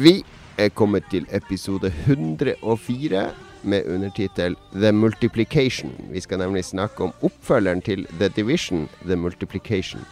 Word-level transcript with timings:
Vi 0.00 0.22
er 0.56 0.70
kommet 0.72 1.04
til 1.12 1.26
episode 1.36 1.90
104 2.06 3.24
med 3.68 3.88
undertittel 3.90 4.54
The 4.72 4.94
Multiplication. 4.96 5.92
Vi 6.08 6.22
skal 6.24 6.40
nemlig 6.40 6.62
snakke 6.70 7.04
om 7.04 7.12
oppfølgeren 7.26 7.82
til 7.84 8.06
The 8.16 8.30
Division, 8.32 8.86
The 9.04 9.18
Multiplication. 9.20 10.06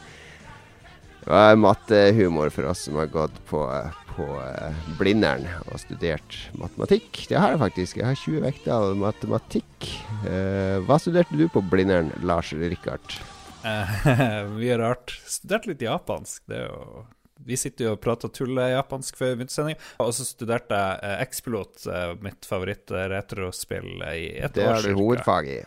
Det 1.25 1.41
er 1.41 1.57
mattehumor 1.57 2.53
for 2.53 2.69
oss 2.69 2.85
som 2.85 3.01
har 3.01 3.09
gått 3.15 3.41
på, 3.49 3.65
på 4.13 4.29
eh, 4.43 4.85
Blindern 5.01 5.49
og 5.71 5.81
studert 5.81 6.37
matematikk. 6.59 7.25
Det 7.31 7.41
har 7.41 7.55
jeg 7.55 7.65
faktisk. 7.65 8.03
Jeg 8.03 8.11
har 8.11 8.23
20 8.27 8.45
vekter 8.45 8.77
av 8.77 8.97
matematikk. 9.07 9.93
Eh, 10.29 10.79
hva 10.85 11.01
studerte 11.01 11.39
du 11.39 11.47
på 11.53 11.65
Blindern, 11.65 12.13
Lars 12.29 12.53
Rikard? 12.53 13.21
Mye 14.59 14.83
rart. 14.85 15.17
Studerte 15.25 15.73
litt 15.73 15.89
japansk. 15.89 16.43
Det 16.45 16.67
er 16.67 16.69
jo 16.69 17.07
Vi 17.47 17.57
sitter 17.57 17.85
jo 17.85 17.93
og 17.95 18.01
prater 18.03 18.29
tulle-japansk 18.35 19.17
før 19.17 19.37
vintersending. 19.39 19.77
Og 20.03 20.11
så 20.17 20.25
studerte 20.27 20.75
jeg 20.75 20.99
eh, 21.03 21.23
X-Pilot, 21.29 21.87
eh, 21.87 22.15
mitt 22.25 22.45
favoritt-retrospill, 22.49 24.03
i 24.13 24.25
et 24.43 24.55
Det 24.55 24.65
år 24.67 24.75
har 24.75 24.83
du 24.83 24.95
hovedfag 24.99 25.49
i. 25.49 25.59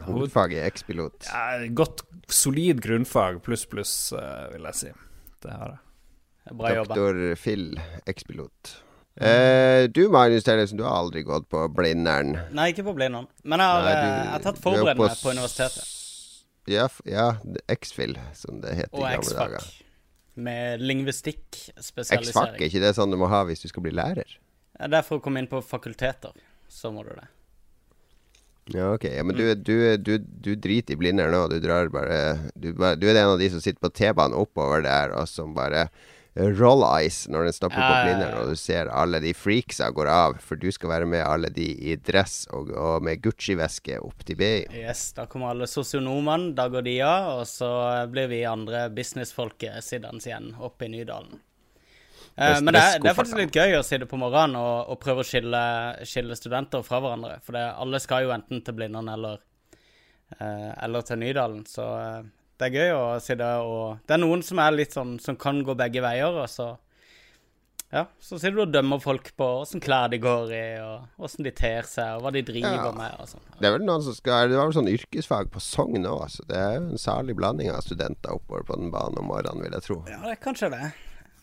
Hoved- 0.00 0.06
Hovedfag 0.06 0.52
i 0.56 0.60
X-pilot. 0.70 1.26
Ja, 1.28 1.66
godt, 1.76 2.02
solid 2.32 2.80
grunnfag, 2.80 3.42
pluss, 3.44 3.66
pluss, 3.68 4.12
eh, 4.16 4.46
vil 4.54 4.62
jeg 4.70 4.74
si. 4.78 4.92
Det 5.44 5.50
har 5.52 5.74
jeg. 5.76 6.56
Bra 6.56 6.70
jobba. 6.74 6.94
Doktor 6.96 7.36
Phil, 7.36 7.66
X-pilot. 8.08 8.70
Eh, 9.20 9.86
du 9.92 10.08
Magnus 10.08 10.44
Tellefsen, 10.46 10.78
du 10.78 10.84
har 10.86 10.96
aldri 11.02 11.22
gått 11.26 11.48
på 11.52 11.66
Blindern. 11.74 12.32
Nei, 12.56 12.70
ikke 12.72 12.86
på 12.86 12.94
Blindern. 12.96 13.26
Men 13.44 13.60
jeg 13.60 13.68
har, 13.68 13.82
Nei, 13.84 13.92
eh, 13.92 14.00
du- 14.00 14.24
jeg 14.24 14.32
har 14.32 14.38
tatt 14.46 14.56
er 14.56 14.62
forberedende 14.62 15.10
på, 15.10 15.22
på 15.22 15.30
universitetet. 15.36 15.96
Ja, 16.70 16.88
ja 17.04 17.28
X-Fil, 17.68 18.16
som 18.34 18.60
det 18.62 18.74
het 18.78 18.94
i 18.94 19.00
gamle 19.04 19.36
dager. 19.36 19.68
Med 20.34 20.78
X-Fac, 20.78 20.86
lingvistikkspesialisering. 20.86 22.54
er 22.60 22.68
ikke 22.68 22.82
det 22.82 22.94
sånn 22.96 23.10
du 23.10 23.18
må 23.20 23.28
ha 23.30 23.42
hvis 23.48 23.64
du 23.64 23.68
skal 23.68 23.84
bli 23.84 23.92
lærer? 23.94 24.38
Ja, 24.78 24.88
Det 24.88 25.00
er 25.00 25.06
for 25.06 25.18
å 25.18 25.24
komme 25.24 25.42
inn 25.42 25.50
på 25.50 25.60
fakulteter. 25.64 26.32
Så 26.70 26.92
må 26.94 27.02
du 27.04 27.10
det. 27.16 27.26
Ja, 28.70 28.92
ok. 28.94 29.04
Ja, 29.10 29.24
men 29.26 29.34
du, 29.36 29.54
du, 29.54 29.96
du, 29.98 30.12
du 30.18 30.52
driter 30.54 30.94
i 30.94 31.00
Blindern 31.00 31.34
nå. 31.34 31.42
Du 31.50 31.58
drar 31.62 31.90
bare 31.90 32.52
du, 32.54 32.70
bare 32.78 32.94
du 33.00 33.08
er 33.10 33.18
en 33.18 33.34
av 33.34 33.40
de 33.40 33.48
som 33.50 33.62
sitter 33.62 33.80
på 33.82 33.90
T-banen 33.90 34.36
oppover 34.38 34.84
der, 34.86 35.14
og 35.18 35.26
som 35.28 35.56
bare 35.56 35.88
roll 36.34 36.84
eyes 36.86 37.24
når 37.28 37.48
den 37.48 37.56
stopper 37.56 37.80
på. 37.80 37.90
Blindern, 38.04 38.36
og 38.38 38.52
du 38.52 38.58
ser 38.58 38.90
alle 38.94 39.20
de 39.22 39.32
freaksa 39.34 39.90
går 39.94 40.10
av, 40.12 40.38
for 40.44 40.60
du 40.60 40.68
skal 40.72 40.92
være 40.92 41.08
med 41.10 41.24
alle 41.26 41.50
de 41.54 41.66
i 41.90 41.96
dress 41.96 42.44
og, 42.54 42.70
og 42.70 43.04
med 43.06 43.22
Gucci-veske 43.24 43.98
opp 43.98 44.24
til 44.26 44.38
BI. 44.40 44.54
Yes, 44.82 45.10
Da 45.16 45.26
kommer 45.30 45.50
alle 45.50 45.68
sosionomene, 45.70 46.54
da 46.56 46.68
går 46.70 46.86
de 46.86 46.96
av, 47.02 47.30
og 47.40 47.46
så 47.50 47.70
blir 48.12 48.30
vi 48.30 48.44
andre 48.48 48.86
businessfolket 48.94 49.82
sittende 49.84 50.22
igjen 50.22 50.52
oppe 50.62 50.86
i 50.86 50.92
Nydalen. 50.94 51.40
Eh, 52.36 52.60
men 52.62 52.72
det 52.74 52.80
er, 52.80 52.98
det 53.02 53.10
er 53.10 53.16
faktisk 53.18 53.40
litt 53.40 53.56
gøy 53.56 53.74
å 53.76 53.84
sitte 53.84 54.06
på 54.08 54.18
morgenen 54.20 54.56
og, 54.60 54.92
og 54.92 55.00
prøve 55.02 55.24
å 55.24 55.26
skille, 55.26 55.62
skille 56.08 56.36
studenter 56.38 56.84
fra 56.86 57.02
hverandre. 57.02 57.40
For 57.44 57.58
det, 57.58 57.66
alle 57.82 58.00
skal 58.02 58.24
jo 58.24 58.34
enten 58.34 58.62
til 58.64 58.76
Blindern 58.78 59.10
eller, 59.12 59.42
eh, 60.38 60.70
eller 60.86 61.04
til 61.06 61.20
Nydalen. 61.20 61.66
Så 61.68 61.88
eh, 61.98 62.20
det 62.60 62.68
er 62.68 62.76
gøy 62.76 62.92
å 62.94 63.04
sitte 63.24 63.48
og 63.64 63.98
Det 64.06 64.14
er 64.16 64.20
noen 64.22 64.42
som 64.44 64.60
er 64.62 64.76
litt 64.76 64.92
sånn 64.96 65.16
som 65.22 65.36
kan 65.40 65.62
gå 65.64 65.74
begge 65.78 66.02
veier, 66.04 66.36
og 66.44 66.48
så 66.52 66.74
ja, 67.90 68.04
så 68.22 68.36
sitter 68.38 68.54
du 68.54 68.62
og 68.62 68.70
dømmer 68.74 69.00
folk 69.02 69.32
på 69.34 69.46
åssen 69.64 69.80
klær 69.82 70.12
de 70.12 70.20
går 70.22 70.52
i, 70.54 70.62
og 70.78 71.24
åssen 71.26 71.42
de 71.42 71.50
ter 71.58 71.82
seg, 71.90 72.12
og 72.20 72.22
hva 72.22 72.30
de 72.36 72.42
driver 72.46 72.76
Ja. 72.76 72.92
med 72.94 73.16
og 73.18 73.26
sånn. 73.32 73.42
Det 73.58 73.66
er 73.66 73.72
vel 73.74 73.82
noen 73.88 74.04
som 74.06 74.14
skal 74.14 74.48
Det 74.48 74.56
var 74.60 74.68
vel 74.68 74.76
sånn 74.76 74.92
yrkesfag 74.92 75.50
på 75.50 75.58
Sogn 75.64 76.06
òg, 76.06 76.28
så 76.30 76.46
det 76.46 76.56
er 76.60 76.76
jo 76.76 76.84
en 76.92 77.02
særlig 77.02 77.34
blanding 77.40 77.72
av 77.72 77.80
studenter 77.82 78.30
oppover 78.36 78.62
på 78.68 78.76
den 78.78 78.92
banen 78.94 79.18
om 79.18 79.26
morgenen, 79.26 79.64
vil 79.64 79.72
jeg 79.74 79.82
tro. 79.88 79.98
Ja, 80.06 80.20
det 80.22 80.36
er 80.36 80.44
kanskje 80.44 80.70
det. 80.76 80.92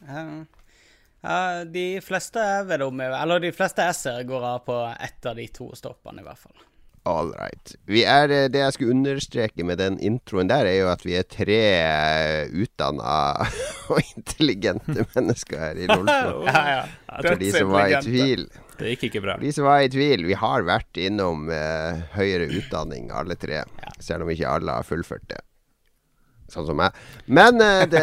Um, 0.07 0.47
Ja, 1.23 1.63
de 1.65 1.99
fleste 2.05 2.37
er 2.39 2.63
vet 2.69 2.81
om 2.85 2.99
Eller 3.01 3.39
de 3.41 3.49
fleste 3.51 3.81
jeg 3.83 3.95
ser, 3.95 4.23
går 4.23 4.43
av 4.45 4.59
på 4.63 4.75
ett 5.01 5.25
av 5.25 5.35
de 5.35 5.47
to 5.47 5.71
stoppene, 5.75 6.21
i 6.21 6.23
hvert 6.23 6.37
fall. 6.37 6.66
All 7.07 7.29
right. 7.37 7.75
Vi 7.87 8.01
er, 8.03 8.31
eh, 8.33 8.47
det 8.51 8.59
jeg 8.59 8.75
skulle 8.75 8.95
understreke 8.97 9.63
med 9.67 9.79
den 9.79 9.95
introen 10.03 10.49
der, 10.51 10.67
er 10.67 10.81
jo 10.81 10.89
at 10.91 11.05
vi 11.07 11.15
er 11.15 11.23
tre 11.31 11.59
utdanna 12.51 13.47
og 13.93 14.01
intelligente 14.17 15.05
mennesker 15.15 15.61
her 15.69 15.79
i 15.79 15.89
Lolbua. 15.89 16.43
Ja, 16.47 16.63
ja. 16.71 16.85
For 17.23 17.39
de 17.39 17.51
som 17.55 17.71
var 17.71 17.91
i 17.91 18.01
tvil. 18.03 18.47
Det 18.77 18.91
gikk 18.93 19.07
ikke 19.09 19.23
bra. 19.23 19.37
De 19.41 19.51
som 19.55 19.65
var 19.65 19.81
i 19.85 19.89
tvil, 19.89 20.27
vi 20.27 20.35
har 20.37 20.65
vært 20.67 20.99
innom 21.01 21.47
eh, 21.53 22.03
høyere 22.17 22.49
utdanning 22.59 23.09
alle 23.15 23.37
tre. 23.39 23.63
Selv 24.03 24.27
om 24.27 24.33
ikke 24.33 24.51
alle 24.57 24.75
har 24.77 24.85
fullført 24.85 25.25
det. 25.31 25.39
Sånn 26.47 26.63
som 26.69 26.77
meg. 26.79 26.95
Men 27.27 27.59
eh, 27.59 27.81
det, 27.91 28.01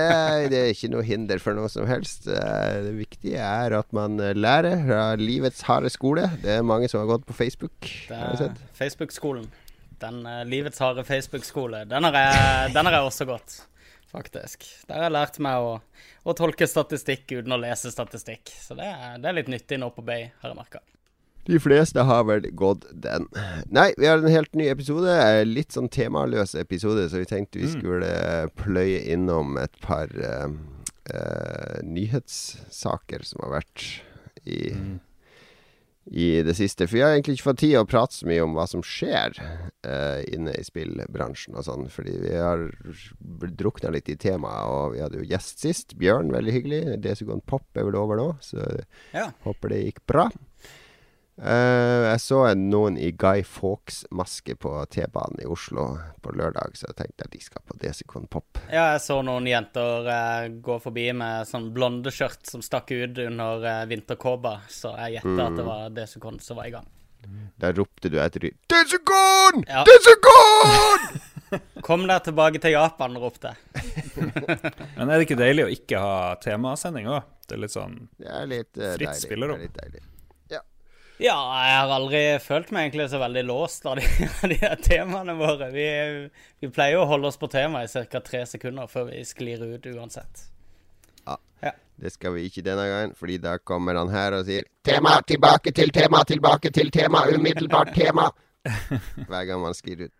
det 0.53 0.59
er 0.61 0.73
ikke 0.75 0.91
noe 0.93 1.05
hinder 1.07 1.41
for 1.41 1.57
noe 1.57 1.71
som 1.73 1.87
helst. 1.89 2.27
Eh, 2.29 2.75
det 2.85 2.93
viktige 2.99 3.41
er 3.41 3.73
at 3.79 3.89
man 3.97 4.19
eh, 4.21 4.35
lærer 4.37 4.83
fra 4.85 5.03
livets 5.17 5.63
harde 5.65 5.89
skole. 5.93 6.27
Det 6.43 6.59
er 6.59 6.67
mange 6.67 6.91
som 6.93 7.01
har 7.01 7.09
gått 7.15 7.25
på 7.25 7.37
Facebook. 7.39 7.89
Facebook-skolen. 8.77 9.49
Den 10.05 10.23
livets 10.51 10.79
harde 10.83 11.05
Facebook-skole. 11.09 11.85
Den, 11.89 12.05
har 12.05 12.13
jeg- 12.21 12.75
den 12.75 12.85
har 12.87 12.93
jeg 12.99 13.09
også 13.09 13.25
gått, 13.33 13.55
faktisk. 14.13 14.67
Der 14.89 14.95
har 14.99 15.07
jeg 15.09 15.13
lært 15.17 15.39
meg 15.41 15.57
å, 15.65 15.79
å 16.29 16.35
tolke 16.37 16.69
statistikk 16.69 17.39
uten 17.39 17.55
å 17.57 17.61
lese 17.63 17.91
statistikk. 17.95 18.53
Så 18.61 18.77
det 18.77 18.91
det 19.23 19.31
er 19.31 19.39
litt 19.41 19.49
nyttig 19.49 19.79
nå 19.81 19.89
på 19.97 20.05
Bay, 20.05 20.29
har 20.43 20.53
jeg 20.53 20.59
merka. 20.61 20.85
De 21.45 21.61
fleste 21.61 22.01
har 22.09 22.25
vel 22.25 22.47
gått 22.57 22.87
den. 22.91 23.27
Nei, 23.69 23.91
vi 24.01 24.09
har 24.09 24.19
en 24.19 24.33
helt 24.33 24.55
ny 24.57 24.71
episode. 24.73 25.13
Litt 25.45 25.77
sånn 25.77 25.91
temaløs 25.93 26.55
episode, 26.57 27.05
så 27.11 27.21
vi 27.21 27.29
tenkte 27.29 27.61
vi 27.61 27.73
skulle 27.73 28.09
eh, 28.09 28.47
pløye 28.57 29.03
innom 29.13 29.59
et 29.61 29.75
par 29.85 30.09
uh, 30.17 30.49
uh, 31.13 31.81
nyhetssaker 31.85 33.27
som 33.29 33.45
har 33.45 33.59
vært 33.59 33.85
i, 34.49 34.71
i 36.09 36.29
det 36.47 36.55
siste. 36.57 36.89
For 36.89 36.97
vi 36.97 37.05
har 37.05 37.13
egentlig 37.13 37.37
ikke 37.37 37.51
fått 37.51 37.61
tid 37.67 37.77
å 37.77 37.85
prate 37.89 38.17
så 38.17 38.31
mye 38.31 38.47
om 38.47 38.57
hva 38.57 38.65
som 38.71 38.85
skjer 38.85 39.37
uh, 39.37 40.25
inne 40.25 40.57
i 40.57 40.65
spillbransjen 40.65 41.61
og 41.61 41.69
sånn, 41.69 41.93
fordi 41.93 42.17
vi 42.25 42.33
har 42.41 42.65
drukna 43.53 43.93
litt 43.93 44.09
i 44.09 44.17
temaet, 44.17 44.65
og 44.65 44.97
vi 44.97 45.05
hadde 45.05 45.21
jo 45.21 45.29
gjest 45.29 45.61
sist. 45.67 45.93
Bjørn, 46.01 46.33
veldig 46.33 46.57
hyggelig. 46.57 46.83
Desugon 47.05 47.45
Pop 47.45 47.69
er 47.77 47.85
vel 47.91 48.01
over 48.01 48.21
nå, 48.21 48.33
så 48.41 48.65
Ja. 49.13 49.29
Håper 49.45 49.77
det 49.77 49.85
gikk 49.85 50.05
bra. 50.09 50.31
Eh, 51.35 52.05
jeg 52.13 52.21
så 52.23 52.37
noen 52.55 52.95
i 53.01 53.09
Guy 53.19 53.43
Fawkes-maske 53.43 54.55
på 54.63 54.71
T-banen 54.95 55.41
i 55.43 55.49
Oslo 55.51 55.87
på 56.23 56.35
lørdag, 56.39 56.77
så 56.79 56.87
jeg 56.93 56.99
tenkte 57.01 57.27
at 57.27 57.33
de 57.35 57.41
skal 57.43 57.65
på 57.67 57.79
Desikon 57.83 58.29
Pop. 58.31 58.61
Ja, 58.71 58.93
jeg 58.95 59.03
så 59.03 59.17
noen 59.27 59.49
jenter 59.51 60.07
eh, 60.15 60.47
gå 60.63 60.77
forbi 60.85 61.09
med 61.19 61.49
sånn 61.51 61.73
blonde 61.75 62.13
skjørt 62.15 62.47
som 62.47 62.63
stakk 62.63 62.95
ut 62.95 63.19
under 63.27 63.67
eh, 63.67 63.83
vinterkåpa, 63.91 64.61
så 64.71 64.95
jeg 65.03 65.19
gjetta 65.19 65.49
at 65.49 65.59
det 65.59 65.67
var 65.67 65.91
Desikon 65.99 66.39
som 66.45 66.63
var 66.63 66.71
i 66.71 66.77
gang. 66.77 66.87
Da 67.59 67.73
ropte 67.73 68.11
du 68.13 68.19
etter 68.21 68.47
dem. 68.47 68.57
Desikon! 68.71 69.65
Ja. 69.67 69.83
Desikon! 69.89 71.21
Kom 71.87 72.07
deg 72.09 72.23
tilbake 72.27 72.63
til 72.63 72.75
Japan, 72.77 73.19
ropte 73.19 73.53
jeg. 73.55 73.83
Men 74.97 75.09
er 75.11 75.17
det 75.19 75.27
ikke 75.27 75.39
deilig 75.39 75.67
å 75.67 75.71
ikke 75.75 76.01
ha 76.03 76.17
temasending 76.43 77.11
òg? 77.11 77.27
Det 77.45 77.59
er 77.59 77.61
litt 77.61 77.75
sånn 77.75 77.97
Det 78.17 78.31
er 78.31 78.47
litt 78.49 78.79
eh, 78.79 78.95
Fritt 78.97 79.11
deilig. 79.11 79.23
spillerom. 79.27 79.59
Det 79.59 79.67
er 79.67 79.69
litt 79.69 79.81
deilig. 79.83 80.11
Ja, 81.23 81.37
jeg 81.63 81.75
har 81.79 81.93
aldri 81.95 82.21
følt 82.43 82.73
meg 82.75 82.89
egentlig 82.89 83.07
så 83.13 83.21
veldig 83.23 83.45
låst 83.47 83.85
av 83.87 84.01
de, 84.01 84.07
av 84.43 84.49
de 84.51 84.57
her 84.59 84.75
temaene 84.83 85.37
våre. 85.39 85.69
Vi, 85.75 85.85
vi 86.65 86.71
pleier 86.75 86.99
å 86.99 87.07
holde 87.07 87.31
oss 87.31 87.39
på 87.39 87.47
temaet 87.53 87.95
i 87.95 88.03
ca. 88.11 88.21
tre 88.25 88.41
sekunder 88.51 88.91
før 88.91 89.13
vi 89.13 89.21
sklir 89.29 89.63
ut 89.63 89.87
uansett. 89.95 90.49
Ja, 91.25 91.39
Det 91.97 92.11
skal 92.17 92.35
vi 92.35 92.49
ikke 92.49 92.65
denne 92.67 92.85
gangen, 92.91 93.13
fordi 93.15 93.39
da 93.39 93.55
kommer 93.63 93.95
han 94.01 94.11
her 94.11 94.35
og 94.41 94.49
sier 94.49 94.67
Tema, 94.85 95.21
tilbake 95.25 95.71
til 95.73 95.93
tema, 95.95 96.25
tilbake 96.27 96.73
til 96.75 96.91
tema, 96.93 97.23
umiddelbart 97.31 97.95
tema. 97.95 98.27
Hver 99.31 99.47
gang 99.49 99.63
man 99.63 99.77
sklir 99.79 100.09
ut. 100.09 100.13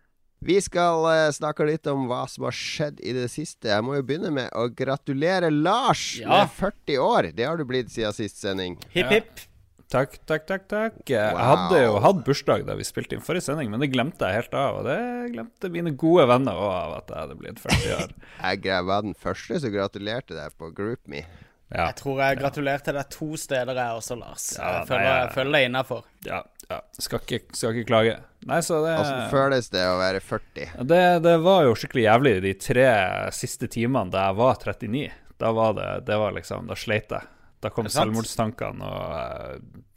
Vi 0.45 0.55
skal 0.61 1.03
uh, 1.07 1.31
snakke 1.33 1.65
litt 1.67 1.87
om 1.89 2.03
hva 2.09 2.23
som 2.29 2.43
har 2.45 2.53
skjedd 2.55 2.99
i 3.01 3.13
det 3.15 3.27
siste. 3.33 3.69
Jeg 3.71 3.83
må 3.85 3.95
jo 3.97 4.03
begynne 4.05 4.29
med 4.35 4.49
å 4.53 4.67
gratulere 4.77 5.49
Lars 5.51 6.19
Ja. 6.21 6.29
med 6.43 6.51
40 6.57 6.97
år. 7.01 7.29
Det 7.35 7.45
har 7.47 7.57
du 7.59 7.65
blitt 7.65 7.89
siden 7.93 8.13
sist 8.13 8.39
sending. 8.43 8.75
Hipp, 8.93 9.05
Ja. 9.05 9.09
hipp. 9.19 9.45
Takk, 9.91 10.15
takk, 10.25 10.45
takk. 10.49 10.63
takk. 10.67 10.95
Jeg 11.07 11.33
Wow. 11.35 11.43
hadde 11.45 11.81
jo 11.83 11.99
hatt 12.01 12.23
bursdag 12.25 12.65
da 12.65 12.73
vi 12.75 12.83
spilte 12.83 13.13
inn 13.13 13.21
forrige 13.21 13.43
sending, 13.45 13.69
men 13.69 13.79
det 13.79 13.91
glemte 13.93 14.25
jeg 14.25 14.33
helt 14.41 14.53
av. 14.57 14.79
Og 14.79 14.83
det 14.87 14.97
glemte 15.35 15.69
mine 15.71 15.91
gode 15.95 16.25
venner 16.27 16.53
òg 16.57 16.71
av 16.73 16.93
at 16.97 17.07
jeg 17.13 17.17
hadde 17.21 17.37
blitt 17.39 17.59
40 17.61 17.91
år. 18.01 18.13
Jeg 18.65 18.85
var 18.85 19.01
den 19.05 19.13
første 19.13 19.59
som 19.61 19.71
gratulerte 19.71 20.33
deg 20.35 20.55
på 20.57 20.71
GroupMe. 20.73 21.25
Ja, 21.73 21.87
Jeg 21.89 21.95
tror 21.97 22.19
jeg 22.21 22.37
gratulerte 22.39 22.93
deg 22.93 23.07
to 23.09 23.35
steder, 23.41 23.73
jeg 23.73 23.97
også, 23.97 24.15
Lars. 24.19 24.43
Ja, 24.57 24.63
Jeg 24.63 24.73
nei, 24.79 24.85
føler, 24.89 25.05
jeg- 25.05 25.21
jeg 25.25 25.33
føler 25.35 25.51
deg 25.51 25.65
innafor. 25.69 26.03
ja. 26.25 26.41
ja. 26.69 26.79
Skal, 26.99 27.19
ikke, 27.19 27.39
skal 27.57 27.73
ikke 27.73 27.87
klage. 27.89 28.17
Nei, 28.45 28.59
så 28.61 28.81
det 28.85 28.99
Åssen 29.01 29.29
føles 29.31 29.69
det 29.73 29.81
å 29.85 29.97
være 29.97 30.19
40? 30.21 30.85
det, 30.85 31.01
det 31.23 31.37
var 31.41 31.63
jo 31.65 31.73
skikkelig 31.73 32.05
jævlig 32.05 32.35
de 32.41 32.53
tre 32.53 32.87
siste 33.33 33.67
timene 33.67 34.11
da 34.13 34.27
jeg 34.27 34.35
var 34.37 34.55
39. 34.61 35.11
Da 35.41 35.51
var 35.51 35.73
det, 35.73 36.05
det 36.05 36.17
var 36.21 36.31
liksom, 36.37 36.67
da 36.69 36.75
sleit 36.75 37.09
jeg. 37.09 37.21
Da 37.63 37.71
kom 37.73 37.87
selvmordstankene 37.91 38.85
og 38.85 39.13
eh, 39.19 39.55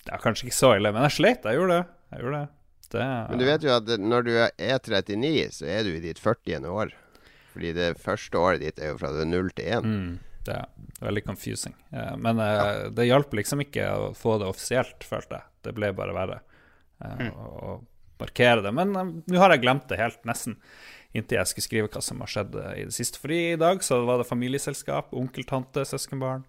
ja, 0.09 0.21
Kanskje 0.23 0.49
ikke 0.49 0.57
så 0.57 0.71
ille, 0.79 0.93
men 0.95 1.05
jeg 1.09 1.17
sleit. 1.19 1.45
Jeg 1.45 1.59
gjorde 1.59 1.81
det. 1.81 1.97
Jeg 2.15 2.23
gjorde 2.25 2.39
det. 2.39 2.87
det 2.95 3.09
Men 3.29 3.43
du 3.43 3.45
vet 3.49 3.67
jo 3.67 3.75
at 3.75 3.93
når 4.01 4.25
du 4.29 4.33
er 4.39 4.55
39, 4.57 5.35
så 5.59 5.69
er 5.69 5.85
du 5.85 5.93
i 5.93 6.01
ditt 6.05 6.23
40. 6.23 6.65
år. 6.73 6.95
Fordi 7.53 7.75
det 7.77 7.91
første 8.01 8.41
året 8.41 8.63
ditt 8.63 8.81
er 8.81 8.93
jo 8.93 8.99
fra 9.01 9.11
det 9.13 9.27
er 9.27 9.31
0 9.33 9.53
til 9.59 9.69
1. 9.75 9.87
Mm, 9.91 10.41
det 10.47 10.57
er 10.57 11.05
veldig 11.05 11.25
confusing. 11.27 11.77
Eh, 11.93 12.15
men 12.17 12.41
ja. 12.41 12.89
det 12.95 13.09
hjalp 13.11 13.37
liksom 13.41 13.67
ikke 13.67 13.91
å 13.93 14.11
få 14.17 14.39
det 14.41 14.49
offisielt, 14.49 15.05
følte 15.05 15.41
jeg. 15.41 15.49
Det 15.69 15.75
ble 15.77 15.93
bare 15.97 16.17
verre 16.17 16.41
eh, 16.41 17.27
Mm. 17.29 17.33
å, 17.35 17.79
markere 18.19 18.63
det. 18.65 18.73
Men 18.75 18.97
eh, 18.97 19.11
nå 19.31 19.43
har 19.43 19.55
jeg 19.55 19.65
glemt 19.67 19.89
det 19.91 20.01
helt, 20.01 20.23
nesten. 20.29 20.57
Inntil 21.17 21.39
jeg 21.39 21.49
skulle 21.49 21.65
skrive 21.65 21.89
hva 21.89 22.03
som 22.05 22.21
har 22.21 22.29
skjedd 22.29 22.57
i 22.77 22.85
det 22.85 22.93
siste. 22.93 23.21
Fordi 23.23 23.39
i 23.55 23.61
dag 23.61 23.81
så 23.85 24.03
var 24.05 24.21
det 24.21 24.29
familieselskap, 24.29 25.15
onkel, 25.17 25.47
tante, 25.49 25.87
søskenbarn. 25.89 26.45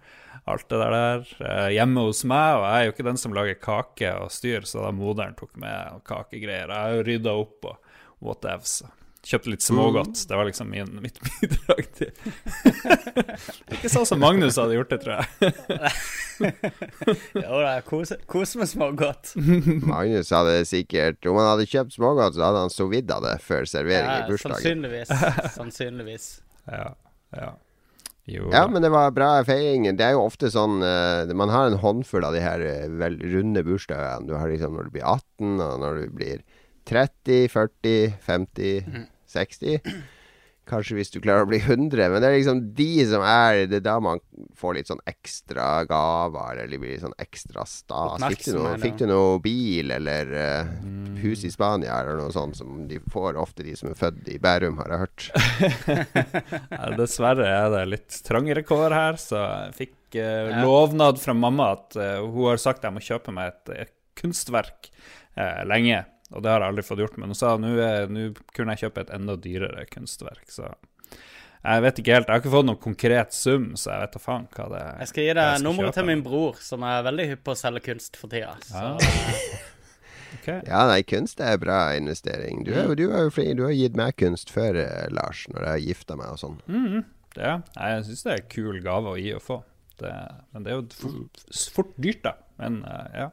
Alt 0.49 0.67
det 0.71 0.81
der 0.81 0.95
der. 0.95 1.33
eh, 1.39 1.69
hjemme 1.77 2.03
hos 2.09 2.25
meg, 2.27 2.57
og 2.57 2.65
jeg 2.67 2.75
er 2.75 2.85
jo 2.89 2.95
ikke 2.95 3.07
den 3.07 3.21
som 3.21 3.35
lager 3.35 3.59
kake 3.63 4.13
og 4.19 4.31
styr, 4.35 4.67
så 4.67 4.83
da 4.83 4.91
moderen 4.95 5.37
tok 5.39 5.55
med 5.59 6.01
kakegreier. 6.07 6.67
Jeg 6.67 6.75
har 6.75 6.97
jo 6.97 7.07
rydda 7.07 7.35
opp 7.39 7.69
og 7.71 7.77
whatever. 8.19 8.91
Kjøpte 9.19 9.51
litt 9.51 9.63
smågodt. 9.65 10.21
Det 10.29 10.37
var 10.37 10.47
liksom 10.47 10.69
min, 10.71 10.91
mitt 11.03 11.17
bidrag 11.41 11.87
til 11.97 12.11
Ikke 13.75 13.91
sånn 13.91 14.07
som 14.07 14.21
Magnus 14.23 14.55
hadde 14.61 14.77
gjort 14.77 14.93
det, 14.93 14.99
tror 15.03 15.19
jeg. 15.19 15.25
Jo 17.35 17.59
da, 17.59 17.73
kos, 17.83 18.13
kos 18.31 18.55
med 18.59 18.71
smågodt. 18.71 19.33
Magnus 19.83 20.31
hadde 20.31 20.61
sikkert 20.69 21.27
Om 21.27 21.35
han 21.41 21.49
hadde 21.51 21.67
kjøpt 21.67 21.97
smågodt, 21.97 22.37
så 22.37 22.45
hadde 22.47 22.63
han 22.63 23.09
av 23.17 23.25
det 23.27 23.35
før 23.43 23.67
servering 23.67 24.07
Ja, 24.07 24.21
i 24.23 24.29
bursdagen. 24.31 24.55
sannsynligvis. 24.55 25.57
Sannsynligvis. 25.57 26.29
Ja, 26.69 26.91
ja. 27.33 27.47
Jo 28.29 28.49
Ja, 28.53 28.67
men 28.69 28.83
det 28.85 28.91
var 28.93 29.11
bra 29.11 29.29
feiring. 29.43 29.87
Det 29.97 30.05
er 30.05 30.13
jo 30.13 30.25
ofte 30.27 30.51
sånn 30.53 30.83
uh, 30.85 31.25
Man 31.33 31.49
har 31.49 31.69
en 31.69 31.79
håndfull 31.81 32.27
av 32.27 32.35
de 32.35 32.43
her 32.43 32.61
eh, 32.61 32.85
vel 33.01 33.17
runde 33.33 33.63
bursdagene. 33.65 34.27
Du 34.29 34.35
har 34.37 34.51
liksom 34.51 34.75
når 34.77 34.89
du 34.89 34.93
blir 34.99 35.07
18, 35.07 35.55
og 35.65 35.79
når 35.81 36.01
du 36.03 36.17
blir 36.19 36.43
30, 36.89 37.49
40, 37.53 38.15
50, 38.25 39.03
60. 39.29 39.81
Kanskje 40.69 40.99
hvis 40.99 41.09
du 41.09 41.17
klarer 41.21 41.45
å 41.45 41.49
bli 41.49 41.57
100. 41.57 41.97
Men 42.11 42.21
det 42.21 42.29
er 42.29 42.35
liksom 42.35 42.59
de 42.77 42.89
som 43.09 43.23
er 43.25 43.63
Det 43.69 43.79
er 43.79 43.85
da 43.87 43.95
man 44.03 44.21
får 44.57 44.75
litt 44.77 44.89
sånn 44.91 45.01
ekstra 45.09 45.83
gaver, 45.89 46.61
eller 46.63 46.81
blir 46.81 46.93
litt 46.93 47.03
sånn 47.03 47.15
ekstra 47.21 47.65
stas. 47.69 48.21
Fikk 48.21 48.45
du, 48.49 48.51
noe, 48.59 48.75
fikk 48.81 48.99
du 49.01 49.05
noe 49.09 49.39
bil 49.43 49.93
eller 49.95 50.33
eh, 50.37 50.73
hus 51.23 51.45
i 51.47 51.51
Spania, 51.53 51.97
eller 52.01 52.19
noe 52.21 52.33
sånt 52.35 52.59
som 52.59 52.83
de 52.89 52.99
får 53.11 53.39
ofte, 53.41 53.65
de 53.65 53.73
som 53.79 53.89
er 53.89 53.97
født 53.97 54.29
i 54.29 54.37
Bærum, 54.41 54.77
har 54.83 54.93
jeg 54.93 55.05
hørt. 55.05 55.29
Ja, 56.69 56.91
Dessverre 56.95 57.47
er 57.49 57.71
det 57.73 57.81
litt 57.89 58.19
trangere 58.25 58.61
kår 58.65 58.93
her, 58.93 59.17
så 59.19 59.39
jeg 59.39 59.73
fikk 59.77 60.19
uh, 60.21 60.61
lovnad 60.63 61.19
fra 61.21 61.33
mamma 61.37 61.71
at 61.77 61.97
uh, 61.97 62.21
hun 62.23 62.51
har 62.51 62.61
sagt 62.61 62.85
jeg 62.85 62.95
må 62.95 63.01
kjøpe 63.03 63.33
meg 63.35 63.53
et, 63.53 63.73
et 63.87 63.95
kunstverk 64.19 64.91
lenge. 65.69 66.01
Og 66.29 66.43
det 66.45 66.51
har 66.51 66.61
jeg 66.61 66.73
aldri 66.73 66.85
fått 66.85 67.01
gjort, 67.01 67.17
men 67.17 67.31
hun 67.33 67.37
sa 67.37 67.55
nå 67.57 67.73
eh, 67.81 68.05
nå 68.11 68.29
kunne 68.53 68.75
jeg 68.75 68.87
kjøpe 68.87 69.05
et 69.05 69.13
enda 69.15 69.35
dyrere 69.39 69.85
kunstverk. 69.89 70.45
Så 70.53 70.69
jeg 71.59 71.83
vet 71.83 71.97
ikke 71.99 72.13
helt. 72.15 72.29
Jeg 72.29 72.35
har 72.35 72.43
ikke 72.43 72.53
fått 72.53 72.67
noen 72.69 72.79
konkret 72.83 73.35
sum, 73.35 73.71
så 73.79 73.91
jeg 73.91 74.03
vet 74.05 74.13
da 74.15 74.21
faen 74.23 74.45
hva 74.53 74.67
det 74.71 74.83
er. 74.83 74.93
Jeg 75.01 75.11
skal 75.11 75.25
gi 75.25 75.33
deg 75.33 75.49
skal 75.49 75.65
nummeret 75.65 75.89
kjøpe. 75.89 75.97
til 75.97 76.07
min 76.07 76.21
bror, 76.23 76.61
som 76.63 76.85
er 76.87 77.01
veldig 77.09 77.25
hypp 77.33 77.41
på 77.49 77.55
å 77.55 77.59
selge 77.59 77.81
kunst 77.89 78.19
for 78.19 78.31
tida. 78.31 78.53
Ja. 78.71 78.93
okay. 80.37 80.61
Ja, 80.69 80.85
nei, 80.91 81.01
kunst 81.09 81.43
er 81.43 81.59
bra 81.59 81.79
investering. 81.97 82.63
Du 82.67 82.71
er, 82.77 82.93
du 82.95 83.09
er 83.09 83.27
jo. 83.27 83.33
Du 83.59 83.65
har 83.65 83.75
gitt 83.75 83.99
meg 83.99 84.15
kunst 84.21 84.53
før, 84.55 84.79
eh, 84.85 85.09
Lars, 85.11 85.43
når 85.51 85.65
jeg 85.65 85.73
har 85.73 85.83
gifta 85.89 86.19
meg 86.21 86.37
og 86.37 86.43
sånn. 86.45 86.61
Mhm. 86.69 87.03
ja, 87.39 87.59
jeg 87.75 88.07
syns 88.07 88.23
det 88.25 88.31
er 88.31 88.41
en 88.43 88.49
kul 88.55 88.79
gave 88.85 89.11
å 89.11 89.19
gi 89.19 89.35
og 89.35 89.43
få. 89.43 89.59
Det, 89.99 90.15
men 90.53 90.63
det 90.63 90.71
er 90.71 90.79
jo 90.79 90.87
fort, 90.95 91.43
fort 91.75 91.91
dyrt, 91.99 92.23
da. 92.23 92.37
Men 92.61 92.83
eh, 92.87 93.19
ja. 93.25 93.29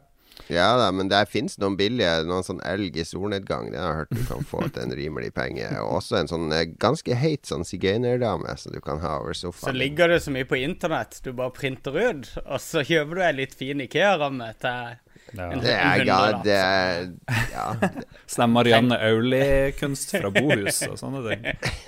Ja 0.53 0.77
da, 0.79 0.91
men 0.94 1.09
det 1.11 1.23
fins 1.33 1.56
noen 1.59 1.77
billige. 1.79 2.23
Noen 2.29 2.44
sånn 2.47 2.61
elg 2.67 2.97
i 3.00 3.05
solnedgang. 3.06 3.71
Det 3.73 3.81
har 3.81 3.88
jeg 3.88 4.00
hørt 4.03 4.15
du 4.15 4.23
kan 4.29 4.47
få 4.47 4.62
til 4.69 4.83
en 4.85 4.94
rimelig 4.99 5.33
penge. 5.37 5.69
Og 5.83 5.99
også 6.00 6.21
en 6.21 6.31
sånn 6.31 6.53
eh, 6.55 6.69
ganske 6.83 7.17
heit 7.19 7.49
sånn 7.49 7.67
sigøynerdame 7.67 8.55
som 8.61 8.77
du 8.77 8.81
kan 8.85 9.03
ha 9.03 9.17
over 9.23 9.37
sofaen. 9.37 9.73
Så 9.73 9.77
ligger 9.77 10.12
det 10.12 10.21
så 10.27 10.35
mye 10.35 10.49
på 10.49 10.61
internett. 10.61 11.19
Du 11.25 11.33
bare 11.33 11.55
printer 11.56 11.97
ut, 11.97 12.31
og 12.44 12.62
så 12.62 12.85
kjøper 12.87 13.19
du 13.19 13.25
ei 13.27 13.35
litt 13.43 13.56
fin 13.59 13.83
Ikea-ramme 13.83 14.53
til 14.62 14.97
ja. 15.34 15.49
Det 15.58 15.73
er, 15.75 16.05
ja, 16.06 16.19
det 16.44 16.56
er 16.56 17.08
Ja. 17.52 17.67
Sånn 18.31 18.52
Marianne 18.55 18.99
Aulie-kunst 19.08 20.14
fra 20.14 20.31
bohus 20.31 20.82
og 20.87 20.99
sånne 21.00 21.23
ting. 21.26 21.43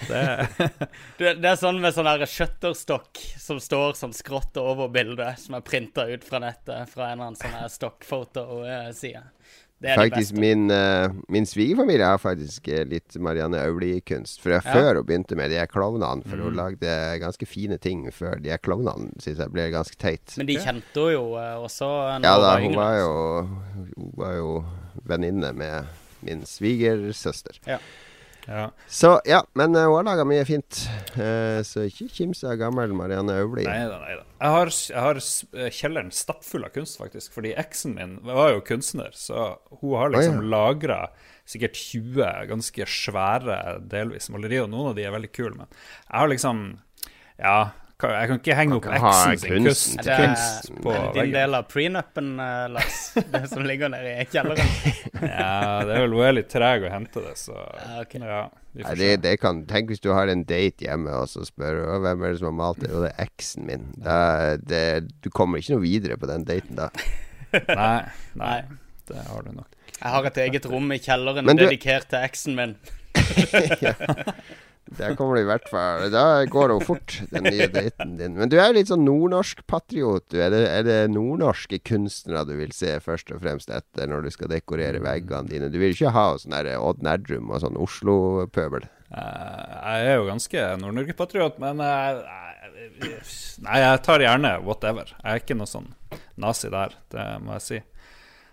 Det, 0.08 0.22
er, 0.22 1.36
det 1.42 1.50
er 1.52 1.58
sånn 1.60 1.80
med 1.82 1.94
sånn 1.94 2.10
skjøtterstokk 2.26 3.22
som 3.38 3.60
står 3.62 3.94
som 3.98 4.14
skrått 4.16 4.58
over 4.60 4.90
bildet, 4.92 5.38
som 5.38 5.58
er 5.58 5.66
printa 5.66 6.08
ut 6.10 6.24
fra 6.26 6.42
nettet 6.42 6.90
fra 6.90 7.10
en 7.10 7.18
eller 7.18 7.30
annen 7.30 7.38
sånn 7.38 7.54
her 7.54 7.68
er 9.82 9.94
Faktisk 9.96 10.34
min, 10.34 10.70
uh, 10.70 11.12
min 11.28 11.46
svigerfamilie 11.46 12.02
har 12.04 12.18
faktisk 12.18 12.66
eh, 12.68 12.84
litt 12.84 13.14
Marianne 13.22 13.60
Aulie-kunst. 13.62 14.40
For 14.42 14.50
jeg, 14.50 14.62
Ja. 14.64 14.72
før 14.74 14.96
hun 14.96 15.06
begynte 15.06 15.36
med 15.38 15.50
de 15.50 15.66
klovnene, 15.70 16.24
for 16.26 16.36
Mm. 16.36 16.42
hun 16.42 16.56
lagde 16.56 17.20
ganske 17.20 17.46
fine 17.46 17.78
ting 17.78 18.08
før 18.12 18.42
de 18.42 18.56
klovnene, 18.58 19.12
syns 19.22 19.38
jeg 19.38 19.52
ble 19.52 19.70
ganske 19.70 19.94
teit. 19.96 20.34
Men 20.36 20.46
de 20.46 20.56
kjente 20.56 20.94
hun 20.98 21.12
jo 21.12 21.24
uh, 21.36 21.62
også 21.62 21.86
når 22.18 22.26
Ja 22.26 22.34
hun 22.34 22.42
da, 22.42 22.48
var 22.48 22.58
hun 22.60 22.70
yngre. 22.72 22.76
var 22.82 22.98
jo, 22.98 23.48
hun 23.96 24.12
var 24.16 24.34
jo 24.36 24.64
venninne 25.06 25.52
med 25.54 25.84
min 26.22 26.42
svigersøster. 26.44 27.58
ja. 27.66 27.78
Så 28.88 29.10
ja, 29.28 29.42
men 29.58 29.76
eh, 29.76 29.84
hun 29.84 29.98
har 29.98 30.06
laga 30.06 30.24
mye 30.28 30.44
fint. 30.48 30.80
Uh, 31.12 31.60
så 31.66 31.84
ikke 31.88 32.08
kims 32.12 32.40
av 32.48 32.56
gammel 32.60 32.94
Marianne 32.96 33.36
Aulie. 33.42 33.66
Nei 33.68 33.88
da, 33.90 33.98
nei 34.00 34.14
da. 34.16 34.24
Jeg 34.38 34.54
har, 34.54 34.70
jeg 34.92 35.04
har 35.04 35.20
eh, 35.20 35.72
kjelleren 35.74 36.12
stappfull 36.14 36.64
av 36.64 36.72
kunst, 36.76 36.98
faktisk. 37.00 37.34
Fordi 37.36 37.52
eksen 37.60 37.96
min 37.98 38.16
var 38.26 38.54
jo 38.54 38.62
kunstner, 38.64 39.12
så 39.18 39.50
hun 39.80 39.96
har 39.98 40.14
liksom 40.14 40.40
Å, 40.40 40.46
lagra 40.54 41.00
sikkert 41.48 41.76
20 41.80 42.48
ganske 42.50 42.88
svære 42.92 43.58
delvis 43.90 44.30
malerier, 44.32 44.66
og 44.66 44.72
noen 44.72 44.92
av 44.92 44.98
de 44.98 45.04
er 45.08 45.14
veldig 45.14 45.32
kule, 45.32 45.54
men 45.56 45.68
jeg 45.72 46.16
har 46.16 46.32
liksom 46.32 46.64
Ja, 47.38 47.58
jeg 48.06 48.28
kan 48.30 48.36
ikke 48.38 48.54
henge 48.54 48.76
opp 48.78 48.84
eksen 48.94 49.38
sin 49.42 49.64
kunst, 49.64 49.96
Er 49.98 50.04
det, 50.06 50.16
kunst 50.20 50.68
på 50.84 50.92
er 50.94 51.06
det 51.16 51.22
din 51.24 51.32
del 51.34 51.56
av 51.58 51.64
prenupen, 51.66 52.28
eh, 52.44 52.66
Lars? 52.70 52.98
Det 53.32 53.40
som 53.50 53.64
ligger 53.66 53.90
nede 53.90 54.12
i 54.22 54.26
kjelleren? 54.30 54.68
Ja, 55.18 55.80
det 55.82 55.96
er 55.96 56.04
vel 56.04 56.14
hun 56.14 56.22
er 56.28 56.36
litt 56.36 56.50
treg 56.52 56.86
å 56.86 56.92
hente 56.92 57.24
det, 57.24 57.32
så 57.40 57.56
Ja, 57.58 57.96
ok. 58.04 58.14
ja, 58.22 58.42
Nei, 58.78 58.92
det, 59.00 59.08
det 59.24 59.32
kan, 59.42 59.64
tenk 59.66 59.90
hvis 59.90 59.98
du 60.04 60.12
har 60.14 60.30
en 60.30 60.44
date 60.46 60.86
hjemme, 60.86 61.10
og 61.18 61.26
så 61.32 61.42
spør 61.48 61.80
du 61.80 61.82
hvem 62.04 62.22
er 62.22 62.36
det 62.36 62.38
som 62.38 62.46
har 62.52 62.54
malt 62.60 62.78
det. 62.84 62.92
Jo, 62.92 63.00
det 63.02 63.10
er 63.16 63.24
eksen 63.26 63.66
min. 63.66 63.88
Da, 63.98 64.18
det, 64.62 64.84
du 65.24 65.30
kommer 65.34 65.58
ikke 65.58 65.74
noe 65.74 65.82
videre 65.82 66.20
på 66.22 66.30
den 66.30 66.46
daten 66.46 66.78
da. 66.78 66.86
Nei, 67.82 68.04
nei, 68.38 68.58
det 69.10 69.24
har 69.26 69.42
du 69.42 69.50
nok. 69.56 69.74
Jeg 69.98 70.14
har 70.14 70.30
et 70.30 70.38
eget 70.44 70.66
rom 70.70 70.92
i 70.94 71.00
kjelleren 71.02 71.48
du- 71.50 71.64
dedikert 71.64 72.06
til 72.12 72.22
eksen 72.22 72.54
min. 72.60 72.76
Der 74.96 75.16
kommer 75.18 75.36
du 75.36 75.42
i 75.42 75.48
hvert 75.48 75.66
fall 75.68 76.06
Da 76.12 76.44
går 76.48 76.72
hun 76.72 76.84
fort, 76.86 77.18
den 77.32 77.44
nye 77.44 77.68
daten 77.72 78.16
din. 78.20 78.36
Men 78.38 78.52
du 78.52 78.56
er 78.60 78.72
litt 78.76 78.90
sånn 78.90 79.04
nordnorsk-patriot. 79.06 80.28
du. 80.32 80.38
Er 80.40 80.52
det, 80.54 80.62
er 80.70 80.86
det 80.86 80.98
nordnorske 81.12 81.80
kunstnere 81.84 82.46
du 82.48 82.54
vil 82.60 82.72
se 82.76 82.94
først 83.04 83.32
og 83.34 83.42
fremst 83.44 83.72
etter 83.74 84.08
når 84.10 84.26
du 84.26 84.30
skal 84.34 84.52
dekorere 84.52 85.02
veggene 85.04 85.52
dine? 85.52 85.72
Du 85.72 85.78
vil 85.82 85.92
ikke 85.96 86.14
ha 86.16 86.30
sånn 86.40 86.56
der 86.56 86.72
Odd 86.78 87.04
Nerdrum 87.04 87.52
og 87.52 87.62
sånn 87.64 87.78
Oslo-pøbel? 87.80 88.88
Eh, 89.08 89.74
jeg 89.74 90.08
er 90.08 90.18
jo 90.18 90.28
ganske 90.28 90.64
Nord-Norge-patriot, 90.82 91.60
men 91.62 91.84
eh, 91.84 92.24
Nei, 93.64 93.78
jeg 93.82 94.02
tar 94.06 94.22
gjerne 94.22 94.56
whatever. 94.64 95.10
Jeg 95.18 95.28
er 95.30 95.42
ikke 95.42 95.56
noe 95.58 95.68
sånn 95.68 95.88
nazi 96.40 96.70
der, 96.72 96.94
det 97.12 97.26
må 97.42 97.56
jeg 97.58 97.66
si. 97.66 97.80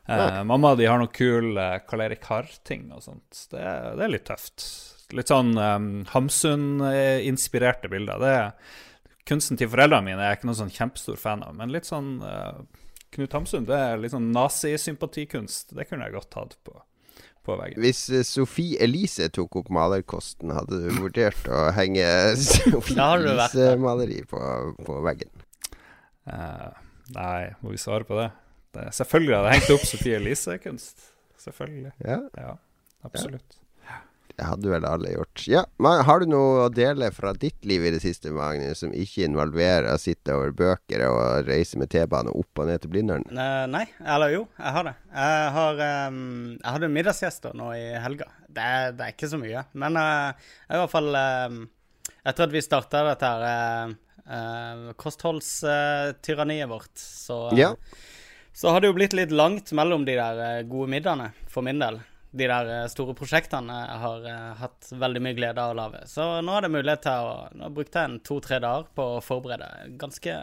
Eh, 0.06 0.42
mamma 0.46 0.76
de 0.78 0.86
har 0.86 1.00
noe 1.02 1.10
kul 1.14 1.56
uh, 1.58 1.80
Karl 1.86 2.06
Erik 2.06 2.26
Harr-ting 2.30 2.92
og 2.94 3.02
sånt. 3.06 3.48
Det, 3.52 3.62
det 3.98 4.06
er 4.06 4.12
litt 4.12 4.28
tøft. 4.28 4.66
Litt 5.14 5.30
sånn 5.30 5.54
um, 5.60 5.92
Hamsun-inspirerte 6.10 7.92
bilder. 7.92 8.22
Det 8.22 8.32
er, 8.34 8.74
kunsten 9.30 9.60
til 9.60 9.70
foreldrene 9.70 10.06
mine 10.08 10.24
er 10.24 10.34
jeg 10.34 10.40
ikke 10.40 10.50
noen 10.50 10.62
sånn 10.64 10.74
kjempestor 10.74 11.20
fan 11.22 11.46
av, 11.46 11.54
men 11.58 11.74
litt 11.74 11.88
sånn 11.90 12.18
uh, 12.26 12.64
Knut 13.16 13.32
Hamsun, 13.38 13.64
det 13.70 13.78
er 13.78 14.02
litt 14.02 14.12
sånn 14.12 14.32
nazisympatikunst. 14.36 15.72
Det 15.78 15.86
kunne 15.88 16.08
jeg 16.08 16.16
godt 16.18 16.36
hatt 16.36 16.56
på, 16.68 16.74
på 17.48 17.56
veggen. 17.62 17.80
Hvis 17.80 18.02
eh, 18.12 18.26
Sophie 18.28 18.76
Elise 18.84 19.30
tok 19.32 19.62
opp 19.62 19.70
malerkosten, 19.72 20.52
hadde 20.52 20.82
du 20.84 20.90
vurdert 20.98 21.48
å 21.48 21.70
henge 21.78 22.08
Sophie. 22.44 22.98
Elise-maleri 23.00 24.20
på, 24.28 24.42
på 24.84 25.00
veggen? 25.06 25.32
Uh, 26.28 26.74
nei, 27.16 27.54
må 27.62 27.72
vi 27.76 27.80
svare 27.80 28.08
på 28.08 28.18
det? 28.20 28.34
det 28.76 28.90
selvfølgelig 28.98 29.38
hadde 29.38 29.52
jeg 29.52 29.62
hengt 29.62 29.76
opp 29.78 29.86
Sofie 29.88 30.20
Elise-kunst. 30.20 31.12
Selvfølgelig. 31.46 31.94
Ja, 32.04 32.20
Ja, 32.36 32.58
absolutt. 33.08 33.62
Det 34.36 34.46
hadde 34.50 34.68
vel 34.72 34.86
alle 34.88 35.14
gjort. 35.14 35.44
Ja, 35.48 35.62
men 35.80 36.02
Har 36.08 36.20
du 36.20 36.26
noe 36.28 36.66
å 36.66 36.72
dele 36.74 37.08
fra 37.16 37.32
ditt 37.40 37.64
liv 37.68 37.86
i 37.88 37.92
det 37.94 38.02
siste, 38.04 38.34
Magnus, 38.36 38.82
som 38.84 38.92
ikke 38.92 39.24
involverer 39.30 39.88
å 39.94 40.00
sitte 40.02 40.36
over 40.36 40.52
bøker 40.56 41.06
og 41.08 41.48
reise 41.48 41.80
med 41.80 41.90
T-bane 41.94 42.34
opp 42.36 42.60
og 42.62 42.68
ned 42.68 42.84
til 42.84 42.92
Blindern? 42.92 43.24
Uh, 43.32 43.64
nei, 43.72 43.86
eller 44.04 44.34
jo, 44.34 44.42
jeg 44.60 44.76
har 44.78 44.90
det. 44.90 44.96
Jeg, 45.16 45.52
har, 45.56 45.84
um, 46.10 46.20
jeg 46.58 46.74
hadde 46.76 46.90
middagsgjester 46.98 47.56
nå 47.56 47.70
i 47.78 47.86
helga. 48.04 48.28
Det 48.56 48.68
det 48.96 49.04
er 49.08 49.14
ikke 49.16 49.32
så 49.32 49.40
mye. 49.40 49.64
Men 49.76 50.00
uh, 50.00 50.32
jeg 50.68 50.76
i 50.76 50.82
hvert 50.84 50.94
fall 50.96 51.10
um, 51.20 51.62
Etter 52.26 52.48
at 52.48 52.54
vi 52.54 52.62
starta 52.66 53.04
dette 53.06 53.30
her, 53.30 53.94
uh, 54.26 54.92
kostholdstyranniet 54.98 56.70
vårt, 56.70 56.92
så, 56.98 57.38
Ja. 57.58 57.72
så 58.54 58.74
har 58.74 58.82
det 58.82 58.90
jo 58.90 58.98
blitt 58.98 59.14
litt 59.14 59.32
langt 59.32 59.72
mellom 59.78 60.06
de 60.08 60.16
der 60.18 60.64
gode 60.70 60.90
middagene, 60.90 61.32
for 61.48 61.62
min 61.66 61.80
del. 61.82 62.00
De 62.36 62.48
der 62.52 62.70
eh, 62.74 62.86
store 62.92 63.16
prosjektene 63.16 63.80
har 64.04 64.28
eh, 64.28 64.54
hatt 64.60 64.92
veldig 64.92 65.24
mye 65.24 65.38
glede 65.38 65.64
av 65.64 65.74
å 65.74 65.80
lage. 65.80 66.04
Så 66.12 66.26
nå 66.44 66.58
er 66.58 66.66
det 66.66 66.74
mulighet 66.76 67.06
til 67.08 67.30
å 67.30 67.36
Nå 67.56 67.72
brukte 67.76 68.04
jeg 68.04 68.22
to-tre 68.28 68.60
dager 68.64 68.90
på 68.96 69.10
å 69.16 69.24
forberede 69.24 69.96
ganske 70.02 70.36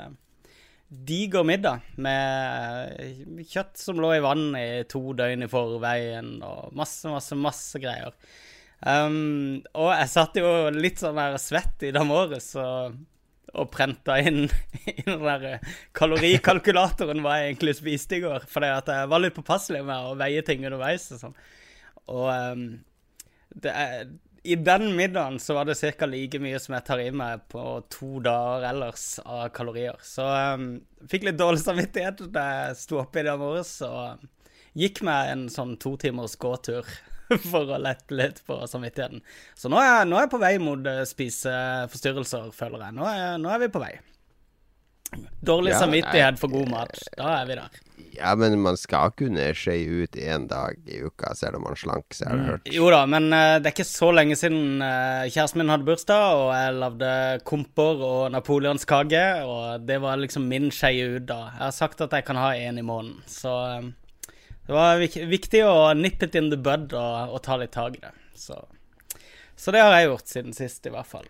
diger 0.93 1.45
middag 1.49 1.85
med 2.05 3.45
kjøtt 3.49 3.81
som 3.81 4.01
lå 4.01 4.11
i 4.13 4.25
vann 4.25 4.51
i 4.59 4.83
to 4.89 5.01
døgn 5.17 5.47
i 5.47 5.49
forveien, 5.49 6.35
og 6.45 6.75
masse, 6.77 7.09
masse, 7.09 7.39
masse 7.39 7.81
greier. 7.81 8.13
Um, 8.83 9.63
og 9.79 9.93
jeg 9.95 10.11
satt 10.11 10.37
jo 10.41 10.51
litt 10.75 11.01
sånn 11.01 11.17
der 11.21 11.39
svett 11.41 11.85
i 11.87 11.93
dag 11.95 12.05
morges 12.09 12.51
og, 12.59 12.99
og 13.55 13.71
prenta 13.73 14.19
inn 14.21 14.45
i 14.91 14.99
den 15.07 15.23
der 15.23 15.65
kalorikalkulatoren 15.97 17.23
hva 17.25 17.39
jeg 17.39 17.53
egentlig 17.53 17.77
spiste 17.79 18.19
i 18.19 18.25
går. 18.27 18.49
Fordi 18.51 18.73
at 18.75 18.93
jeg 18.93 19.11
var 19.13 19.23
litt 19.23 19.39
påpasselig 19.39 19.85
med 19.87 20.11
å 20.11 20.17
veie 20.19 20.45
ting 20.47 20.67
underveis 20.67 21.09
og 21.15 21.23
sånn. 21.25 21.39
Og 22.11 22.28
um, 22.32 22.64
er, 23.62 24.09
i 24.42 24.56
den 24.59 24.88
middagen 24.97 25.38
så 25.38 25.54
var 25.54 25.68
det 25.68 25.78
ca. 25.78 26.06
like 26.06 26.40
mye 26.42 26.59
som 26.59 26.75
jeg 26.75 26.87
tar 26.87 27.02
i 27.02 27.11
meg 27.14 27.44
på 27.52 27.62
to 27.92 28.18
dager 28.25 28.66
ellers 28.73 29.06
av 29.23 29.49
kalorier. 29.54 29.99
Så 30.02 30.26
um, 30.26 30.75
fikk 31.11 31.28
litt 31.28 31.38
dårlig 31.38 31.62
samvittighet 31.62 32.25
da 32.35 32.47
jeg 32.56 32.80
sto 32.82 33.02
opp 33.04 33.16
i 33.16 33.26
dag 33.26 33.38
morges 33.40 33.76
og 33.87 34.26
gikk 34.78 35.02
meg 35.06 35.30
en 35.30 35.49
sånn 35.52 35.76
to 35.80 35.94
timers 36.00 36.35
gåtur 36.40 36.88
for 37.50 37.71
å 37.71 37.80
lette 37.80 38.16
litt 38.16 38.42
på 38.47 38.59
samvittigheten. 38.66 39.23
Så 39.54 39.71
nå 39.73 39.78
er, 39.80 40.06
nå 40.09 40.18
er 40.18 40.26
jeg 40.26 40.35
på 40.35 40.42
vei 40.42 40.56
mot 40.62 40.88
eh, 40.90 41.04
spiseforstyrrelser, 41.09 42.50
føler 42.56 42.88
jeg. 42.88 42.99
Nå 42.99 43.06
er, 43.09 43.37
nå 43.42 43.52
er 43.52 43.62
vi 43.62 43.71
på 43.73 43.82
vei. 43.82 43.94
Dårlig 45.42 45.73
Ja, 45.73 45.81
samvittighet 45.83 46.38
for 46.40 46.52
god 46.52 46.69
mat. 46.71 47.00
Da 47.19 47.40
er 47.40 47.49
vi 47.49 47.57
der. 47.59 47.81
Ja, 48.12 48.35
men 48.37 48.59
man 48.61 48.76
skal 48.76 49.14
kunne 49.16 49.47
skeie 49.57 50.02
ut 50.04 50.16
én 50.21 50.45
dag 50.49 50.76
i 50.85 51.00
uka, 51.00 51.33
selv 51.35 51.57
om 51.59 51.64
man 51.66 51.78
slank 51.81 52.12
seg, 52.12 52.28
har 52.28 52.37
jeg 52.37 52.49
hørt. 52.50 52.69
Jo 52.76 52.90
da, 52.92 53.00
men 53.09 53.31
uh, 53.33 53.57
det 53.57 53.71
er 53.71 53.73
ikke 53.73 53.88
så 53.88 54.11
lenge 54.12 54.37
siden 54.37 54.85
uh, 54.85 55.25
kjæresten 55.33 55.62
min 55.62 55.73
hadde 55.73 55.88
bursdag, 55.88 56.37
og 56.37 56.52
jeg 56.52 56.76
lagde 56.76 57.14
komper 57.49 58.04
og 58.04 58.21
napoleonskake, 58.35 59.25
og 59.49 59.88
det 59.88 59.99
var 60.04 60.21
liksom 60.21 60.45
min 60.50 60.69
skeie 60.75 61.09
ut 61.16 61.26
da. 61.31 61.40
Jeg 61.54 61.64
har 61.64 61.75
sagt 61.78 62.04
at 62.04 62.14
jeg 62.19 62.28
kan 62.28 62.40
ha 62.40 62.52
én 62.52 62.78
i 62.78 62.85
måneden, 62.85 63.25
så 63.31 63.57
eh, 63.73 63.90
det 64.69 64.76
var 64.76 65.00
vik 65.00 65.16
viktig 65.31 65.64
å 65.66 65.76
nippe 65.97 66.28
it 66.28 66.37
in 66.38 66.52
the 66.52 66.61
bud 66.61 66.92
og, 66.92 67.33
og 67.33 67.42
ta 67.42 67.57
litt 67.59 67.73
tak 67.75 67.97
i 67.97 68.04
det. 68.04 68.12
Så. 68.38 68.61
så 69.57 69.73
det 69.75 69.83
har 69.83 69.97
jeg 69.97 70.12
gjort 70.12 70.37
siden 70.37 70.57
sist, 70.57 70.85
i 70.87 70.92
hvert 70.92 71.09
fall. 71.09 71.26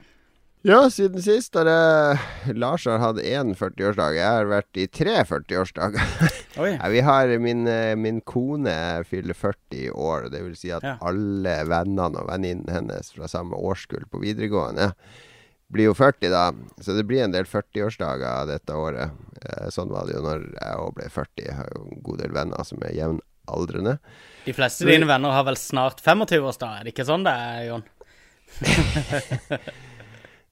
Ja, 0.63 0.85
siden 0.95 1.19
sist 1.25 1.57
har 1.59 1.67
jeg 1.67 2.53
Lars 2.55 2.85
har 2.87 3.01
hatt 3.03 3.19
én 3.19 3.49
40-årsdag. 3.59 4.15
Jeg 4.15 4.29
har 4.29 4.47
vært 4.47 4.79
i 4.79 4.85
tre 4.95 5.17
40-årsdager. 5.27 6.37
Vi 6.95 7.01
har 7.03 7.33
min, 7.43 7.65
eh, 7.67 7.97
min 7.99 8.21
kone 8.23 8.77
fyller 9.09 9.35
40 9.35 9.89
år. 9.91 10.29
Det 10.31 10.43
vil 10.45 10.55
si 10.59 10.71
at 10.71 10.87
Ja. 10.87 10.95
alle 11.03 11.57
vennene 11.67 12.07
og 12.23 12.29
venninnene 12.31 12.77
hennes 12.77 13.11
fra 13.11 13.27
samme 13.27 13.59
årskull 13.59 14.07
på 14.13 14.23
videregående 14.23 14.93
blir 15.73 15.89
jo 15.91 15.97
40 15.99 16.31
da. 16.31 16.45
Så 16.79 16.95
det 16.95 17.09
blir 17.11 17.25
en 17.25 17.35
del 17.35 17.49
40-årsdager 17.49 18.47
dette 18.53 18.71
året. 18.79 19.11
Eh, 19.43 19.67
Sånn 19.75 19.91
var 19.91 20.07
det 20.07 20.15
jo 20.15 20.23
når 20.23 20.47
jeg 20.61 20.79
òg 20.79 20.95
ble 20.95 21.11
40. 21.11 21.47
Jeg 21.49 21.59
har 21.59 21.71
jo 21.75 21.87
en 21.89 22.03
god 22.07 22.23
del 22.23 22.31
venner 22.39 22.63
som 22.71 22.79
er 22.87 22.95
jevnaldrende. 23.01 23.99
De 24.47 24.55
fleste 24.55 24.87
av 24.87 24.95
dine 24.95 25.11
venner 25.11 25.35
har 25.35 25.43
vel 25.51 25.59
snart 25.59 25.99
25-årsdag, 26.07 26.79
er 26.79 26.85
det 26.87 26.95
ikke 26.95 27.09
sånn 27.11 27.27
det 27.27 27.35
er, 27.35 27.65
Jon? 27.73 27.83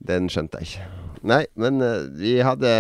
Den 0.01 0.31
skjønte 0.33 0.61
jeg 0.63 0.71
ikke. 0.71 0.89
Nei, 1.29 1.43
men 1.61 1.83
eh, 1.85 2.07
vi 2.17 2.31
hadde 2.41 2.71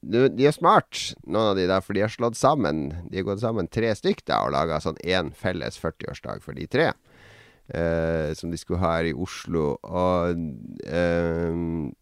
De 0.00 0.46
er 0.48 0.54
smart, 0.56 1.12
noen 1.28 1.50
av 1.50 1.58
de 1.58 1.66
der, 1.68 1.82
for 1.84 1.92
de 1.92 2.00
har 2.00 2.08
slått 2.08 2.38
sammen 2.40 2.86
De 3.10 3.18
har 3.20 3.26
gått 3.28 3.42
sammen 3.42 3.68
tre 3.68 3.90
stykk 3.98 4.22
da 4.30 4.38
og 4.46 4.54
laga 4.54 4.78
sånn 4.80 4.96
én 5.04 5.28
felles 5.36 5.76
40-årsdag 5.82 6.40
for 6.46 6.56
de 6.56 6.64
tre. 6.72 6.86
eh, 7.74 8.32
som 8.34 8.50
de 8.50 8.56
skulle 8.58 8.80
ha 8.82 8.96
her 8.98 9.10
i 9.10 9.14
Oslo. 9.14 9.76
Og 9.84 10.40
eh, 10.86 11.92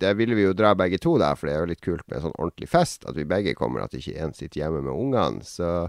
der 0.00 0.14
ville 0.18 0.34
vi 0.38 0.46
jo 0.46 0.54
dra 0.56 0.72
begge 0.78 0.98
to, 1.02 1.16
da, 1.20 1.34
for 1.36 1.46
det 1.50 1.54
er 1.56 1.60
jo 1.64 1.70
litt 1.74 1.82
kult 1.84 2.06
med 2.10 2.22
sånn 2.24 2.34
ordentlig 2.38 2.70
fest. 2.72 3.04
At 3.06 3.18
vi 3.18 3.26
begge 3.28 3.54
kommer, 3.58 3.84
at 3.84 3.94
ikke 3.98 4.16
én 4.22 4.32
sitter 4.34 4.62
hjemme 4.64 4.82
med 4.86 4.94
ungene. 4.94 5.44
Så 5.46 5.88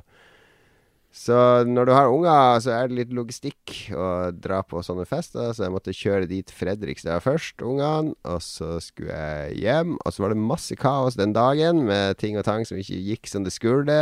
så 1.16 1.64
når 1.66 1.88
du 1.88 1.92
har 1.96 2.12
unger, 2.12 2.60
så 2.62 2.74
er 2.76 2.90
det 2.90 2.98
litt 3.00 3.14
logistikk 3.16 3.74
å 3.96 4.30
dra 4.36 4.60
på 4.62 4.84
sånne 4.86 5.08
fester. 5.08 5.50
Så 5.56 5.66
jeg 5.66 5.74
måtte 5.74 5.96
kjøre 5.96 6.30
dit 6.30 6.52
Fredrikstad 6.54 7.24
først, 7.26 7.64
ungene. 7.66 8.14
Og 8.28 8.44
så 8.44 8.76
skulle 8.84 9.16
jeg 9.16 9.58
hjem. 9.64 9.96
Og 10.04 10.14
så 10.14 10.24
var 10.24 10.36
det 10.36 10.44
masse 10.44 10.78
kaos 10.78 11.18
den 11.18 11.34
dagen 11.36 11.86
med 11.88 12.20
ting 12.22 12.38
og 12.38 12.46
tang 12.48 12.68
som 12.68 12.78
ikke 12.78 13.02
gikk 13.10 13.32
som 13.32 13.48
det 13.48 13.56
skulle. 13.56 13.98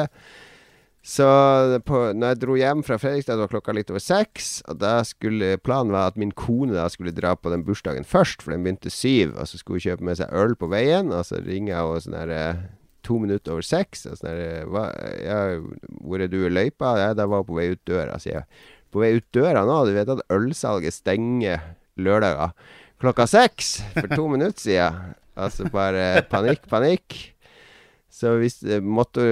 Så 1.06 1.26
på, 1.86 2.00
når 2.18 2.32
jeg 2.34 2.42
dro 2.42 2.56
hjem 2.58 2.82
fra 2.84 2.98
Fredrikstad, 2.98 3.38
det 3.38 3.46
var 3.46 3.52
klokka 3.54 3.76
litt 3.78 3.92
over 3.94 4.02
seks. 4.02 4.58
Og 4.66 4.80
da 4.82 4.98
skulle 5.06 5.60
planen 5.62 5.94
være 5.94 6.16
at 6.16 6.18
min 6.20 6.34
kone 6.34 6.74
da 6.74 6.88
skulle 6.90 7.14
dra 7.16 7.36
på 7.38 7.54
den 7.54 7.64
bursdagen 7.68 8.08
først, 8.10 8.42
for 8.42 8.56
den 8.56 8.66
begynte 8.66 8.90
syv. 8.90 9.38
Og 9.38 9.48
så 9.48 9.62
skulle 9.62 9.78
hun 9.80 9.86
kjøpe 9.86 10.10
med 10.10 10.18
seg 10.20 10.34
øl 10.34 10.58
på 10.58 10.72
veien, 10.74 11.14
og 11.14 11.22
så 11.30 11.40
ringer 11.46 11.86
og 11.86 12.02
sånn 12.04 12.18
herre 12.18 12.42
to 13.06 13.20
minutter 13.22 13.54
over 13.56 13.66
seks. 13.66 14.06
Og 14.10 14.18
sånn 14.20 14.72
hva, 14.74 14.88
ja, 15.22 15.40
'Hvor 16.02 16.24
er 16.24 16.32
du 16.32 16.42
i 16.46 16.54
løypa?' 16.54 16.96
Ja, 17.02 17.14
da 17.14 17.28
var 17.30 17.44
jeg 17.44 17.50
på 17.52 17.60
vei 17.60 17.68
ut 17.74 17.84
døra, 17.86 18.18
sier 18.20 18.42
jeg. 18.42 18.46
'På 18.92 19.04
vei 19.04 19.14
ut 19.20 19.30
døra 19.36 19.66
nå?' 19.68 19.86
Du 19.86 19.94
vet 19.94 20.10
at 20.10 20.26
ølsalget 20.34 20.94
stenger 20.94 21.62
lørdager 21.98 22.52
klokka 23.00 23.28
seks 23.28 23.82
for 23.94 24.08
to 24.10 24.28
minutter 24.32 24.60
siden. 24.60 25.16
Altså 25.36 25.68
bare 25.70 26.24
panikk, 26.32 26.68
panikk. 26.72 27.35
Så 28.16 28.38
hvis, 28.40 28.62
eh, 28.64 28.80
måtte 28.80 29.24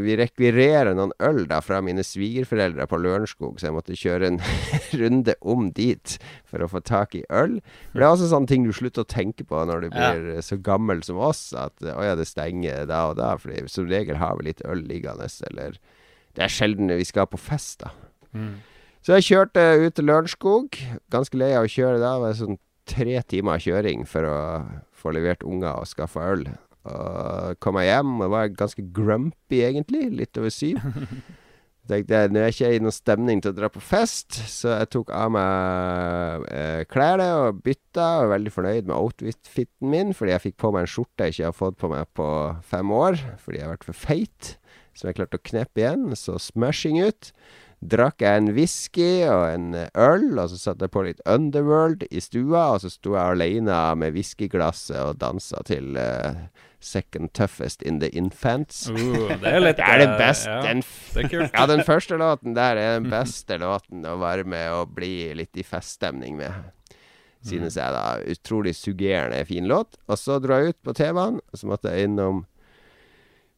vi 0.00 0.14
rekvirere 0.16 0.94
noen 0.96 1.10
øl 1.20 1.42
da 1.50 1.58
fra 1.60 1.82
mine 1.84 2.00
svigerforeldre 2.06 2.86
på 2.88 2.96
Lørenskog, 2.96 3.58
så 3.60 3.68
jeg 3.68 3.74
måtte 3.76 3.98
kjøre 4.00 4.30
en 4.30 4.38
runde 5.02 5.34
om 5.44 5.66
dit 5.76 6.14
for 6.48 6.64
å 6.64 6.70
få 6.72 6.80
tak 6.80 7.18
i 7.18 7.24
øl. 7.28 7.58
For 7.90 8.00
det 8.00 8.06
er 8.06 8.14
også 8.14 8.30
sånne 8.30 8.48
ting 8.48 8.64
du 8.64 8.72
slutter 8.72 9.04
å 9.04 9.10
tenke 9.12 9.44
på 9.44 9.60
når 9.68 9.84
du 9.84 9.88
blir 9.92 10.30
ja. 10.38 10.44
så 10.46 10.56
gammel 10.56 11.04
som 11.04 11.20
oss, 11.20 11.50
at 11.52 11.84
eh, 11.84 11.92
å 11.92 12.06
ja, 12.06 12.16
det 12.16 12.30
stenger 12.30 12.88
da 12.88 13.02
og 13.10 13.18
da. 13.20 13.34
For 13.42 13.68
som 13.68 13.90
regel 13.92 14.16
har 14.22 14.40
vi 14.40 14.48
litt 14.48 14.64
øl 14.64 14.86
liggende, 14.88 15.28
eller 15.50 15.76
Det 16.38 16.46
er 16.46 16.52
sjelden 16.54 16.88
vi 16.94 17.04
skal 17.04 17.28
på 17.28 17.40
fest, 17.40 17.84
da. 17.84 17.92
Så 19.04 19.16
jeg 19.18 19.26
kjørte 19.26 19.62
ut 19.84 19.94
til 19.96 20.06
Lørenskog. 20.06 20.80
Ganske 21.12 21.36
lei 21.36 21.52
av 21.58 21.66
å 21.66 21.72
kjøre 21.72 22.00
da. 22.00 22.14
Det 22.16 22.24
var 22.24 22.40
sånn 22.40 22.60
tre 22.88 23.20
timer 23.28 23.60
kjøring 23.60 24.08
for 24.08 24.28
å 24.28 24.40
få 24.96 25.12
levert 25.16 25.44
unger 25.44 25.74
og 25.74 25.88
skaffa 25.90 26.28
øl. 26.32 26.44
Og 26.88 27.58
kom 27.60 27.76
jeg 27.80 27.90
hjem 27.90 28.16
og 28.24 28.32
var 28.32 28.54
ganske 28.56 28.84
grumpy, 28.94 29.60
egentlig. 29.66 30.06
Litt 30.16 30.40
over 30.40 30.52
syv. 30.54 30.80
Tenkte 31.90 32.14
jeg, 32.14 32.30
Nå 32.30 32.38
er 32.38 32.48
jeg 32.48 32.54
ikke 32.54 32.70
i 32.76 32.82
noen 32.84 32.94
stemning 32.94 33.40
til 33.42 33.50
å 33.50 33.56
dra 33.56 33.70
på 33.72 33.80
fest, 33.82 34.36
så 34.52 34.76
jeg 34.76 34.90
tok 34.94 35.08
av 35.16 35.32
meg 35.34 36.44
eh, 36.52 36.82
klærne 36.90 37.26
og 37.40 37.62
bytta. 37.64 38.04
Og 38.04 38.22
var 38.22 38.32
veldig 38.36 38.52
fornøyd 38.54 38.90
med 38.90 38.96
outfiten 38.96 39.90
min, 39.90 40.14
fordi 40.16 40.36
jeg 40.36 40.44
fikk 40.46 40.60
på 40.62 40.70
meg 40.74 40.86
en 40.86 40.92
skjorte 40.92 41.26
jeg 41.26 41.36
ikke 41.36 41.48
har 41.48 41.56
fått 41.56 41.80
på 41.80 41.90
meg 41.92 42.12
på 42.16 42.28
fem 42.70 42.94
år. 42.94 43.18
Fordi 43.42 43.60
jeg 43.60 43.66
har 43.66 43.74
vært 43.74 43.88
for 43.90 44.04
feit. 44.06 44.54
Som 44.94 45.10
jeg 45.10 45.18
klarte 45.20 45.40
å 45.40 45.48
kneppe 45.50 45.82
igjen. 45.82 46.06
Så 46.18 46.38
smashing 46.42 47.00
ut. 47.02 47.32
Drakk 47.80 48.20
jeg 48.20 48.36
en 48.36 48.50
whisky 48.52 49.22
og 49.24 49.46
en 49.54 49.68
øl, 49.96 50.26
og 50.36 50.50
så 50.52 50.58
satte 50.60 50.84
jeg 50.84 50.92
på 50.92 51.04
litt 51.06 51.22
Underworld 51.24 52.04
i 52.12 52.20
stua, 52.20 52.74
og 52.74 52.82
så 52.82 52.90
sto 52.92 53.14
jeg 53.14 53.36
alene 53.36 53.78
med 53.96 54.12
whiskyglasset 54.12 54.98
og 55.00 55.20
dansa 55.22 55.62
til 55.64 55.96
uh, 55.96 56.44
Second 56.84 57.32
Toughest 57.32 57.80
in 57.80 58.02
the 58.02 58.10
Infants. 58.12 58.82
Uh, 58.92 59.32
det 59.32 59.48
er 59.48 59.64
litt 59.66 59.80
Det 59.80 59.86
er 59.86 60.02
det 60.02 60.10
eh, 60.10 60.18
beste. 60.20 60.50
Ja, 60.52 60.60
Den, 60.66 60.84
ja, 61.56 61.64
den 61.72 61.84
første 61.88 62.20
låten 62.20 62.58
der 62.58 62.76
er 62.76 62.98
den 62.98 63.08
beste 63.12 63.56
låten 63.64 64.04
å 64.04 64.18
være 64.20 64.44
med 64.44 64.76
og 64.76 64.92
bli 65.00 65.30
litt 65.40 65.56
i 65.56 65.64
feststemning 65.64 66.36
med. 66.36 66.68
Synes 67.40 67.80
jeg, 67.80 67.96
da. 67.96 68.20
Utrolig 68.28 68.74
suggerende 68.76 69.40
fin 69.48 69.64
låt. 69.64 69.96
Og 70.04 70.20
så 70.20 70.36
dro 70.36 70.60
jeg 70.60 70.74
ut 70.74 70.82
på 70.84 70.92
TV-en, 71.00 71.40
og 71.40 71.56
så 71.56 71.70
måtte 71.70 71.94
jeg 71.94 72.10
innom 72.10 72.44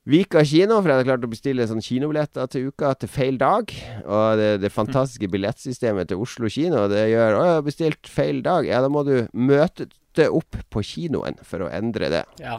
Vika 0.02 0.40
kino, 0.42 0.80
for 0.80 0.90
jeg 0.90 0.98
hadde 0.98 1.06
klart 1.06 1.24
å 1.26 1.30
bestille 1.30 1.64
sånn 1.70 1.82
kinobilletter 1.84 2.48
til 2.50 2.72
uka 2.72 2.90
til 2.98 3.10
feil 3.12 3.36
dag. 3.38 3.70
Og 4.02 4.40
det, 4.40 4.48
det 4.64 4.72
fantastiske 4.74 5.28
billettsystemet 5.30 6.10
til 6.10 6.22
Oslo 6.24 6.50
kino, 6.50 6.88
det 6.90 7.04
gjør 7.12 7.36
Å, 7.38 7.44
jeg 7.46 7.58
har 7.58 7.66
bestilt 7.68 8.10
feil 8.10 8.40
dag. 8.42 8.66
Ja, 8.66 8.80
da 8.82 8.90
må 8.90 9.04
du 9.06 9.14
møte 9.30 9.86
opp 10.26 10.58
på 10.74 10.82
kinoen 10.84 11.38
for 11.46 11.62
å 11.62 11.70
endre 11.70 12.10
det. 12.10 12.24
Ja. 12.42 12.58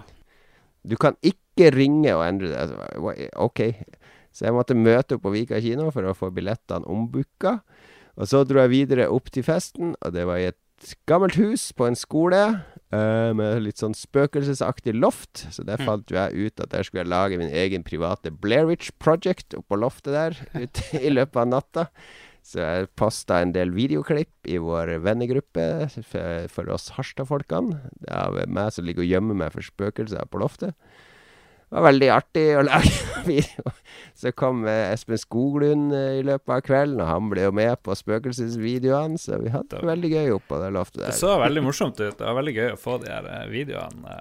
Du 0.88 0.96
kan 1.00 1.20
ikke 1.20 1.68
ringe 1.76 2.16
og 2.16 2.24
endre 2.30 2.54
det. 2.54 2.64
Altså, 2.64 3.30
Ok. 3.44 3.66
Så 4.34 4.48
jeg 4.48 4.56
måtte 4.56 4.74
møte 4.74 5.20
opp 5.20 5.28
på 5.28 5.36
Vika 5.36 5.60
kino 5.62 5.92
for 5.94 6.08
å 6.10 6.16
få 6.18 6.32
billettene 6.34 6.88
ombooka. 6.90 7.60
Og 8.18 8.30
så 8.30 8.42
dro 8.48 8.64
jeg 8.64 8.72
videre 8.72 9.12
opp 9.12 9.28
til 9.34 9.46
festen, 9.46 9.98
og 10.00 10.16
det 10.16 10.24
var 10.26 10.40
i 10.40 10.48
et 10.50 10.96
gammelt 11.10 11.36
hus 11.38 11.68
på 11.76 11.86
en 11.86 11.98
skole. 11.98 12.40
Eh, 12.94 13.30
med 13.38 13.64
litt 13.66 13.82
sånn 13.82 13.96
spøkelsesaktig 13.98 14.94
loft. 14.96 15.46
Så 15.54 15.66
der 15.68 15.82
fant 15.82 16.12
jo 16.12 16.20
jeg 16.20 16.50
ut 16.50 16.64
at 16.64 16.74
der 16.74 16.86
skulle 16.86 17.04
jeg 17.04 17.14
lage 17.14 17.40
min 17.42 17.54
egen 17.54 17.86
private 17.88 18.32
Blairwich 18.32 18.92
Project 19.04 19.58
oppå 19.58 19.80
loftet 19.82 20.14
der 20.16 20.38
ute 20.64 21.02
i 21.02 21.14
løpet 21.14 21.42
av 21.44 21.50
natta. 21.52 21.88
Så 22.44 22.60
jeg 22.60 22.92
posta 23.00 23.40
en 23.40 23.54
del 23.56 23.72
videoklipp 23.72 24.52
i 24.52 24.58
vår 24.60 24.98
vennegruppe 25.06 25.88
for, 26.04 26.50
for 26.52 26.72
oss 26.76 26.90
Harstad-folkene. 26.98 27.80
Det 28.04 28.12
er 28.12 28.52
meg 28.52 28.74
som 28.76 28.88
ligger 28.88 29.06
og 29.06 29.14
gjemmer 29.14 29.40
meg 29.46 29.54
for 29.56 29.64
spøkelser 29.64 30.28
på 30.28 30.42
loftet. 30.44 30.76
Det 31.74 31.80
var 31.80 31.88
veldig 31.88 32.10
artig 32.14 32.42
å 32.54 32.64
lage 32.68 32.92
video. 33.26 33.72
Så 34.14 34.30
kom 34.38 34.60
eh, 34.70 34.92
Espen 34.94 35.18
Skoglund 35.18 35.96
eh, 35.98 36.20
i 36.20 36.26
løpet 36.26 36.52
av 36.54 36.60
kvelden, 36.68 37.00
og 37.02 37.10
han 37.10 37.32
ble 37.32 37.48
jo 37.48 37.54
med 37.58 37.80
på 37.82 37.96
spøkelsesvideoene. 37.98 39.18
Så 39.18 39.40
vi 39.42 39.50
hadde 39.50 39.80
det 39.80 39.90
veldig 39.90 40.12
gøy 40.12 40.36
oppå 40.36 40.60
det 40.62 40.70
loftet 40.76 41.02
der. 41.02 41.16
Det 41.16 41.18
så 41.18 41.34
veldig 41.42 41.64
morsomt 41.66 41.98
ut. 41.98 42.14
Det 42.20 42.28
var 42.28 42.38
veldig 42.38 42.54
gøy 42.60 42.70
å 42.76 42.78
få 42.78 43.00
de 43.02 43.10
her 43.10 43.26
eh, 43.26 43.48
videoene 43.50 44.20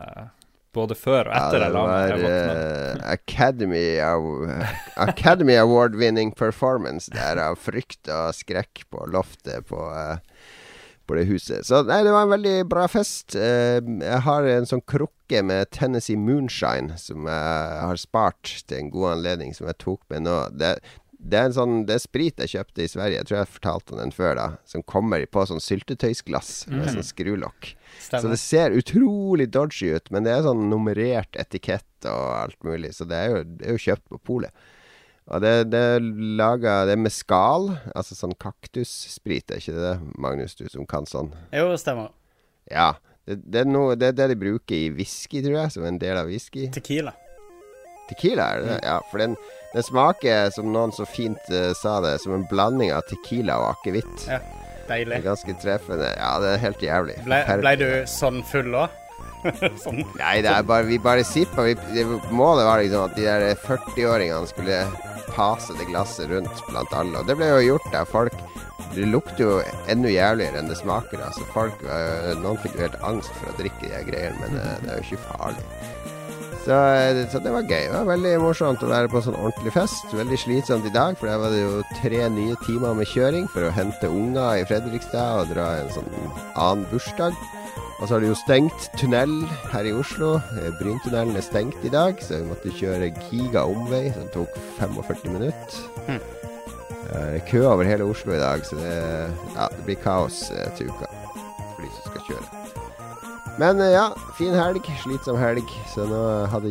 både 0.72 0.96
før 0.96 1.28
og 1.28 1.36
etter 1.36 1.60
ja, 1.60 1.68
det 1.68 1.72
var 1.76 2.14
uh, 2.24 3.02
Academy, 3.12 3.84
Academy 4.96 5.58
Award-winning 5.60 6.32
performance 6.32 7.12
der 7.12 7.36
av 7.44 7.60
frykt 7.60 8.08
og 8.08 8.32
skrekk 8.36 8.86
på 8.88 9.04
loftet 9.12 9.68
på, 9.68 9.84
eh, 9.92 10.16
på 11.06 11.16
det 11.18 11.26
huset. 11.28 11.66
Så 11.66 11.82
nei, 11.88 12.00
det 12.06 12.14
var 12.14 12.26
en 12.26 12.34
veldig 12.34 12.56
bra 12.70 12.86
fest. 12.90 13.36
Eh, 13.36 13.78
jeg 13.80 14.22
har 14.26 14.48
en 14.48 14.68
sånn 14.68 14.84
krukke 14.88 15.42
med 15.46 15.70
Tennessee 15.74 16.20
Moonshine 16.20 16.98
som 17.00 17.28
jeg 17.30 17.78
har 17.82 18.00
spart 18.00 18.58
til 18.68 18.78
en 18.78 18.90
god 18.94 19.16
anledning, 19.16 19.54
som 19.56 19.68
jeg 19.70 19.80
tok 19.82 20.02
med 20.12 20.26
nå. 20.26 20.36
Det, 20.58 20.74
det 21.22 21.38
er 21.38 21.48
en 21.48 21.54
sånn 21.54 21.74
Det 21.86 21.94
er 21.96 22.02
sprit 22.02 22.40
jeg 22.42 22.50
kjøpte 22.56 22.84
i 22.84 22.90
Sverige, 22.90 23.20
jeg 23.20 23.28
tror 23.28 23.38
jeg 23.38 23.52
fortalte 23.54 23.94
om 23.94 24.02
den 24.02 24.14
før, 24.14 24.34
da. 24.38 24.48
Som 24.68 24.82
kommer 24.82 25.24
på 25.30 25.46
sånn 25.48 25.62
syltetøysglass 25.62 26.52
med 26.72 26.90
sånn 26.96 27.06
skrulokk. 27.06 27.72
Så 28.10 28.24
det 28.26 28.40
ser 28.42 28.74
utrolig 28.76 29.50
dodgy 29.54 29.92
ut, 29.96 30.10
men 30.14 30.26
det 30.26 30.34
er 30.34 30.46
sånn 30.46 30.66
nummerert 30.70 31.38
etikett 31.38 32.08
og 32.10 32.28
alt 32.40 32.58
mulig. 32.66 32.94
Så 32.96 33.06
det 33.08 33.18
er 33.18 33.34
jo, 33.36 33.42
det 33.60 33.68
er 33.68 33.76
jo 33.78 33.84
kjøpt 33.86 34.08
på 34.10 34.22
polet. 34.32 34.64
Og 35.30 35.42
det, 35.42 35.52
det 35.70 35.80
er 35.96 36.02
laga 36.38 36.82
Det 36.88 36.96
er 36.96 37.76
altså 37.94 38.16
sånn 38.18 38.34
kaktussprit, 38.42 39.50
er 39.50 39.62
ikke 39.62 39.76
det, 39.76 39.94
Magnus, 40.18 40.56
du 40.58 40.66
som 40.68 40.86
kan 40.88 41.06
sånn? 41.06 41.30
Jo, 41.54 41.70
stemmer. 41.78 42.10
Ja. 42.70 42.94
Det, 43.22 43.38
det, 43.46 43.60
er 43.62 43.68
noe, 43.70 43.94
det 43.94 44.16
det 44.18 44.32
de 44.32 44.38
bruker 44.38 44.74
i 44.74 44.90
whisky, 44.90 45.42
tror 45.44 45.60
jeg, 45.60 45.74
som 45.76 45.84
en 45.86 46.00
del 46.02 46.18
av 46.18 46.30
whisky. 46.30 46.66
Tequila. 46.74 47.14
Tequila, 48.08 48.48
er 48.48 48.64
det 48.64 48.70
det? 48.72 48.78
Ja, 48.82 48.96
for 49.12 49.22
den, 49.22 49.36
den 49.76 49.86
smaker, 49.86 50.50
som 50.54 50.72
noen 50.74 50.94
så 50.94 51.06
fint 51.06 51.52
uh, 51.54 51.70
sa 51.78 52.00
det, 52.02 52.16
som 52.24 52.34
en 52.34 52.48
blanding 52.50 52.90
av 52.94 53.06
tequila 53.06 53.60
og 53.62 53.76
akevitt. 53.76 54.26
Ja, 54.26 54.40
deilig. 54.90 55.22
ganske 55.22 55.54
treffende. 55.62 56.10
Ja, 56.18 56.34
det 56.42 56.56
er 56.56 56.64
helt 56.66 56.82
jævlig. 56.82 57.20
Ble, 57.28 57.44
ble 57.62 57.76
du 57.78 57.88
sånn 58.10 58.42
full 58.50 58.74
òg? 58.74 58.98
sånn. 59.84 60.02
Nei, 60.18 60.36
det 60.44 60.52
er 60.52 60.66
bare, 60.66 60.86
vi 60.88 60.98
bare 61.02 61.26
sippa. 61.26 61.66
Målet 62.30 62.68
var 62.68 62.82
liksom 62.82 63.06
at 63.08 63.16
de 63.18 63.26
der 63.26 63.48
40-åringene 63.62 64.50
skulle 64.50 64.82
pase 65.32 65.76
det 65.78 65.88
glasset 65.88 66.30
rundt 66.30 66.64
blant 66.68 66.92
alle. 66.96 67.22
Og 67.22 67.28
det 67.28 67.38
ble 67.38 67.48
jo 67.54 67.72
gjort 67.72 67.92
der. 67.94 68.08
Folk 68.08 68.36
Det 68.92 69.06
lukter 69.08 69.40
jo 69.40 69.52
enda 69.88 70.10
jævligere 70.12 70.60
enn 70.60 70.68
det 70.68 70.76
smaker. 70.76 71.22
Altså, 71.24 71.46
folk, 71.54 71.80
noen 72.42 72.60
fikk 72.60 72.76
jo 72.76 72.84
helt 72.84 72.98
angst 73.08 73.32
for 73.38 73.48
å 73.48 73.56
drikke 73.56 73.88
de 73.88 74.02
greiene, 74.10 74.36
men 74.42 74.58
eh, 74.60 74.74
det 74.82 74.90
er 74.92 74.98
jo 75.00 75.06
ikke 75.06 75.30
farlig. 75.30 75.64
Så, 76.66 76.76
eh, 76.76 77.22
så 77.32 77.40
det 77.42 77.54
var 77.54 77.64
gøy. 77.64 77.88
Det 77.88 77.94
var 77.94 78.10
veldig 78.10 78.34
morsomt 78.42 78.84
å 78.84 78.90
være 78.90 79.10
på 79.10 79.22
sånn 79.24 79.38
ordentlig 79.38 79.72
fest. 79.74 80.12
Veldig 80.14 80.38
slitsomt 80.38 80.86
i 80.86 80.92
dag, 80.94 81.16
for 81.18 81.30
der 81.30 81.40
var 81.42 81.54
det 81.54 81.62
jo 81.64 81.80
tre 82.02 82.20
nye 82.36 82.58
timer 82.66 82.94
med 82.98 83.08
kjøring 83.10 83.48
for 83.50 83.66
å 83.66 83.72
hente 83.74 84.10
unger 84.12 84.60
i 84.60 84.68
Fredrikstad 84.68 85.40
og 85.40 85.50
dra 85.56 85.66
en 85.80 85.90
sånn 85.96 86.12
annen 86.52 86.84
bursdag. 86.92 87.34
Og 88.02 88.08
så 88.08 88.16
har 88.16 88.24
det 88.24 88.32
jo 88.32 88.34
stengt 88.40 88.88
tunnel 88.98 89.44
her 89.70 89.86
i 89.86 89.92
Oslo. 89.94 90.34
Eh, 90.58 90.72
Bryntunnelen 90.80 91.36
er 91.38 91.44
stengt 91.46 91.84
i 91.86 91.92
dag, 91.92 92.18
så 92.18 92.40
vi 92.40 92.48
måtte 92.48 92.74
kjøre 92.74 93.12
giga 93.28 93.62
omvei, 93.70 94.08
som 94.16 94.26
tok 94.34 94.58
45 94.80 95.30
minutter. 95.30 96.18
Det 97.06 97.20
er 97.20 97.46
kø 97.46 97.62
over 97.70 97.86
hele 97.86 98.08
Oslo 98.10 98.34
i 98.34 98.42
dag, 98.42 98.66
så 98.66 98.80
det, 98.80 98.90
ja, 99.54 99.68
det 99.70 99.86
blir 99.86 100.02
kaos 100.02 100.48
eh, 100.50 100.66
til 100.74 100.90
uka 100.90 101.06
for 101.12 101.84
de 101.84 101.94
som 101.94 102.10
skal 102.10 102.26
kjøre. 102.32 102.62
Men 103.62 103.84
eh, 103.86 103.94
ja, 103.94 104.08
fin 104.34 104.58
helg. 104.58 104.90
Slitsom 105.04 105.38
helg. 105.38 105.70
Så 105.94 106.08
nå 106.10 106.22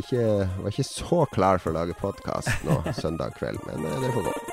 ikke, 0.01 0.25
var 0.59 0.73
ikke 0.73 0.89
så 0.91 1.23
klar 1.31 1.63
for 1.63 1.71
å 1.71 1.79
lage 1.79 1.95
podkast 2.01 2.67
nå 2.67 2.81
søndag 3.03 3.39
kveld, 3.39 3.63
men 3.69 3.87
det 3.87 4.11
får 4.17 4.27
gå. 4.27 4.50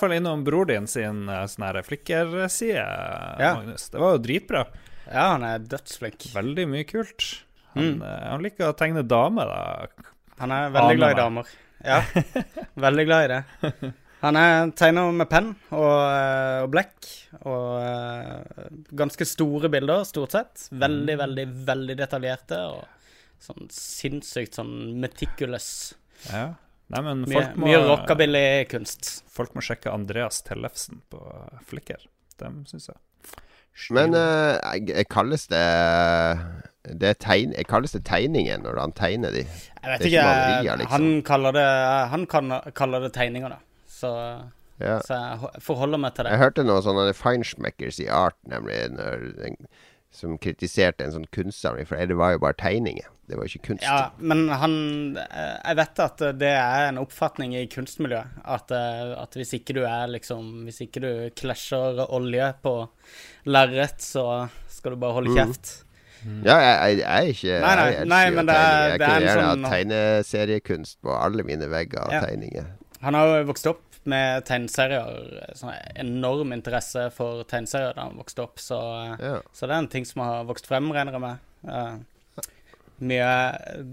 Hvert 0.00 0.08
fall 0.08 0.16
innom 0.16 0.42
bror 0.46 0.66
din 0.70 0.86
sin 0.90 1.28
eh, 1.28 1.44
sånn 1.50 1.82
flikkerside, 1.86 2.84
Ja. 3.38 3.54
Magnus. 3.60 3.88
Det 3.92 4.00
var 4.00 4.16
jo 4.16 4.22
dritbra. 4.24 4.64
Ja, 5.10 5.30
han 5.34 5.44
er 5.44 5.58
dødsflink. 5.58 6.28
Veldig 6.34 6.66
mye 6.70 6.84
kult. 6.88 7.42
Han, 7.74 7.84
Mm. 7.98 8.02
eh, 8.02 8.28
han 8.30 8.42
liker 8.42 8.70
å 8.72 8.76
tegne 8.76 9.02
damer, 9.06 9.46
da. 9.46 9.86
Han 10.40 10.50
er 10.52 10.70
veldig 10.70 10.96
glad 10.96 11.10
i 11.12 11.20
damer. 11.20 11.46
Ja, 11.84 12.00
veldig 12.76 13.06
glad 13.06 13.24
i 13.24 13.28
det. 13.34 13.44
Han 14.20 14.36
er 14.36 14.70
tegner 14.76 15.12
med 15.16 15.30
penn 15.30 15.46
og, 15.72 15.94
eh, 16.12 16.62
og 16.66 16.70
blekk 16.74 17.06
og 17.48 18.90
ganske 18.92 19.24
store 19.24 19.70
bilder, 19.72 20.02
stort 20.04 20.34
sett. 20.36 20.66
Veldig, 20.76 21.16
veldig, 21.22 21.46
veldig 21.64 21.96
detaljerte 21.96 22.58
og 22.68 22.84
sånn 23.40 23.70
sinnssykt 23.72 24.58
sånn 24.60 24.74
meticulous. 25.00 25.94
Ja. 26.28 26.50
Nei, 26.90 27.00
men 27.06 27.20
Mye, 27.22 27.36
folk 27.36 27.56
må, 27.60 27.68
mye 27.68 27.80
rockabilly-kunst. 27.86 29.10
folk 29.30 29.54
må 29.54 29.62
sjekke 29.62 29.92
Andreas 29.94 30.40
Tellefsen 30.46 31.02
på 31.12 31.20
Flikker. 31.70 32.02
Dem 32.42 32.64
syns 32.66 32.88
jeg. 32.90 32.98
Men 33.94 34.16
uh, 34.18 34.58
jeg, 34.74 34.88
jeg 34.90 35.06
kalles 35.08 35.46
det 35.52 35.62
det 37.00 37.12
tegn, 37.22 37.52
jeg 37.54 37.68
kalles 37.68 37.92
det 37.94 38.00
tegninger 38.08 38.58
når 38.64 38.78
han 38.80 38.92
tegner 38.96 39.34
de. 39.36 39.42
Jeg 39.44 39.92
vet 39.92 40.06
ikke, 40.08 40.22
malerier, 40.24 40.80
liksom. 40.80 40.94
Han 40.96 41.22
kaller 41.28 41.54
det, 41.56 41.66
han 42.14 42.24
kan, 42.30 42.54
kaller 42.76 43.04
det 43.04 43.12
tegninger, 43.16 43.52
da. 43.52 43.60
Så, 43.90 44.10
Ja. 44.80 44.96
så 45.04 45.12
jeg 45.20 45.60
forholder 45.60 46.00
meg 46.00 46.14
til 46.16 46.24
det. 46.24 46.32
Jeg 46.32 46.40
hørte 46.40 46.64
noen 46.64 46.82
sånne 46.82 47.10
feinschmeckers 47.14 47.98
i 48.00 48.08
art, 48.08 48.38
nemlig, 48.48 48.78
når, 48.96 49.26
den- 49.36 49.68
som 50.10 50.36
kritiserte 50.42 51.04
en 51.04 51.12
sånn 51.14 51.26
kunstsamling, 51.30 51.86
for 51.86 51.96
det 51.96 52.16
var 52.18 52.32
jo 52.34 52.40
bare 52.42 52.56
tegninger. 52.58 53.06
Det 53.30 53.36
var 53.38 53.46
jo 53.46 53.52
ikke 53.54 53.68
kunst. 53.68 53.84
Ja, 53.86 54.10
men 54.18 54.48
han 54.48 54.72
eh, 55.16 55.58
Jeg 55.68 55.76
vet 55.78 56.00
at 56.02 56.18
det 56.40 56.48
er 56.50 56.88
en 56.88 56.98
oppfatning 56.98 57.52
i 57.54 57.66
kunstmiljøet. 57.70 58.40
At, 58.44 58.72
eh, 58.74 59.12
at 59.22 59.36
hvis 59.38 59.52
ikke 59.54 59.76
du 59.76 59.84
er 59.86 60.08
liksom 60.10 60.64
Hvis 60.66 60.80
ikke 60.82 61.00
du 61.04 61.12
klasjer 61.38 62.00
olje 62.10 62.48
på 62.64 62.72
lerret, 63.46 64.02
så 64.02 64.48
skal 64.68 64.96
du 64.96 65.00
bare 65.04 65.12
holde 65.20 65.30
Mm. 65.30 65.36
kjeft. 65.38 65.84
Ja, 66.44 66.56
jeg, 66.58 66.98
jeg, 66.98 67.06
er 67.06 67.30
ikke 67.30 67.60
Nei, 67.62 67.74
nei, 67.78 67.90
Jeg 67.94 68.08
nei, 68.10 68.24
men 68.34 68.46
det 68.50 68.54
er-. 68.56 68.88
Jeg 68.90 68.98
kunne 69.00 69.20
gjerne 69.20 69.44
sånn- 69.46 69.62
hatt 69.64 69.72
tegneseriekunst 69.72 70.98
på 71.00 71.14
alle 71.16 71.42
mine 71.46 71.68
vegger 71.70 72.02
og 72.08 72.12
Ja. 72.12 72.20
tegninger. 72.26 72.66
Han 73.00 73.14
har 73.14 73.26
jo 73.38 73.44
vokst 73.52 73.66
opp 73.70 73.80
med 74.08 74.44
tegneserier. 74.48 75.52
Sånn 75.58 75.74
enorm 76.00 76.54
interesse 76.56 77.08
for 77.14 77.44
tegneserier 77.50 77.96
da 77.96 78.06
han 78.08 78.16
vokste 78.20 78.44
opp, 78.46 78.62
så, 78.62 78.80
Ja. 79.20 79.40
så 79.52 79.66
det 79.66 79.74
er 79.74 79.78
en 79.78 79.88
ting 79.92 80.06
som 80.08 80.22
har 80.24 80.44
vokst 80.48 80.66
frem, 80.66 80.90
regner 80.92 81.12
jeg 81.12 81.20
med. 81.20 81.38
Uh, 81.66 81.98
mye 83.00 83.28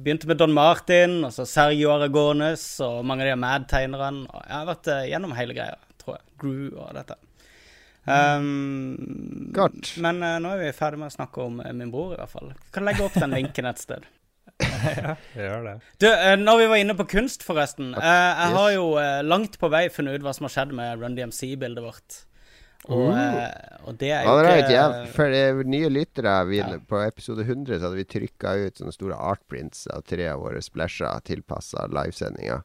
Begynte 0.03 0.27
med 0.27 0.37
Don 0.37 0.53
Martin, 0.53 1.23
og 1.23 1.31
så 1.35 1.45
Sergio 1.47 1.91
Aragones 1.93 2.79
og 2.83 3.05
mange 3.05 3.23
av 3.23 3.31
de 3.31 3.39
Mad-tegnerne. 3.43 4.27
Jeg 4.27 4.55
har 4.55 4.67
vært 4.71 4.91
uh, 4.91 5.05
gjennom 5.07 5.35
hele 5.35 5.55
greia, 5.57 5.77
tror 5.99 6.17
jeg. 6.17 6.27
Gru 6.37 6.79
og 6.79 6.93
dette. 6.95 7.17
Um, 8.07 9.51
Men 9.99 10.23
uh, 10.23 10.37
nå 10.39 10.53
er 10.53 10.61
vi 10.61 10.75
ferdig 10.75 10.99
med 11.01 11.11
å 11.11 11.15
snakke 11.17 11.43
om 11.43 11.59
eh, 11.59 11.73
min 11.75 11.91
bror, 11.91 12.13
i 12.15 12.19
hvert 12.21 12.31
fall. 12.31 12.53
Kan 12.71 12.87
legge 12.87 13.03
opp 13.03 13.17
den 13.19 13.35
linken 13.35 13.67
et 13.67 13.81
sted. 13.83 14.05
Gjør 15.37 15.65
det. 15.67 15.73
Du, 16.01 16.07
eh, 16.09 16.35
når 16.41 16.61
vi 16.63 16.69
var 16.71 16.81
inne 16.81 16.95
på 16.97 17.05
kunst, 17.11 17.43
forresten. 17.45 17.91
eh, 17.93 18.01
jeg 18.01 18.55
har 18.57 18.71
jo 18.73 18.87
eh, 19.01 19.19
langt 19.25 19.59
på 19.61 19.69
vei 19.73 19.85
funnet 19.93 20.17
ut 20.17 20.25
hva 20.25 20.33
som 20.37 20.47
har 20.47 20.53
skjedd 20.55 20.73
med 20.77 21.01
Run 21.03 21.17
DMC-bildet 21.17 21.83
vårt. 21.85 22.23
Og, 22.87 23.09
Uh. 23.11 23.87
Og 23.89 23.97
det 23.99 24.11
er 24.13 24.21
Ja, 24.23 24.31
jo 24.31 24.43
det 24.45 24.51
er 24.53 24.59
ikke 24.61 24.75
jeg. 24.77 25.07
For 25.15 25.33
eh, 25.35 25.57
nye 25.67 25.89
lyttere 25.91 26.33
vi, 26.47 26.59
På 26.87 27.01
episode 27.03 27.43
100 27.43 27.79
så 27.81 27.87
hadde 27.89 27.97
vi 27.99 28.05
trykka 28.07 28.53
ut 28.63 28.79
sånne 28.79 28.93
store 28.95 29.17
artprints 29.17 29.87
av 29.91 30.05
tre 30.07 30.27
av 30.31 30.39
våre 30.45 30.61
splasher 30.63 31.19
tilpassa 31.27 31.87
livesendinga. 31.91 32.61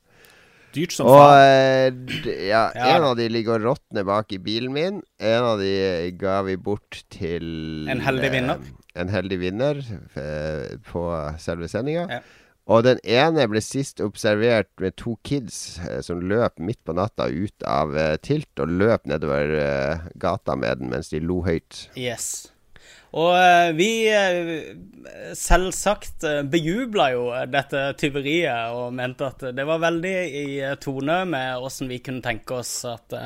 Dyrt 0.73 0.95
som 0.95 1.09
Og 1.11 1.17
faen. 1.19 2.07
eh, 2.29 2.47
ja, 2.49 2.63
Ja. 2.79 2.93
en 2.97 3.09
av 3.11 3.17
de 3.19 3.27
ligger 3.33 3.59
og 3.59 3.67
råtner 3.73 4.07
bak 4.09 4.31
i 4.37 4.39
bilen 4.41 4.73
min. 4.77 5.03
En 5.19 5.49
av 5.49 5.59
de 5.61 6.13
ga 6.21 6.39
vi 6.47 6.57
bort 6.57 7.03
til 7.13 7.89
En 7.91 8.01
heldig 8.05 8.31
vinner. 8.37 8.63
eh, 8.63 8.82
en 8.99 9.11
heldig 9.13 9.39
vinner 9.41 9.83
eh, 10.19 10.79
på 10.91 11.05
selve 11.41 11.69
sendinga. 11.71 12.07
Ja. 12.11 12.23
Og 12.71 12.85
den 12.87 13.01
ene 13.03 13.49
ble 13.51 13.61
sist 13.65 13.99
observert 14.05 14.71
med 14.81 14.95
to 15.01 15.17
kids 15.27 15.81
eh, 15.83 15.99
som 16.05 16.23
løp 16.23 16.61
midt 16.63 16.79
på 16.87 16.95
natta 16.95 17.27
ut 17.27 17.67
av 17.67 17.97
eh, 17.99 18.15
tilt, 18.23 18.53
og 18.63 18.71
løp 18.71 19.09
nedover 19.11 19.57
eh, 19.59 20.09
gata 20.23 20.55
med 20.59 20.83
den 20.83 20.93
mens 20.93 21.11
de 21.11 21.23
lo 21.25 21.41
høyt. 21.43 21.89
Yes. 21.99 22.53
Og 23.19 23.35
eh, 23.35 23.73
vi 23.75 23.91
eh, 24.15 24.55
selvsagt 25.37 26.29
bejubla 26.53 27.11
jo 27.17 27.27
dette 27.51 27.89
tyveriet 27.99 28.79
og 28.79 28.95
mente 28.95 29.27
at 29.27 29.49
det 29.59 29.67
var 29.67 29.83
veldig 29.83 30.17
i 30.31 30.47
tone 30.81 31.23
med 31.35 31.67
åssen 31.67 31.91
vi 31.91 31.99
kunne 32.05 32.23
tenke 32.25 32.63
oss 32.63 32.79
at 32.89 33.19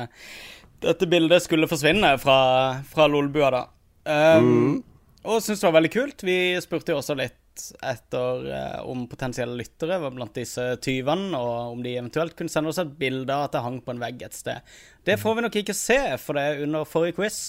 dette 0.81 1.07
bildet 1.09 1.45
skulle 1.45 1.69
forsvinne 1.69 2.17
fra, 2.21 2.41
fra 2.89 3.07
Lolbua, 3.09 3.53
da. 3.53 3.63
Um, 4.07 4.83
Og 5.27 5.41
syntes 5.43 5.59
det 5.59 5.67
var 5.67 5.75
veldig 5.77 5.91
kult. 5.91 6.23
Vi 6.23 6.37
spurte 6.63 6.93
jo 6.93 7.01
også 7.01 7.17
litt 7.19 7.35
etter 7.83 8.49
eh, 8.53 8.79
om 8.87 9.07
potensielle 9.09 9.57
lyttere 9.57 9.97
var 9.99 10.13
blant 10.13 10.35
disse 10.37 10.63
tyvene, 10.83 11.35
og 11.35 11.73
om 11.75 11.83
de 11.83 11.95
eventuelt 11.97 12.35
kunne 12.37 12.53
sende 12.53 12.71
oss 12.71 12.79
et 12.81 12.97
bilde 12.99 13.33
av 13.33 13.47
at 13.47 13.57
det 13.57 13.63
hang 13.65 13.79
på 13.83 13.95
en 13.95 14.03
vegg 14.03 14.21
et 14.23 14.37
sted. 14.37 14.75
Det 15.07 15.17
får 15.19 15.37
vi 15.37 15.45
nok 15.47 15.57
ikke 15.63 15.75
se, 15.77 15.99
for 16.21 16.37
det 16.37 16.45
er 16.45 16.67
under 16.67 16.87
forrige 16.87 17.17
quiz 17.17 17.39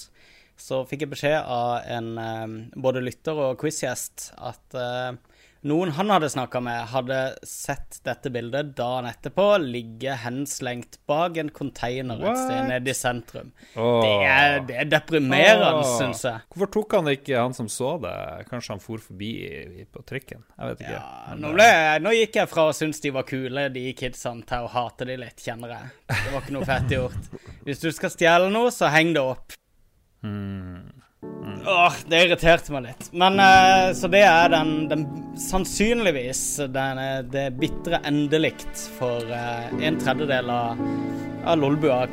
så 0.58 0.82
fikk 0.88 1.04
jeg 1.04 1.12
beskjed 1.12 1.38
av 1.38 1.86
en 1.86 2.08
eh, 2.18 2.46
både 2.82 3.02
lytter 3.04 3.38
og 3.38 3.58
quizgjest 3.60 4.32
at 4.42 4.78
eh, 4.78 5.12
noen 5.68 5.92
han 5.96 6.10
hadde 6.12 6.30
snakka 6.32 6.60
med, 6.64 6.86
hadde 6.92 7.18
sett 7.46 8.00
dette 8.06 8.30
bildet 8.32 8.74
dagen 8.78 9.08
etterpå 9.10 9.46
ligge 9.62 10.14
henslengt 10.22 10.98
bak 11.08 11.38
en 11.40 11.50
container 11.54 12.18
et 12.18 12.40
sted 12.40 12.56
What? 12.56 12.70
nede 12.72 12.92
i 12.92 12.96
sentrum. 12.96 13.52
Oh. 13.74 14.00
Det, 14.02 14.12
er, 14.26 14.58
det 14.68 14.78
er 14.82 14.90
deprimerende, 14.92 15.84
oh. 15.84 15.94
syns 16.00 16.24
jeg. 16.26 16.44
Hvorfor 16.52 16.72
tok 16.78 16.98
han 16.98 17.12
ikke, 17.12 17.36
han 17.38 17.56
som 17.56 17.70
så 17.72 17.94
det? 18.02 18.14
Kanskje 18.50 18.76
han 18.76 18.84
for 18.84 19.04
forbi 19.04 19.32
på 19.92 20.04
trikken? 20.08 20.44
Jeg 20.56 20.72
vet 20.72 20.84
ikke. 20.84 20.96
Ja, 20.96 21.38
nå, 21.38 21.52
ble, 21.56 21.70
nå 22.04 22.14
gikk 22.16 22.40
jeg 22.40 22.50
fra 22.50 22.68
å 22.70 22.76
synes 22.76 23.02
de 23.04 23.12
var 23.14 23.28
kule, 23.28 23.68
de 23.74 23.84
kidsene, 23.98 24.46
til 24.48 24.66
å 24.66 24.72
hate 24.72 25.08
de 25.08 25.18
litt, 25.20 25.42
kjenner 25.44 25.76
jeg. 25.76 25.92
Det 26.10 26.32
var 26.32 26.40
ikke 26.42 26.56
noe 26.56 26.68
fett 26.68 26.96
gjort. 26.96 27.34
Hvis 27.68 27.84
du 27.84 27.90
skal 27.94 28.14
stjele 28.14 28.48
noe, 28.52 28.72
så 28.74 28.90
heng 28.92 29.14
det 29.16 29.24
opp. 29.24 29.58
Åh, 31.66 31.94
det 32.06 32.24
irriterte 32.24 32.72
meg 32.72 32.82
litt. 32.86 33.08
Men 33.12 33.40
uh, 33.40 33.92
Så 33.94 34.08
det 34.08 34.22
er 34.22 34.48
den, 34.52 34.88
den 34.88 35.06
sannsynligvis 35.38 36.60
den, 36.70 37.02
det 37.32 37.50
bitre 37.58 38.00
endelikt 38.08 38.88
for 38.98 39.26
uh, 39.26 39.68
en 39.82 39.98
tredjedel 40.00 40.50
av, 40.50 40.80
av 41.44 41.58
Lolbua 41.58 42.06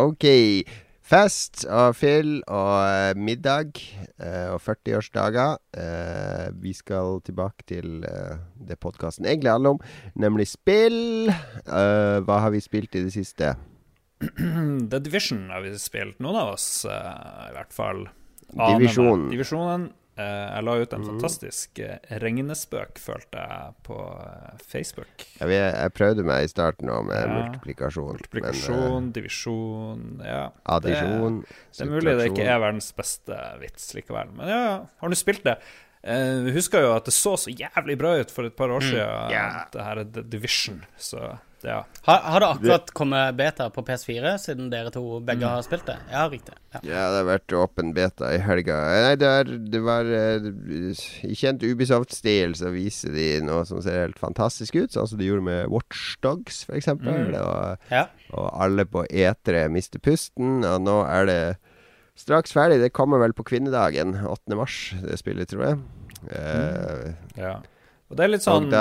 Ok. 0.00 0.26
Fest 1.10 1.64
og 1.66 1.96
fyll 1.98 2.36
og 2.46 3.18
middag 3.18 3.80
eh, 4.22 4.46
og 4.52 4.60
40-årsdager. 4.62 5.58
Eh, 5.74 6.46
vi 6.62 6.70
skal 6.76 7.18
tilbake 7.26 7.66
til 7.66 8.04
eh, 8.06 8.38
det 8.68 8.78
podkasten 8.78 9.26
egentlig 9.26 9.50
handler 9.50 9.74
om, 9.74 9.80
nemlig 10.14 10.46
spill. 10.52 11.32
Hva 11.66 12.38
har 12.44 12.54
vi 12.54 12.62
spilt 12.62 12.94
i 12.94 13.02
det 13.08 13.14
siste? 13.16 13.56
The 14.90 15.00
Division 15.02 15.48
har 15.50 15.64
vi 15.66 15.74
spilt, 15.82 16.20
noen 16.22 16.38
av 16.44 16.54
oss 16.54 16.68
i 16.86 17.52
hvert 17.56 17.74
fall. 17.74 18.04
Divisjonen. 18.50 19.30
Divisjonen. 19.32 19.90
Eh, 20.20 20.46
jeg 20.54 20.64
la 20.68 20.74
ut 20.82 20.92
en 20.96 21.04
fantastisk 21.08 21.80
uh, 21.82 21.96
regnespøk, 22.22 23.00
følte 23.00 23.40
jeg, 23.42 23.74
på 23.88 23.98
eh, 24.20 24.62
Facebook. 24.70 25.24
Vet, 25.40 25.74
jeg 25.74 25.94
prøvde 25.96 26.24
meg 26.28 26.44
i 26.44 26.52
starten 26.52 26.92
òg 26.92 27.06
med 27.08 27.20
Ja. 27.20 27.34
multiplikasjon. 27.40 28.12
Multiplikasjon, 28.20 29.10
divisjon 29.16 30.06
Ja. 30.24 30.44
Eh, 30.46 30.74
addisjon, 30.76 31.42
Det 31.72 31.86
er 31.86 31.90
mulig 31.90 32.16
det 32.18 32.30
ikke 32.32 32.46
er 32.48 32.58
verdens 32.62 32.92
beste 32.96 33.36
vits 33.60 33.92
likevel. 33.96 34.32
Men 34.36 34.48
ja, 34.48 34.64
har 35.00 35.08
du 35.08 35.16
spilt 35.18 35.42
det? 35.44 35.56
Eh, 36.02 36.40
Vi 36.46 36.52
husker 36.56 36.80
jo 36.86 36.94
at 36.96 37.04
det 37.04 37.12
så 37.12 37.34
så 37.36 37.50
jævlig 37.52 37.98
bra 38.00 38.14
ut 38.20 38.30
for 38.30 38.44
et 38.48 38.56
par 38.56 38.68
år 38.72 38.80
siden, 38.80 39.30
Ja. 39.32 39.64
det 39.72 39.82
her 39.84 39.98
er 39.98 40.04
The 40.04 40.22
Division. 40.22 40.84
Så 40.98 41.38
ja. 41.66 41.82
Har, 42.06 42.18
har 42.24 42.40
det 42.42 42.48
akkurat 42.54 42.90
kommet 42.96 43.36
beta 43.38 43.66
på 43.74 43.82
PS4, 43.86 44.32
siden 44.40 44.70
dere 44.72 44.90
to 44.94 45.02
begge 45.26 45.46
har 45.48 45.62
spilt 45.66 45.84
det? 45.88 45.96
Ja, 46.12 46.22
riktig. 46.32 46.54
Ja. 46.72 46.80
Ja, 46.86 47.02
det 47.12 47.18
har 47.20 47.26
vært 47.28 47.54
åpen 47.58 47.92
beta 47.96 48.30
i 48.34 48.38
helga. 48.42 48.78
Nei, 49.04 49.14
det, 49.20 49.30
er, 49.42 49.50
det 49.74 49.82
var 49.84 50.08
eh, 50.08 50.46
I 51.28 51.36
kjent 51.38 51.64
Ubisoft-stil 51.66 52.54
så 52.58 52.72
viser 52.74 53.12
de 53.16 53.26
noe 53.46 53.64
som 53.68 53.82
ser 53.84 54.06
helt 54.06 54.20
fantastisk 54.20 54.78
ut, 54.80 54.94
sånn 54.94 55.10
som 55.10 55.20
de 55.20 55.28
gjorde 55.28 55.46
med 55.48 55.72
Watchdogs, 55.72 56.62
f.eks. 56.66 56.78
eksempel 56.82 57.34
Og, 57.40 57.90
Ja. 57.92 58.06
og 58.32 58.46
alle 58.66 58.86
på 58.88 59.04
E3 59.10 59.66
mister 59.72 60.00
pusten. 60.02 60.60
Og 60.64 60.80
nå 60.86 61.00
er 61.08 61.28
det 61.28 61.40
straks 62.20 62.52
ferdig. 62.56 62.80
Det 62.82 62.92
kommer 62.96 63.20
vel 63.22 63.32
på 63.36 63.44
kvinnedagen, 63.48 64.16
8. 64.24 64.56
mars, 64.58 64.78
det 65.04 65.18
spillet, 65.20 65.48
tror 65.52 65.66
jeg. 65.68 65.82
Eh, 66.36 67.12
ja. 67.40 67.54
Og 68.10 68.16
det 68.18 68.24
er 68.24 68.30
litt 68.32 68.42
sånn 68.42 68.64
da, 68.72 68.80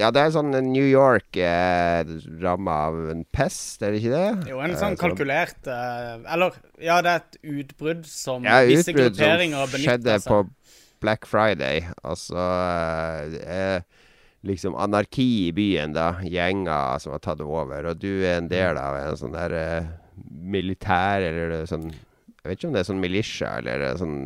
ja, 0.00 0.08
det 0.16 0.22
er 0.22 0.30
sånn 0.32 0.54
New 0.64 0.86
York 0.88 1.36
eh, 1.36 2.08
ramma 2.40 2.76
av 2.86 2.94
en 3.12 3.20
pest, 3.36 3.82
er 3.84 3.92
det 3.92 4.00
ikke 4.00 4.14
det? 4.14 4.50
Jo, 4.50 4.62
en 4.64 4.72
Eh, 4.72 4.78
sånn 4.80 4.96
kalkulert 4.96 5.68
eh, 5.68 6.14
Eller, 6.32 6.56
ja, 6.80 6.96
det 7.04 7.12
er 7.12 7.20
et 7.20 7.36
utbrudd 7.60 8.06
som 8.08 8.46
Ja, 8.48 8.62
visse 8.64 8.94
utbrudd 8.94 9.12
som 9.12 9.26
grupperinger 9.26 9.76
skjedde 9.76 10.16
på 10.24 10.38
Black 11.04 11.28
Friday. 11.28 11.84
Altså 12.00 12.40
eh, 12.40 13.36
er 13.44 13.84
liksom 14.48 14.76
anarki 14.80 15.26
i 15.50 15.52
byen, 15.52 15.92
da. 15.92 16.14
Gjenger 16.24 16.96
som 17.02 17.12
har 17.12 17.20
tatt 17.20 17.42
over. 17.44 17.90
Og 17.92 18.00
du 18.00 18.22
er 18.24 18.38
en 18.38 18.48
del 18.48 18.80
av 18.80 18.96
en 19.02 19.20
sånn 19.20 19.36
der 19.36 19.52
eh, 19.60 19.90
militær, 20.56 21.20
eller 21.28 21.58
er 21.60 21.68
sånn 21.68 21.90
Jeg 21.92 22.48
vet 22.48 22.56
ikke 22.56 22.68
om 22.70 22.76
det 22.78 22.80
er 22.86 22.88
sånn 22.88 23.04
militia, 23.04 23.52
eller 23.60 23.84
er 23.90 24.00
sånn 24.00 24.18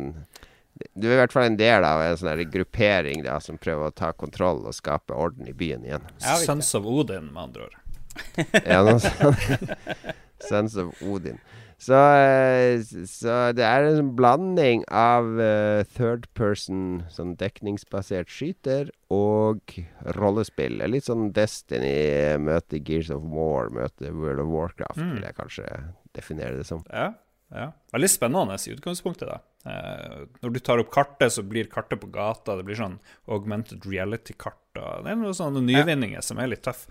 Du 0.95 1.07
er 1.09 1.15
i 1.15 1.19
hvert 1.21 1.33
fall 1.35 1.47
en 1.49 1.57
del 1.59 1.85
av 1.87 2.01
en 2.05 2.17
sånn 2.19 2.43
gruppering 2.51 3.23
da 3.25 3.39
som 3.43 3.57
prøver 3.61 3.89
å 3.91 3.95
ta 3.95 4.11
kontroll 4.13 4.63
og 4.65 4.73
skape 4.77 5.13
orden 5.15 5.47
i 5.49 5.53
byen 5.53 5.85
igjen. 5.87 6.05
Sons 6.45 6.73
of 6.77 6.85
Odin, 6.85 7.31
med 7.33 7.43
andre 7.49 7.69
ord. 7.69 7.77
Ja, 8.67 8.81
noe 8.83 8.99
sånt. 8.99 9.71
Sons 10.49 10.75
of 10.81 10.97
Odin. 11.05 11.37
Så, 11.81 11.97
eh, 11.97 12.77
så 13.09 13.35
det 13.57 13.63
er 13.65 13.87
en 13.89 14.11
blanding 14.13 14.83
av 14.93 15.25
uh, 15.39 15.81
third 15.97 16.27
person, 16.37 16.99
sånn 17.09 17.31
dekningsbasert 17.39 18.29
skyter, 18.29 18.91
og 19.09 19.73
rollespill. 20.13 20.77
Litt 20.93 21.07
sånn 21.09 21.31
Destiny 21.33 22.37
møter 22.37 22.83
Gears 22.85 23.09
of 23.15 23.25
War 23.33 23.71
møter 23.73 24.13
World 24.13 24.43
of 24.45 24.51
Warcraft, 24.53 24.99
Mm. 25.01 25.13
vil 25.15 25.25
jeg 25.25 25.37
kanskje 25.39 25.65
definere 26.13 26.57
det 26.61 26.67
som. 26.69 26.83
Ja. 26.93 27.13
Ja. 27.51 27.71
Veldig 27.91 28.09
spennende 28.09 28.55
i 28.55 28.71
utgangspunktet. 28.73 29.27
da. 29.27 29.39
Eh, 29.65 30.25
når 30.41 30.53
du 30.53 30.59
tar 30.59 30.79
opp 30.79 30.91
kartet, 30.93 31.31
så 31.35 31.43
blir 31.43 31.67
kartet 31.69 31.99
på 32.01 32.07
gata. 32.11 32.55
Det 32.57 32.63
blir 32.65 32.79
sånn 32.79 32.99
augmented 33.27 33.83
reality-kart. 33.85 34.57
Det 34.73 35.11
er 35.11 35.15
noen 35.19 35.35
sånne 35.35 35.61
nyvinninger 35.65 36.21
som 36.23 36.39
er 36.39 36.47
litt 36.53 36.63
tøff. 36.63 36.85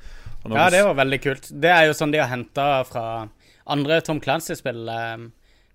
Og 0.45 0.53
Ja, 0.53 0.69
det 0.71 0.85
var 0.85 0.95
veldig 0.95 1.21
kult. 1.23 1.49
Det 1.61 1.71
er 1.73 1.87
jo 1.89 1.93
sånn 1.97 2.13
de 2.13 2.19
har 2.21 2.29
henta 2.29 2.85
fra 2.85 3.29
andre 3.67 4.01
Tom 4.05 4.21
Clancy-spill. 4.21 4.89
eh, 4.89 5.29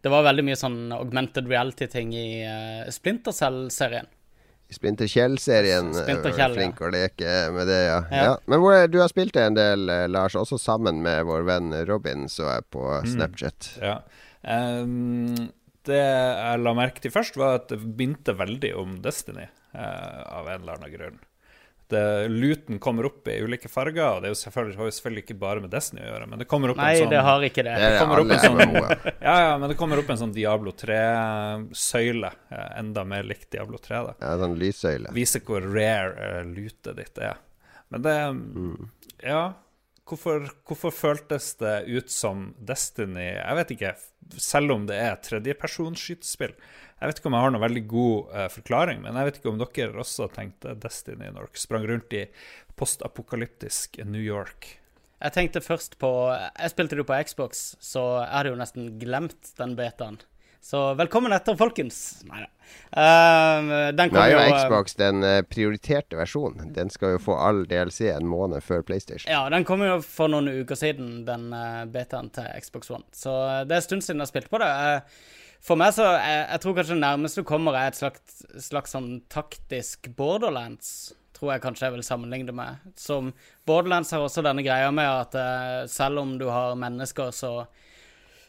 Det 0.05 0.11
var 0.11 0.21
veldig 0.23 0.43
mye 0.45 0.55
sånn 0.55 0.91
augmented 0.93 1.47
reality-ting 1.49 2.11
i 2.13 2.45
uh, 2.45 2.91
Splinter 2.91 3.31
Cell-serien. 3.33 4.05
Splinter 4.69 5.05
Kjell-serien 5.09 5.89
er 5.95 6.03
Splinter 6.03 6.31
Kjell, 6.33 6.53
ja. 6.53 6.57
flink 6.59 6.79
å 6.81 6.89
leke 6.93 7.31
med 7.53 7.65
det, 7.69 7.79
ja. 7.87 7.97
ja. 8.11 8.23
Ja. 8.23 8.35
Men 8.45 8.59
hvor, 8.61 8.87
du 8.89 8.99
har 9.01 9.09
spilt 9.09 9.33
det 9.33 9.41
en 9.47 9.57
del, 9.57 9.89
eh, 9.89 10.05
Lars, 10.07 10.35
også 10.37 10.57
sammen 10.61 11.01
med 11.01 11.25
vår 11.25 11.43
venn 11.49 11.73
Robin, 11.89 12.27
så 12.29 12.47
jeg 12.53 12.67
på 12.69 12.85
Mm. 12.85 13.09
Snapchat. 13.15 13.71
Ja. 13.81 13.99
Ehm, 14.45 15.49
det 15.85 15.99
jeg 16.01 16.61
la 16.65 16.73
merke 16.77 17.01
til 17.03 17.13
først, 17.13 17.37
var 17.37 17.59
at 17.61 17.69
det 17.73 17.79
minte 17.97 18.33
veldig 18.37 18.71
om 18.81 18.97
Destiny, 19.05 19.45
uh, 19.75 20.21
av 20.39 20.47
en 20.49 20.61
eller 20.61 20.77
annen 20.79 20.93
grunn. 20.93 21.17
Det, 21.85 21.99
luten 22.33 22.79
kommer 22.81 23.05
opp 23.05 23.27
i 23.29 23.35
ulike 23.45 23.69
farger, 23.69 24.15
og 24.15 24.23
det 24.23 24.31
er 24.31 24.33
jo 24.33 24.39
selvfølgelig, 24.39 24.77
har 24.79 24.87
jo 24.89 24.93
selvfølgelig 24.95 25.21
ikke 25.27 25.35
bare 25.43 25.61
med 25.61 25.69
Destiny 25.69 26.01
å 26.01 26.07
gjøre, 26.07 26.29
men 26.31 26.41
det 26.41 26.47
kommer 26.49 26.71
opp 26.73 26.79
Nei, 26.81 26.87
en 26.95 27.03
sånn 27.03 27.11
det 27.13 27.19
har 27.27 27.45
ikke 27.45 27.65
det. 27.67 27.75
Det 27.83 27.99
kommer 28.01 28.21
opp 28.23 28.31
en 28.33 28.41
sånn- 28.41 28.73
Ja, 29.27 29.35
ja, 29.43 29.51
men 29.61 29.69
det 29.69 29.77
kommer 29.77 30.01
opp 30.01 30.09
en 30.09 30.21
sånn 30.23 30.33
Diablo 30.33 30.73
3-søyle. 30.73 32.31
eh, 32.49 32.71
enda 32.79 33.03
mer 33.05 33.23
likt 33.29 33.51
Diablo 33.53 33.77
3, 33.77 34.01
da. 34.07 34.15
Ja, 34.23 34.33
sånn 34.41 34.57
lyssøyle. 34.57 35.13
Viser 35.13 35.45
hvor 35.45 35.61
rare 35.61 36.41
uh, 36.41 36.49
lutet 36.49 36.97
ditt 36.97 37.21
er. 37.21 37.37
Men 37.93 38.01
det 38.01 38.17
Ja. 39.29 39.43
Hvorfor, 40.05 40.43
hvorfor 40.69 40.93
føltes 40.93 41.55
det 41.57 41.87
ut 41.89 42.11
som 42.13 42.51
Destiny 42.61 43.23
Jeg 43.25 43.57
vet 43.57 43.71
ikke, 43.73 43.93
selv 44.37 44.75
om 44.75 44.83
det 44.85 44.99
er 45.01 45.17
tredjepersonsskytespill. 45.25 46.53
Jeg 47.01 47.09
vet 47.09 47.19
ikke 47.19 47.31
om 47.31 47.37
jeg 47.37 47.45
har 47.45 47.53
noen 47.55 47.63
veldig 47.65 47.83
god 47.89 48.35
uh, 48.35 48.45
forklaring, 48.53 49.01
men 49.01 49.17
jeg 49.17 49.27
vet 49.27 49.39
ikke 49.39 49.51
om 49.51 49.57
dere 49.63 50.03
også 50.05 50.29
tenkte 50.35 50.75
Destiny 50.77 51.31
når 51.33 51.49
dere 51.49 51.63
sprang 51.63 51.87
rundt 51.89 52.13
i 52.13 52.23
postapokalyptisk 52.77 53.97
New 54.05 54.21
York. 54.21 54.75
Jeg 55.25 55.33
tenkte 55.33 55.63
først 55.63 55.97
på 55.97 56.11
Jeg 56.35 56.71
spilte 56.73 56.99
det 56.99 57.07
på 57.09 57.17
Xbox, 57.25 57.65
så 57.81 58.05
jeg 58.21 58.31
hadde 58.35 58.53
jo 58.53 58.61
nesten 58.61 58.89
glemt 59.01 59.53
den 59.57 59.73
betaen. 59.79 60.21
Så 60.65 60.79
velkommen 60.97 61.29
etter, 61.35 61.53
folkens. 61.53 62.23
Nei 62.25 62.39
da. 62.41 62.47
Uh, 62.89 63.91
den 63.93 64.09
kommer 64.09 64.23
er 64.23 64.31
jo 64.31 64.39
jo 64.39 64.55
Xbox 64.55 64.95
den 64.97 65.21
eh, 65.21 65.43
prioriterte 65.45 66.17
versjonen. 66.17 66.71
Den 66.73 66.89
skal 66.89 67.13
jo 67.13 67.19
få 67.21 67.35
all 67.37 67.67
DLC 67.69 68.07
en 68.09 68.25
måned 68.25 68.65
før 68.65 68.81
PlayStation. 68.87 69.29
Ja, 69.29 69.43
den 69.53 69.67
kom 69.67 69.83
jo 69.85 69.99
for 70.01 70.31
noen 70.33 70.49
uker 70.49 70.79
siden, 70.79 71.19
den 71.27 71.51
uh, 71.53 71.83
betaen 71.85 72.31
til 72.33 72.49
Xbox 72.65 72.89
One. 72.89 73.05
Så 73.13 73.35
eh, 73.43 73.61
det 73.69 73.77
er 73.77 73.83
en 73.83 73.87
stund 73.91 74.07
siden 74.07 74.23
jeg 74.23 74.25
har 74.25 74.31
spilt 74.31 74.49
på 74.49 74.63
det. 74.63 74.71
Eh, 74.87 75.45
for 75.69 75.77
meg 75.77 75.93
så 75.93 76.09
jeg, 76.15 76.41
jeg 76.41 76.65
tror 76.65 76.77
kanskje 76.79 76.97
det 76.97 77.03
nærmeste 77.03 77.45
du 77.45 77.51
kommer, 77.53 77.77
er 77.77 77.93
et 77.93 78.01
slags, 78.01 78.41
slags 78.65 78.97
sånn 78.97 79.11
taktisk 79.29 80.09
Borderlands. 80.17 80.95
Tror 81.37 81.53
jeg 81.53 81.67
kanskje 81.67 81.91
jeg 81.91 81.99
vil 81.99 82.09
sammenligne 82.09 82.49
det 82.49 82.57
med. 82.57 82.93
Som 82.97 83.35
Borderlands 83.69 84.17
har 84.17 84.25
også 84.25 84.41
denne 84.41 84.65
greia 84.65 84.89
med 84.89 85.13
at 85.13 85.37
eh, 85.45 85.81
selv 85.93 86.25
om 86.25 86.39
du 86.41 86.49
har 86.49 86.73
mennesker, 86.73 87.29
så 87.29 87.59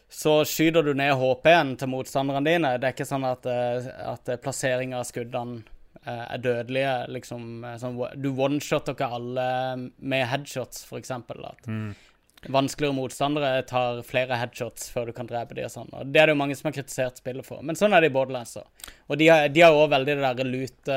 så 0.09 0.39
skyter 0.47 0.83
du 0.87 0.93
ned 0.95 1.13
HP-en 1.19 1.75
til 1.77 1.89
motstanderne 1.91 2.45
dine. 2.47 2.75
Det 2.79 2.87
er 2.87 2.93
ikke 2.95 3.07
sånn 3.09 3.25
at, 3.27 3.45
eh, 3.51 3.87
at 4.07 4.29
plassering 4.43 4.93
av 4.95 5.03
skuddene 5.09 5.63
eh, 6.07 6.25
er 6.33 6.37
dødelige. 6.39 6.93
Liksom, 7.11 7.47
eh, 7.67 7.75
sånn, 7.81 7.97
du 8.15 8.29
oneshotter 8.31 8.95
ikke 8.95 9.09
alle 9.17 9.47
med 9.99 10.27
headshots, 10.31 10.85
eksempel. 10.95 11.43
At 11.49 11.67
vanskeligere 12.53 12.93
motstandere 12.95 13.65
tar 13.67 13.99
flere 14.05 14.37
headshots 14.39 14.91
før 14.93 15.09
du 15.09 15.13
kan 15.17 15.27
drepe 15.27 15.55
dem 15.57 15.65
og 15.67 15.73
sånn. 15.73 15.89
Og 15.91 16.11
det 16.13 16.21
er 16.21 16.29
det 16.29 16.35
jo 16.35 16.39
mange 16.39 16.55
som 16.55 16.69
har 16.69 16.75
kritisert 16.77 17.17
spillet 17.19 17.43
for. 17.43 17.63
Men 17.65 17.75
sånn 17.75 17.91
er 17.97 18.05
det 18.05 18.11
i 18.11 18.15
Borderlands. 18.15 18.55
Og 19.09 19.17
de 19.19 19.27
har, 19.27 19.49
de 19.51 19.63
har 19.65 19.73
også 19.75 19.89
veldig 19.95 20.15
det 20.15 20.23
derre 20.23 20.45
loot- 20.47 20.93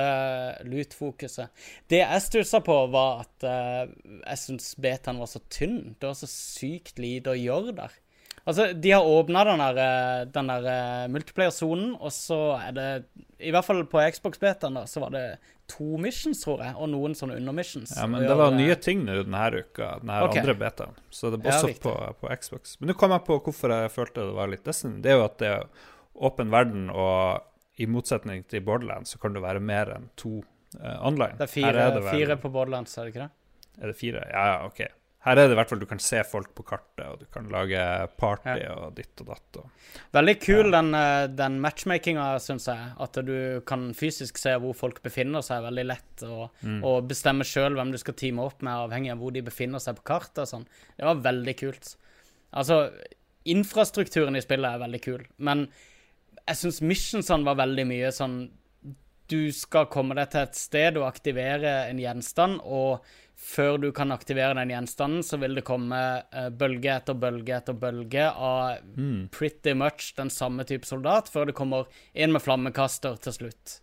loot-fokuset. 0.70 1.48
det 1.88 2.02
jeg 2.04 2.22
stussa 2.28 2.60
på, 2.62 2.76
var 2.92 3.24
at 3.24 3.48
uh, 3.48 3.90
jeg 4.20 4.42
syns 4.44 4.74
betaen 4.78 5.18
var 5.18 5.32
så 5.32 5.40
tynn. 5.50 5.96
Det 5.98 6.06
var 6.12 6.14
så 6.20 6.28
sykt 6.30 7.00
lite 7.02 7.32
å 7.32 7.40
gjøre 7.40 7.74
der. 7.80 7.98
Altså, 8.48 8.70
de 8.72 8.90
har 8.90 9.04
åpna 9.04 9.44
den 9.44 9.60
der, 9.60 9.80
eh, 9.84 10.26
den 10.32 10.48
der 10.50 10.68
eh, 10.72 11.08
multiplayer-sonen, 11.12 11.94
og 12.00 12.12
så 12.14 12.38
er 12.56 12.72
det 12.76 12.88
I 13.38 13.52
hvert 13.52 13.66
fall 13.66 13.82
på 13.88 14.00
Xbox-betaen, 14.00 14.78
da, 14.80 14.86
så 14.88 15.02
var 15.04 15.12
det 15.14 15.24
to 15.70 15.98
missions, 16.00 16.40
tror 16.42 16.62
jeg, 16.64 16.74
og 16.76 16.90
noen 16.90 17.14
sånne 17.16 17.36
undermissions. 17.38 17.92
Ja, 17.96 18.08
men 18.10 18.24
det 18.26 18.36
var 18.36 18.56
nye 18.56 18.76
ting 18.80 19.04
nå 19.06 19.20
denne 19.22 19.44
uka, 19.60 19.92
denne 20.00 20.18
okay. 20.26 20.42
andre 20.42 20.56
betaen. 20.58 20.98
Så 21.14 21.30
det 21.34 21.42
er 21.44 21.52
også 21.52 21.70
ja, 21.70 21.78
på, 21.84 21.94
på 22.20 22.32
Xbox. 22.42 22.74
Men 22.80 22.92
nå 22.92 22.98
kom 22.98 23.14
jeg 23.14 23.26
på 23.28 23.38
hvorfor 23.46 23.76
jeg 23.76 23.92
følte 23.94 24.24
det 24.24 24.36
var 24.40 24.50
litt 24.50 24.64
Destiny. 24.66 24.98
Det 25.04 25.12
er 25.12 25.20
jo 25.20 25.26
at 25.28 25.38
det 25.42 25.52
er 25.52 25.68
åpen 26.30 26.50
verden, 26.52 26.88
og 26.90 27.46
i 27.80 27.86
motsetning 27.88 28.42
til 28.50 28.64
Borderlands 28.66 29.14
så 29.14 29.20
kan 29.22 29.36
det 29.36 29.44
være 29.44 29.62
mer 29.64 29.94
enn 29.94 30.10
to 30.20 30.40
uh, 30.42 30.96
online. 31.06 31.38
Det 31.38 31.46
er 31.46 31.52
fire, 31.52 31.70
fire, 31.72 31.92
det 31.96 32.08
fire 32.10 32.40
på 32.40 32.50
Borderlands, 32.52 32.96
er 32.96 33.06
det 33.06 33.14
ikke 33.14 33.28
det? 33.28 33.30
Er 33.80 33.92
det 33.92 33.96
fire? 33.96 34.24
Ja, 34.28 34.42
ja, 34.50 34.58
ok. 34.66 34.82
Her 35.20 35.36
er 35.36 35.48
det 35.48 35.52
i 35.52 35.56
hvert 35.58 35.68
fall 35.68 35.80
du 35.82 35.86
kan 35.86 35.98
se 36.00 36.22
folk 36.24 36.54
på 36.56 36.64
kartet, 36.64 37.02
og 37.04 37.18
du 37.20 37.26
kan 37.28 37.44
lage 37.52 37.78
party 38.16 38.54
og 38.72 38.94
ditt 38.96 39.20
og 39.20 39.26
datt. 39.34 39.58
Og. 39.60 39.90
Veldig 40.16 40.34
kul 40.40 40.70
den, 40.72 40.94
eh, 40.96 41.26
den 41.28 41.58
matchmakinga, 41.60 42.38
syns 42.40 42.68
jeg. 42.70 42.92
At 42.98 43.18
du 43.26 43.60
kan 43.68 43.90
fysisk 43.92 44.38
se 44.40 44.54
hvor 44.62 44.72
folk 44.74 45.02
befinner 45.04 45.44
seg, 45.44 45.60
veldig 45.66 45.84
lett. 45.86 46.22
Og, 46.24 46.48
Mm. 46.64 46.82
og 46.84 47.08
bestemme 47.08 47.44
sjøl 47.44 47.76
hvem 47.76 47.92
du 47.92 47.98
skal 47.98 48.14
teame 48.14 48.40
opp 48.46 48.62
med, 48.62 48.72
avhengig 48.72 49.12
av 49.12 49.18
hvor 49.18 49.32
de 49.32 49.42
befinner 49.42 49.78
seg 49.78 49.96
på 50.00 50.04
kartet 50.04 50.48
sånn. 50.48 50.64
Det 50.96 51.04
var 51.04 51.16
veldig 51.16 51.56
kult. 51.58 51.96
Altså, 52.54 52.90
infrastrukturen 53.44 54.36
i 54.36 54.40
spillet 54.44 54.72
er 54.74 54.82
veldig 54.82 55.00
kul, 55.04 55.22
men 55.38 55.66
jeg 56.48 56.56
syns 56.56 56.80
missionsene 56.82 57.44
var 57.46 57.60
veldig 57.60 57.86
mye 57.86 58.10
sånn 58.14 58.40
Du 59.30 59.52
skal 59.54 59.86
komme 59.86 60.16
deg 60.18 60.32
til 60.32 60.40
et 60.40 60.56
sted 60.58 60.96
og 60.98 61.04
aktivere 61.06 61.86
en 61.88 62.00
gjenstand, 62.02 62.56
og 62.66 63.04
før 63.40 63.78
du 63.80 63.88
kan 63.96 64.12
aktivere 64.12 64.54
den 64.58 64.72
gjenstanden, 64.72 65.24
så 65.26 65.38
vil 65.40 65.56
det 65.56 65.64
komme 65.66 65.98
eh, 66.20 66.48
bølge 66.52 66.92
etter 66.92 67.16
bølge 67.18 67.56
etter 67.56 67.76
bølge 67.76 68.26
av 68.30 68.80
pretty 69.34 69.74
much 69.74 70.12
den 70.18 70.30
samme 70.30 70.66
type 70.68 70.88
soldat, 70.88 71.30
før 71.32 71.48
det 71.50 71.56
kommer 71.58 71.88
inn 72.12 72.34
med 72.34 72.44
flammekaster 72.44 73.16
til 73.24 73.36
slutt. 73.38 73.78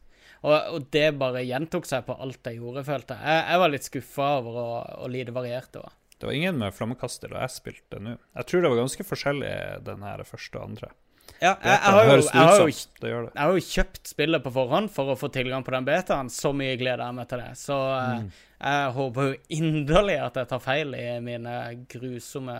Og, 0.46 0.54
og 0.54 0.90
det 0.94 1.08
bare 1.18 1.46
gjentok 1.46 1.88
seg 1.90 2.06
på 2.06 2.16
alt 2.22 2.46
jeg 2.46 2.62
gjorde, 2.62 2.86
følte 2.86 3.18
jeg. 3.18 3.26
Jeg, 3.26 3.46
jeg 3.50 3.64
var 3.64 3.74
litt 3.74 3.88
skuffa 3.88 4.28
over 4.38 4.60
å, 4.62 4.68
å 5.06 5.10
lite 5.12 5.34
variert 5.36 5.80
også. 5.82 5.96
Det 6.18 6.26
var 6.26 6.34
ingen 6.34 6.58
med 6.58 6.74
flammekaster 6.74 7.30
da 7.30 7.44
jeg 7.44 7.54
spilte 7.54 8.00
nå. 8.02 8.16
Jeg 8.40 8.50
tror 8.50 8.64
det 8.64 8.72
var 8.74 8.80
ganske 8.80 9.06
forskjellig, 9.06 9.52
den 9.86 10.06
her 10.06 10.24
første 10.26 10.58
og 10.58 10.72
andre. 10.72 10.90
Ja, 11.38 11.52
jeg, 11.52 11.70
jeg, 11.70 11.80
har 11.84 12.08
jo, 12.08 12.16
jeg, 12.18 12.32
har 12.34 12.60
jo, 12.62 13.22
jeg 13.28 13.38
har 13.38 13.60
kjøpt 13.68 14.10
spillet 14.10 14.44
på 14.44 14.52
forhånd 14.56 14.90
for 14.94 15.14
å 15.14 15.18
få 15.20 15.30
tilgang 15.34 15.66
på 15.66 15.74
den 15.76 15.86
betaen. 15.88 16.32
Så 16.34 16.54
mye 16.56 16.78
gleder 16.80 17.06
jeg 17.06 17.18
meg 17.20 17.30
til 17.30 17.44
det. 17.44 17.52
Så 17.60 17.78
mm. 17.78 18.28
jeg 18.58 18.92
håper 18.98 19.30
jo 19.30 19.38
inderlig 19.60 20.18
at 20.26 20.42
jeg 20.42 20.50
tar 20.50 20.64
feil 20.64 20.98
i 20.98 21.08
mine 21.24 21.56
grusomme 21.92 22.58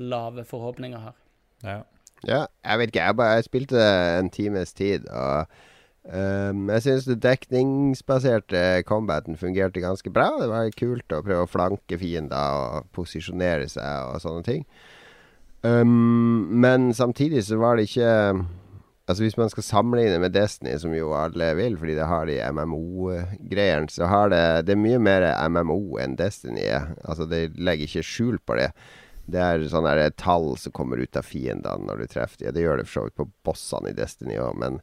lave 0.00 0.44
forhåpninger 0.48 1.06
her. 1.06 1.16
Ja. 1.62 1.80
Ja, 2.26 2.44
jeg 2.66 2.80
vet 2.80 2.92
ikke. 2.92 3.04
Jeg 3.06 3.16
bare 3.16 3.36
jeg 3.38 3.48
spilte 3.48 3.84
en 4.18 4.30
times 4.32 4.74
tid, 4.76 5.06
og 5.08 5.46
um, 6.04 6.66
jeg 6.74 6.84
syns 6.84 7.08
det 7.08 7.22
dekningsbaserte 7.24 8.82
combaten 8.88 9.38
fungerte 9.40 9.80
ganske 9.80 10.12
bra. 10.12 10.28
Det 10.40 10.50
var 10.50 10.72
kult 10.76 11.16
å 11.16 11.22
prøve 11.24 11.46
å 11.46 11.50
flanke 11.50 12.00
fiender 12.00 12.58
og 12.60 12.90
posisjonere 12.96 13.70
seg 13.72 14.10
og 14.10 14.20
sånne 14.24 14.46
ting. 14.46 14.66
Ehm, 15.62 16.48
men 16.60 16.94
samtidig 16.94 17.44
så 17.44 17.60
var 17.60 17.76
det 17.76 17.90
ikke 17.90 18.46
Altså 19.10 19.24
Hvis 19.24 19.36
man 19.36 19.50
skal 19.50 19.62
sammenligne 19.66 20.18
med 20.22 20.30
Destiny, 20.30 20.76
som 20.78 20.92
jo 20.94 21.08
alle 21.18 21.48
vil, 21.58 21.74
fordi 21.78 21.96
det 21.98 22.06
har 22.06 22.28
de 22.28 22.36
MMO-greiene, 22.52 23.90
så 23.90 24.06
har 24.06 24.28
det 24.30 24.66
Det 24.66 24.76
er 24.76 24.84
mye 24.84 25.00
mer 25.02 25.26
MMO 25.48 25.98
enn 25.98 26.14
Destiny 26.14 26.62
er. 26.62 26.92
Altså 27.04 27.26
Det 27.26 27.58
legger 27.58 27.88
ikke 27.88 28.06
skjul 28.06 28.38
på 28.38 28.54
det. 28.60 28.70
Det 29.26 29.40
er 29.40 29.66
sånne 29.66 30.12
tall 30.14 30.56
som 30.58 30.72
kommer 30.72 31.02
ut 31.02 31.16
av 31.16 31.26
fiendene 31.26 31.88
når 31.88 32.04
du 32.04 32.06
treffer 32.06 32.44
dem. 32.44 32.54
Det 32.54 32.62
gjør 32.62 32.78
det 32.78 32.86
for 32.86 32.92
så 32.92 33.04
vidt 33.08 33.18
på 33.18 33.28
bossene 33.44 33.90
i 33.90 33.98
Destiny 33.98 34.38
òg, 34.38 34.54
men 34.62 34.78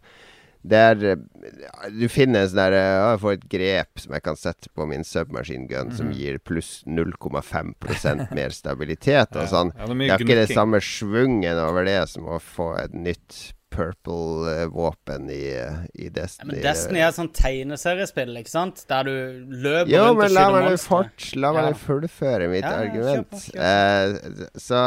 det 0.64 0.78
er 0.78 1.04
eh, 1.12 1.92
Du 1.94 2.08
finner 2.12 2.44
en 2.44 2.50
sånn 2.52 2.60
der 2.62 2.76
eh, 2.78 2.94
Jeg 3.12 3.20
får 3.24 3.36
et 3.38 3.46
grep 3.52 4.02
som 4.04 4.16
jeg 4.18 4.26
kan 4.26 4.40
sette 4.40 4.72
på 4.76 4.88
min 4.90 5.06
submachine 5.08 5.68
gun, 5.70 5.92
som 5.96 6.10
gir 6.12 6.40
pluss 6.40 6.82
0,5% 6.88 8.32
mer 8.38 8.56
stabilitet 8.56 9.36
og 9.38 9.48
sånn. 9.52 9.74
Ja, 9.78 9.86
det 9.88 10.00
Det 10.00 10.10
er 10.16 10.26
ikke 10.26 10.42
det 10.42 10.56
samme 10.56 10.82
svungen 10.84 11.62
over 11.62 11.88
det 11.88 12.02
som 12.12 12.28
å 12.28 12.40
få 12.44 12.74
et 12.82 12.96
nytt 12.98 13.54
purple-våpen 13.78 15.30
i, 15.30 15.42
eh, 15.60 15.80
i 15.94 16.08
Ja, 16.08 16.10
Destiny. 16.22 16.54
men 16.54 16.62
Destiny 16.64 17.00
er 17.02 17.08
et 17.10 17.18
sånt 17.18 17.34
tegneseriespill, 17.36 18.38
ikke 18.40 18.50
sant? 18.54 18.84
Der 18.90 19.04
du 19.04 19.12
løper 19.52 19.92
Jo, 19.92 20.04
rundt 20.08 20.24
og 20.24 20.30
skyter 20.30 20.52
meg 20.52 20.70
Jo, 20.78 21.02
men 21.04 21.42
La 21.42 21.52
meg 21.54 21.76
fullføre 21.82 22.50
mitt 22.50 22.66
argument. 22.70 23.32
Kjøp, 23.32 23.52
kjøp. 23.52 23.60
Eh, 23.62 24.60
så 24.60 24.82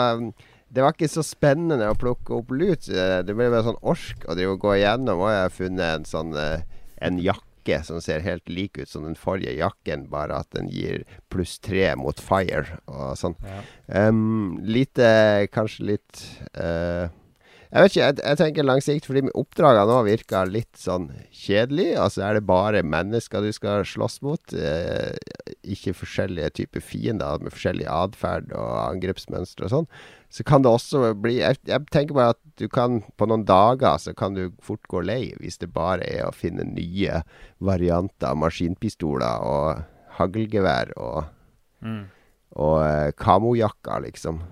det 0.70 0.84
var 0.84 0.94
ikke 0.94 1.10
så 1.10 1.24
spennende 1.26 1.90
å 1.90 1.98
plukke 1.98 2.36
opp 2.38 2.52
lut. 2.54 2.86
Det 2.86 3.34
ble 3.34 3.50
bare 3.50 3.66
sånn 3.66 3.80
ork 3.82 4.26
å 4.30 4.36
drive 4.38 4.54
og 4.54 4.66
gå 4.66 4.76
igjennom. 4.78 5.22
Og 5.24 5.32
jeg 5.32 5.44
har 5.44 5.54
funnet 5.54 5.86
en 5.88 6.06
sånn 6.08 6.36
eh, 6.38 6.66
En 7.00 7.16
jakke 7.16 7.78
som 7.86 8.00
ser 8.04 8.20
helt 8.20 8.48
lik 8.52 8.76
ut 8.76 8.88
som 8.88 9.06
den 9.06 9.16
forrige 9.16 9.54
jakken, 9.56 10.02
bare 10.12 10.42
at 10.42 10.50
den 10.52 10.68
gir 10.68 11.06
pluss 11.32 11.54
tre 11.64 11.94
mot 11.96 12.18
fire 12.20 12.76
og 12.84 13.16
sånn. 13.16 13.36
Ja. 13.40 13.62
Um, 14.10 14.58
lite 14.60 15.48
Kanskje 15.54 15.86
litt 15.92 16.20
uh, 16.60 17.08
Jeg 17.70 17.86
vet 17.86 17.94
ikke, 17.94 18.02
jeg, 18.02 18.18
jeg 18.20 18.40
tenker 18.42 18.68
langsikt, 18.68 19.08
fordi 19.08 19.24
oppdragene 19.32 19.88
nå 19.88 19.98
virker 20.10 20.52
litt 20.52 20.76
sånn 20.76 21.08
kjedelig. 21.32 21.94
Altså 22.04 22.26
er 22.26 22.36
det 22.36 22.44
bare 22.52 22.84
mennesker 22.84 23.48
du 23.48 23.52
skal 23.56 23.86
slåss 23.88 24.20
mot, 24.26 24.56
eh, 24.56 25.16
ikke 25.62 25.96
forskjellige 26.02 26.52
typer 26.60 26.84
fiender 26.84 27.40
med 27.40 27.54
forskjellig 27.54 27.88
atferd 27.88 28.52
og 28.52 28.72
angrepsmønstre 28.90 29.70
og 29.70 29.76
sånn. 29.78 29.92
Så 30.30 30.44
kan 30.46 30.62
det 30.62 30.70
også 30.70 31.14
bli 31.18 31.38
jeg, 31.40 31.56
jeg 31.66 31.86
tenker 31.90 32.14
bare 32.14 32.34
at 32.36 32.40
du 32.60 32.68
kan 32.70 33.00
på 33.18 33.26
noen 33.26 33.42
dager 33.48 33.96
så 33.98 34.12
kan 34.14 34.36
du 34.36 34.52
fort 34.62 34.84
gå 34.88 35.00
lei 35.02 35.32
hvis 35.40 35.58
det 35.58 35.72
bare 35.74 36.06
er 36.06 36.28
å 36.28 36.34
finne 36.34 36.62
nye 36.68 37.22
varianter 37.58 38.28
av 38.30 38.36
maskinpistoler 38.38 39.42
og 39.42 39.82
haglgevær 40.20 40.92
og, 40.96 41.24
Mm. 41.82 42.02
og 42.60 42.76
eh, 42.84 43.10
kamojakker, 43.16 44.02
liksom. 44.04 44.42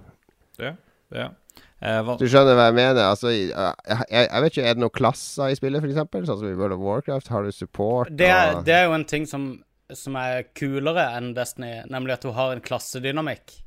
Ja. 0.59 0.71
ja. 1.13 1.27
Eh, 1.79 1.99
hva, 2.03 2.15
Du 2.19 2.25
skjønner 2.27 2.57
hva 2.57 2.71
jeg 2.71 2.77
mener? 2.79 3.03
Altså, 3.05 3.29
jeg, 3.31 3.51
jeg, 3.53 4.07
jeg 4.33 4.43
vet 4.43 4.53
ikke, 4.57 4.65
Er 4.67 4.75
det 4.79 4.83
noen 4.83 4.95
klasser 4.97 5.53
i 5.53 5.59
spillet, 5.59 5.85
f.eks.? 5.85 6.01
Sånn 6.27 6.41
som 6.41 6.49
i 6.49 6.57
World 6.57 6.75
of 6.79 6.81
Warcraft? 6.83 7.29
Har 7.29 7.45
du 7.45 7.53
support? 7.53 8.09
Det 8.17 8.27
er, 8.33 8.57
og- 8.57 8.65
det 8.65 8.75
er 8.75 8.87
jo 8.89 8.97
en 8.97 9.05
ting 9.05 9.27
som, 9.29 9.45
som 9.93 10.17
er 10.17 10.43
kulere 10.57 11.05
enn 11.19 11.35
Destiny, 11.37 11.83
nemlig 11.93 12.17
at 12.17 12.25
du 12.25 12.33
har 12.33 12.57
en 12.57 12.65
klassedynamikk. 12.65 13.59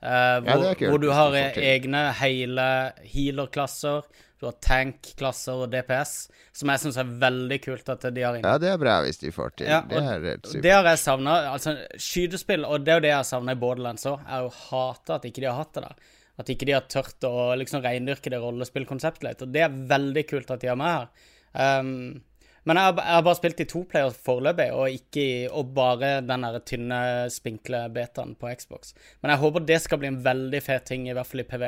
Eh, 0.00 0.36
hvor, 0.46 0.66
kult 0.78 0.88
hvor 0.88 1.02
du 1.02 1.10
har 1.12 1.34
til. 1.36 1.64
egne 1.74 2.02
hele 2.16 2.66
healer-klasser, 3.04 4.06
du 4.40 4.46
har 4.48 4.54
tank-klasser 4.64 5.66
og 5.66 5.72
DPS, 5.74 6.14
som 6.56 6.70
jeg 6.72 6.80
syns 6.80 6.96
er 7.02 7.10
veldig 7.20 7.58
kult 7.60 7.90
at 7.92 8.06
de 8.08 8.22
har 8.24 8.38
inne. 8.38 8.48
Ja, 8.48 8.60
det 8.62 8.70
er 8.72 8.78
bra 8.80 8.94
hvis 9.04 9.20
de 9.20 9.32
får 9.34 9.52
til. 9.60 9.68
Ja, 9.68 9.82
det 9.88 9.98
er 10.00 10.24
helt 10.24 10.48
Det 10.64 10.72
har 10.72 10.88
jeg 10.88 11.02
savna. 11.02 11.34
Altså, 11.50 11.76
skytespill, 12.00 12.64
og 12.64 12.86
det 12.86 12.94
er 12.94 13.02
jo 13.02 13.04
det 13.04 13.12
jeg 13.12 13.28
savner 13.28 13.58
i 13.58 13.60
Borderlands 13.60 14.08
òg, 14.08 14.24
er 14.24 14.46
jo 14.46 14.54
hate 14.70 15.18
at 15.18 15.28
ikke 15.28 15.44
de 15.44 15.50
har 15.50 15.60
hatt 15.60 15.76
det 15.76 15.84
der. 15.84 16.16
At 16.40 16.54
ikke 16.54 16.70
de 16.70 16.72
har 16.78 16.88
tørt 16.88 17.28
å 17.28 17.50
liksom 17.60 17.84
reindyrke 17.84 18.32
det 18.32 18.40
rollespillkonseptet 18.40 19.26
litt. 19.26 19.44
Og 19.44 19.52
det 19.52 19.66
er 19.66 19.78
veldig 19.92 20.24
kult 20.30 20.54
at 20.54 20.64
de 20.64 20.72
har 20.72 20.80
med 20.80 20.94
her. 20.94 21.28
Um, 21.52 22.22
men 22.70 22.78
jeg 22.78 22.86
har, 22.86 23.00
jeg 23.02 23.16
har 23.18 23.26
bare 23.26 23.38
spilt 23.40 23.60
i 23.64 23.68
toplayer 23.68 24.16
foreløpig, 24.28 24.68
og, 24.76 24.96
ikke 25.00 25.26
og 25.50 25.74
bare 25.76 26.12
den 26.22 26.46
der 26.46 26.60
tynne, 26.66 27.00
spinkle 27.34 27.84
betaen 27.94 28.36
på 28.38 28.50
Xbox. 28.56 28.94
Men 29.20 29.34
jeg 29.34 29.42
håper 29.42 29.66
det 29.68 29.80
skal 29.82 30.00
bli 30.02 30.10
en 30.12 30.20
veldig 30.24 30.62
fet 30.64 30.86
ting, 30.92 31.08
i 31.10 31.16
hvert 31.16 31.28
fall 31.28 31.42
i 31.42 31.48
PV, 31.50 31.66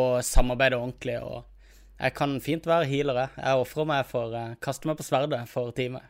og 0.00 0.20
samarbeide 0.24 0.80
ordentlig. 0.80 1.18
og 1.20 1.44
jeg 2.00 2.14
kan 2.16 2.38
fint 2.40 2.64
være 2.68 2.88
healer. 2.88 3.18
jeg. 3.20 3.42
Jeg 3.44 3.60
ofrer 3.60 3.88
meg 3.90 4.06
for 4.08 4.32
uh, 4.32 4.54
Kaster 4.64 4.88
meg 4.88 4.96
på 4.96 5.04
sverdet 5.04 5.42
for 5.50 5.72
teamet. 5.76 6.06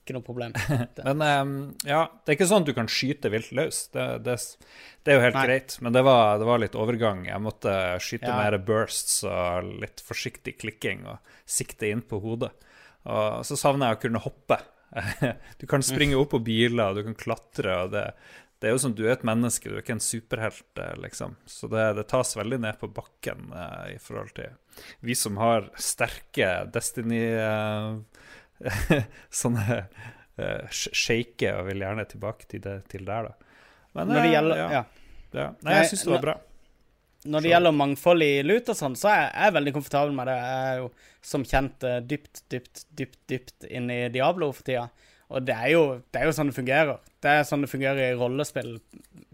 Ikke 0.00 0.16
noe 0.16 0.24
problem. 0.26 0.56
Men 1.06 1.20
um, 1.22 1.52
ja, 1.86 2.06
det 2.24 2.32
er 2.32 2.38
ikke 2.38 2.48
sånn 2.50 2.64
at 2.64 2.70
du 2.70 2.74
kan 2.74 2.88
skyte 2.90 3.30
vilt 3.30 3.52
løs. 3.54 3.84
Det, 3.94 4.06
det, 4.26 4.34
det 5.04 5.12
er 5.12 5.20
jo 5.20 5.24
helt 5.28 5.38
Nei. 5.38 5.44
greit, 5.52 5.76
men 5.84 5.94
det 5.94 6.02
var, 6.06 6.40
det 6.40 6.48
var 6.48 6.62
litt 6.62 6.74
overgang. 6.78 7.22
Jeg 7.28 7.44
måtte 7.44 7.74
skyte 8.02 8.26
Ja. 8.26 8.38
mer 8.40 8.56
bursts 8.64 9.20
og 9.28 9.68
litt 9.84 10.02
forsiktig 10.02 10.56
klikking 10.64 11.04
og 11.12 11.20
sikte 11.46 11.92
inn 11.92 12.02
på 12.02 12.18
hodet. 12.24 12.50
Og 13.08 13.46
så 13.48 13.56
savner 13.56 13.90
jeg 13.90 14.00
å 14.00 14.04
kunne 14.08 14.26
hoppe. 14.26 14.60
Du 15.60 15.68
kan 15.70 15.84
springe 15.86 16.18
opp 16.18 16.32
på 16.34 16.40
biler, 16.42 16.96
du 16.96 17.04
kan 17.06 17.14
klatre. 17.14 17.76
og 17.84 17.92
det, 17.94 18.08
det 18.60 18.68
er 18.68 18.74
jo 18.74 18.80
som 18.82 18.94
du 18.96 19.04
er 19.06 19.14
et 19.14 19.26
menneske, 19.26 19.70
du 19.70 19.76
er 19.78 19.84
ikke 19.84 19.94
en 19.96 20.02
superhelt, 20.02 20.66
eh, 20.82 20.96
liksom. 21.04 21.36
Så 21.46 21.70
det, 21.70 21.84
det 21.96 22.08
tas 22.10 22.34
veldig 22.36 22.58
ned 22.64 22.80
på 22.80 22.90
bakken 22.92 23.52
eh, 23.54 23.94
i 23.94 24.00
forhold 24.02 24.34
til 24.36 24.56
vi 25.00 25.14
som 25.14 25.36
har 25.40 25.70
sterke 25.80 26.50
Destiny 26.72 27.22
eh, 27.34 27.96
Sånne 29.42 29.78
eh, 30.36 30.66
shake 30.70 31.54
og 31.56 31.70
vil 31.70 31.84
gjerne 31.84 32.06
tilbake 32.08 32.48
til, 32.50 32.62
det, 32.64 32.76
til 32.92 33.06
der, 33.08 33.30
da. 33.30 33.56
Men 33.96 34.12
Når 34.12 34.20
det 34.20 34.26
eh, 34.26 34.34
gjelder, 34.34 34.60
ja, 34.60 34.70
ja. 34.72 34.84
ja. 35.40 35.48
Nei, 35.64 35.80
jeg 35.80 35.92
syns 35.92 36.06
det 36.06 36.14
var 36.14 36.26
bra. 36.26 36.36
Når 37.28 37.44
det 37.44 37.50
gjelder 37.50 37.76
mangfold 37.76 38.24
i 38.24 38.32
lut 38.46 38.70
og 38.72 38.76
sånn, 38.78 38.96
så 38.96 39.10
er 39.12 39.24
jeg 39.28 39.56
veldig 39.58 39.74
komfortabel 39.76 40.14
med 40.16 40.30
det. 40.30 40.36
Jeg 40.40 40.68
er 40.70 40.78
jo 40.80 40.86
som 41.32 41.44
kjent 41.44 41.84
eh, 41.84 41.98
dypt, 42.00 42.42
dypt, 42.52 42.84
dypt, 42.96 43.18
dypt 43.28 43.66
inn 43.68 43.90
i 43.92 44.00
Diablo 44.12 44.48
for 44.56 44.64
tida. 44.64 44.86
Og 45.28 45.44
det 45.44 45.56
er, 45.56 45.68
jo, 45.74 45.82
det 46.10 46.22
er 46.22 46.30
jo 46.30 46.36
sånn 46.36 46.48
det 46.50 46.56
fungerer. 46.56 47.09
Det 47.20 47.32
er 47.40 47.42
sånn 47.44 47.64
det 47.66 47.70
fungerer 47.72 48.12
i 48.12 48.16
rollespill. 48.16 48.78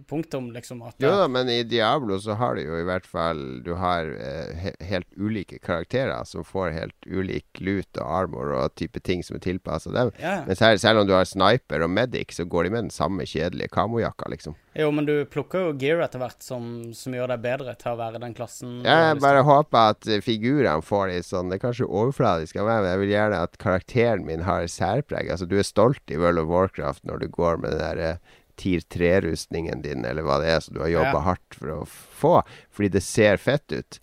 Punktum, 0.06 0.52
liksom. 0.54 0.82
At, 0.86 0.94
Jo 1.02 1.10
da, 1.18 1.26
men 1.30 1.48
i 1.50 1.62
Diablo 1.66 2.18
så 2.22 2.36
har 2.38 2.54
du 2.54 2.62
jo 2.62 2.76
i 2.78 2.84
hvert 2.86 3.06
fall 3.10 3.40
Du 3.66 3.72
har 3.80 4.06
eh, 4.06 4.52
he 4.62 4.72
helt 4.86 5.08
ulike 5.18 5.58
karakterer 5.58 6.22
som 6.28 6.44
får 6.46 6.70
helt 6.76 7.08
ulik 7.10 7.58
lut 7.58 7.98
og 7.98 8.06
armor 8.20 8.52
og 8.54 8.76
type 8.78 9.02
ting 9.02 9.24
som 9.26 9.38
er 9.38 9.42
tilpassa 9.42 9.90
dem. 9.94 10.12
ja. 10.22 10.36
Men 10.46 10.58
selv, 10.58 10.78
selv 10.82 11.02
om 11.02 11.08
du 11.08 11.14
har 11.16 11.26
sniper 11.26 11.82
og 11.82 11.90
medic, 11.90 12.36
så 12.36 12.46
går 12.46 12.68
de 12.68 12.74
med 12.76 12.84
den 12.86 12.94
samme 12.94 13.26
kjedelige 13.26 13.72
kamojakka, 13.74 14.30
liksom. 14.30 14.54
Jo, 14.76 14.90
men 14.92 15.06
du 15.08 15.24
plukker 15.32 15.62
jo 15.64 15.72
gear 15.80 16.02
etter 16.04 16.20
hvert 16.20 16.44
som, 16.44 16.92
som 16.94 17.14
gjør 17.16 17.30
deg 17.32 17.42
bedre 17.46 17.72
til 17.80 17.94
å 17.94 17.98
være 17.98 18.20
den 18.20 18.34
klassen. 18.36 18.82
Ja, 18.84 19.08
Jeg 19.08 19.22
bare 19.24 19.42
håper 19.46 19.94
at 19.94 20.06
eh, 20.10 20.20
figurene 20.22 20.84
får 20.84 21.08
litt 21.14 21.26
sånn 21.26 21.48
Det 21.50 21.58
er 21.58 21.62
kanskje 21.64 21.88
overfladisk 21.88 22.58
av 22.60 22.68
meg, 22.68 22.82
men 22.84 22.90
jeg 22.92 23.02
vil 23.02 23.14
gjerne 23.14 23.42
at 23.48 23.56
karakteren 23.62 24.26
min 24.28 24.44
har 24.46 24.68
særpreg. 24.70 25.32
Altså, 25.32 25.48
du 25.48 25.56
er 25.58 25.66
stolt 25.66 26.12
i 26.12 26.20
World 26.20 26.44
of 26.44 26.50
Warcraft 26.52 27.06
når 27.08 27.24
du 27.24 27.28
går 27.32 27.62
med 27.64 27.75
den 27.76 27.84
der 27.84 28.02
eh, 28.10 28.36
Tier 28.56 28.80
3-rustningen 28.80 29.82
din, 29.84 30.04
eller 30.08 30.24
hva 30.24 30.38
det 30.40 30.48
er, 30.48 30.62
som 30.64 30.76
du 30.78 30.80
har 30.80 30.88
jobba 30.88 31.18
Ja. 31.18 31.24
hardt 31.26 31.58
for 31.58 31.72
å 31.74 31.80
få, 31.86 32.36
fordi 32.72 32.88
det 32.94 33.02
ser 33.04 33.36
fett 33.36 33.68
ut. 33.72 33.98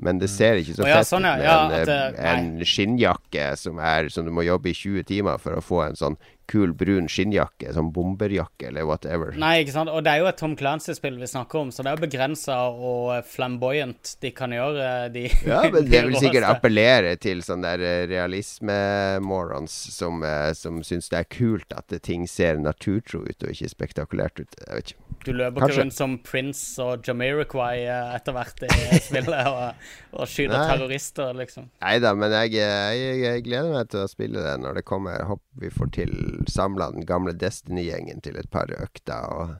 Men 0.00 0.20
det 0.22 0.30
ser 0.30 0.56
ikke 0.56 0.76
så 0.78 0.86
fett 0.86 0.94
ja, 0.94 1.02
fett 1.02 1.42
ja. 1.44 1.56
ut 1.66 1.72
med 1.74 1.88
en, 1.92 2.14
eh, 2.14 2.32
en 2.32 2.64
skinnjakke 2.64 3.50
som, 3.58 3.80
er, 3.82 4.08
som 4.14 4.24
du 4.24 4.30
må 4.32 4.46
jobbe 4.46 4.70
i 4.70 4.76
20 4.78 5.04
timer 5.10 5.40
for 5.42 5.58
å 5.58 5.64
få 5.64 5.82
en 5.88 5.98
sånn 5.98 6.16
kul 6.48 6.72
brun 6.78 7.08
skinnjakke, 7.10 7.72
sånn 7.76 7.90
bomberjakke 7.94 8.70
eller 8.70 8.86
whatever. 8.88 9.34
Nei, 9.38 9.58
ikke 9.62 9.74
sant. 9.74 9.92
Og 9.92 10.04
det 10.06 10.14
er 10.14 10.22
jo 10.22 10.30
et 10.30 10.38
Tom 10.40 10.56
Clancy-spill 10.58 11.18
vi 11.20 11.28
snakker 11.30 11.62
om, 11.62 11.72
så 11.74 11.84
det 11.84 11.92
er 11.92 11.98
jo 11.98 12.04
begrensa 12.06 12.58
og 12.72 13.12
flamboyant 13.28 14.14
de 14.22 14.32
kan 14.36 14.54
gjøre, 14.54 14.88
de 15.14 15.26
Ja, 15.46 15.62
men 15.74 15.84
de 15.84 15.92
det 15.92 16.04
vil 16.08 16.20
sikkert 16.20 16.48
appellere 16.48 17.16
til 17.20 17.42
sånne 17.44 17.74
der 17.74 17.84
eh, 17.84 18.06
realisme-morons 18.10 19.74
som, 19.94 20.22
eh, 20.24 20.52
som 20.56 20.80
syns 20.86 21.10
det 21.12 21.22
er 21.22 21.28
kult 21.32 21.74
at 21.76 21.92
ting 22.04 22.26
ser 22.30 22.60
naturtro 22.62 23.24
ut 23.26 23.44
og 23.44 23.52
ikke 23.52 23.72
spektakulært 23.74 24.42
ut. 24.42 24.58
Jeg 24.62 24.74
vet 24.74 24.92
ikke. 24.92 25.04
Du 25.26 25.32
løper 25.34 25.66
ikke 25.66 25.80
rundt 25.80 25.96
som 25.96 26.14
Prince 26.22 26.78
og 26.82 27.04
Jamiroquai 27.06 27.82
eh, 27.82 28.14
etter 28.16 28.36
hvert 28.36 28.62
i 28.68 28.70
spillet 29.08 29.50
og, 29.50 29.88
og 30.14 30.30
skyter 30.30 30.54
Nei. 30.54 30.66
terrorister, 30.70 31.34
liksom. 31.36 31.68
Nei 31.82 31.96
da, 32.02 32.14
men 32.16 32.34
jeg, 32.44 32.54
jeg, 32.60 33.18
jeg 33.24 33.44
gleder 33.48 33.74
meg 33.74 33.90
til 33.92 34.04
å 34.04 34.10
spille 34.10 34.44
det 34.44 34.54
når 34.62 34.80
det 34.80 34.86
kommer. 34.88 35.18
Jeg 35.18 35.30
håper 35.32 35.46
vi 35.58 35.72
får 35.74 35.90
til 35.98 36.14
samla 36.46 36.92
den 36.94 37.06
gamle 37.08 37.34
Destiny-gjengen 37.34 38.22
til 38.22 38.38
et 38.38 38.50
par 38.50 38.70
økter. 38.74 39.26
og 39.26 39.56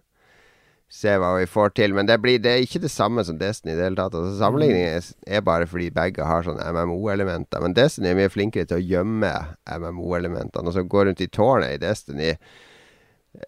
Se 0.89 1.13
hva 1.21 1.35
vi 1.37 1.45
får 1.45 1.75
til. 1.77 1.93
Men 1.93 2.09
det, 2.09 2.17
blir, 2.23 2.39
det 2.41 2.53
er 2.53 2.63
ikke 2.65 2.81
det 2.81 2.91
samme 2.93 3.21
som 3.27 3.37
Destiny 3.41 3.75
i 3.75 3.77
det 3.77 3.85
hele 3.91 3.99
tatt. 3.99 4.15
Altså, 4.17 4.39
Sammenligningen 4.41 5.11
er, 5.29 5.45
bare 5.45 5.69
fordi 5.69 5.91
begge 5.93 6.25
har 6.25 6.47
sånne 6.47 6.65
MMO-elementer. 6.73 7.61
Men 7.61 7.77
Destiny 7.77 8.09
er 8.13 8.17
mye 8.23 8.33
flinkere 8.33 8.69
til 8.69 8.81
å 8.81 8.87
gjemme 8.95 9.35
MMO-elementene. 9.69 10.65
Og 10.65 10.77
så 10.77 10.87
gå 10.89 11.05
rundt 11.05 11.21
i 11.25 11.29
tårnet 11.29 11.77
i 11.77 11.83
Destiny 11.85 12.31
eh, 12.33 12.39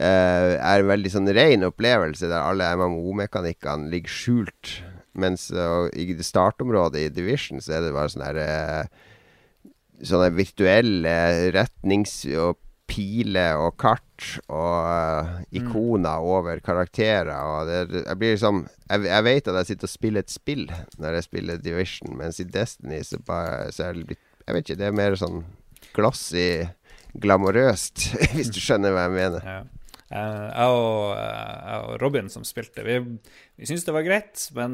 er 0.05 0.83
en 0.83 0.90
veldig 0.93 1.14
sånn 1.16 1.33
ren 1.33 1.64
opplevelse 1.71 2.29
der 2.29 2.45
alle 2.45 2.69
MMO-mekanikkene 2.77 3.88
ligger 3.95 4.19
skjult. 4.21 4.77
Mens 5.21 5.49
i 5.51 6.12
startområdet 6.23 7.07
i 7.07 7.12
Division 7.14 7.59
så 7.64 7.79
er 7.79 7.87
det 7.87 7.97
bare 7.97 8.12
sånn 8.12 8.29
her 8.29 8.43
eh, 8.45 9.07
Sånne 10.01 10.31
virtuelle 10.33 11.11
retnings- 11.53 12.23
og 12.40 12.57
piler 12.90 13.61
og 13.61 13.76
kart 13.81 14.26
og 14.50 14.74
eh, 14.90 15.31
ikoner 15.61 16.26
over 16.26 16.61
karakterer. 16.64 17.31
Og 17.38 17.70
det, 17.70 18.03
jeg 18.03 18.18
blir 18.20 18.35
liksom 18.35 18.64
jeg, 18.90 19.07
jeg 19.07 19.26
vet 19.26 19.50
at 19.50 19.61
jeg 19.61 19.70
sitter 19.70 19.88
og 19.88 19.94
spiller 19.94 20.26
et 20.26 20.35
spill 20.35 20.66
når 20.98 21.18
jeg 21.18 21.29
spiller 21.29 21.62
Division, 21.62 22.16
mens 22.18 22.42
i 22.42 22.48
Destiny 22.48 23.00
så, 23.07 23.20
bare, 23.26 23.70
så 23.74 23.88
er 23.88 23.98
det 23.98 24.11
blitt 24.11 24.26
Jeg 24.46 24.57
vet 24.57 24.66
ikke, 24.66 24.79
det 24.81 24.87
er 24.88 24.94
mer 24.98 25.14
sånn 25.20 25.42
glossy, 25.94 26.64
glamorøst, 27.22 28.09
hvis 28.35 28.50
du 28.50 28.59
skjønner 28.59 28.94
hva 28.94 29.05
jeg 29.07 29.14
mener. 29.14 29.44
Ja. 29.46 29.61
Eh, 30.11 30.46
jeg, 30.51 30.70
og, 30.75 31.12
eh, 31.14 31.59
jeg 31.70 31.83
og 31.87 32.01
Robin 32.03 32.31
som 32.33 32.42
spilte, 32.46 32.83
vi, 32.83 32.96
vi 33.55 33.68
syntes 33.68 33.85
det 33.87 33.94
var 33.94 34.07
greit, 34.07 34.42
men 34.57 34.73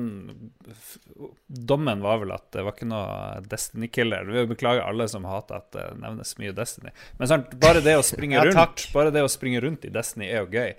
dommen 1.47 2.05
var 2.05 2.23
vel 2.23 2.33
at 2.33 2.47
det 2.57 2.65
var 2.65 2.73
ikke 2.73 2.89
noe 2.89 3.43
Destiny-killer. 3.45 4.31
Vi 4.33 4.47
beklager 4.55 4.87
alle 4.87 5.09
som 5.13 5.29
hater 5.29 5.61
at 5.61 5.69
det 5.77 5.87
nevnes 6.01 6.33
mye 6.41 6.55
Destiny. 6.57 6.95
Men 7.21 7.33
sant, 7.33 7.53
bare 7.61 7.85
det 7.85 7.99
å 8.01 8.07
springe 8.07 8.41
rundt 8.49 8.87
ja, 8.87 8.93
Bare 8.97 9.13
det 9.13 9.27
å 9.27 9.33
springe 9.33 9.61
rundt 9.65 9.85
i 9.85 9.93
Destiny 9.93 10.31
er 10.31 10.47
jo 10.47 10.49
gøy. 10.57 10.73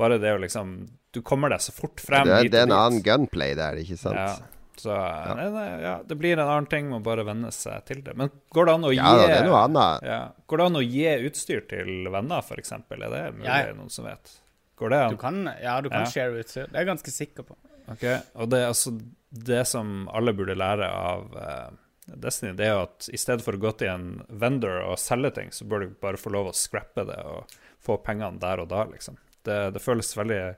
Bare 0.00 0.18
det 0.22 0.32
å 0.34 0.40
liksom 0.40 0.74
Du 1.12 1.20
kommer 1.26 1.50
deg 1.52 1.60
så 1.60 1.74
fort 1.74 2.00
frem 2.00 2.24
Det, 2.24 2.44
det 2.50 2.60
er 2.62 2.68
en 2.68 2.76
annen 2.76 3.02
gunplay 3.04 3.54
der, 3.58 3.78
ikke 3.82 3.98
sant? 4.00 4.18
Ja. 4.18 4.59
Så 4.80 4.94
nei, 5.36 5.46
nei, 5.52 5.64
ja, 5.84 5.94
det 6.06 6.16
blir 6.16 6.38
en 6.38 6.46
annen 6.48 6.68
ting, 6.72 6.86
må 6.88 7.02
bare 7.04 7.24
venne 7.28 7.50
seg 7.52 7.84
til 7.88 8.00
det. 8.06 8.14
Men 8.16 8.30
går 8.54 8.66
det 8.70 8.74
an 8.78 8.86
å 8.88 8.92
Ja 8.94 9.10
gi 9.12 9.26
det 9.26 9.34
er 9.36 9.48
noe 9.48 9.62
annet. 9.66 10.06
ja. 10.08 10.20
Går 10.48 10.62
det 10.62 10.66
an 10.70 10.78
å 10.80 10.84
gi 10.86 11.06
utstyr 11.28 11.66
til 11.68 11.90
venner, 12.14 12.40
f.eks.? 12.46 12.72
Er 12.72 12.84
det 12.96 13.34
mulig, 13.36 13.44
Ja. 13.50 13.72
noen 13.76 13.90
som 13.92 14.06
vet? 14.08 14.32
Går 14.80 14.90
det 14.94 15.00
an? 15.04 15.10
Du 15.10 15.16
kan, 15.20 15.42
ja, 15.60 15.80
du 15.84 15.90
kan 15.90 16.06
Ja. 16.06 16.10
share 16.10 16.40
utstyr. 16.40 16.66
Det 16.70 16.74
er 16.74 16.84
jeg 16.86 16.90
ganske 16.94 17.12
sikker 17.12 17.42
på. 17.44 17.56
Ok, 17.90 18.04
Og 18.36 18.48
det, 18.48 18.62
altså, 18.66 18.94
det 19.32 19.66
som 19.66 20.08
alle 20.14 20.32
burde 20.32 20.54
lære 20.56 20.88
av 20.88 21.34
uh, 21.36 21.70
Destiny, 22.16 22.54
det 22.56 22.66
er 22.66 22.72
jo 22.74 22.82
at 22.88 23.08
i 23.12 23.16
stedet 23.18 23.42
for 23.44 23.52
å 23.52 23.60
gå 23.60 23.76
til 23.78 23.88
en 23.88 24.24
vendor 24.30 24.80
og 24.88 24.96
selge 24.98 25.34
ting, 25.34 25.50
så 25.50 25.66
bør 25.68 25.80
du 25.84 25.88
bare 26.00 26.16
få 26.16 26.30
lov 26.32 26.48
å 26.50 26.54
scrappe 26.56 27.04
det 27.06 27.18
og 27.24 27.44
få 27.80 27.98
pengene 28.02 28.38
der 28.40 28.60
og 28.60 28.68
da, 28.68 28.84
liksom. 28.84 29.16
Det, 29.44 29.72
det 29.74 29.82
føles 29.82 30.14
veldig 30.16 30.56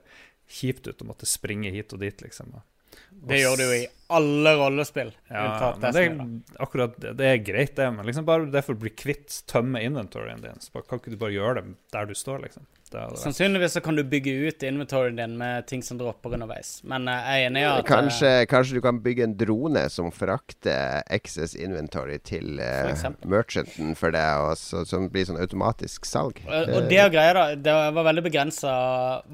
kjipt 0.49 0.87
ut 0.87 1.01
å 1.03 1.05
måtte 1.07 1.25
springe 1.29 1.71
hit 1.71 1.93
og 1.93 1.99
dit, 1.99 2.17
liksom. 2.21 2.53
Og- 2.53 2.61
Det 3.23 3.39
gjør 3.39 3.57
du 3.59 3.63
jo 3.63 3.75
i 3.77 3.83
alle 4.13 4.51
rollespill. 4.59 5.11
Ja, 5.29 5.43
det, 5.81 5.91
er- 6.03 6.63
akkurat 6.65 6.97
det, 7.01 7.27
er 7.29 7.37
greit, 7.45 7.75
det, 7.79 7.87
men 7.95 8.05
liksom 8.05 8.25
bare 8.27 8.49
det 8.51 8.61
for 8.65 8.75
å 8.75 8.81
bli 8.83 8.91
kvitt 8.93 9.39
tømme 9.49 9.81
inventoryen 9.81 10.43
din, 10.43 10.59
kan 10.89 10.99
ikke 11.01 11.13
du 11.15 11.17
bare 11.21 11.33
gjøre 11.35 11.61
det 11.61 11.75
der 11.95 12.09
du 12.09 12.13
står, 12.17 12.43
liksom? 12.45 12.67
Det 12.93 13.17
Sannsynligvis 13.17 13.73
så 13.77 13.81
kan 13.81 13.97
du 13.97 14.03
bygge 14.05 14.31
ut 14.47 14.63
inventoryen 14.63 15.17
din 15.17 15.35
med 15.37 15.65
ting 15.67 15.83
som 15.83 15.97
dropper 15.97 16.35
underveis. 16.37 16.75
Men 16.87 17.07
eh, 17.09 17.29
jeg 17.29 17.43
er 17.43 17.49
enig 17.49 17.63
i 17.63 17.67
at 17.69 17.81
eh, 17.81 17.87
Kanskje, 17.89 18.31
kanskje 18.51 18.77
du 18.77 18.83
kan 18.85 18.99
bygge 19.03 19.25
en 19.27 19.35
drone 19.39 19.85
som 19.93 20.11
frakter 20.13 21.01
excess 21.13 21.55
inventory 21.55 22.19
til 22.25 22.61
eh, 22.61 22.93
merchanten 23.29 23.95
for 23.99 24.13
deg, 24.15 24.45
og 24.45 24.57
så, 24.59 24.83
som 24.89 25.09
blir 25.13 25.27
sånn 25.29 25.41
automatisk 25.41 26.07
salg. 26.09 26.43
Og 26.47 26.73
og 26.73 26.89
det 26.91 26.99
er 27.01 27.11
greia, 27.13 27.33
da. 27.37 27.47
Det 27.57 27.73
var 27.97 28.07
veldig 28.09 28.25
begrensa 28.27 28.75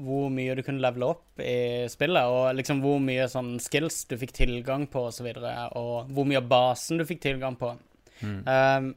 hvor 0.00 0.30
mye 0.32 0.56
du 0.56 0.64
kunne 0.66 0.82
levele 0.82 1.12
opp 1.14 1.44
i 1.44 1.86
spillet, 1.90 2.32
og 2.32 2.56
liksom 2.58 2.82
hvor 2.84 2.98
mye 3.02 3.28
sånn 3.30 3.54
skills 3.62 4.02
du 4.10 4.16
fikk 4.20 4.34
tilgang 4.40 4.86
på, 4.90 5.06
og 5.08 5.14
så 5.14 5.26
videre, 5.26 5.54
og 5.78 6.10
hvor 6.14 6.28
mye 6.28 6.40
av 6.40 6.48
basen 6.50 7.00
du 7.00 7.06
fikk 7.08 7.22
tilgang 7.28 7.56
på. 7.60 7.74
Um, 8.20 8.92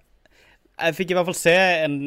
jeg 0.74 0.98
fikk 0.98 1.14
i 1.14 1.18
hvert 1.18 1.30
fall 1.30 1.38
se 1.38 1.54
en, 1.86 2.00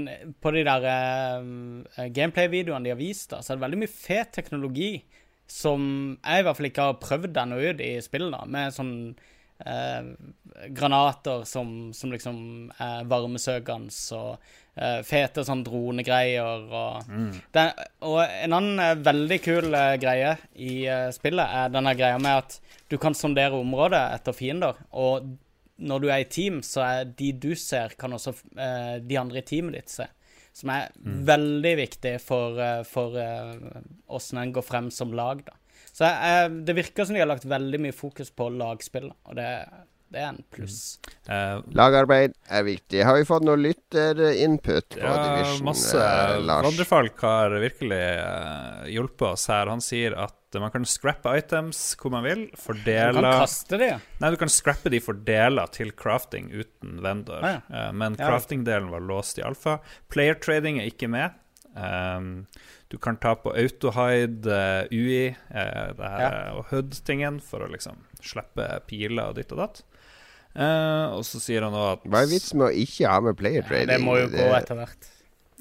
på 0.43 0.53
de 0.55 0.65
der 0.67 0.89
uh, 0.89 2.03
gameplay-videoene 2.15 2.89
de 2.89 2.93
har 2.95 3.01
vist, 3.01 3.31
da, 3.31 3.41
så 3.41 3.53
er 3.53 3.61
det 3.61 3.67
veldig 3.67 3.81
mye 3.85 3.93
fet 3.93 4.35
teknologi 4.35 4.91
som 5.47 5.81
jeg 6.19 6.43
i 6.43 6.45
hvert 6.47 6.59
fall 6.59 6.71
ikke 6.73 6.89
har 6.89 7.01
prøvd 7.03 7.41
ennå 7.45 7.63
ut 7.63 7.83
i 7.85 7.95
spillet, 8.03 8.35
da, 8.35 8.43
med 8.51 8.75
sånn 8.75 8.93
uh, 9.63 10.11
granater 10.75 11.47
som, 11.47 11.73
som 11.95 12.15
liksom 12.15 12.39
er 12.83 13.11
varmesøkende, 13.11 13.95
og 14.19 14.55
fete 15.09 15.41
sånn 15.41 15.63
dronegreier 15.65 16.67
og 16.69 17.07
den, 17.09 17.71
Og 18.05 18.19
en 18.21 18.53
annen 18.59 18.99
veldig 19.01 19.39
kul 19.41 19.73
greie 20.03 20.35
i 20.53 20.75
spillet 21.17 21.55
er 21.63 21.73
denne 21.73 21.95
greia 21.97 22.19
med 22.21 22.43
at 22.43 22.59
du 22.93 22.99
kan 23.01 23.17
sondere 23.17 23.57
området 23.57 24.03
etter 24.19 24.37
fiender, 24.37 24.77
og 24.93 25.31
når 25.77 26.03
du 26.03 26.09
er 26.09 26.23
i 26.23 26.29
team, 26.31 26.61
så 26.65 26.85
er 26.85 27.11
de 27.19 27.33
du 27.37 27.51
ser, 27.59 27.97
kan 28.01 28.15
også 28.17 28.33
uh, 28.57 28.97
de 29.03 29.19
andre 29.21 29.43
i 29.43 29.47
teamet 29.47 29.77
ditt 29.77 29.93
se. 29.93 30.09
Som 30.57 30.73
er 30.73 30.95
veldig 31.05 31.73
viktig 31.83 32.15
for, 32.25 32.57
eh, 32.65 32.79
for 32.89 33.13
uh, 33.13 33.83
åssen 34.17 34.39
en 34.41 34.55
går 34.57 34.65
frem 34.65 34.87
som 34.95 35.13
lag, 35.13 35.43
da. 35.45 35.53
Så 35.93 36.09
det 36.65 36.75
virker 36.77 37.05
som 37.05 37.17
de 37.17 37.21
har 37.21 37.29
lagt 37.29 37.45
veldig 37.49 37.79
mye 37.81 37.97
fokus 37.97 38.31
på 38.33 38.49
lagspill, 38.53 39.11
og 39.29 39.37
det, 39.37 39.49
det 40.13 40.21
er 40.23 40.29
en 40.31 40.43
pluss. 40.55 40.99
Uh, 41.29 41.61
Lagarbeid 41.75 42.33
er 42.49 42.63
viktig. 42.67 43.03
Har 43.05 43.17
vi 43.19 43.25
fått 43.29 43.43
noe 43.47 43.57
lytterinput 43.59 44.89
på 44.97 45.03
Ja, 45.03 45.17
Division, 45.25 45.65
masse. 45.67 45.99
eh, 45.99 46.39
Lars? 46.47 46.65
Vandrefalk 46.69 47.21
har 47.27 47.51
virkelig 47.61 48.01
uh, 48.23 48.85
hjulpet 48.93 49.27
oss 49.33 49.47
her. 49.51 49.67
Han 49.73 49.81
sier 49.85 50.15
at 50.17 50.35
man 50.57 50.71
kan 50.73 50.87
scrappe 50.89 51.29
items 51.37 51.81
hvor 52.01 52.15
man 52.15 52.25
vil. 52.25 52.47
Du 52.47 52.55
kan 52.55 52.63
Fordele 52.63 53.33
kaste 53.43 53.77
de. 53.83 53.89
Nei, 54.23 54.31
du 54.33 54.37
kan 54.41 54.49
scrappe 54.49 54.89
de 54.95 55.01
for 55.05 55.19
deler 55.27 55.67
til 55.75 55.91
crafting 55.93 56.49
uten 56.55 57.01
vendor. 57.05 57.43
Ah, 57.45 57.59
Eh, 57.69 57.91
men 57.93 58.17
Ja. 58.19 58.31
crafting-delen 58.31 58.89
var 58.91 59.01
låst 59.05 59.39
i 59.39 59.43
alfa. 59.43 59.81
Player 60.09 60.35
trading 60.35 60.79
er 60.81 60.87
ikke 60.89 61.09
med. 61.11 61.35
Um, 61.77 62.47
du 62.89 62.97
kan 62.97 63.19
ta 63.21 63.35
på 63.37 63.51
autohide 63.53 64.47
uh, 64.49 64.87
UI 64.91 65.29
uh, 65.51 65.93
det 65.93 66.09
her, 66.09 66.21
Ja. 66.23 66.31
eh, 66.31 66.53
og 66.57 66.71
HUD-tingen 66.71 67.37
for 67.43 67.61
å 67.61 67.69
liksom 67.69 67.99
slippe 68.25 68.81
piler 68.89 69.29
og 69.29 69.35
ditt 69.37 69.53
og 69.53 69.59
datt. 69.59 69.83
Eh, 70.57 71.13
og 71.13 71.27
så 71.29 71.41
sier 71.43 71.67
han 71.67 71.75
òg 71.77 71.99
at 71.99 72.09
Hva 72.09 72.23
er 72.25 72.31
vitsen 72.31 72.63
med 72.63 72.71
å 72.71 72.81
ikke 72.87 73.11
ha 73.13 73.21
med 73.21 73.37
player 73.37 73.67
trading? 73.67 73.93
Det 73.93 74.01
må 74.01 74.17
jo 74.23 74.31
gå 74.33 74.49
etter 74.57 74.79
hvert. 74.79 75.09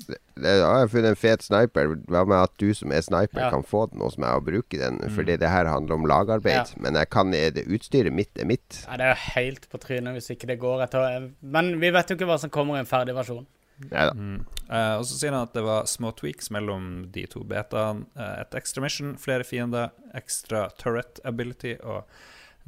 det, 0.07 0.19
det, 0.39 0.53
jeg 0.61 0.63
har 0.63 0.91
funnet 0.91 1.09
en 1.11 1.19
fet 1.19 1.43
sniper. 1.43 1.91
Hva 2.11 2.21
med 2.27 2.37
at 2.39 2.53
du 2.61 2.69
som 2.77 2.93
er 2.95 3.03
sniper, 3.03 3.41
Ja. 3.43 3.49
kan 3.51 3.65
få 3.67 3.85
den 3.91 4.03
hos 4.05 4.15
meg 4.21 4.37
og 4.39 4.45
bruke 4.47 4.79
den? 4.79 5.01
Fordi 5.15 5.35
det 5.41 5.51
her 5.51 5.67
handler 5.67 5.99
om 5.99 6.07
lagarbeid. 6.07 6.71
Ja. 6.71 6.79
Men 6.79 6.95
jeg 6.95 7.09
kan 7.11 7.31
det 7.35 7.65
utstyret 7.67 8.15
mitt 8.15 8.39
er 8.39 8.47
mitt. 8.47 8.85
Ja, 8.85 8.95
det 9.01 9.09
er 9.09 9.15
jo 9.15 9.33
helt 9.35 9.67
på 9.71 9.81
trynet 9.83 10.15
hvis 10.15 10.31
ikke 10.31 10.47
det 10.47 10.59
går 10.63 10.87
etter 10.87 11.31
Men 11.41 11.75
vi 11.83 11.91
vet 11.91 12.09
jo 12.09 12.15
ikke 12.15 12.29
hva 12.31 12.39
som 12.39 12.53
kommer 12.53 12.79
i 12.79 12.85
en 12.85 12.89
ferdig 12.89 13.15
versjon. 13.17 13.45
Neida. 13.75 14.13
Mm. 14.15 14.45
uh, 14.69 14.95
og 15.01 15.03
så 15.03 15.17
sier 15.17 15.33
han 15.35 15.43
at 15.49 15.55
det 15.55 15.63
var 15.65 15.83
små 15.91 16.13
tweaks 16.15 16.47
mellom 16.55 17.09
de 17.11 17.25
to 17.27 17.41
betaene. 17.43 18.05
Uh, 18.15 18.39
et 18.39 18.55
extra 18.55 18.79
mission, 18.85 19.17
flere 19.19 19.43
fiender, 19.43 19.91
ekstra 20.15 20.69
turret 20.79 21.19
ability 21.27 21.75
og 21.83 22.07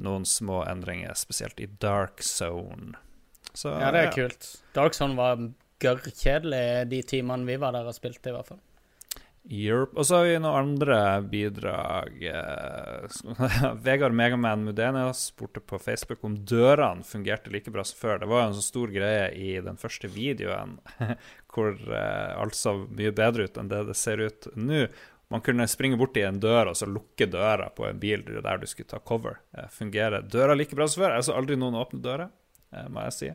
noen 0.02 0.26
små 0.28 0.62
endringer, 0.70 1.14
spesielt 1.18 1.60
i 1.60 1.70
dark 1.82 2.24
zone. 2.26 2.96
Så, 3.54 3.74
Ja, 3.74 3.92
det 3.92 4.06
er 4.06 4.14
kult. 4.14 4.50
Dark 4.76 4.94
Zone 4.94 5.18
var 5.18 5.40
gørrkjedelig 5.82 6.90
de 6.92 7.02
timene 7.06 7.48
vi 7.48 7.58
var 7.58 7.74
der 7.74 7.88
og 7.90 7.96
spilte, 7.98 8.30
i 8.30 8.36
hvert 8.36 8.52
fall. 8.52 8.62
Europe. 9.50 9.96
Og 9.96 10.06
så 10.06 10.18
har 10.18 10.26
vi 10.28 10.36
noen 10.44 10.74
andre 10.76 11.00
bidrag. 11.32 12.18
Eh, 12.20 13.74
Vegard 13.86 14.16
Megaman 14.18 14.66
Mudenia 14.68 15.14
spurte 15.16 15.64
på 15.64 15.80
Facebook 15.80 16.24
om 16.28 16.36
dørene 16.46 17.06
fungerte 17.08 17.52
like 17.54 17.72
bra 17.72 17.86
som 17.88 18.00
før. 18.02 18.20
Det 18.22 18.30
var 18.30 18.44
jo 18.44 18.50
en 18.50 18.58
så 18.58 18.66
stor 18.66 18.92
greie 18.94 19.30
i 19.34 19.54
den 19.64 19.80
første 19.80 20.12
videoen 20.12 20.78
hvor 21.54 21.74
eh, 21.74 22.34
alt 22.38 22.58
så 22.58 22.76
mye 22.86 23.16
bedre 23.16 23.48
ut 23.48 23.58
enn 23.58 23.72
det 23.72 23.86
det 23.88 23.98
ser 23.98 24.22
ut 24.22 24.50
nå. 24.56 24.86
Man 25.34 25.44
kunne 25.44 25.68
springe 25.68 25.98
bort 26.00 26.16
i 26.18 26.24
en 26.24 26.40
dør 26.40 26.72
og 26.72 26.78
så 26.80 26.88
lukke 26.88 27.28
døra 27.28 27.68
på 27.76 27.88
en 27.90 28.00
bil 28.00 28.24
der 28.24 28.62
du 28.62 28.68
skulle 28.70 28.88
ta 28.88 29.00
cover. 29.04 29.42
Eh, 29.58 29.68
fungerer 29.74 30.24
døra 30.24 30.56
like 30.56 30.76
bra 30.76 30.88
som 30.88 31.04
før? 31.04 31.18
Jeg 31.18 31.28
så 31.28 31.36
aldri 31.36 31.58
noen 31.60 31.76
åpne 31.76 32.00
dører, 32.04 32.30
eh, 32.72 32.88
må 32.88 33.04
jeg 33.08 33.16
si. 33.18 33.32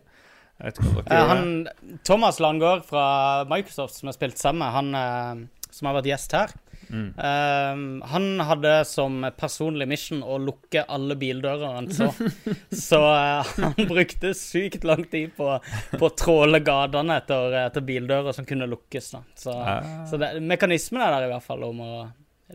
Jeg 0.63 0.77
Eh, 1.11 1.27
han, 1.29 1.69
Thomas 2.05 2.39
Landgaard 2.41 2.87
fra 2.89 3.45
Microsoft, 3.51 3.99
som 3.99 4.09
har 4.09 4.17
spilt 4.17 4.39
sammen, 4.41 4.73
han 4.73 5.49
som 5.73 5.89
har 5.89 5.97
vært 5.99 6.11
gjest 6.13 6.37
her, 6.37 6.53
Mm. 6.93 7.09
eh, 7.17 8.07
han 8.13 8.27
hadde 8.45 8.73
som 8.85 9.23
personlig 9.39 9.87
mission 9.89 10.21
å 10.23 10.37
lukke 10.39 10.85
alle 10.93 11.17
bildører 11.17 11.75
han 11.79 11.89
så. 11.93 12.11
så 12.89 13.01
uh, 13.01 13.53
han 13.65 13.89
brukte 13.89 14.35
sykt 14.37 14.85
lang 14.85 15.07
tid 15.09 15.33
på, 15.39 15.49
på 15.97 16.05
å 16.11 16.13
tråle 16.19 16.61
gatene 16.61 17.17
etter, 17.23 17.57
etter 17.67 17.87
bildører 17.89 18.37
som 18.37 18.45
kunne 18.49 18.69
lukkes. 18.69 19.11
Da. 19.17 19.23
Så, 19.35 19.55
Ah. 19.63 20.05
så 20.11 20.19
det, 20.21 20.35
mekanismen 20.45 21.01
er 21.03 21.17
der 21.17 21.29
i 21.29 21.33
hvert 21.33 21.47
fall 21.47 21.65
om 21.65 21.81
å 21.81 21.95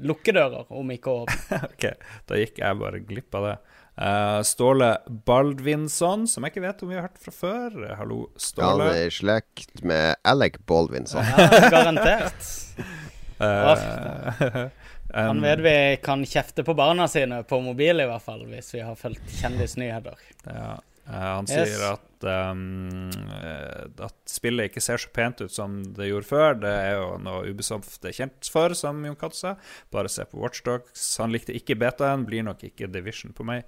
lukke 0.06 0.34
dører, 0.36 0.68
om 0.70 0.92
ikke 0.94 1.10
å 1.10 1.24
åpne. 1.26 1.60
Ok, 1.74 1.90
da 2.30 2.38
gikk 2.38 2.60
jeg 2.62 2.80
bare 2.84 3.02
glipp 3.02 3.36
av 3.40 3.48
det. 3.50 3.58
Uh, 3.98 4.44
Ståle 4.46 4.92
Baldvinsson, 5.26 6.28
som 6.30 6.46
jeg 6.46 6.54
ikke 6.54 6.66
vet 6.68 6.84
om 6.86 6.92
vi 6.92 6.98
har 7.00 7.08
hørt 7.08 7.18
fra 7.24 7.34
før. 7.34 7.80
Hallo, 7.98 8.20
Han 8.30 8.44
Ståle. 8.46 8.92
er 8.94 9.08
i 9.08 9.14
slekt 9.16 9.82
med 9.82 10.20
Alec 10.28 10.60
Baldvinsson. 10.70 11.26
Ja, 11.26 11.70
garantert. 11.74 12.52
Eh, 13.40 14.68
Han 15.14 15.42
vet 15.42 15.60
vi 15.64 15.76
kan 16.04 16.26
kjefte 16.26 16.64
på 16.68 16.74
barna 16.76 17.08
sine 17.08 17.44
på 17.48 17.62
mobil, 17.64 18.02
i 18.04 18.08
hvert 18.10 18.24
fall, 18.26 18.44
hvis 18.50 18.74
vi 18.76 18.84
har 18.84 18.96
fulgt 19.00 19.30
kjendisnyheter. 19.40 20.18
ja, 20.46 20.80
Han 21.08 21.22
han 21.24 21.46
Yes. 21.48 21.70
sier 21.70 21.86
at, 21.94 22.24
um, 22.52 23.10
eh, 23.42 23.86
at 24.04 24.16
spillet 24.28 24.68
ikke 24.68 24.82
ser 24.84 25.00
så 25.00 25.08
pent 25.16 25.42
ut 25.42 25.52
som 25.52 25.78
det 25.96 26.10
gjorde 26.10 26.28
før. 26.28 26.58
Det 26.60 26.74
er 26.74 26.98
jo 26.98 27.18
noe 27.24 27.48
Ubisoft 27.48 28.04
er 28.04 28.12
kjent 28.12 28.50
for, 28.52 28.76
som 28.76 29.00
Jon 29.06 29.16
Cato 29.16 29.36
sa. 29.40 29.56
Bare 29.92 30.10
se 30.12 30.26
på 30.28 30.42
Watchdogs. 30.44 31.06
Han 31.24 31.32
likte 31.32 31.56
ikke 31.56 31.80
betaen, 31.80 32.26
blir 32.28 32.44
nok 32.44 32.68
ikke 32.68 32.92
Division 32.92 33.32
på 33.32 33.48
meg. 33.48 33.64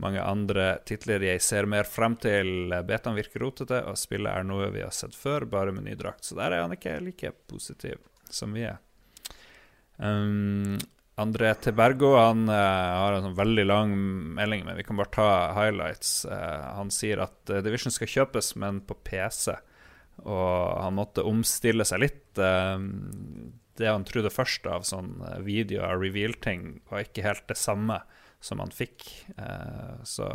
Mange 0.00 0.22
andre 0.24 0.78
titler 0.88 1.20
jeg 1.20 1.42
ser 1.44 1.66
mer 1.68 1.84
frem 1.84 2.16
til. 2.16 2.72
Betaen 2.88 3.18
virker 3.20 3.44
rotete, 3.44 3.82
og 3.84 3.98
spillet 4.00 4.32
er 4.32 4.46
noe 4.48 4.70
vi 4.72 4.80
har 4.80 4.94
sett 4.96 5.12
før, 5.14 5.44
bare 5.44 5.74
med 5.76 5.84
ny 5.84 5.98
drakt. 6.00 6.24
Så 6.24 6.38
der 6.40 6.56
er 6.56 6.64
han 6.64 6.72
ikke 6.72 6.96
like 7.04 7.34
positiv 7.50 8.00
som 8.32 8.54
vi 8.56 8.64
er. 8.64 8.78
Um, 10.00 10.78
André 11.20 11.54
Tebergo 11.54 12.14
han 12.16 12.48
uh, 12.48 12.54
har 12.54 13.12
en 13.12 13.26
sånn 13.28 13.36
veldig 13.36 13.64
lang 13.66 13.90
melding, 14.38 14.64
men 14.64 14.78
vi 14.78 14.86
kan 14.88 14.96
bare 15.00 15.12
ta 15.12 15.28
highlights. 15.58 16.24
Uh, 16.24 16.76
han 16.78 16.92
sier 16.94 17.20
at 17.26 17.52
uh, 17.52 17.60
Division 17.64 17.92
skal 17.92 18.08
kjøpes, 18.08 18.54
men 18.60 18.80
på 18.88 18.96
PC. 19.04 19.52
Og 20.24 20.80
han 20.80 20.96
måtte 20.96 21.24
omstille 21.24 21.84
seg 21.88 22.02
litt. 22.02 22.24
Det 22.36 23.86
han 23.88 24.02
trodde 24.04 24.32
først 24.32 24.66
av 24.68 24.82
sånn 24.84 25.14
video 25.46 25.80
av 25.86 26.02
reveal-ting, 26.02 26.82
var 26.90 27.06
ikke 27.06 27.24
helt 27.24 27.46
det 27.48 27.56
samme 27.56 27.96
som 28.44 28.60
han 28.60 28.74
fikk. 28.74 29.06
Så 30.04 30.28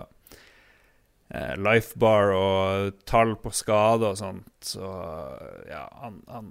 Lifebar 1.61 2.33
og 2.33 2.97
tall 3.05 3.35
på 3.43 3.53
skade 3.53 4.09
og 4.09 4.17
sånt. 4.17 4.49
Så 4.73 4.89
ja, 5.69 5.85
han, 6.01 6.17
han, 6.33 6.49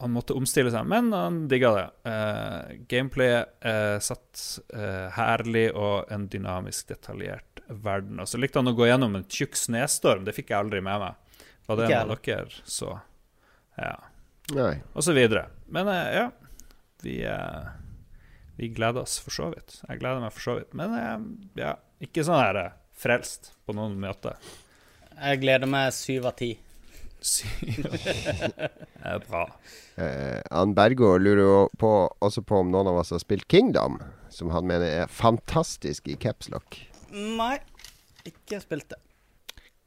han 0.00 0.14
måtte 0.14 0.34
omstille 0.34 0.72
seg, 0.74 0.86
men 0.90 1.12
han 1.14 1.44
digga 1.50 1.70
det. 1.76 1.84
Uh, 2.08 2.72
Gameplayet 2.90 3.52
uh, 3.62 3.98
satt 4.02 4.42
uh, 4.74 5.10
herlig 5.14 5.68
og 5.70 6.10
en 6.12 6.26
dynamisk, 6.32 6.88
detaljert 6.90 7.62
verden. 7.68 8.18
Og 8.20 8.28
så 8.28 8.40
likte 8.40 8.58
han 8.60 8.72
å 8.72 8.76
gå 8.76 8.88
gjennom 8.88 9.14
en 9.18 9.26
tjukk 9.30 9.56
snestorm. 9.58 10.26
Det 10.26 10.34
fikk 10.36 10.52
jeg 10.52 10.66
aldri 10.66 10.82
med 10.84 11.00
meg. 11.02 11.46
Var 11.66 11.78
det 11.80 11.86
en 11.88 12.10
av 12.12 12.18
dere 12.20 12.64
så? 12.68 12.90
Ja. 13.78 13.94
Nei. 14.52 14.74
Og 14.92 15.04
så 15.06 15.14
videre. 15.16 15.46
Men 15.72 15.88
eh, 15.88 16.10
ja, 16.18 16.26
vi, 17.02 17.14
eh, 17.24 17.70
vi 18.58 18.68
gleder 18.68 19.06
oss 19.06 19.16
for 19.22 19.34
så 19.34 19.48
vidt. 19.54 19.78
Jeg 19.88 20.02
gleder 20.02 20.20
meg 20.20 20.34
for 20.34 20.44
så 20.44 20.58
vidt. 20.58 20.74
Men 20.76 20.96
eh, 20.98 21.16
ja, 21.62 21.74
ikke 22.04 22.26
sånn 22.26 22.42
her 22.42 22.60
eh, 22.60 22.76
frelst 23.00 23.54
på 23.64 23.76
noen 23.76 23.96
måte. 24.02 24.36
Jeg 25.14 25.40
gleder 25.44 25.70
meg 25.70 25.94
syv 25.96 26.28
av 26.28 26.36
ti. 26.38 26.52
Det 27.64 29.12
er 29.12 29.22
bra. 29.24 29.44
Eh, 30.00 30.40
Ann 30.52 30.74
Bergo 30.76 31.14
lurer 31.20 31.42
jo 31.42 31.56
på, 31.80 31.92
også 32.24 32.44
på 32.44 32.60
om 32.64 32.72
noen 32.72 32.90
av 32.90 33.00
oss 33.00 33.14
har 33.14 33.22
spilt 33.22 33.48
Kingdom, 33.52 34.00
som 34.32 34.52
han 34.54 34.68
mener 34.68 35.04
er 35.04 35.12
fantastisk 35.12 36.08
i 36.10 36.18
capslock. 36.20 36.78
Nei, 37.14 37.56
ikke 38.28 38.60
spilt 38.62 38.90
det. 38.92 39.00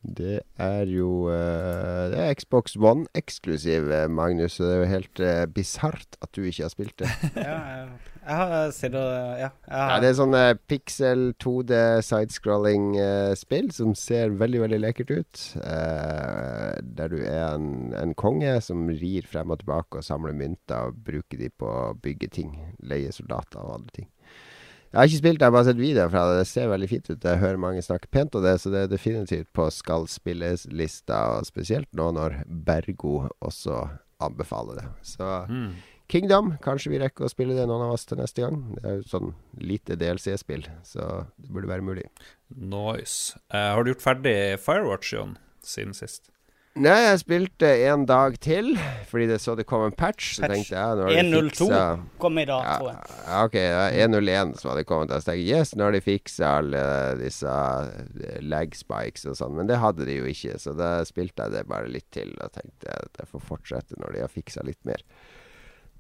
Det 0.08 0.40
er 0.62 0.86
jo 0.88 1.28
eh, 1.34 2.04
Det 2.14 2.20
er 2.22 2.36
Xbox 2.38 2.78
One 2.80 3.08
eksklusiv, 3.18 3.90
eh, 3.92 4.08
Magnus. 4.08 4.58
Så 4.58 4.64
det 4.64 4.76
er 4.76 4.80
jo 4.80 4.92
helt 4.94 5.20
uh, 5.20 5.46
bisart 5.52 6.20
at 6.22 6.32
du 6.36 6.46
ikke 6.46 6.64
har 6.64 6.72
spilt 6.72 6.96
det. 7.02 7.10
Ja, 7.36 7.58
jeg, 7.74 7.90
jeg 8.28 8.36
har 8.52 8.72
sittet 8.76 8.98
og 9.00 9.40
Ja. 9.40 9.50
Ja, 9.72 10.00
det 10.04 10.10
er 10.10 10.18
sånn 10.20 10.36
eh, 10.36 10.54
pixel 10.68 11.30
2D 11.40 11.78
sidescrolling-spill 12.04 13.72
som 13.76 13.94
ser 13.98 14.30
veldig, 14.40 14.62
veldig 14.66 14.80
lekkert 14.84 15.12
ut. 15.16 15.44
Eh, 15.62 16.74
der 16.98 17.10
du 17.14 17.18
er 17.24 17.56
en, 17.56 17.94
en 17.98 18.14
konge 18.20 18.58
som 18.66 18.88
rir 18.90 19.28
frem 19.30 19.52
og 19.54 19.62
tilbake 19.64 20.02
og 20.02 20.06
samler 20.06 20.36
mynter 20.38 20.90
og 20.92 21.00
bruker 21.08 21.40
de 21.40 21.50
på 21.50 21.68
å 21.72 21.96
bygge 22.04 22.30
ting. 22.40 22.54
Leie 22.84 23.12
soldater 23.16 23.62
og 23.64 23.80
andre 23.80 23.96
ting. 24.02 24.10
Jeg 24.88 25.02
har 25.02 25.10
ikke 25.10 25.20
spilt 25.20 25.40
det, 25.40 25.44
jeg 25.44 25.52
har 25.52 25.56
bare 25.58 25.68
sett 25.68 25.82
videoer 25.82 26.12
fra 26.14 26.22
det. 26.30 26.38
Det 26.40 26.48
ser 26.48 26.70
veldig 26.72 26.88
fint 26.90 27.10
ut. 27.12 27.26
Jeg 27.28 27.42
hører 27.42 27.60
mange 27.60 27.82
snakke 27.84 28.08
pent 28.14 28.36
om 28.40 28.44
det, 28.46 28.54
så 28.64 28.72
det 28.72 28.86
er 28.86 28.94
definitivt 28.94 29.50
på 29.54 29.66
skal 29.76 30.08
spilles-lista. 30.10 31.18
Og 31.38 31.50
spesielt 31.50 31.90
nå 31.98 32.08
når 32.16 32.38
Bergo 32.48 33.18
også 33.44 33.82
anbefaler 34.24 34.80
det. 34.80 34.88
Så 35.06 35.28
Mm. 35.52 35.72
Kingdom, 36.08 36.54
kanskje 36.64 36.94
vi 36.94 37.02
rekker 37.02 37.28
å 37.28 37.32
spille 37.32 37.58
det 37.58 37.66
noen 37.68 37.90
av 37.90 37.98
oss 37.98 38.08
til 38.08 38.22
neste 38.22 38.46
gang. 38.46 38.62
Det 38.78 38.84
er 38.88 38.96
jo 39.02 39.10
sånn 39.12 39.34
lite 39.60 39.98
DLC-spill, 40.00 40.64
så 40.88 41.28
det 41.36 41.52
burde 41.52 41.68
være 41.68 41.84
mulig. 41.84 42.08
Nice. 42.56 43.36
Uh, 43.52 43.76
har 43.76 43.84
du 43.84 43.92
gjort 43.92 44.06
ferdig 44.06 44.38
Firewatch, 44.64 45.12
Jon, 45.12 45.36
siden 45.60 45.98
sist? 45.98 46.30
Nei, 46.78 46.98
jeg 47.08 47.22
spilte 47.24 47.70
en 47.90 48.04
dag 48.06 48.36
til, 48.44 48.76
fordi 49.10 49.26
det 49.32 49.40
så 49.42 49.56
det 49.58 49.66
kom 49.68 49.82
en 49.88 49.96
patch. 49.98 50.36
Så 50.36 50.44
Patch. 50.44 50.54
tenkte 50.54 50.76
jeg 50.76 50.98
nå 51.00 51.08
har 51.08 51.16
1.02 51.24 51.70
kom 52.22 52.38
i 52.38 52.46
dag, 52.46 52.68
ja, 52.68 52.76
tror 52.78 52.92
jeg. 52.92 53.16
ja, 53.18 53.40
ok, 53.48 53.58
ja, 53.58 53.80
er 53.88 54.04
101 54.06 54.54
som 54.62 54.72
hadde 54.72 54.84
kommet. 54.90 55.14
Jeg 55.16 55.26
tenkte 55.26 55.56
yes, 55.58 55.74
nå 55.74 55.88
har 55.88 55.98
de 55.98 56.02
fiksa 56.06 56.52
alle 56.60 56.84
disse 57.24 57.56
eh, 57.58 58.38
lag 58.46 58.78
spikes 58.78 59.26
og 59.32 59.40
sånn. 59.40 59.58
Men 59.58 59.72
det 59.72 59.82
hadde 59.82 60.06
de 60.08 60.20
jo 60.20 60.30
ikke, 60.30 60.60
så 60.62 60.76
da 60.78 60.92
spilte 61.10 61.48
jeg 61.48 61.58
det 61.58 61.66
bare 61.72 61.90
litt 61.92 62.08
til 62.14 62.36
og 62.38 62.54
tenkte 62.56 62.94
at 62.94 63.24
jeg 63.24 63.32
får 63.34 63.46
fortsette 63.50 63.98
når 63.98 64.14
de 64.14 64.24
har 64.28 64.34
fiksa 64.38 64.66
litt 64.68 64.84
mer. 64.88 65.02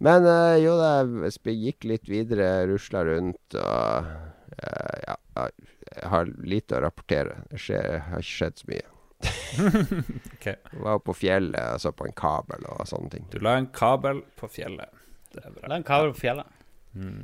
Men 0.03 0.27
uh, 0.29 0.55
jo 0.61 0.75
da, 0.77 0.91
jeg 1.25 1.57
gikk 1.57 1.87
litt 1.89 2.09
videre, 2.09 2.67
rusla 2.69 3.01
rundt 3.07 3.57
og 3.57 4.11
uh, 4.11 4.97
ja, 5.07 5.17
jeg 5.37 6.11
har 6.11 6.29
lite 6.43 6.77
å 6.77 6.83
rapportere. 6.83 7.41
Det 7.51 7.61
skjer, 7.61 7.97
har 8.11 8.21
ikke 8.21 8.35
skjedd 8.35 8.61
så 8.61 8.71
mye. 8.71 8.85
okay. 10.35 10.59
Jeg 10.71 10.83
var 10.83 10.99
på 11.01 11.15
fjellet 11.17 11.73
og 11.73 11.81
så 11.81 11.93
på 11.97 12.05
en 12.05 12.17
kabel 12.17 12.67
og 12.69 12.83
sånne 12.89 13.13
ting. 13.15 13.25
Du 13.33 13.39
la 13.41 13.57
en 13.57 13.71
kabel 13.73 14.21
på 14.37 14.49
fjellet. 14.51 14.93
Det 15.33 15.41
er 15.43 15.55
bra. 15.55 15.71
La 15.71 15.79
en 15.79 15.87
kabel 15.87 16.13
på 16.13 16.21
fjellet. 16.25 16.53
Mm. 16.97 17.23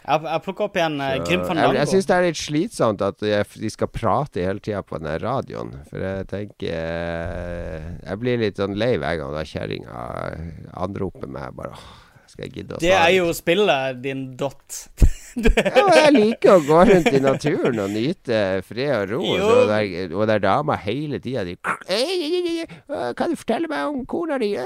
Jeg, 0.00 0.22
jeg 0.24 0.42
plukker 0.46 0.64
opp 0.66 0.76
igjen 0.80 0.96
uh, 1.00 1.10
Grim 1.26 1.42
van 1.42 1.48
Fandango. 1.50 1.76
jeg 1.76 1.90
syns 1.92 2.06
det 2.08 2.14
er 2.16 2.24
litt 2.26 2.38
slitsomt 2.40 3.02
at 3.04 3.18
de, 3.20 3.32
de 3.64 3.70
skal 3.70 3.90
prate 3.92 4.42
hele 4.46 4.62
tida 4.64 4.80
på 4.86 4.98
den 4.98 5.10
radioen. 5.22 5.74
For 5.90 6.00
jeg 6.02 6.26
tenker 6.30 6.72
eh, 6.72 7.88
Jeg 8.06 8.20
blir 8.22 8.40
litt 8.40 8.60
sånn 8.60 8.78
lei 8.80 8.94
hver 8.96 9.18
gang 9.20 9.34
da 9.36 9.44
kjerringa 9.46 10.04
anroper 10.80 11.28
meg. 11.30 11.52
Bare 11.58 11.76
skal 12.30 12.46
jeg 12.46 12.54
gidde 12.56 12.78
å 12.78 12.82
Det 12.82 12.94
er 12.96 13.12
jo 13.18 13.30
spillet 13.36 14.00
din 14.04 14.28
dot. 14.40 14.84
Ja, 15.30 15.84
jeg 15.94 16.10
liker 16.16 16.56
å 16.56 16.62
gå 16.66 16.78
rundt 16.88 17.06
i 17.14 17.20
naturen 17.22 17.76
og 17.78 17.92
nyte 17.94 18.38
fred 18.66 18.90
og 18.96 19.12
ro. 19.12 19.20
Og, 19.22 19.36
Jo. 19.38 19.46
så 19.46 19.60
der, 19.68 20.14
og 20.18 20.24
der 20.26 20.40
dama 20.42 20.74
hele 20.82 21.20
tida 21.22 21.44
de 21.46 21.54
Kan 23.14 23.30
du 23.30 23.36
fortelle 23.38 23.70
meg 23.70 23.92
om 23.92 24.00
kona 24.10 24.40
di? 24.42 24.56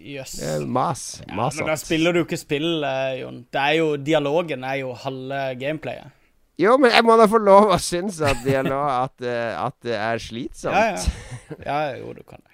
Jøss. 0.00 0.38
Yes. 0.40 0.64
Mas. 0.66 1.02
Mas. 1.28 1.54
Ja, 1.54 1.64
men 1.64 1.70
da 1.72 1.76
spiller 1.80 2.16
du 2.16 2.22
ikke 2.24 2.38
spill, 2.40 2.84
eh, 2.84 3.20
Jon. 3.20 3.42
Det 3.52 3.60
er 3.60 3.76
jo, 3.80 3.90
dialogen 3.96 4.64
er 4.64 4.80
jo 4.82 4.94
halve 4.96 5.42
gameplayet. 5.60 6.16
Jo, 6.60 6.76
men 6.76 6.92
jeg 6.92 7.04
må 7.08 7.16
da 7.16 7.24
få 7.30 7.40
lov 7.40 7.70
å 7.72 7.78
synes 7.80 8.20
at, 8.20 8.42
dialog, 8.44 8.84
at, 9.06 9.24
eh, 9.24 9.52
at 9.56 9.76
det 9.86 9.96
er 9.96 10.20
slitsomt. 10.20 10.76
Ja, 10.76 10.96
ja. 10.96 11.58
Ja, 11.64 11.98
jo, 12.00 12.12
du 12.16 12.22
kan 12.24 12.40
det. 12.42 12.46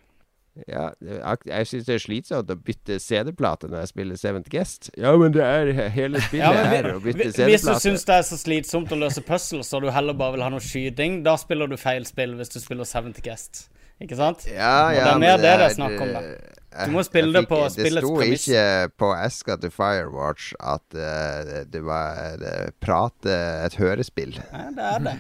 Ja, 0.73 0.87
jeg 1.45 1.67
syns 1.69 1.85
det 1.85 1.95
er 1.99 2.01
slitsomt 2.01 2.49
å 2.49 2.55
bytte 2.57 2.97
CD-plate 3.03 3.69
når 3.69 3.83
jeg 3.83 3.91
spiller 3.91 4.17
Seventh 4.17 4.49
Guest. 4.49 4.89
Ja, 4.97 5.11
men 5.21 5.35
det 5.35 5.45
er 5.45 5.69
hele 5.93 6.23
spillet 6.25 6.47
Ja, 6.47 6.53
men 6.57 6.73
er 6.79 6.89
å 6.95 7.01
bytte 7.05 7.27
CD-plate. 7.29 7.51
Hvis 7.51 7.67
du 7.67 7.75
syns 7.85 8.07
det 8.09 8.15
er 8.17 8.25
så 8.25 8.39
slitsomt 8.41 8.95
å 8.95 9.01
løse 9.03 9.21
puzzles, 9.27 9.69
og 9.77 9.85
du 9.85 9.91
heller 9.93 10.17
bare 10.17 10.39
vil 10.39 10.47
ha 10.47 10.49
noe 10.55 10.65
skyting, 10.65 11.19
da 11.27 11.37
spiller 11.41 11.69
du 11.69 11.77
feil 11.77 12.09
spill 12.09 12.33
hvis 12.39 12.55
du 12.55 12.61
spiller 12.63 12.89
Seventh 12.89 13.21
Guest. 13.27 13.67
Ikke 14.01 14.17
sant? 14.17 14.47
Ja, 14.49 14.89
Og 14.89 14.97
ja, 14.97 15.05
det 15.05 15.13
er 15.13 15.21
mer 15.21 15.37
men 15.37 15.45
det 15.45 15.53
det 15.61 15.69
er 15.69 15.77
snakk 15.77 16.01
om, 16.07 16.15
da. 16.17 16.25
Eh, 16.77 16.87
Du 16.87 16.95
må 16.95 17.03
spille 17.07 17.33
det 17.35 17.47
på 17.51 17.63
spillets 17.73 18.07
premiss. 18.07 18.31
Det 18.31 18.37
sto 18.45 18.53
ikke 18.53 19.01
på 19.03 19.11
eska 19.17 19.57
til 19.65 19.73
Firewatch 19.75 20.53
at 20.61 20.85
uh, 20.95 21.57
det 21.73 21.83
var 21.87 22.37
det 22.43 22.55
prate 22.85 23.41
et 23.67 23.81
hørespill. 23.81 24.37
Ja, 24.53 24.69
det 24.77 24.89
er 24.93 25.05
det. 25.09 25.17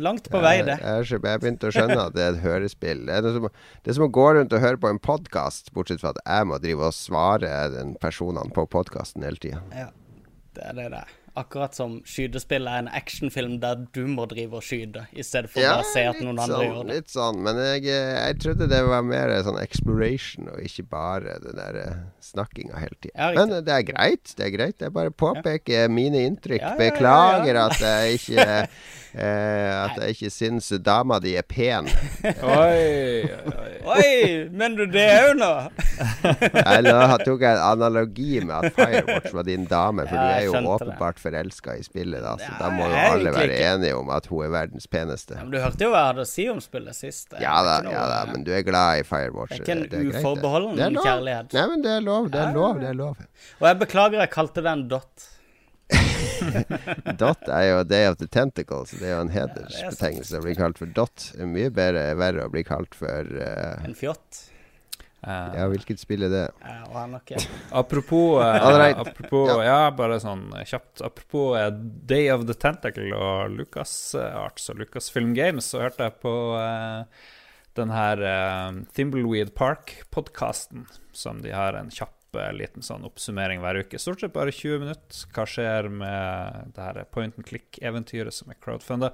Langt 0.00 0.30
på 0.32 0.40
vei, 0.40 0.60
det. 0.64 0.78
Jeg, 0.80 1.08
jeg 1.18 1.40
begynte 1.42 1.68
å 1.68 1.74
skjønne 1.74 1.98
at 2.06 2.14
det 2.14 2.22
er 2.24 2.36
et 2.36 2.44
hørespill. 2.44 3.02
Det 3.08 3.16
er, 3.18 3.26
som, 3.34 3.48
det 3.50 3.92
er 3.92 3.96
som 3.98 4.06
å 4.06 4.12
gå 4.16 4.26
rundt 4.38 4.54
og 4.56 4.62
høre 4.62 4.80
på 4.80 4.88
en 4.88 5.00
podkast, 5.02 5.72
bortsett 5.76 6.00
fra 6.00 6.14
at 6.14 6.22
jeg 6.22 6.48
må 6.48 6.60
drive 6.62 6.88
og 6.88 6.96
svare 6.96 7.50
den 7.74 7.96
personene 8.00 8.54
på 8.56 8.64
podkasten 8.70 9.26
hele 9.26 9.42
tida. 9.42 9.60
Ja, 9.76 9.90
det 10.56 10.68
er 10.70 10.78
det 10.78 10.86
det 10.94 11.02
er. 11.02 11.16
Akkurat 11.40 11.76
som 11.76 11.98
skytespill 12.04 12.68
er 12.68 12.82
en 12.82 12.90
actionfilm 12.92 13.58
der 13.62 13.84
du 13.94 14.02
må 14.10 14.26
drive 14.30 14.58
og 14.60 14.64
skyte, 14.66 15.06
i 15.12 15.24
stedet 15.24 15.52
for 15.52 15.62
ja, 15.64 15.78
å 15.80 15.86
se 15.88 16.04
at 16.10 16.20
noen 16.20 16.36
andre 16.36 16.58
sånn, 16.58 16.66
gjør 16.66 16.80
det. 16.82 16.98
litt 16.98 17.12
sånn. 17.14 17.40
Men 17.46 17.60
jeg, 17.64 17.86
jeg 17.88 18.38
trodde 18.44 18.68
det 18.70 18.80
var 18.88 19.06
mer 19.06 19.32
sånn 19.46 19.60
exploration, 19.62 20.50
og 20.52 20.60
ikke 20.64 20.86
bare 20.90 21.38
den 21.44 21.56
der 21.56 21.80
eh, 21.80 21.98
snakkinga 22.30 22.80
hele 22.80 22.96
tida. 23.00 23.14
Ja. 23.16 23.30
Men 23.38 23.56
eh, 23.56 23.64
det 23.64 23.76
er 23.76 23.86
greit. 23.88 24.34
Det 24.36 24.46
er 24.46 24.54
greit. 24.54 24.78
Jeg 24.80 24.94
bare 24.96 25.12
påpeker 25.14 25.88
mine 25.92 26.24
inntrykk. 26.28 26.60
Ja, 26.60 26.74
ja, 26.74 26.76
ja, 26.76 26.76
ja. 26.76 26.90
Beklager 26.90 27.60
at 27.64 27.84
jeg 27.84 28.18
ikke 28.20 28.46
eh, 29.24 29.70
At 29.80 29.98
jeg 30.00 30.16
ikke 30.16 30.32
syns 30.34 30.70
dama 30.84 31.20
di 31.22 31.34
er 31.38 31.46
pen. 31.46 31.88
Oi, 32.60 33.24
oi, 33.24 33.72
oi. 33.96 34.10
Mener 34.50 34.84
du 34.84 34.94
det 34.94 35.08
òg 35.24 35.34
nå? 35.40 35.52
Eller 36.76 37.16
tok 37.24 37.42
jeg 37.44 37.56
en 37.56 37.64
analogi 37.64 38.40
med 38.44 38.54
at 38.60 38.76
Firewatch 38.76 39.34
var 39.34 39.46
din 39.48 39.66
dame, 39.70 40.06
for 40.08 40.16
Ja, 40.16 40.22
du 40.22 40.36
er 40.36 40.46
jo 40.46 40.74
åpenbart 40.76 41.16
det. 41.16 41.29
Forelska 41.30 41.76
i 41.78 41.82
spillet, 41.86 42.20
da. 42.26 42.36
Så 42.36 42.50
Ja, 42.50 42.58
da 42.58 42.70
må 42.74 42.90
jo 42.90 42.98
alle 42.98 43.32
være 43.32 43.54
ikke. 43.54 43.72
enige 43.72 43.96
om 43.96 44.10
at 44.10 44.26
hun 44.26 44.44
er 44.44 44.52
verdens 44.58 44.86
peneste. 44.90 45.38
Ja, 45.38 45.42
men 45.46 45.54
du 45.54 45.58
hørte 45.62 45.86
jo 45.86 45.90
hva 45.94 46.04
jeg 46.04 46.12
hadde 46.12 46.26
å 46.26 46.30
si 46.34 46.48
om 46.50 46.60
spillet 46.60 46.98
sist. 46.98 47.32
Er 47.38 47.42
Ja 47.46 47.56
da, 47.64 47.80
noe- 47.86 47.94
ja 47.94 48.06
da, 48.10 48.20
men 48.32 48.44
du 48.44 48.52
er 48.52 48.62
glad 48.66 49.00
i 49.00 49.02
Firewatch. 49.06 49.56
Det 49.56 49.60
er 49.60 49.64
ikke 49.64 49.76
en 49.78 49.84
greit, 49.88 50.12
det. 50.12 50.20
uforbeholden 50.20 50.76
Det 50.76 51.04
kjærlighet. 51.06 51.52
Nei, 51.56 51.66
men 51.74 51.82
det 51.82 51.90
er 51.96 52.00
lov. 52.06 52.30
Det 52.30 52.40
er 52.40 52.52
lov. 52.54 52.80
Det 52.80 52.88
er 52.90 52.98
lov. 52.98 53.16
Og 53.60 53.68
jeg 53.68 53.78
beklager 53.86 54.18
jeg 54.24 54.30
kalte 54.34 54.62
det 54.64 54.72
en 54.72 54.88
dot. 54.88 55.28
Dot 57.20 57.48
er 57.50 57.64
jo 57.68 57.80
Day 57.84 58.06
of 58.08 58.16
the 58.20 58.26
Tentacle, 58.30 58.84
så 58.86 58.96
det 59.00 59.08
er 59.10 59.16
jo 59.16 59.24
en 59.24 59.32
hedersbetegnelse 59.34 60.38
å 60.38 60.44
bli 60.44 60.54
kalt 60.58 60.78
for 60.80 60.86
Dot. 60.96 61.30
Det 61.34 61.42
er 61.44 61.50
mye 61.50 61.72
bedre, 61.74 62.04
verre 62.20 62.46
å 62.46 62.52
bli 62.52 62.62
kalt 62.66 62.94
for 62.96 63.26
uh, 63.40 63.82
En 63.84 63.96
fjott. 63.98 64.46
Eh, 65.22 65.56
Ja, 65.58 65.66
hvilket 65.68 66.00
spill 66.00 66.24
er 66.24 66.32
det? 66.32 66.44
Uh, 66.64 66.92
han 66.94 67.16
har 67.16 67.22
Apropos, 67.82 68.40
uh, 68.42 68.78
right. 68.78 68.96
apropos 68.96 69.48
Ja. 69.50 69.58
ja. 69.64 69.80
bare 69.96 70.20
sånn 70.22 70.46
eh, 70.56 70.64
kjapt. 70.68 71.02
Apropos 71.04 71.58
Day 72.08 72.30
of 72.32 72.46
the 72.48 72.56
Tentacle 72.56 73.10
og 73.16 73.52
Lucas 73.56 74.14
Arts 74.16 74.70
og 74.72 74.80
Lucas 74.80 75.10
Film 75.12 75.34
Games, 75.36 75.68
så 75.70 75.84
hørte 75.84 76.08
jeg 76.08 76.16
på 76.22 76.34
den 77.78 77.92
her 77.94 78.22
Thimbleweed 78.96 79.52
Park-podkasten, 79.54 80.88
som 81.14 81.38
de 81.44 81.52
har 81.54 81.76
en 81.78 81.92
kjapp 81.94 82.16
liten 82.54 82.82
sånn 82.86 83.02
oppsummering 83.06 83.62
hver 83.62 83.80
uke. 83.82 83.98
Stort 83.98 84.22
sett 84.22 84.34
bare 84.34 84.52
20 84.54 84.82
minutter. 84.84 85.22
Hva 85.34 85.46
skjer 85.50 85.88
med 85.90 86.72
det 86.76 86.84
her 86.84 87.00
point 87.10 87.34
and 87.38 87.46
click-eventyret 87.46 88.34
som 88.34 88.52
er 88.52 88.58
crowdfunda? 88.62 89.10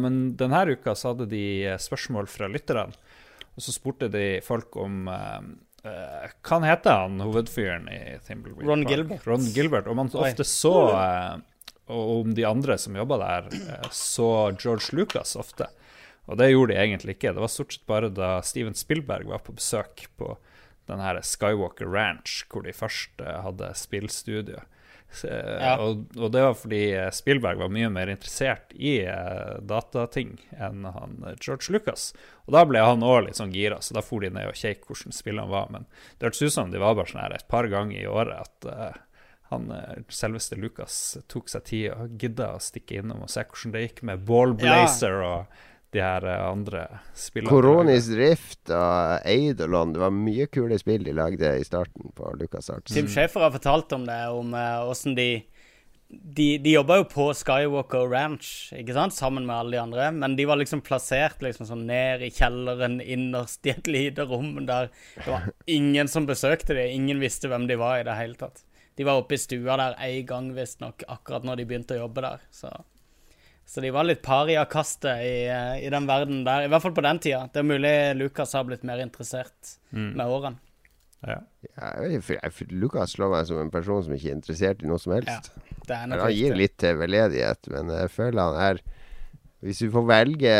Men 0.00 0.20
denne 0.40 0.62
uka 0.72 0.94
så 0.96 1.12
hadde 1.12 1.28
de 1.32 1.42
spørsmål 1.80 2.28
fra 2.32 2.48
lytterne. 2.52 2.96
Og 3.58 3.64
så 3.64 3.74
spurte 3.74 4.10
de 4.12 4.26
folk 4.46 4.76
om 4.78 5.08
Uh, 5.86 6.24
Hva 6.42 6.58
heter 6.66 7.04
han 7.04 7.20
hovedfyren 7.22 7.84
i 7.86 8.16
Thimbleweed 8.26 8.66
Ron 8.66 8.82
Park? 8.82 8.90
Gilbert. 8.90 9.26
Ron 9.30 9.44
Gilbert. 9.54 9.86
Om 9.86 10.00
man 10.00 10.08
ofte 10.10 10.44
så 10.44 10.72
Og 11.88 12.10
om 12.18 12.32
de 12.34 12.44
andre 12.44 12.74
som 12.82 12.96
jobba 12.98 13.16
der, 13.22 13.46
uh, 13.54 13.90
så 13.94 14.50
George 14.58 14.90
Lucas 14.98 15.36
ofte. 15.38 15.68
Og 16.26 16.36
det 16.36 16.50
gjorde 16.50 16.74
de 16.74 16.80
egentlig 16.82 17.14
ikke. 17.14 17.30
Det 17.32 17.40
var 17.40 17.52
stort 17.52 17.76
sett 17.76 17.86
bare 17.88 18.10
da 18.12 18.40
Steven 18.44 18.74
Spielberg 18.76 19.30
var 19.30 19.40
på 19.46 19.54
besøk 19.56 20.08
på 20.20 20.34
den 20.90 21.00
her 21.00 21.22
Skywalker 21.24 21.88
Ranch, 21.88 22.42
hvor 22.50 22.66
de 22.66 22.74
først 22.76 23.22
hadde 23.22 23.70
spillstudio. 23.78 24.60
Ja. 25.24 25.76
og, 25.80 26.04
og 26.16 26.30
det 26.34 26.42
var 26.44 26.54
fordi 26.58 26.82
eh, 26.92 27.08
Spielberg 27.14 27.62
var 27.62 27.72
mye 27.72 27.88
mer 27.92 28.10
interessert 28.12 28.74
i 28.76 28.98
eh, 29.08 29.54
datating 29.64 30.36
enn 30.52 30.84
han 30.84 31.16
eh, 31.26 31.38
George 31.40 31.72
Lucas. 31.72 32.10
Og 32.46 32.54
da 32.54 32.64
ble 32.68 32.82
han 32.84 33.04
òg 33.04 33.24
litt 33.26 33.40
sånn 33.40 33.54
gira, 33.54 33.80
så 33.82 33.96
da 33.96 34.04
for 34.04 34.24
de 34.24 34.30
ned 34.34 34.50
og 34.50 34.58
kjekk 34.58 34.86
hvordan 34.88 35.16
spillene 35.16 35.50
var. 35.50 35.72
Men 35.74 35.88
det 36.18 36.28
hørtes 36.28 36.44
ut 36.44 36.54
som 36.54 36.74
de 36.74 36.82
var 36.82 36.98
bare 36.98 37.10
sånn 37.10 37.24
her 37.24 37.36
et 37.38 37.48
par 37.50 37.68
ganger 37.72 38.02
i 38.02 38.08
året 38.10 38.44
at 38.44 39.02
han 39.48 39.70
selveste 40.12 40.58
Lucas 40.60 41.16
tok 41.32 41.48
seg 41.48 41.64
tid 41.64 41.86
og 41.94 42.18
gidda 42.20 42.50
å 42.52 42.60
stikke 42.60 42.98
innom 43.00 43.24
og 43.24 43.32
se 43.32 43.46
hvordan 43.48 43.72
det 43.72 43.86
gikk 43.86 44.02
med 44.04 44.26
Ballblazer 44.28 45.22
og 45.24 45.62
de 45.94 46.02
her 46.04 46.24
eh, 46.28 46.44
andre 46.44 46.84
spillene. 47.16 47.50
Koronis 47.50 48.10
Rift 48.16 48.72
og 48.74 49.28
Eidolon. 49.28 49.94
Det 49.94 50.02
var 50.02 50.14
mye 50.14 50.48
kule 50.52 50.78
spill 50.80 51.06
de 51.06 51.14
lagde 51.16 51.54
i 51.58 51.64
starten 51.66 52.12
på 52.16 52.32
LucasArts. 52.40 52.92
Tim 52.92 53.08
Schafer 53.08 53.46
har 53.46 53.54
fortalt 53.54 53.94
om 53.96 54.04
det, 54.08 54.20
om 54.34 54.52
eh, 54.54 54.82
åssen 54.88 55.16
de 55.18 55.30
de, 56.08 56.58
de 56.58 56.72
jobba 56.72 56.96
jo 57.02 57.04
på 57.10 57.24
Skywalker 57.36 58.06
Ranch, 58.08 58.70
ikke 58.72 58.94
sant, 58.96 59.12
sammen 59.12 59.44
med 59.44 59.56
alle 59.58 59.76
de 59.76 59.80
andre, 59.82 60.06
men 60.16 60.38
de 60.38 60.46
var 60.48 60.56
liksom 60.56 60.80
plassert 60.84 61.42
liksom 61.44 61.68
sånn 61.68 61.84
ned 61.88 62.24
i 62.24 62.30
kjelleren 62.32 62.96
innerst 63.04 63.68
i 63.68 63.74
et 63.74 63.90
lite 63.90 64.24
rom 64.28 64.54
der 64.68 64.88
det 65.18 65.28
var 65.28 65.50
ingen 65.78 66.08
som 66.08 66.28
besøkte 66.28 66.72
dem, 66.72 66.94
ingen 66.96 67.20
visste 67.20 67.52
hvem 67.52 67.68
de 67.68 67.76
var 67.80 68.00
i 68.00 68.06
det 68.08 68.16
hele 68.16 68.40
tatt. 68.40 68.64
De 68.96 69.04
var 69.06 69.20
oppe 69.20 69.36
i 69.36 69.42
stua 69.42 69.76
der 69.78 69.98
en 70.08 70.24
gang, 70.26 70.48
visstnok, 70.56 71.04
akkurat 71.12 71.44
når 71.46 71.60
de 71.60 71.68
begynte 71.68 71.98
å 71.98 72.06
jobbe 72.06 72.24
der. 72.24 72.40
Så, 72.50 72.72
så 73.68 73.82
de 73.84 73.90
var 73.92 74.06
litt 74.08 74.22
pariakastet 74.24 75.20
i, 75.28 75.34
i 75.84 75.90
den 75.92 76.06
verden 76.08 76.40
der, 76.46 76.64
i 76.64 76.70
hvert 76.72 76.80
fall 76.86 76.94
på 76.96 77.04
den 77.04 77.18
tida. 77.20 77.42
Det 77.52 77.60
er 77.60 77.66
mulig 77.68 77.92
Lukas 78.16 78.54
har 78.56 78.64
blitt 78.64 78.86
mer 78.88 79.02
interessert 79.04 79.74
med 79.92 80.24
årene. 80.24 80.56
Ja. 81.26 81.40
Ja, 81.76 81.88
jeg 82.06 82.22
jeg- 82.30 82.68
Lukas 82.78 83.12
slår 83.16 83.32
meg 83.32 83.46
som 83.48 83.58
en 83.58 83.70
person 83.74 84.04
som 84.06 84.12
ikke 84.14 84.30
er 84.30 84.36
interessert 84.38 84.84
i 84.84 84.86
noe 84.86 84.98
som 85.02 85.12
helst. 85.16 85.50
Det 85.84 85.96
er 85.96 86.06
nok 86.06 86.20
Han 86.22 86.32
gir 86.32 86.54
litt 86.54 86.76
til 86.78 86.94
veldedighet, 87.00 87.68
men 87.74 87.90
jeg 87.90 88.10
føler 88.14 88.40
han 88.52 88.62
er 88.76 88.80
Hvis 89.60 89.80
du 89.82 89.88
får 89.90 90.04
velge 90.06 90.52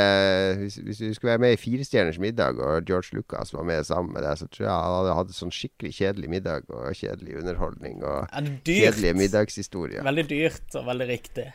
Hvis, 0.59 0.77
hvis 0.83 0.99
du 0.99 1.15
skulle 1.15 1.31
være 1.37 1.43
med 1.45 1.53
i 1.55 1.61
Firestjerners 1.63 2.19
middag, 2.19 2.59
og 2.59 2.85
George 2.89 3.15
Lucas 3.15 3.53
var 3.55 3.63
med 3.69 3.87
sammen 3.87 4.13
med 4.13 4.25
deg, 4.27 4.35
så 4.41 4.49
tror 4.51 4.65
jeg 4.67 4.75
han 4.75 4.97
hadde 4.99 5.15
hatt 5.21 5.31
sånn 5.37 5.55
skikkelig 5.55 5.93
kjedelig 5.95 6.29
middag 6.33 6.67
og 6.75 6.91
kjedelig 6.99 7.39
underholdning 7.39 8.03
og 8.03 8.27
Ja, 8.35 8.43
kjedelige 8.67 9.15
middagshistorier. 9.21 10.03
Veldig 10.03 10.27
dyrt 10.29 10.75
og 10.81 10.89
veldig 10.91 11.09
riktig. 11.13 11.47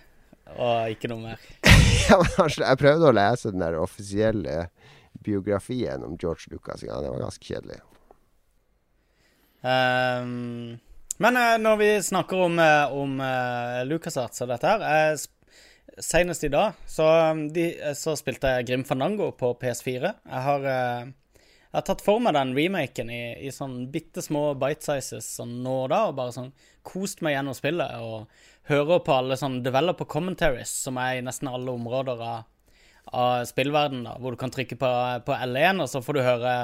Og 0.58 0.94
ikke 0.94 1.10
noe 1.12 1.22
mer. 1.34 1.50
Ja, 2.04 2.18
sl- 2.52 2.66
jeg 2.66 2.80
prøvde 2.82 3.08
å 3.08 3.16
lese 3.16 3.52
den 3.54 3.62
der 3.64 3.78
offisielle 3.80 4.66
biografien 5.24 6.04
om 6.04 6.18
George 6.20 6.52
Lucas. 6.52 6.82
Ja, 6.84 6.98
det 7.00 7.12
var 7.14 7.22
ganske 7.24 7.46
kjedelig. 7.48 7.78
Um, 9.64 10.80
men 11.24 11.38
eh, 11.40 11.56
når 11.62 11.78
vi 11.80 11.90
snakker 12.04 12.42
om, 12.50 12.58
uh, 12.60 12.92
om 12.92 13.16
uh, 13.24 13.84
LucasArts 13.88 14.44
og 14.44 14.50
dette 14.52 14.68
her 14.68 14.84
eh, 14.90 15.14
Senest 16.04 16.44
i 16.44 16.50
dag 16.52 16.74
så, 16.90 17.06
um, 17.32 17.46
de, 17.54 17.70
eh, 17.78 17.94
så 17.96 18.16
spilte 18.20 18.50
jeg 18.58 18.66
Grim 18.68 18.84
Fandango 18.88 19.30
på 19.38 19.54
PS4. 19.62 20.10
Jeg 20.10 20.44
har, 20.48 20.66
eh, 20.68 21.06
jeg 21.38 21.78
har 21.78 21.86
tatt 21.88 22.04
for 22.04 22.20
meg 22.24 22.36
den 22.36 22.52
remaken 22.58 23.12
i, 23.14 23.22
i 23.46 23.54
sånn 23.54 23.86
bitte 23.94 24.24
små 24.26 24.50
bite 24.60 24.84
sizes 24.90 25.30
sånn 25.38 25.60
nå 25.64 25.84
og 25.86 25.92
da, 25.94 26.02
og 26.10 26.18
bare 26.18 26.34
sånn 26.36 26.52
kost 26.86 27.24
meg 27.26 27.38
gjennom 27.38 27.56
spillet 27.58 28.00
og 28.04 28.28
hører 28.70 29.04
på 29.04 29.16
alle 29.16 29.38
sånn 29.40 29.62
developer 29.66 30.08
commentaries 30.10 30.72
som 30.86 31.00
er 31.02 31.18
i 31.18 31.26
nesten 31.26 31.52
alle 31.52 31.74
områder 31.74 32.24
av, 32.24 32.46
av 33.12 33.44
spillverdenen, 33.50 34.08
da, 34.08 34.18
hvor 34.20 34.36
du 34.36 34.40
kan 34.40 34.54
trykke 34.54 34.78
på, 34.80 34.92
på 35.28 35.38
L1, 35.50 35.84
og 35.84 35.92
så 35.92 36.04
får 36.04 36.18
du 36.20 36.24
høre 36.24 36.56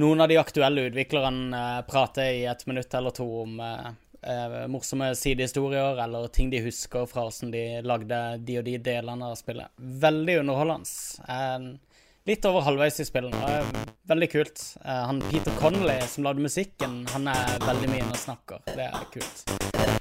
noen 0.00 0.22
av 0.22 0.30
de 0.30 0.38
aktuelle 0.40 0.86
utviklerne 0.90 1.60
eh, 1.60 1.82
prater 1.88 2.32
i 2.42 2.46
et 2.50 2.66
minutt 2.70 2.94
eller 2.94 3.14
to 3.16 3.26
om 3.42 3.56
eh, 3.64 3.90
eh, 4.22 4.56
morsomme 4.70 5.10
sidehistorier 5.18 5.98
eller 6.04 6.28
ting 6.34 6.50
de 6.52 6.62
husker 6.64 7.08
fra 7.10 7.26
hvordan 7.26 7.54
de 7.54 7.64
lagde 7.86 8.20
de 8.46 8.60
og 8.60 8.66
de 8.68 8.76
delene 8.90 9.32
av 9.32 9.38
spillet. 9.40 9.72
Veldig 9.76 10.40
underholdende. 10.44 10.98
Eh, 11.26 11.89
litt 12.30 12.46
over 12.46 12.62
halvveis 12.66 13.00
i 13.02 13.06
spillet. 13.08 13.34
det 13.34 13.56
er 13.56 13.88
veldig 14.12 14.30
kult. 14.30 14.62
Eh, 14.84 15.02
han 15.10 15.22
Peter 15.30 15.56
Connolly 15.58 15.98
som 16.06 16.28
lagde 16.28 16.46
musikken, 16.46 17.02
han 17.14 17.32
er 17.32 17.58
veldig 17.66 17.90
mye 17.90 18.04
inne 18.04 18.14
og 18.14 18.22
snakker. 18.26 18.62
Det 18.70 18.86
er 18.86 19.10
kult. 19.16 19.99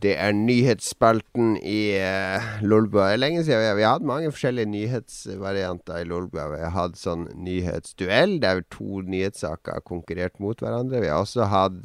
Det 0.00 0.12
er 0.16 0.32
nyhetsspalten 0.32 1.56
i 1.58 1.80
uh, 2.00 2.46
Lolbua. 2.64 3.10
Det 3.10 3.16
er 3.16 3.20
lenge 3.20 3.42
siden 3.44 3.60
vi 3.60 3.66
har, 3.66 3.76
vi 3.76 3.84
har 3.84 3.96
hatt 3.98 4.06
mange 4.08 4.30
forskjellige 4.32 4.70
nyhetsvarianter 4.72 6.00
i 6.00 6.06
Lolbua. 6.08 6.46
Vi 6.54 6.60
har 6.62 6.72
hatt 6.72 6.96
sånn 7.00 7.26
nyhetsduell, 7.44 8.38
der 8.40 8.62
to 8.72 9.02
nyhetssaker 9.04 9.76
har 9.76 9.84
konkurrert 9.84 10.40
mot 10.40 10.62
hverandre. 10.64 11.02
Vi 11.04 11.10
har 11.12 11.20
også 11.26 11.48
hatt 11.52 11.82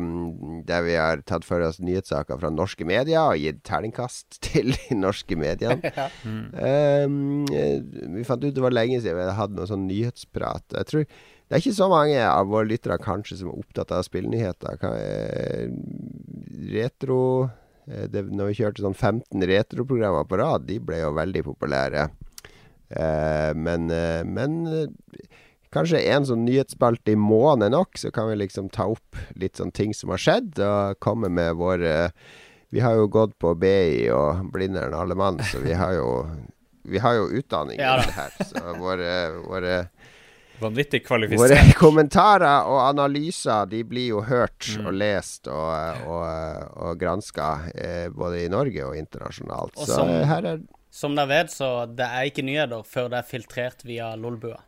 um, 0.00 0.62
der 0.68 0.86
vi 0.86 0.96
har 0.96 1.24
tatt 1.28 1.44
for 1.44 1.60
oss 1.66 1.82
nyhetssaker 1.84 2.40
fra 2.40 2.52
norske 2.54 2.86
medier 2.88 3.20
og 3.34 3.42
gitt 3.42 3.60
terningkast 3.68 4.40
til 4.46 4.72
de 4.76 5.00
norske 5.00 5.36
mediene. 5.40 5.92
Um, 6.60 7.44
vi 7.48 8.22
fant 8.26 8.42
ut 8.44 8.54
det 8.54 8.62
var 8.62 8.72
lenge 8.74 8.98
siden 9.00 9.16
vi 9.16 9.22
hadde 9.22 9.36
hatt 9.38 9.52
noe 9.54 9.68
sånn 9.68 9.86
nyhetsprat. 9.88 10.64
Jeg 10.76 10.88
tror 10.88 11.04
det 11.50 11.56
er 11.56 11.64
ikke 11.64 11.78
så 11.80 11.88
mange 11.90 12.18
av 12.22 12.46
våre 12.46 12.68
lyttere 12.70 12.94
kanskje 13.02 13.40
som 13.40 13.48
er 13.50 13.58
opptatt 13.58 13.90
av 13.90 14.04
spillnyheter. 14.06 14.76
Eh, 14.86 15.64
retro 16.70 17.48
eh, 17.90 18.04
det, 18.06 18.22
Når 18.30 18.52
vi 18.52 18.58
kjørte 18.60 18.84
sånn 18.84 18.94
15 18.94 19.42
retroprogrammer 19.50 20.28
på 20.30 20.38
rad, 20.38 20.68
de 20.68 20.76
ble 20.78 21.00
jo 21.00 21.08
veldig 21.16 21.42
populære. 21.48 22.04
Eh, 22.94 23.50
men 23.58 23.90
men 24.30 24.54
kanskje 25.74 26.04
en 26.12 26.28
sånn 26.30 26.46
nyhetsspalte 26.46 27.16
i 27.16 27.18
måneden 27.18 27.66
er 27.66 27.74
nok, 27.74 27.98
så 27.98 28.14
kan 28.14 28.30
vi 28.30 28.38
liksom 28.38 28.70
ta 28.70 28.86
opp 28.94 29.18
litt 29.34 29.58
sånn 29.58 29.74
ting 29.74 29.90
som 29.90 30.14
har 30.14 30.22
skjedd, 30.22 30.54
og 30.62 31.02
komme 31.02 31.32
med 31.34 31.58
våre 31.58 32.12
Vi 32.70 32.78
har 32.78 32.94
jo 32.94 33.10
gått 33.10 33.34
på 33.42 33.56
BI 33.58 34.06
og 34.14 34.52
Blindern 34.54 34.94
alle 34.94 35.18
mann, 35.18 35.42
så 35.50 35.58
vi 35.58 35.74
har 35.74 35.98
jo 35.98 36.10
vi 36.86 36.98
har 36.98 37.14
jo 37.18 37.26
utdanning 37.42 37.78
i 37.78 37.82
ja, 37.82 37.98
det 37.98 38.14
her, 38.14 38.30
så 38.46 38.78
våre, 38.78 39.10
våre 39.42 39.74
Vanvittig 40.60 41.02
Våre 41.40 41.56
kommentarer 41.78 42.66
og 42.68 42.80
analyser 42.88 43.66
De 43.70 43.82
blir 43.84 44.10
jo 44.14 44.20
hørt 44.28 44.68
Mm. 44.76 44.86
og 44.86 44.92
lest 45.00 45.48
og, 45.48 46.06
og, 46.06 46.80
og 46.86 46.98
granska 47.00 47.46
eh, 47.74 48.08
både 48.12 48.44
i 48.44 48.48
Norge 48.52 48.84
og 48.84 48.96
internasjonalt. 48.96 49.72
Og 49.76 49.86
Så 49.86 49.94
som- 49.96 50.08
her 50.28 50.44
er 50.54 50.60
Som 50.90 51.14
dere 51.16 51.28
vet, 51.30 51.50
så 51.54 51.86
det 51.86 52.04
er 52.06 52.26
ikke 52.28 52.42
nyheter 52.44 52.82
før 52.84 53.08
det 53.12 53.18
er 53.22 53.28
filtrert 53.30 53.84
via 53.86 54.14
Lolbua. 54.16 54.58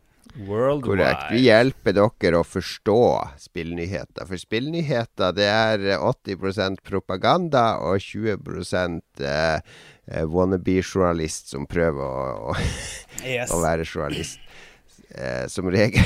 korrekt. 0.81 1.31
Vi 1.31 1.41
hjelper 1.45 1.93
dere 1.93 2.39
å 2.39 2.45
forstå 2.47 2.95
spillnyheter. 3.37 4.25
For 4.25 4.39
spillnyheter 4.39 5.33
det 5.35 5.45
er 5.51 5.83
eh, 5.93 5.99
80% 5.99 6.79
propaganda 6.87 7.77
og 7.83 7.99
20 7.99 8.39
eh, 9.19 9.59
eh, 10.07 10.23
wannabe-journalist 10.25 11.51
som 11.53 11.67
prøver 11.67 12.01
å, 12.01 12.53
å, 12.53 12.55
Yes. 13.27 13.51
å 13.53 13.59
være 13.61 13.85
journalist. 13.85 14.39
Eh, 15.13 15.45
som 15.47 15.67
regel. 15.69 16.03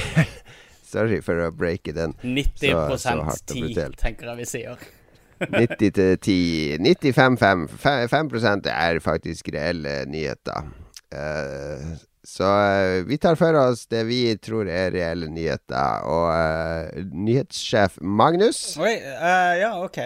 Sorry 0.88 1.20
for 1.24 1.36
å 1.44 1.52
breake 1.52 1.92
den. 1.96 2.14
90 2.24 2.72
så- 2.72 2.98
så 2.98 3.16
hardt 3.28 3.46
10, 3.52 3.62
brutalt. 3.66 3.98
tenker 4.00 4.30
jeg 4.32 4.38
vi 4.38 4.46
sier. 4.46 4.78
90 5.54 5.92
til 5.94 6.18
10 6.18 6.78
95 7.14 7.38
5, 7.78 8.08
5 8.10 8.68
er 8.72 9.00
faktisk 9.04 9.52
reelle 9.54 10.06
nyheter. 10.10 10.72
Eh, 11.14 11.84
så 12.28 12.44
eh, 12.44 13.04
vi 13.08 13.18
tar 13.18 13.36
for 13.40 13.56
oss 13.56 13.86
det 13.88 14.02
vi 14.10 14.22
tror 14.44 14.68
er 14.68 14.92
reelle 14.96 15.30
nyheter. 15.32 16.02
Og 16.08 16.32
eh, 16.34 17.04
nyhetssjef 17.14 18.00
Magnus, 18.02 18.78
Oi, 18.82 18.96
eh, 18.98 19.54
ja, 19.62 19.74
OK. 19.84 20.00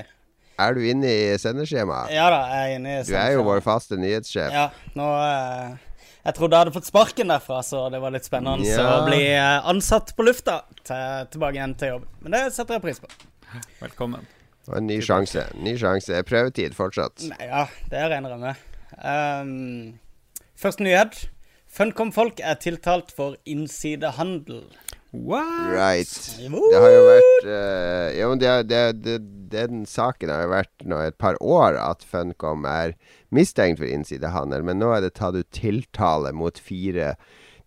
er 0.62 0.74
du 0.78 0.82
inne 0.86 1.08
i 1.10 1.38
sendeskjemaet? 1.42 2.12
Ja 2.14 2.28
da, 2.30 2.42
jeg 2.52 2.74
er 2.74 2.76
inne 2.80 2.98
i 3.00 3.04
Du 3.08 3.16
er 3.18 3.32
jo 3.38 3.46
vår 3.48 3.64
faste 3.66 3.98
nyhetssjef. 3.98 4.52
Ja, 4.54 4.68
nå 4.98 5.08
eh, 5.24 5.80
Jeg 6.22 6.36
trodde 6.38 6.54
jeg 6.54 6.62
hadde 6.66 6.74
fått 6.76 6.86
sparken 6.90 7.32
derfra, 7.34 7.62
så 7.66 7.88
det 7.90 8.02
var 8.04 8.14
litt 8.14 8.28
spennende 8.28 8.68
Ja. 8.68 8.84
å 9.00 9.06
bli 9.08 9.24
eh, 9.34 9.70
ansatt 9.72 10.14
på 10.16 10.26
lufta 10.28 10.60
til, 10.86 11.26
tilbake 11.34 11.58
igjen 11.58 11.74
til 11.80 11.96
jobb. 11.96 12.06
Men 12.22 12.36
det 12.36 12.44
setter 12.54 12.78
jeg 12.78 12.84
pris 12.86 13.02
på. 13.02 13.10
Velkommen. 13.82 14.28
Og 14.70 14.78
en 14.78 14.86
ny 14.86 15.00
sjanse. 15.02 15.48
Ny 15.58 15.74
sjanse. 15.82 16.22
Prøvetid 16.30 16.78
fortsatt. 16.78 17.26
Nei, 17.32 17.48
ja, 17.50 17.66
det 17.90 18.04
regner 18.14 18.36
jeg 18.36 18.44
med. 18.44 18.62
Um, 19.02 20.00
første 20.62 20.86
nyhet. 20.86 21.24
Funcom-folk 21.72 22.40
er 22.44 22.60
tiltalt 22.62 23.10
for 23.16 23.40
innsidehandel. 23.50 24.68
What? 25.12 25.74
Right. 25.74 26.14
Det 26.38 26.80
har 26.80 26.92
jo 26.94 27.02
vært 27.10 27.48
uh, 27.50 28.08
Jo, 28.16 28.30
men 28.32 28.40
det, 28.40 28.52
det, 28.70 28.84
det, 29.04 29.18
den 29.52 29.86
saken 29.90 30.32
har 30.32 30.46
jo 30.46 30.52
vært 30.54 30.86
nå 30.88 31.00
et 31.06 31.18
par 31.22 31.38
år 31.44 31.78
at 31.80 32.06
Funcom 32.08 32.66
er 32.70 32.96
mistenkt 33.36 33.82
for 33.82 33.90
innsidehandel, 33.90 34.66
men 34.68 34.82
nå 34.82 34.92
er 34.96 35.06
det 35.06 35.16
tatt 35.20 35.38
ut 35.38 35.52
tiltale 35.56 36.34
mot 36.36 36.58
fire 36.60 37.16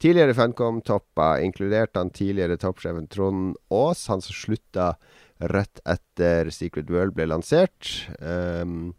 tidligere 0.02 0.36
Funcom-topper, 0.36 1.42
inkludert 1.44 1.96
han 1.96 2.12
tidligere 2.12 2.58
toppsjefen 2.60 3.08
Trond 3.12 3.54
Aas, 3.72 4.06
han 4.10 4.24
som 4.24 4.36
slutta 4.36 4.94
rett 5.50 5.80
etter 5.88 6.50
Secret 6.54 6.90
World 6.92 7.16
ble 7.16 7.28
lansert. 7.30 8.08
Um, 8.20 8.92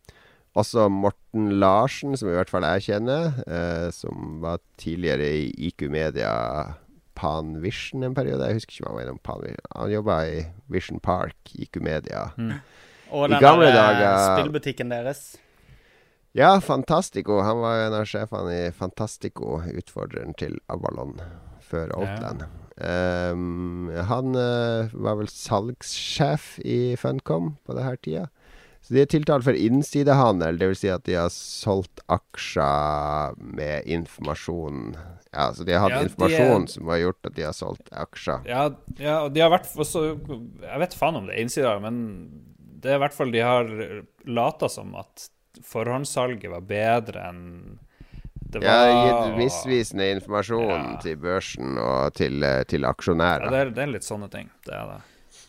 også 0.55 0.87
Morten 0.89 1.51
Larsen, 1.59 2.15
som 2.17 2.31
i 2.31 2.35
hvert 2.37 2.51
fall 2.51 2.65
jeg 2.75 2.87
kjenner, 2.89 3.35
uh, 3.45 3.89
som 3.93 4.39
var 4.43 4.63
tidligere 4.81 5.29
i 5.43 5.51
IQ 5.69 5.87
Media 5.93 6.33
Panvision 7.15 8.03
en 8.03 8.15
periode. 8.17 8.47
Jeg 8.49 8.59
husker 8.59 8.75
ikke 8.75 8.85
om 8.85 8.91
han 8.91 8.97
var 8.99 9.05
innom 9.07 9.21
Pan 9.23 9.41
Vision. 9.45 9.71
Han 9.75 9.93
jobba 9.93 10.17
i 10.29 10.43
Vision 10.71 10.99
Park, 10.99 11.37
IQ 11.55 11.79
Media. 11.85 12.27
Og 13.11 13.31
I 13.31 13.39
gamle 13.39 13.69
eh, 13.69 13.75
dager- 13.75 14.35
spillbutikken 14.35 14.91
deres. 14.91 15.25
Ja, 16.35 16.59
Fantastico. 16.59 17.39
Han 17.41 17.61
var 17.63 17.77
jo 17.77 17.87
en 17.87 17.97
av 18.01 18.05
sjefene 18.11 18.55
i 18.67 18.71
Fantastico, 18.75 19.61
utfordreren 19.71 20.35
til 20.35 20.57
Avalon 20.67 21.15
før 21.63 21.93
Outland. 21.95 22.43
Um, 22.75 23.87
han 23.87 24.35
uh, 24.35 24.91
var 24.91 25.15
vel 25.21 25.29
salgssjef 25.31 26.57
i 26.59 26.97
Funcom 26.99 27.53
på 27.63 27.77
denne 27.77 27.95
tida. 28.03 28.25
Så 28.85 28.93
de 28.93 29.01
er 29.01 29.07
tiltalt 29.09 29.41
for 29.47 29.57
innsidehandel, 29.57 30.59
dvs. 30.61 30.77
Si 30.83 30.89
at 30.93 31.03
de 31.07 31.15
har 31.17 31.31
solgt 31.33 32.03
aksjer 32.13 33.33
med 33.41 33.87
informasjon 33.89 34.95
Ja, 35.35 35.49
så 35.57 35.65
de 35.65 35.73
har 35.73 35.81
hatt 35.89 35.95
Ja, 35.97 36.03
informasjon 36.05 36.63
er- 36.63 36.67
som 36.71 36.87
har 36.87 36.97
gjort 37.01 37.25
at 37.25 37.33
de 37.35 37.41
har 37.43 37.51
solgt 37.57 37.89
aksjer. 37.91 38.45
Ja, 38.47 38.69
ja, 39.01 39.15
og 39.25 39.33
de 39.33 39.41
har 39.41 39.49
vært 39.51 39.67
også 39.75 40.03
Jeg 40.61 40.79
vet 40.79 40.93
faen 40.93 41.15
om 41.17 41.25
det 41.27 41.35
er 41.35 41.41
innsider, 41.41 41.81
men 41.81 42.29
det 42.79 42.91
er 42.91 42.95
i 42.99 42.99
hvert 43.07 43.13
fall 43.17 43.31
de 43.33 43.39
har 43.41 43.65
lata 44.27 44.69
som 44.69 44.93
at 44.95 45.29
forhåndssalget 45.63 46.49
var 46.51 46.61
bedre 46.61 47.25
enn 47.29 47.79
det 48.51 48.61
var 48.61 48.69
Ja, 48.87 49.25
gitt 49.25 49.37
misvisende 49.39 50.11
informasjon 50.15 50.69
Ja. 50.69 50.97
til 51.01 51.17
børsen 51.17 51.77
og 51.81 52.13
til, 52.13 52.39
til 52.69 52.81
aksjonærer. 52.85 53.43
Ja, 53.43 53.49
det 53.49 53.59
er, 53.59 53.69
det 53.71 53.83
er 53.83 53.91
litt 53.97 54.03
sånne 54.07 54.29
ting. 54.31 54.49
Det 54.63 54.73
er 54.73 54.85
det. 54.93 55.01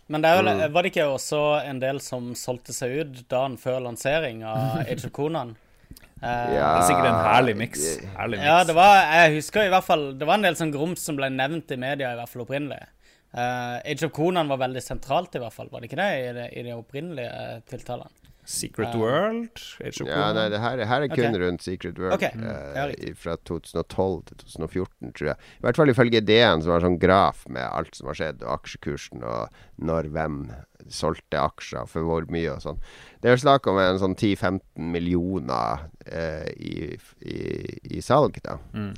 Men 0.08 0.22
det 0.22 0.30
er 0.30 0.36
vel, 0.42 0.48
Mm. 0.54 0.72
var 0.72 0.82
det 0.82 0.90
ikke 0.92 1.06
også 1.10 1.38
en 1.66 1.78
del 1.82 1.98
som 2.00 2.32
solgte 2.38 2.72
seg 2.72 2.92
ut 3.00 3.28
dagen 3.28 3.56
før 3.58 3.80
lansering 3.82 4.44
av 4.46 4.78
Age 4.90 5.04
of 5.08 5.12
Conan? 5.12 5.56
Eh, 6.22 6.50
Det 6.52 6.60
er 6.62 6.82
sikkert 6.86 7.08
en 7.10 7.24
herlig 7.26 7.56
miks. 7.58 7.82
Ja, 8.46 8.60
det 8.64 8.74
var, 8.78 9.00
jeg 9.12 9.34
husker 9.40 9.66
i 9.66 9.72
hvert 9.74 9.84
fall 9.84 10.06
Det 10.18 10.26
var 10.26 10.38
en 10.38 10.46
del 10.46 10.54
sånn 10.56 10.72
grums 10.72 11.02
som 11.04 11.16
ble 11.18 11.28
nevnt 11.28 11.70
i 11.74 11.76
media, 11.76 12.12
i 12.12 12.16
hvert 12.20 12.30
fall 12.32 12.46
opprinnelig. 12.46 12.84
Uh, 13.36 13.82
Age 13.84 14.06
of 14.06 14.12
Conan 14.16 14.48
var 14.48 14.56
veldig 14.62 14.80
sentralt, 14.80 15.34
i 15.36 15.42
hvert 15.42 15.52
fall. 15.52 15.68
Var 15.68 15.80
det 15.82 15.90
ikke 15.90 15.98
det 16.00 16.12
i 16.22 16.32
de, 16.38 16.44
i 16.56 16.62
de 16.64 16.72
opprinnelige 16.78 17.28
eh, 17.28 17.58
tiltalene? 17.68 18.25
Secret 18.46 18.94
World, 18.94 19.58
Ja, 20.06 20.28
nei, 20.36 20.46
det 20.52 20.60
her, 20.62 20.78
her 20.86 21.04
er 21.04 21.10
kun 21.10 21.24
okay. 21.32 21.40
rundt 21.42 21.64
Secret 21.64 21.98
World. 21.98 22.14
Okay. 22.14 22.30
Uh, 22.38 23.14
fra 23.18 23.34
2012 23.42 24.22
til 24.28 24.38
2014, 24.44 25.12
tror 25.18 25.30
jeg. 25.32 25.36
I 25.58 25.66
hvert 25.66 25.80
fall 25.80 25.90
ifølge 25.90 26.22
DN, 26.22 26.62
som 26.62 26.76
har 26.76 26.86
sånn 26.86 27.00
graf 27.02 27.42
med 27.50 27.66
alt 27.66 27.98
som 27.98 28.10
har 28.12 28.20
skjedd, 28.20 28.44
og 28.46 28.54
aksjekursen, 28.60 29.26
og 29.26 29.82
når 29.90 30.10
hvem 30.14 30.40
solgte 30.92 31.42
aksjer 31.42 31.90
for 31.90 32.06
hvor 32.06 32.28
mye 32.30 32.54
og 32.54 32.62
sånn. 32.62 32.78
Det 33.24 33.32
er 33.32 33.42
snakk 33.42 33.66
om 33.70 33.80
en 33.82 33.98
sånn 33.98 34.14
10-15 34.14 34.60
millioner 34.94 35.88
uh, 36.06 36.46
i, 36.54 36.94
i, 37.26 37.40
i 37.98 38.04
salg, 38.04 38.38
da. 38.46 38.60
Mm. 38.76 38.92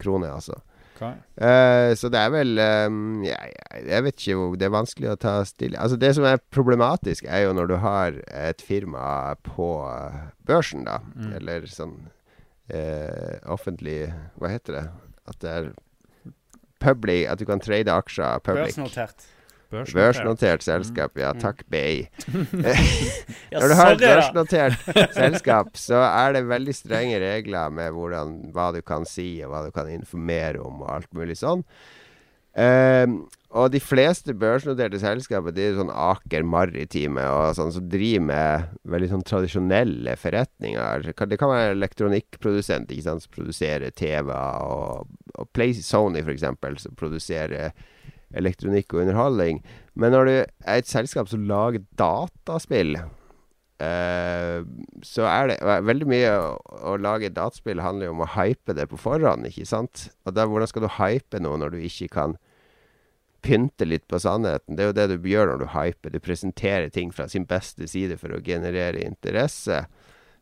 Kroner, 0.00 0.38
altså. 0.40 0.62
Eh, 1.36 1.90
så 1.98 2.10
det 2.12 2.20
er 2.20 2.32
vel 2.34 2.58
um, 2.88 3.24
jeg, 3.26 3.54
jeg 3.82 4.04
vet 4.06 4.20
ikke 4.20 4.36
hvor 4.38 4.58
Det 4.60 4.66
er 4.68 4.74
vanskelig 4.74 5.10
å 5.10 5.16
ta 5.18 5.34
stille 5.48 5.80
Altså 5.80 5.98
Det 5.98 6.12
som 6.14 6.26
er 6.28 6.42
problematisk, 6.54 7.26
er 7.26 7.46
jo 7.46 7.54
når 7.56 7.72
du 7.72 7.76
har 7.82 8.20
et 8.30 8.62
firma 8.62 9.34
på 9.46 9.68
børsen, 10.46 10.86
da. 10.86 11.00
Eller 11.34 11.66
sånn 11.70 11.96
uh, 12.70 13.34
offentlig 13.50 14.12
Hva 14.38 14.52
heter 14.54 14.78
det? 14.78 14.84
At 15.30 15.40
det 15.42 15.54
er 15.58 15.70
public 16.84 17.26
At 17.32 17.42
du 17.42 17.48
kan 17.48 17.62
trade 17.64 17.90
aksjer 17.92 18.44
public. 18.44 18.74
Børsnotert. 18.74 19.30
Børsnotert. 19.74 20.64
Selskap, 20.64 21.18
ja. 21.18 21.32
Takk, 21.38 21.64
BI. 21.72 22.04
Når 23.54 23.68
du 23.68 23.76
har 23.78 23.94
et 23.94 24.04
børsnotert 24.04 24.88
selskap, 25.18 25.74
så 25.78 26.04
er 26.06 26.38
det 26.38 26.46
veldig 26.50 26.76
strenge 26.76 27.20
regler 27.22 27.74
med 27.74 27.92
hvordan, 27.96 28.36
hva 28.54 28.70
du 28.74 28.80
kan 28.86 29.06
si, 29.08 29.36
og 29.44 29.52
hva 29.52 29.66
du 29.66 29.74
kan 29.74 29.90
informere 29.92 30.62
om, 30.62 30.82
og 30.84 30.96
alt 30.98 31.12
mulig 31.16 31.38
sånn. 31.40 31.64
Um, 32.54 33.24
og 33.54 33.72
de 33.74 33.80
fleste 33.82 34.30
børsnoterte 34.38 35.00
selskaper 35.02 35.50
Det 35.50 35.64
er 35.64 35.72
sånn 35.74 35.88
Aker 35.90 36.44
Maritime 36.46 37.24
og 37.26 37.56
sånn 37.58 37.72
som 37.74 37.88
driver 37.90 38.22
med 38.28 38.68
veldig 38.92 39.08
sånn 39.10 39.24
tradisjonelle 39.26 40.14
forretninger. 40.18 41.08
Det 41.08 41.16
kan, 41.18 41.30
det 41.30 41.38
kan 41.42 41.50
være 41.50 41.74
elektronikkprodusent 41.74 42.94
ikke 42.94 43.06
sant, 43.08 43.26
som 43.26 43.34
produserer 43.34 43.94
TV-er, 43.94 44.62
og, 44.62 45.10
og 45.34 45.50
Play 45.54 45.74
Sony 45.74 46.22
f.eks., 46.22 46.46
som 46.82 46.98
produserer 46.98 47.74
elektronikk 48.38 48.94
og 48.94 49.04
underholdning. 49.04 49.60
Men 49.94 50.14
når 50.14 50.28
du 50.28 50.34
er 50.36 50.78
et 50.78 50.90
selskap 50.90 51.30
som 51.30 51.46
lager 51.48 51.84
dataspill 51.98 52.96
eh, 53.82 54.64
så 55.06 55.28
er 55.28 55.52
det 55.52 55.58
veldig 55.62 56.08
mye 56.10 56.32
å, 56.38 56.48
å 56.94 56.96
lage 57.00 57.32
dataspill 57.34 57.82
handler 57.84 58.10
jo 58.10 58.16
om 58.16 58.24
å 58.26 58.32
hype 58.36 58.76
det 58.76 58.88
på 58.90 59.00
forhånd, 59.00 59.48
ikke 59.50 59.68
sant? 59.68 60.08
Og 60.24 60.36
da, 60.36 60.48
hvordan 60.48 60.70
skal 60.70 60.86
du 60.86 60.92
hype 60.98 61.42
noe 61.42 61.60
når 61.62 61.76
du 61.76 61.84
ikke 61.86 62.10
kan 62.16 62.36
pynte 63.44 63.86
litt 63.86 64.06
på 64.08 64.20
sannheten? 64.22 64.76
Det 64.76 64.84
er 64.84 64.90
jo 64.90 64.96
det 64.96 65.08
du 65.12 65.28
gjør 65.28 65.52
når 65.52 65.62
du 65.62 65.68
hyper. 65.74 66.14
Du 66.14 66.22
presenterer 66.24 66.90
ting 66.92 67.12
fra 67.12 67.28
sin 67.28 67.46
beste 67.48 67.88
side 67.90 68.16
for 68.20 68.32
å 68.32 68.42
generere 68.44 69.04
interesse. 69.04 69.84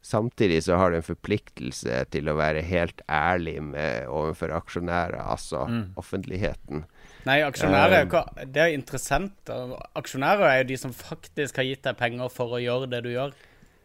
Samtidig 0.03 0.65
så 0.67 0.79
har 0.81 0.91
du 0.91 0.99
en 0.99 1.07
forpliktelse 1.07 2.01
til 2.15 2.31
å 2.31 2.35
være 2.39 2.65
helt 2.67 3.03
ærlig 3.11 3.61
med, 3.63 4.09
overfor 4.11 4.55
aksjonærer, 4.55 5.21
altså 5.23 5.67
offentligheten. 5.99 6.87
Nei, 7.29 7.39
aksjonærer 7.47 7.93
er 7.97 8.05
jo 8.05 8.09
ikke 8.11 8.47
Det 8.53 8.63
er 8.65 8.75
interessant. 8.75 9.53
Aksjonærer 9.99 10.49
er 10.49 10.61
jo 10.63 10.69
de 10.73 10.79
som 10.81 10.93
faktisk 10.97 11.61
har 11.61 11.69
gitt 11.69 11.85
deg 11.87 11.99
penger 12.01 12.33
for 12.35 12.57
å 12.57 12.63
gjøre 12.63 12.89
det 12.91 13.03
du 13.07 13.13
gjør. 13.13 13.35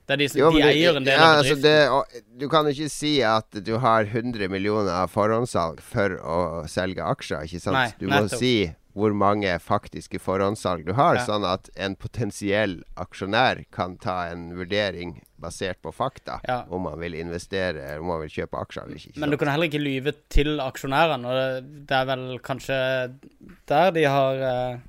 Det 0.08 0.16
er 0.16 0.22
de 0.24 0.28
som 0.32 0.40
Jo, 0.40 0.50
de 0.56 0.64
eier 0.64 0.96
en 0.96 1.04
del 1.04 1.20
ja, 1.20 1.28
av 1.34 1.42
altså 1.42 1.58
det, 1.60 1.76
og, 1.92 2.18
du 2.40 2.48
kan 2.50 2.66
jo 2.66 2.72
ikke 2.72 2.90
si 2.94 3.18
at 3.28 3.58
du 3.60 3.74
har 3.84 4.08
100 4.08 4.48
millioner 4.50 4.94
av 5.04 5.12
forhåndssalg 5.12 5.82
for 5.84 6.16
å 6.24 6.38
selge 6.72 7.04
aksjer, 7.04 7.44
ikke 7.44 7.60
sant? 7.60 7.76
Nei, 7.76 7.90
du 8.00 8.08
må 8.08 8.22
nettopp. 8.24 8.40
si 8.40 8.54
hvor 8.98 9.14
mange 9.14 9.52
faktiske 9.62 10.18
forhåndssalg 10.24 10.88
du 10.88 10.94
har, 10.98 11.20
Ja. 11.20 11.26
sånn 11.28 11.44
at 11.46 11.68
en 11.76 11.96
potensiell 12.00 12.80
aksjonær 12.96 13.66
kan 13.70 13.98
ta 14.02 14.32
en 14.32 14.56
vurdering 14.58 15.20
basert 15.40 15.80
på 15.82 15.92
fakta 15.94 16.40
Ja. 16.48 16.64
om 16.70 16.82
man 16.88 17.00
vil 17.00 17.14
investere, 17.20 18.00
om 18.00 18.08
man 18.08 18.22
vil 18.26 18.30
kjøpe 18.40 18.58
aksjer 18.62 18.84
eller 18.88 18.96
ikke. 18.98 19.10
ikke 19.14 19.20
Men 19.24 19.30
du 19.34 19.38
kan 19.38 19.48
heller 19.54 19.70
ikke 19.70 19.82
lyve 19.84 20.14
til 20.34 20.60
aksjonærene, 20.64 21.26
og 21.28 21.64
det, 21.88 21.98
er 21.98 22.06
vel 22.10 22.40
kanskje 22.40 22.78
der 23.70 23.92
de 23.92 24.04
har 24.10 24.42
uh, 24.42 24.80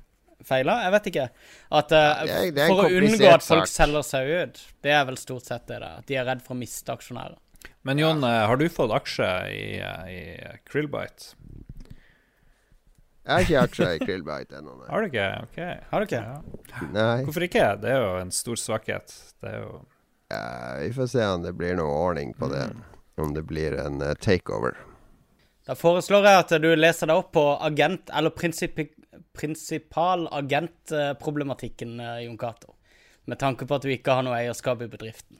feila? 0.43 0.79
Jeg 0.87 0.91
vet 0.95 1.11
ikke. 1.11 1.27
At 1.71 1.91
uh, 1.91 2.23
det 2.25 2.33
er- 2.37 2.51
det 2.51 2.63
er 2.65 2.67
For 2.73 2.85
å 2.87 2.89
unngå 2.89 3.29
at 3.33 3.43
folk 3.45 3.67
sak. 3.67 3.75
selger 3.75 4.01
seg 4.09 4.33
ut, 4.43 4.63
det 4.81 4.91
er 4.91 5.05
vel 5.05 5.17
stort 5.21 5.45
sett 5.45 5.67
det 5.67 5.79
der. 5.83 5.99
At 6.01 6.05
de 6.09 6.15
er 6.15 6.25
redd 6.25 6.41
for 6.41 6.55
å 6.55 6.59
miste 6.59 6.89
aksjonærer. 6.95 7.37
Men 7.83 7.97
Jon, 7.99 8.21
ja. 8.21 8.47
har 8.47 8.57
du 8.57 8.67
fått 8.69 8.91
aksje 8.91 9.27
i, 9.53 9.79
eh, 9.79 10.09
i 10.11 10.59
Krillbite? 10.67 11.35
Jeg 13.29 13.35
har 13.35 13.43
ikke 13.45 13.61
aksjer 13.67 13.91
i 13.93 13.99
Krillbite 14.01 14.57
ennå, 14.57 14.73
nei. 14.79 14.87
Har 14.89 15.03
du 15.03 15.07
ikke? 15.11 15.25
Ok. 15.43 15.57
Har 15.91 16.01
du 16.01 16.05
ikke? 16.07 16.21
Ja. 16.23 16.87
nei. 16.95 17.23
Hvorfor 17.27 17.45
ikke? 17.45 17.65
Det 17.83 17.91
er 17.93 17.99
jo 18.01 18.13
en 18.23 18.31
stor 18.33 18.57
svakhet. 18.57 19.13
Det 19.43 19.51
er 19.51 19.59
jo 19.67 19.73
Ja, 20.29 20.75
vi 20.79 20.93
får 20.93 21.07
se 21.07 21.25
om 21.25 21.41
det 21.41 21.53
blir 21.57 21.75
noe 21.79 21.89
ordning 21.89 22.33
på 22.37 22.47
det. 22.51 22.69
Om 23.17 23.33
det 23.33 23.43
blir 23.49 23.73
en 23.81 24.01
uh, 24.01 24.13
takeover. 24.13 24.77
Da 25.65 25.75
foreslår 25.75 26.25
jeg 26.25 26.41
at 26.43 26.53
du 26.61 26.69
leser 26.75 27.09
deg 27.09 27.19
opp 27.19 27.31
på 27.35 27.43
agent, 27.65 28.09
eller 28.13 28.33
prinsipalagentproblematikken, 28.33 28.95
prinsipal 29.37 30.27
agentproblematikken, 30.33 31.99
eh, 31.99 32.19
Jon 32.25 32.37
Cato. 32.37 32.73
Med 33.25 33.39
tanke 33.39 33.67
på 33.67 33.75
at 33.75 33.85
du 33.85 33.91
ikke 33.93 34.15
har 34.17 34.25
noe 34.25 34.37
eierskap 34.39 34.81
i 34.81 34.89
bedriften. 34.89 35.37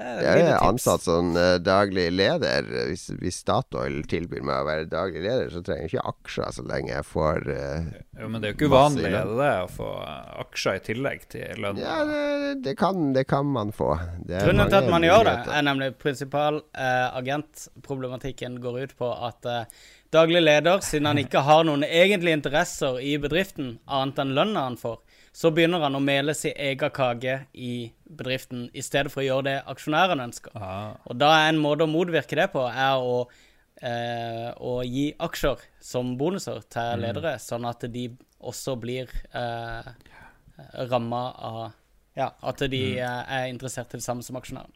Er 0.00 0.22
Jeg 0.24 0.44
er 0.46 0.64
ansatt 0.64 1.04
som 1.04 1.32
eh, 1.38 1.56
daglig 1.62 2.06
leder. 2.12 2.66
Hvis, 2.90 3.08
hvis 3.20 3.40
Statoil 3.42 4.02
tilbyr 4.08 4.44
meg 4.44 4.62
å 4.62 4.66
være 4.68 4.88
daglig 4.90 5.22
leder, 5.24 5.50
så 5.52 5.62
trenger 5.64 5.86
jeg 5.86 5.94
ikke 5.94 6.12
aksjer 6.12 6.54
så 6.56 6.64
lenge 6.66 6.92
jeg 6.92 7.06
får 7.08 7.48
uh, 7.50 7.90
Jo, 8.20 8.30
men 8.30 8.42
det 8.42 8.48
er 8.48 8.54
jo 8.54 8.58
ikke 8.58 8.70
uvanlig 8.72 9.10
det, 9.12 9.50
å 9.64 9.68
få 9.72 9.90
eh, 10.04 10.30
aksjer 10.44 10.78
i 10.78 10.84
tillegg 10.90 11.26
til 11.32 11.62
lønn. 11.64 11.82
Ja, 11.82 11.98
det, 12.08 12.22
det, 12.66 12.76
kan, 12.80 13.10
det 13.16 13.26
kan 13.30 13.48
man 13.52 13.74
få. 13.76 13.94
Det 14.22 14.38
er 14.38 14.48
Grunnen 14.48 14.72
til 14.72 14.80
at 14.80 14.90
man 14.92 15.06
gjør 15.06 15.26
det, 15.28 15.36
er 15.58 15.68
nemlig 15.68 15.92
prinsipal 16.02 16.62
uh, 16.62 17.08
agentproblematikken 17.18 18.60
går 18.62 18.80
ut 18.84 18.96
på 18.98 19.12
at 19.28 19.50
uh, 19.50 19.84
daglig 20.14 20.42
leder, 20.42 20.80
siden 20.84 21.10
han 21.10 21.20
ikke 21.20 21.44
har 21.46 21.66
noen 21.66 21.84
egentlige 21.86 22.38
interesser 22.38 23.00
i 23.02 23.16
bedriften 23.22 23.76
annet 23.86 24.22
enn 24.22 24.34
lønna 24.36 24.68
han 24.68 24.80
får, 24.80 25.00
så 25.36 25.52
begynner 25.52 25.84
han 25.84 25.98
å 25.98 26.02
mele 26.02 26.34
sin 26.34 26.56
egen 26.56 26.92
kake 26.94 27.40
i 27.52 27.74
bedriften 28.06 28.68
i 28.74 28.84
stedet 28.84 29.12
for 29.12 29.22
å 29.22 29.26
gjøre 29.26 29.46
det 29.48 29.56
aksjonærene 29.72 30.28
ønsker. 30.30 30.54
Ah. 30.58 30.96
Og 31.06 31.18
da 31.18 31.32
er 31.40 31.50
en 31.50 31.60
måte 31.62 31.86
å 31.86 31.90
motvirke 31.90 32.38
det 32.38 32.48
på, 32.52 32.62
er 32.66 33.00
å, 33.02 33.16
eh, 33.82 34.50
å 34.56 34.78
gi 34.86 35.08
aksjer 35.26 35.64
som 35.82 36.14
bonuser 36.18 36.62
til 36.72 37.02
ledere, 37.02 37.36
sånn 37.42 37.66
at 37.68 37.88
de 37.92 38.08
også 38.46 38.76
blir 38.80 39.10
eh, 39.32 39.90
ramma 40.92 41.24
av 41.50 41.66
Ja, 42.16 42.30
at 42.48 42.62
de 42.72 42.78
mm. 42.96 43.24
er 43.28 43.50
interessert 43.50 43.90
i 43.92 43.98
det 43.98 44.04
samme 44.06 44.24
som 44.24 44.38
aksjonæren. 44.38 44.72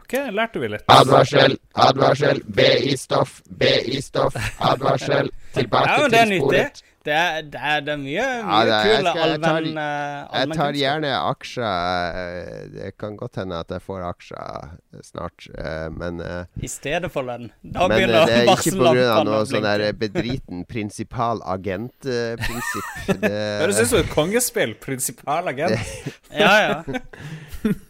Ok, 0.00 0.14
lærte 0.32 0.62
vi 0.62 0.70
litt. 0.72 0.84
Advarsel, 0.88 1.58
advarsel, 1.76 2.40
BI-stoff, 2.56 3.42
BI-stoff, 3.60 4.38
advarsel. 4.70 5.28
Tilbake 5.54 5.88
Ja, 5.88 6.00
men 6.02 6.10
det 6.10 6.18
er 6.20 6.24
til 6.24 6.34
nyttig. 6.34 6.66
sporet. 6.68 6.82
Det 7.08 7.14
er, 7.16 7.42
det 7.48 7.60
er, 7.62 7.80
det 7.86 7.92
er 7.94 7.96
mye, 7.96 8.24
mye 8.44 8.52
Ja, 8.52 8.64
det 8.66 8.72
er- 8.74 8.84
jeg 8.88 8.96
kul 8.98 9.06
skal- 9.08 9.30
jeg 9.30 9.40
tar- 9.40 9.54
allmenn 9.56 9.78
eh, 9.78 10.40
Jeg 10.40 10.56
tar 10.58 10.72
gjerne 10.76 11.12
aksjer. 11.30 12.72
Det 12.74 12.90
kan 12.98 13.16
godt 13.16 13.36
hende 13.40 13.60
at 13.62 13.68
jeg 13.70 13.80
får 13.86 14.02
aksjer 14.10 14.70
snart, 15.06 15.46
eh, 15.56 15.88
men 15.94 16.20
eh, 16.20 16.44
I 16.60 16.68
stedet 16.68 17.10
for 17.10 17.22
lønn. 17.22 17.48
Da 17.64 17.86
Men 17.88 17.96
begynner 17.96 18.26
varsellampene 18.28 18.28
det 18.28 18.44
er 18.44 18.52
ikke 18.52 18.76
pga. 18.76 19.24
noe 19.24 19.46
sånn 19.48 19.62
der 19.62 19.92
bedriten 19.92 20.66
prinsipal 20.68 21.40
agent-prinsipp. 21.46 23.22
Høres 23.62 23.80
ut 23.80 23.86
som 23.94 23.98
et 24.02 24.10
kongespill. 24.12 24.74
Prinsipal 24.82 25.48
agent. 25.54 25.78
Ja, 26.28 26.54
ja. 26.60 26.82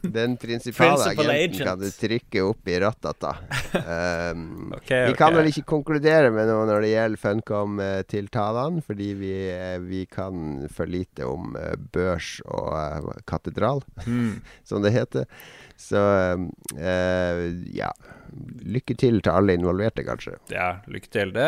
Den 0.06 0.36
prinsipale 0.38 0.94
Principal 0.94 1.26
agenten 1.26 1.34
agent. 1.34 1.64
kan 1.66 1.78
du 1.82 1.90
trykke 1.90 2.42
opp 2.48 2.68
i 2.70 2.76
rattata. 2.80 3.32
Um, 3.74 4.72
Ok, 4.78 4.90
Vi 5.10 5.16
kan 5.18 5.34
vel 5.34 5.50
ikke 5.50 5.64
konkludere 5.68 6.30
med 6.32 6.46
noe 6.48 6.64
når 6.70 6.86
det 6.86 6.92
gjelder 6.94 7.20
Funcom-tiltalene, 7.48 8.82
fordi 8.84 9.12
vi, 9.14 9.32
eh, 9.50 9.78
vi 9.80 10.06
kan 10.06 10.68
for 10.70 10.86
lite 10.86 11.24
om 11.24 11.56
eh, 11.56 11.76
børs 11.92 12.40
og 12.44 13.14
katedral, 13.26 13.82
Mm. 14.06 14.40
som 14.64 14.82
det 14.82 14.92
heter. 14.92 15.24
Så 15.78 15.98
eh, 16.76 17.42
ja. 17.74 17.92
Lykke 18.68 18.92
til 18.98 19.22
til 19.24 19.32
alle 19.32 19.54
involverte, 19.56 20.02
kanskje. 20.04 20.34
Ja, 20.52 20.82
lykke 20.90 21.08
til. 21.10 21.30
Det, 21.32 21.46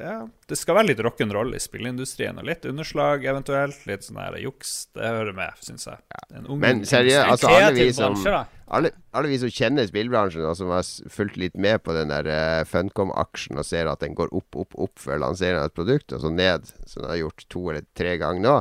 ja, 0.00 0.14
det 0.48 0.56
skal 0.58 0.78
være 0.78 0.88
litt 0.92 1.02
rock'n'roll 1.04 1.52
i 1.54 1.60
spillindustrien. 1.60 2.38
Og 2.40 2.48
litt 2.48 2.64
underslag 2.70 3.26
eventuelt. 3.28 3.82
Litt 3.90 4.06
sånn 4.06 4.22
her 4.22 4.38
juks. 4.40 4.72
Det 4.96 5.04
hører 5.04 5.36
med, 5.36 5.60
syns 5.66 5.88
jeg. 5.90 6.00
En 6.32 6.48
ung 6.48 6.62
Men 6.62 6.84
seriøst, 6.88 7.34
altså 7.34 7.52
alle 7.52 7.74
vi 7.76 7.90
som 7.94 8.16
alle, 8.64 8.94
alle 9.12 9.28
vi 9.28 9.38
som 9.42 9.52
kjenner 9.52 9.86
spillbransjen, 9.90 10.46
og 10.48 10.56
som 10.56 10.72
har 10.72 10.86
fulgt 11.12 11.36
litt 11.40 11.58
med 11.60 11.82
på 11.84 11.92
den 11.94 12.10
der 12.14 12.30
uh, 12.30 12.64
Funcom-aksjen 12.70 13.60
og 13.60 13.68
ser 13.68 13.90
at 13.90 14.00
den 14.02 14.16
går 14.16 14.32
opp, 14.32 14.56
opp, 14.56 14.78
opp 14.80 15.02
før 15.02 15.20
lanseringen 15.26 15.60
av 15.60 15.68
et 15.68 15.76
produkt, 15.76 16.14
og 16.16 16.24
så 16.24 16.32
ned, 16.32 16.70
som 16.88 17.04
den 17.04 17.12
har 17.12 17.20
gjort 17.26 17.44
to 17.52 17.66
eller 17.68 17.84
tre 17.98 18.16
ganger 18.22 18.46
nå. 18.46 18.56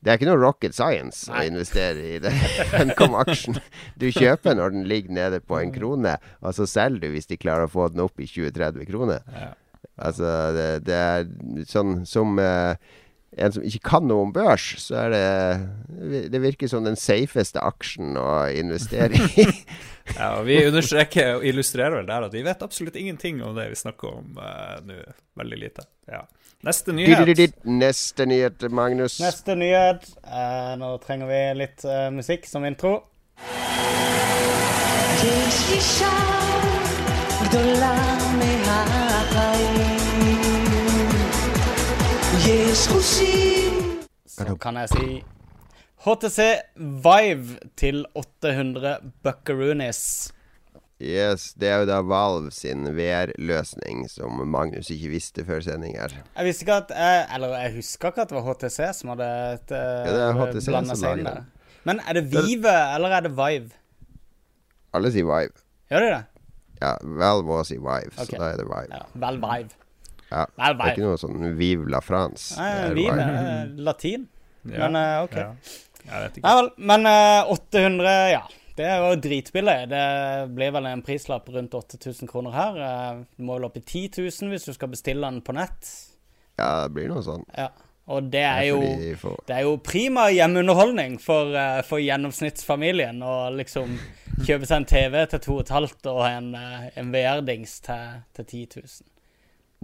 Det 0.00 0.12
er 0.12 0.18
ikke 0.18 0.28
noe 0.28 0.40
rocket 0.42 0.76
science 0.76 1.30
å 1.32 1.44
investere 1.46 2.02
i 2.14 2.18
den 2.24 2.36
Funcom-aksjen. 2.72 3.60
Du 3.98 4.08
kjøper 4.12 4.58
når 4.58 4.76
den 4.76 4.84
ligger 4.90 5.16
nede 5.16 5.40
på 5.42 5.58
en 5.60 5.72
krone, 5.74 6.16
og 6.42 6.56
så 6.56 6.68
selger 6.70 7.06
du 7.06 7.16
hvis 7.16 7.30
de 7.30 7.40
klarer 7.40 7.66
å 7.66 7.72
få 7.72 7.88
den 7.92 8.04
opp 8.04 8.20
i 8.20 8.28
20-30 8.30 8.86
kroner. 8.90 9.24
Ja. 9.32 9.50
Altså, 9.96 10.28
det, 10.52 10.68
det 10.86 10.96
er 10.96 11.26
sånn 11.70 12.02
som 12.08 12.36
uh, 12.36 12.76
en 13.36 13.52
som 13.52 13.64
ikke 13.68 13.84
kan 13.84 14.06
noe 14.08 14.26
om 14.26 14.32
børs, 14.32 14.64
så 14.80 14.96
er 15.04 15.12
det 15.12 16.28
Det 16.32 16.40
virker 16.40 16.70
som 16.70 16.86
den 16.86 16.96
safeste 17.00 17.60
aksjen 17.60 18.16
å 18.20 18.46
investere 18.52 19.20
i. 19.36 19.48
Ja, 20.14 20.36
og 20.38 20.44
Vi 20.46 20.60
understreker 20.62 21.40
og 21.40 21.44
illustrerer 21.48 21.98
vel 21.98 22.06
der 22.06 22.28
at 22.28 22.34
vi 22.36 22.44
vet 22.46 22.60
absolutt 22.62 22.94
ingenting 22.94 23.40
om 23.42 23.56
det 23.56 23.64
vi 23.72 23.78
snakker 23.80 24.20
om 24.20 24.36
uh, 24.38 24.76
nå. 24.86 25.00
Veldig 25.36 25.58
lite. 25.58 25.82
Ja. 26.06 26.22
Neste 26.64 26.92
nyhet. 26.92 27.64
Neste 27.64 28.26
nyhet, 28.26 28.62
Magnus. 28.72 29.20
Neste 29.20 29.54
nyhet. 29.54 30.08
Eh, 30.24 30.72
nå 30.80 30.96
trenger 31.04 31.28
vi 31.28 31.40
litt 31.60 31.84
eh, 31.84 32.08
musikk 32.10 32.46
som 32.48 32.64
intro. 32.64 33.02
Så 44.26 44.56
kan 44.60 44.76
jeg 44.76 44.88
si 44.92 45.22
HTC 46.06 46.40
Vive 46.76 47.58
til 47.76 48.04
800 48.14 48.96
buckaroonies. 49.22 50.32
Yes, 51.02 51.50
Det 51.52 51.68
er 51.68 51.82
jo 51.82 51.88
da 51.90 51.98
Valve 52.00 52.50
sin 52.56 52.86
VR-løsning, 52.96 54.06
som 54.08 54.38
Magnus 54.48 54.88
ikke 54.94 55.10
visste 55.12 55.44
før 55.44 55.60
sending 55.60 55.98
her. 55.98 56.14
Jeg 56.38 56.46
visste 56.48 56.64
ikke 56.64 56.78
at 56.86 56.94
eh, 56.96 57.34
Eller 57.36 57.52
jeg 57.66 57.74
husker 57.74 58.08
ikke 58.14 58.24
at 58.24 58.32
det 58.32 58.38
var 58.38 58.46
HTC 58.48 58.78
som 58.96 59.12
hadde 59.12 59.28
et, 59.58 59.74
Ja, 59.76 60.14
det 60.14 60.22
er 60.24 60.38
HTC 60.40 60.70
blandet 60.72 61.00
seg 61.02 61.20
inn 61.20 61.28
der. 61.28 61.42
Men 61.86 62.00
er 62.00 62.16
det 62.18 62.24
Vive, 62.32 62.72
eller 62.96 63.12
er 63.18 63.26
det 63.28 63.34
Vive? 63.36 63.76
Alle 64.96 65.12
sier 65.12 65.28
Vive. 65.28 65.52
Gjør 65.92 66.06
de 66.06 66.12
det? 66.14 66.22
Ja, 66.80 66.94
Valve 67.20 67.60
også 67.60 67.74
sier 67.74 67.84
Vive, 67.84 68.14
okay. 68.16 68.30
så 68.32 68.40
da 68.40 68.48
er 68.54 68.62
det 68.62 68.66
Vive. 68.70 68.96
Ja, 68.96 69.02
vel 69.26 69.42
Vive. 69.44 69.82
Ja, 70.26 70.44
Det 70.56 70.70
er 70.72 70.94
ikke 70.96 71.04
noe 71.06 71.18
sånn 71.20 71.52
Vive 71.60 71.86
la 71.92 72.00
France. 72.02 72.56
Nei, 72.58 72.94
Vive 72.96 73.20
er 73.22 73.74
latin. 73.86 74.26
Ja. 74.66 74.86
Men 74.86 74.98
eh, 74.98 75.16
OK. 75.22 75.36
Ja. 75.38 75.50
Jeg 76.06 76.22
vet 76.24 76.38
ikke. 76.38 76.46
Nei 76.48 76.54
vel. 76.58 76.70
Men 76.90 77.06
eh, 77.10 77.52
800, 77.54 78.14
ja. 78.32 78.42
Det 78.76 78.84
er 78.84 78.98
jo 79.00 79.16
dritbillig. 79.24 79.76
Det 79.88 80.04
blir 80.52 80.74
vel 80.76 80.86
en 80.90 81.02
prislapp 81.06 81.48
rundt 81.54 81.74
8000 81.74 82.28
kroner 82.28 82.52
her. 82.52 82.76
Eh, 82.86 83.24
Du 83.36 83.42
må 83.48 83.56
vel 83.56 83.64
opp 83.70 83.76
i 83.80 83.84
10 83.84 84.20
000 84.20 84.52
hvis 84.52 84.68
du 84.68 84.72
skal 84.76 84.92
bestille 84.92 85.24
den 85.26 85.40
på 85.42 85.54
nett. 85.56 85.88
Ja, 86.58 86.84
det 86.84 86.92
blir 86.96 87.08
noe 87.12 87.24
sånn. 87.24 87.44
Ja. 87.56 87.70
Og 88.06 88.28
det 88.30 88.44
er 88.46 88.62
jo 88.68 88.78
Det 89.48 89.50
er 89.56 89.64
jo 89.66 89.78
prima 89.82 90.28
hjemmeunderholdning 90.30 91.16
for, 91.20 91.50
eh, 91.56 91.80
for 91.82 91.98
gjennomsnittsfamilien 91.98 93.18
å 93.22 93.50
liksom 93.56 93.96
kjøpe 94.46 94.68
seg 94.68 94.76
en 94.76 94.88
TV 94.92 95.26
til 95.32 95.40
2500 95.40 96.12
og 96.12 96.22
en, 96.28 96.54
eh, 96.54 96.86
en 97.00 97.10
VR-dings 97.12 97.80
til, 97.88 98.22
til 98.36 98.44
10 98.44 98.66
000. 98.76 99.15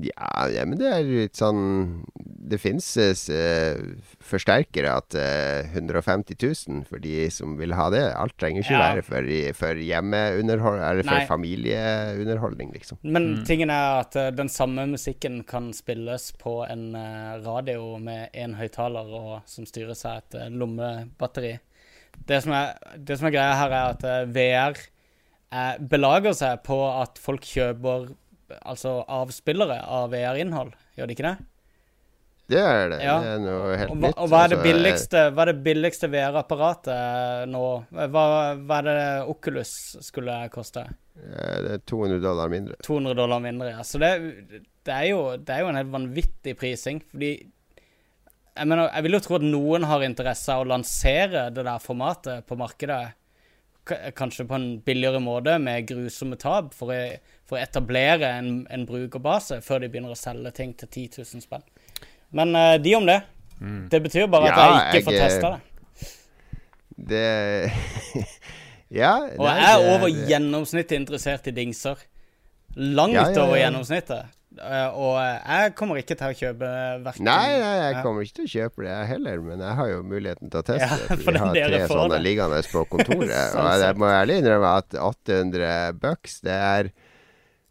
Ja, 0.00 0.46
ja, 0.48 0.62
men 0.64 0.78
det 0.80 0.88
er 0.88 1.02
litt 1.04 1.36
sånn 1.36 1.58
Det 2.48 2.56
fins 2.58 2.86
uh, 2.96 3.76
forsterkere 4.24 4.94
til 5.12 5.20
uh, 5.20 5.74
150 5.76 6.38
000 6.40 6.86
for 6.88 7.02
de 7.04 7.26
som 7.30 7.58
vil 7.60 7.74
ha 7.76 7.90
det. 7.92 8.00
Alt 8.16 8.38
trenger 8.40 8.64
ikke 8.64 8.72
Ja. 8.72 8.80
være 8.94 9.04
for, 9.04 9.28
for 9.58 9.74
hjemmeunderhold 9.84 10.80
Eller 10.80 11.04
for 11.04 11.18
Nei. 11.20 11.26
familieunderholdning, 11.28 12.72
liksom. 12.72 12.98
Men 13.04 13.44
tingen 13.48 13.70
er 13.70 14.00
at 14.02 14.16
eh, 14.16 14.30
den 14.34 14.48
samme 14.52 14.86
musikken 14.90 15.42
kan 15.48 15.70
spilles 15.76 16.30
på 16.40 16.62
en 16.68 16.94
eh, 16.98 17.36
radio 17.44 17.98
med 18.02 18.32
én 18.34 18.56
høyttaler 18.58 19.42
som 19.46 19.66
styres 19.68 20.04
av 20.08 20.22
et 20.22 20.38
eh, 20.40 20.48
lommebatteri. 20.50 21.58
Det 22.28 22.42
som, 22.44 22.52
er, 22.56 22.74
det 22.96 23.18
som 23.18 23.28
er 23.28 23.34
greia 23.36 23.54
her, 23.60 23.72
er 23.76 23.94
at 23.94 24.04
eh, 24.08 24.26
VR 24.34 24.76
eh, 25.52 25.78
belager 25.80 26.34
seg 26.36 26.60
på 26.66 26.80
at 26.90 27.20
folk 27.22 27.44
kjøper 27.48 28.10
altså 28.62 28.98
avspillere 29.08 29.80
av 29.86 30.10
VR-innhold. 30.12 30.74
Gjør 30.98 31.08
de 31.10 31.16
ikke 31.16 31.28
det? 31.30 31.36
Det 32.52 32.58
er 32.60 32.88
det. 32.90 32.98
Ja. 33.00 33.14
Det 33.22 33.28
er 33.32 33.38
noe 33.40 33.76
helt 33.78 33.92
Og 33.94 34.00
nytt. 34.02 34.18
og 34.18 34.28
hva 34.28 34.40
er 34.44 34.50
det 34.50 34.56
Altså, 34.58 34.66
billigste, 34.66 35.20
billigste 35.64 36.08
VR-apparatet 36.12 36.90
eh, 36.92 37.44
nå? 37.48 37.62
Hva, 37.94 38.24
hva 38.58 38.78
er 38.80 38.88
det 38.88 38.96
Oculus 39.32 39.70
skulle 40.04 40.34
koste? 40.52 40.82
eh, 41.16 41.56
Det 41.64 41.72
er 41.78 41.84
200 41.88 42.20
dollar 42.20 42.52
mindre. 42.52 42.76
200 42.84 43.14
dollar 43.16 43.40
mindre, 43.40 43.70
ja. 43.78 43.86
Så 43.86 44.02
det, 44.02 44.10
det, 44.58 44.92
er 44.92 45.06
jo, 45.14 45.22
det 45.38 45.54
er 45.54 45.62
jo 45.64 45.70
en 45.70 45.80
helt 45.80 45.94
vanvittig 45.94 46.56
prising. 46.60 47.00
Fordi 47.14 47.32
jeg, 47.38 48.66
mener, 48.68 48.90
jeg 48.90 49.06
vil 49.06 49.16
jo 49.16 49.24
tro 49.24 49.38
at 49.38 49.48
noen 49.48 49.88
har 49.88 50.04
interesse 50.04 50.52
av 50.52 50.66
å 50.66 50.70
lansere 50.74 51.46
det 51.56 51.64
der 51.64 51.80
formatet 51.80 52.44
på 52.50 52.58
markedet. 52.60 53.02
Kanskje 54.18 54.44
på 54.46 54.54
en 54.58 54.66
billigere 54.84 55.18
måte, 55.24 55.56
med 55.58 55.88
grusomme 55.88 56.36
tap, 56.38 56.74
for 56.76 56.92
for 57.52 57.60
å 57.60 57.62
etablere 57.62 58.32
en, 58.40 58.50
en 58.72 58.86
brukerbase 58.88 59.60
før 59.62 59.84
de 59.84 59.92
begynner 59.92 60.14
å 60.14 60.18
selge 60.18 60.54
ting 60.56 60.72
til 60.80 60.88
10 60.88 61.20
000 61.20 61.44
spenn. 61.44 61.64
Men 62.32 62.56
uh, 62.56 62.74
de 62.80 62.96
om 62.96 63.04
det. 63.06 63.20
Det 63.92 64.00
betyr 64.02 64.26
bare 64.32 64.48
at 64.48 64.56
Ja, 64.58 64.68
jeg 64.90 65.02
ikke 65.04 65.10
får 65.12 65.18
jeg- 65.20 65.28
testa 65.36 65.52
det. 65.52 65.60
Det 67.12 67.72
Ja. 69.02 69.14
Og 69.38 69.46
jeg 69.48 69.68
er 69.72 69.86
over 69.94 70.08
det- 70.10 70.26
gjennomsnittet 70.28 70.98
interessert 70.98 71.46
i 71.48 71.54
dingser. 71.56 71.96
Langt 72.76 73.14
Ja, 73.16 73.28
ja, 73.30 73.42
over 73.46 73.56
gjennomsnittet. 73.60 74.26
Eh, 74.52 74.88
og 75.00 75.14
jeg 75.16 75.70
kommer 75.78 75.96
ikke 75.96 76.12
til 76.20 76.28
å 76.28 76.34
kjøpe 76.36 76.68
verken 77.06 77.24
Nei, 77.24 77.54
nei, 77.56 77.70
jeg 77.86 78.02
kommer 78.04 78.20
ikke 78.26 78.34
til 78.42 78.44
å 78.44 78.50
kjøpe 78.52 78.82
det 78.84 78.90
jeg 78.92 79.06
heller, 79.14 79.38
men 79.46 79.62
jeg 79.64 79.76
har 79.78 79.88
jo 79.88 80.02
muligheten 80.04 80.50
til 80.52 80.60
å 80.60 80.66
teste 80.66 80.88
Ja, 80.90 80.98
det. 81.08 81.16
For 81.24 81.32
jeg 81.32 81.40
har 81.40 81.54
tre 81.56 81.80
sånne 81.88 82.18
det. 82.18 82.20
liggende 82.26 82.58
på 82.68 82.82
kontoret. 82.92 83.32
Sånn 83.54 83.64
og 83.70 83.84
jeg 83.86 83.96
må 84.02 84.10
ærlig 84.12 84.36
innrømme 84.42 84.74
at 84.82 84.98
800 85.00 85.72
bucks, 86.04 86.34
det 86.44 86.58
er 86.58 86.90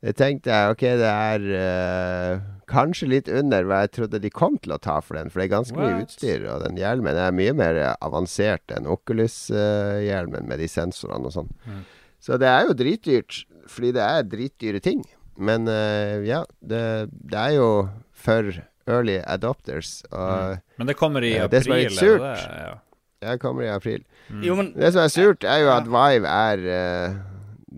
Det 0.01 0.15
tenkte 0.17 0.49
jeg, 0.49 0.73
ok, 0.73 0.83
det 0.97 1.09
er 1.11 1.43
uh, 1.53 2.39
kanskje 2.71 3.09
litt 3.11 3.27
under 3.29 3.67
hva 3.69 3.83
jeg 3.83 3.91
trodde 3.99 4.21
de 4.23 4.31
kom 4.33 4.55
til 4.57 4.73
å 4.73 4.79
ta 4.81 4.95
for 5.05 5.19
den, 5.19 5.29
for 5.29 5.37
det 5.41 5.45
er 5.45 5.51
ganske 5.53 5.77
mye 5.77 5.99
utstyr. 6.01 6.47
Og 6.49 6.63
den 6.65 6.79
hjelmen 6.81 7.19
er 7.21 7.35
mye 7.37 7.53
mer 7.53 7.77
avansert 8.01 8.73
enn 8.73 8.89
Oculus-hjelmen 8.89 10.47
med 10.49 10.61
de 10.61 10.69
sensorene 10.71 11.29
og 11.29 11.35
sånn. 11.35 11.51
Mm. 11.67 11.83
Så 12.21 12.37
det 12.41 12.49
er 12.49 12.65
jo 12.67 12.75
dritdyrt, 12.77 13.43
fordi 13.69 13.93
det 13.97 14.03
er 14.05 14.27
dritdyre 14.29 14.81
ting. 14.83 15.05
Men 15.41 15.69
uh, 15.69 16.17
ja, 16.25 16.43
det, 16.65 16.83
det 17.11 17.37
er 17.45 17.55
jo 17.59 17.69
for 18.13 18.51
early 18.89 19.19
adopters. 19.29 19.99
Og 20.11 20.57
Men 20.81 20.89
det 20.89 20.97
kommer 20.97 21.21
i 21.25 21.35
Ja, 21.35 21.45
april. 21.45 21.53
det 21.53 21.63
som 21.65 21.73
er 21.73 21.83
litt 21.85 21.97
surt. 21.97 22.21
det? 22.21 22.63
Ja. 22.65 22.73
det 23.21 23.39
kommer 23.41 23.63
i 23.63 23.69
april. 23.73 24.01
Jo, 24.41 24.55
men 24.57 24.73
Det 24.73 24.93
som 24.93 25.03
er 25.05 25.13
surt, 25.13 25.43
er 25.43 25.61
jo 25.61 25.69
at 25.73 25.85
Vive 25.89 26.27
er 26.29 26.65
eh, 26.73 27.15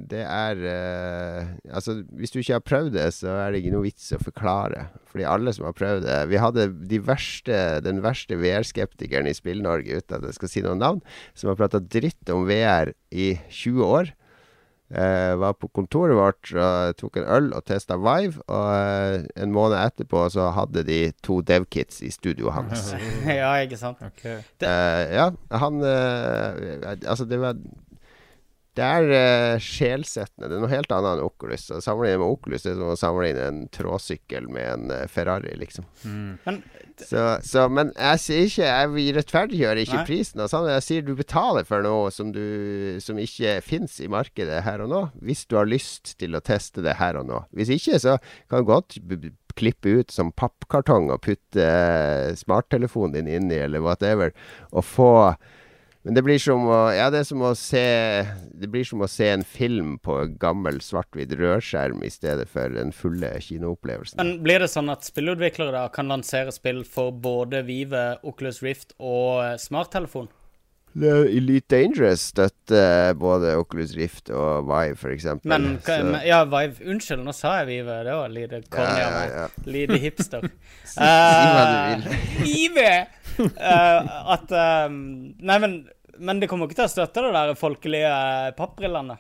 Det 0.10 0.24
er 0.26 0.64
eh, 0.70 1.52
Altså, 1.74 2.00
hvis 2.18 2.34
du 2.34 2.40
ikke 2.42 2.58
har 2.58 2.66
prøvd 2.66 2.92
det, 2.96 3.08
så 3.16 3.36
er 3.44 3.54
det 3.54 3.62
ikke 3.62 3.74
noe 3.76 3.88
vits 3.88 4.10
å 4.16 4.22
forklare. 4.22 4.88
Fordi 5.12 5.28
alle 5.30 5.54
som 5.56 5.68
har 5.68 5.78
prøvd 5.78 6.08
det 6.08 6.18
Vi 6.32 6.42
hadde 6.42 6.68
de 6.90 7.00
verste, 7.06 7.60
den 7.86 8.02
verste 8.06 8.38
VR-skeptikeren 8.40 9.30
i 9.30 9.36
Spill-Norge, 9.38 10.02
uten 10.02 10.18
at 10.20 10.28
jeg 10.30 10.40
skal 10.40 10.52
si 10.52 10.66
noen 10.66 10.84
navn, 10.84 11.02
som 11.38 11.52
har 11.52 11.60
prata 11.60 11.82
dritt 11.82 12.34
om 12.34 12.48
VR 12.50 12.94
i 13.14 13.34
20 13.50 13.88
år. 13.88 14.14
eh, 14.94 15.34
var 15.40 15.56
på 15.58 15.68
kontoret 15.74 16.14
vårt 16.14 16.52
og 16.54 16.98
tok 17.00 17.18
en 17.18 17.30
øl 17.38 17.48
og 17.58 17.64
testa 17.66 17.96
Vive. 17.98 18.44
Og 18.46 18.68
eh, 18.76 19.24
en 19.42 19.54
måned 19.56 19.78
etterpå 19.80 20.28
så 20.34 20.52
hadde 20.54 20.84
de 20.86 21.00
to 21.26 21.40
devkits 21.42 22.04
i 22.06 22.12
studioet 22.14 22.54
hans. 22.54 22.92
ja, 23.42 23.56
ikke 23.64 23.80
sant. 23.80 24.04
Ok. 24.06 24.26
Eh, 24.28 25.16
ja, 25.16 25.32
han 25.50 25.82
eh, 25.82 26.94
Altså, 27.08 27.26
det 27.26 27.40
var 27.42 27.58
Det 28.74 28.86
er 28.86 29.10
uh, 29.12 29.62
sjelsettende. 29.62 30.48
Det 30.50 30.56
er 30.58 30.64
noe 30.64 30.72
helt 30.72 30.94
annet 30.96 31.20
enn 31.20 31.28
Oculus. 31.28 31.68
Å 31.70 31.82
sammenligne 31.84 32.22
med 32.24 32.34
Oculus 32.34 32.64
det 32.66 32.72
er 32.72 32.80
som 32.80 32.90
å 32.90 32.98
sammenligne 32.98 33.44
en 33.52 33.60
tråsykkel 33.74 34.48
med 34.50 34.70
en 34.72 34.94
uh, 34.94 35.04
Ferrari, 35.12 35.54
liksom. 35.62 35.86
Men 36.48 36.64
Så, 36.98 37.22
så, 37.46 37.66
men 37.74 37.90
jeg 37.98 38.20
sier 38.22 38.44
ikke 38.46 38.68
Jeg 38.70 39.14
rettferdiggjør 39.18 39.80
ikke 39.82 40.00
Nei. 40.00 40.08
prisen. 40.10 40.42
Og 40.42 40.50
sånn. 40.52 40.72
Jeg 40.74 40.86
sier 40.88 41.06
du 41.06 41.14
betaler 41.18 41.70
for 41.70 41.86
noe 41.86 42.10
som, 42.14 42.34
du, 42.34 42.98
som 43.04 43.22
ikke 43.22 43.60
fins 43.66 44.00
i 44.02 44.10
markedet 44.12 44.64
her 44.66 44.84
og 44.86 44.92
nå, 44.92 45.06
hvis 45.22 45.46
du 45.50 45.58
har 45.60 45.70
lyst 45.70 46.16
til 46.22 46.38
å 46.38 46.42
teste 46.44 46.82
det 46.86 46.98
her 47.02 47.22
og 47.22 47.30
nå. 47.30 47.46
Hvis 47.54 47.74
ikke, 47.78 48.02
så 48.02 48.18
kan 48.50 48.64
du 48.66 48.70
godt 48.74 48.98
klippe 49.54 50.00
ut 50.00 50.14
som 50.14 50.32
pappkartong 50.34 51.12
og 51.14 51.22
putte 51.26 51.62
uh, 51.62 52.34
smarttelefonen 52.38 53.20
din 53.20 53.30
inni, 53.38 53.60
eller 53.62 53.84
whatever, 53.86 54.34
og 54.74 54.86
få 54.86 55.12
men 56.04 56.14
det 56.18 56.24
blir 56.26 56.40
som 56.44 56.66
å 56.68 56.78
Ja, 56.96 57.10
det 57.14 57.22
er 57.24 57.28
som 57.30 57.42
å 57.48 57.54
se 57.56 57.84
Det 58.60 58.68
blir 58.72 58.84
som 58.88 59.00
å 59.06 59.08
se 59.08 59.30
en 59.32 59.44
film 59.48 59.96
på 60.04 60.18
gammel 60.42 60.82
svart-hvitt 60.84 61.32
rødskjerm 61.40 62.04
i 62.04 62.12
stedet 62.12 62.50
for 62.52 62.70
den 62.76 62.92
fulle 62.96 63.32
kinoopplevelsen. 63.40 64.20
Men 64.20 64.38
blir 64.44 64.60
det 64.64 64.70
sånn 64.74 64.92
at 64.92 65.08
spillutviklere 65.08 65.72
da 65.76 65.88
kan 65.94 66.12
lansere 66.12 66.52
spill 66.56 66.84
for 66.84 67.12
både 67.12 67.64
Vive, 67.68 68.18
Oculus 68.24 68.62
Rift 68.64 68.94
og 69.00 69.44
eh, 69.46 69.58
smarttelefon? 69.60 70.28
Elite 70.94 71.66
Dangerous 71.74 72.22
støtter 72.30 73.16
både 73.18 73.56
Oculus 73.58 73.96
Rift 73.98 74.30
og 74.30 74.68
Vive, 74.70 74.94
f.eks. 74.94 75.26
Men 75.44 75.80
hva- 75.82 75.96
men- 76.06 76.20
ja, 76.28 76.44
Vive 76.46 76.86
Unnskyld, 76.86 77.24
nå 77.26 77.34
sa 77.34 77.56
jeg 77.64 77.68
Vive. 77.72 77.96
Det 78.06 78.14
var 78.20 78.30
lite 78.30 78.60
corny 78.70 79.02
av 79.02 79.16
meg. 79.18 79.58
Lite 79.66 79.98
hipster. 80.04 80.46
Si 80.94 81.00
hva 81.02 81.64
du 81.66 81.76
vil. 81.90 82.06
Eh, 82.14 82.44
Vive! 82.46 82.92
Eh, 83.40 84.10
at 84.36 84.52
eh, 84.52 84.90
Nei, 84.94 85.58
men, 85.64 85.76
men 86.20 86.40
det 86.42 86.50
kommer 86.52 86.68
ikke 86.70 86.80
til 86.82 86.86
å 86.90 86.92
støtte 86.94 87.24
det 87.26 87.32
der 87.36 87.54
folkelige 87.60 88.10
eh, 88.10 88.50
pappbrillene. 88.58 89.16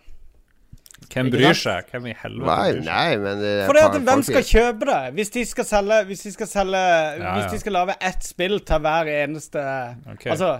Hvem 1.13 1.29
bryr 1.33 1.53
seg? 1.57 1.89
Hvem 1.91 2.05
i 2.09 2.13
helvete 2.15 2.47
Nei, 2.47 2.67
bryr 2.71 2.77
seg? 2.79 2.85
nei, 2.87 3.17
men 3.21 3.41
det 3.43 3.49
er 3.59 3.65
Fordi 3.69 3.81
at, 3.83 3.97
hvem 3.99 4.21
folk- 4.21 4.29
skal 4.29 4.45
kjøpe 4.49 4.87
det? 4.89 4.99
Hvis 5.17 5.33
de 5.35 5.43
skal 5.49 5.67
selge 5.67 5.97
Hvis 6.07 6.21
de 6.25 6.31
skal 6.37 6.47
selge 6.49 6.79
Ja, 6.79 7.33
Hvis 7.35 7.43
ja. 7.43 7.49
de 7.51 7.59
skal 7.63 7.75
lage 7.75 7.95
ett 8.09 8.23
spill 8.29 8.55
til 8.65 8.79
hver 8.85 9.09
eneste 9.11 9.65
okay. 10.13 10.31
Altså, 10.33 10.51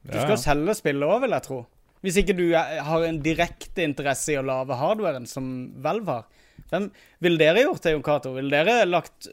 du 0.00 0.14
Ja, 0.16 0.22
skal 0.24 0.34
ja. 0.38 0.40
selge 0.46 0.74
spillet 0.78 1.04
òg, 1.12 1.18
vil 1.26 1.34
jeg 1.36 1.44
tro. 1.44 1.58
Hvis 2.00 2.16
ikke 2.22 2.36
du 2.38 2.46
er- 2.56 2.80
har 2.86 3.02
en 3.04 3.18
direkte 3.20 3.84
interesse 3.84 4.32
i 4.32 4.38
å 4.40 4.46
lage 4.48 4.78
hardwaren 4.80 5.26
som 5.28 5.50
Valve 5.84 6.14
har. 6.16 6.24
Hvem 6.72 6.86
Ville 7.20 7.36
dere 7.42 7.66
gjort 7.66 7.82
det, 7.84 7.92
Jon 7.92 8.02
Cato? 8.06 8.32
Ville 8.38 8.50
dere 8.64 8.86
lagt 8.88 9.28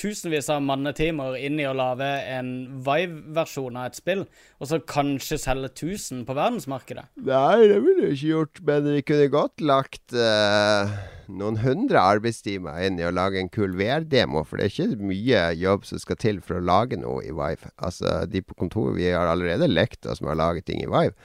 tusenvis 0.00 0.48
av 0.52 0.62
mannetimer 0.64 1.36
inn 1.36 1.60
i 1.60 1.66
å 1.68 1.74
lage 1.76 2.08
en 2.32 2.50
Vive-versjon 2.84 3.76
av 3.76 3.90
et 3.90 3.98
spill, 3.98 4.24
og 4.58 4.70
så 4.70 4.80
kanskje 4.80 5.38
selge 5.40 5.70
1000 5.74 6.24
på 6.28 6.36
verdensmarkedet? 6.38 7.06
Nei, 7.28 7.68
det 7.70 7.80
ville 7.84 8.08
jeg 8.08 8.16
ikke 8.16 8.30
gjort, 8.32 8.62
men 8.70 8.88
vi 8.96 9.04
kunne 9.10 9.28
godt 9.34 9.64
lagt 9.64 10.16
uh, 10.16 10.94
noen 11.28 11.60
hundre 11.62 12.00
arbeidstimer 12.16 12.80
inn 12.86 12.98
i 13.00 13.06
å 13.06 13.12
lage 13.14 13.40
en 13.40 13.52
kul 13.52 13.76
VR-demo, 13.78 14.44
for 14.46 14.58
det 14.58 14.70
er 14.70 14.74
ikke 14.74 15.10
mye 15.10 15.44
jobb 15.60 15.86
som 15.88 16.02
skal 16.02 16.20
til 16.20 16.40
for 16.44 16.58
å 16.58 16.64
lage 16.64 16.98
noe 17.00 17.22
i 17.26 17.34
Vive. 17.36 17.70
Altså, 17.76 18.22
de 18.30 18.42
på 18.44 18.56
kontoret, 18.58 18.96
vi 18.98 19.12
har 19.12 19.30
allerede 19.30 19.70
lekt 19.70 20.08
oss 20.08 20.24
med 20.24 20.34
å 20.34 20.40
lage 20.40 20.64
ting 20.66 20.82
i 20.84 20.90
Vive. 20.90 21.16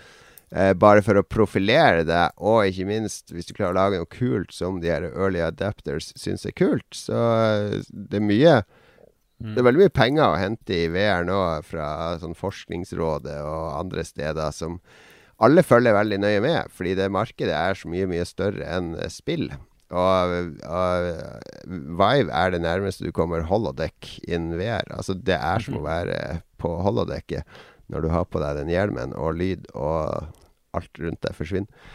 Eh, 0.56 0.72
bare 0.80 1.04
for 1.04 1.20
å 1.20 1.26
profilere 1.28 2.06
det, 2.08 2.24
og 2.40 2.70
ikke 2.70 2.88
minst 2.88 3.34
hvis 3.36 3.50
du 3.50 3.54
klarer 3.58 3.74
å 3.74 3.80
lage 3.80 4.00
noe 4.00 4.08
kult 4.08 4.54
som 4.56 4.78
de 4.80 4.88
her 4.94 5.10
early 5.10 5.42
adapters 5.44 6.14
syns 6.16 6.48
er 6.48 6.56
kult, 6.56 6.88
så 6.96 7.18
eh, 7.42 7.82
det 7.92 8.22
er 8.22 8.24
mye 8.24 8.56
det 9.36 9.60
er 9.60 9.66
veldig 9.68 9.82
mye 9.84 9.92
penger 9.92 10.30
å 10.30 10.40
hente 10.40 10.72
i 10.72 10.88
VR 10.88 11.26
nå 11.28 11.38
fra 11.68 11.88
sånn 12.22 12.38
Forskningsrådet 12.40 13.36
og 13.44 13.74
andre 13.82 14.06
steder 14.08 14.54
som 14.56 14.78
alle 15.44 15.60
følger 15.68 15.98
veldig 15.98 16.22
nøye 16.24 16.40
med, 16.40 16.72
fordi 16.72 16.94
det 16.96 17.12
markedet 17.12 17.52
er 17.52 17.76
så 17.76 17.92
mye, 17.92 18.08
mye 18.08 18.24
større 18.24 18.64
enn 18.64 18.94
spill. 19.12 19.50
Og, 19.92 20.36
og 20.64 21.10
Vive 21.68 22.32
er 22.32 22.56
det 22.56 22.64
nærmeste 22.64 23.04
du 23.04 23.12
kommer 23.16 23.44
holodeck 23.52 24.16
innen 24.24 24.56
VR. 24.56 24.88
Altså, 24.96 25.18
det 25.20 25.36
er 25.36 25.68
som 25.68 25.82
å 25.82 25.86
være 25.86 26.40
på 26.64 26.72
holodekket 26.88 27.44
når 27.92 28.08
du 28.08 28.10
har 28.16 28.26
på 28.32 28.40
deg 28.42 28.64
den 28.64 28.72
hjelmen, 28.72 29.12
og 29.20 29.36
lyd 29.44 29.68
og 29.76 30.32
alt 30.76 31.02
rundt 31.02 31.24
deg 31.26 31.38
forsvinner. 31.38 31.90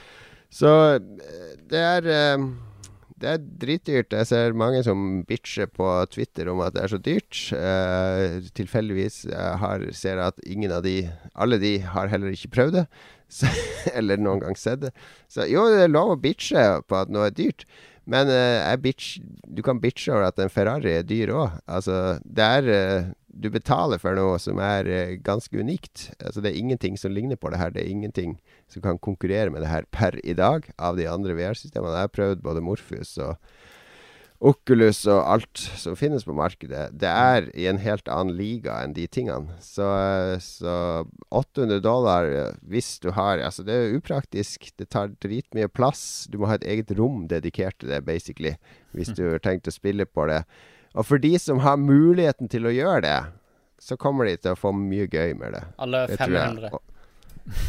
Så 0.51 0.73
eh, 0.97 1.55
det 1.71 1.85
er 1.85 2.11
eh, 2.11 2.49
det 3.21 3.29
er 3.29 3.43
dritdyrt. 3.63 4.15
Jeg 4.17 4.29
ser 4.31 4.57
mange 4.57 4.81
som 4.85 5.21
bitcher 5.29 5.69
på 5.69 5.87
Twitter 6.13 6.49
om 6.49 6.63
at 6.65 6.73
det 6.73 6.85
er 6.85 6.93
så 6.95 7.01
dyrt. 7.05 7.41
Eh, 7.53 8.39
tilfeldigvis 8.57 9.27
har, 9.61 9.85
ser 9.93 10.17
jeg 10.17 10.33
at 10.33 10.41
ingen 10.49 10.73
av 10.73 10.87
de 10.87 11.03
Alle 11.35 11.61
de 11.61 11.75
har 11.85 12.09
heller 12.09 12.33
ikke 12.33 12.55
prøvd 12.57 12.81
det. 12.81 12.87
Så, 13.31 13.47
eller 13.95 14.19
noen 14.19 14.41
gang 14.43 14.57
sett 14.59 14.81
det. 14.83 14.89
Så 15.31 15.45
jo, 15.47 15.69
det 15.71 15.85
er 15.85 15.93
lov 15.93 16.17
å 16.17 16.19
bitche 16.19 16.65
på 16.91 16.97
at 16.99 17.13
noe 17.15 17.29
er 17.29 17.37
dyrt. 17.37 17.63
Men 18.11 18.31
eh, 18.33 18.77
bitch, 18.83 19.21
du 19.47 19.63
kan 19.63 19.79
bitche 19.79 20.11
over 20.11 20.27
at 20.31 20.41
en 20.43 20.51
Ferrari 20.51 20.97
er 20.97 21.07
dyr 21.07 21.31
òg. 21.37 21.61
Altså, 21.71 22.19
det 22.25 22.49
er 22.59 22.71
eh, 22.75 23.11
Du 23.41 23.49
betaler 23.53 24.01
for 24.03 24.17
noe 24.19 24.37
som 24.43 24.61
er 24.61 24.89
eh, 24.91 25.17
ganske 25.25 25.57
unikt. 25.57 26.11
Altså, 26.21 26.43
det 26.45 26.53
er 26.53 26.61
ingenting 26.61 26.99
som 27.01 27.15
ligner 27.15 27.41
på 27.41 27.53
det 27.53 27.61
her. 27.61 27.73
Det 27.73 27.83
er 27.83 27.93
ingenting 27.93 28.37
som 28.69 28.85
kan 28.85 29.01
konkurrere 29.01 29.51
med 29.53 29.65
det 29.65 29.73
her 29.73 29.89
per 29.91 30.19
i 30.21 30.37
dag 30.37 30.69
av 30.79 31.01
de 31.01 31.09
andre 31.09 31.37
VR-systemene. 31.39 31.97
Jeg 31.97 32.09
har 32.09 32.17
prøvd 32.17 32.45
både 32.45 32.65
Morpheus 32.65 33.17
og 33.19 33.39
Oculus 34.41 35.03
og 35.05 35.19
alt 35.29 35.61
som 35.77 35.97
finnes 36.01 36.25
på 36.25 36.33
markedet. 36.33 36.87
Det 36.97 37.09
er 37.09 37.51
i 37.53 37.67
en 37.69 37.81
helt 37.83 38.09
annen 38.09 38.39
liga 38.39 38.79
enn 38.81 38.95
de 38.97 39.05
tingene. 39.13 39.53
Så, 39.61 39.85
så 40.41 40.77
800 41.29 41.83
dollar 41.85 42.29
eh, 42.29 42.59
hvis 42.65 42.95
du 43.05 43.11
har 43.17 43.41
Altså, 43.45 43.65
det 43.67 43.77
er 43.77 43.97
upraktisk. 43.99 44.71
Det 44.81 44.89
tar 44.93 45.13
dritmye 45.21 45.69
plass. 45.69 46.27
Du 46.33 46.39
må 46.41 46.49
ha 46.49 46.57
et 46.57 46.65
eget 46.65 46.93
rom 46.97 47.27
dedikert 47.29 47.77
til 47.81 47.93
det, 47.93 48.01
basically, 48.09 48.57
hvis 48.97 49.13
du 49.13 49.27
har 49.29 49.45
tenkt 49.45 49.69
å 49.69 49.77
spille 49.77 50.09
på 50.09 50.29
det. 50.33 50.43
Og 50.95 51.07
for 51.07 51.23
de 51.23 51.37
som 51.39 51.61
har 51.65 51.79
muligheten 51.79 52.51
til 52.51 52.67
å 52.67 52.75
gjøre 52.75 53.03
det, 53.07 53.19
så 53.81 53.97
kommer 53.97 54.27
de 54.29 54.37
til 54.37 54.55
å 54.55 54.59
få 54.59 54.73
mye 54.77 55.07
gøy 55.09 55.35
med 55.39 55.55
det. 55.57 55.65
Alle 55.79 56.07
Det 56.11 56.19
500. 56.19 56.71
Og- 56.73 56.87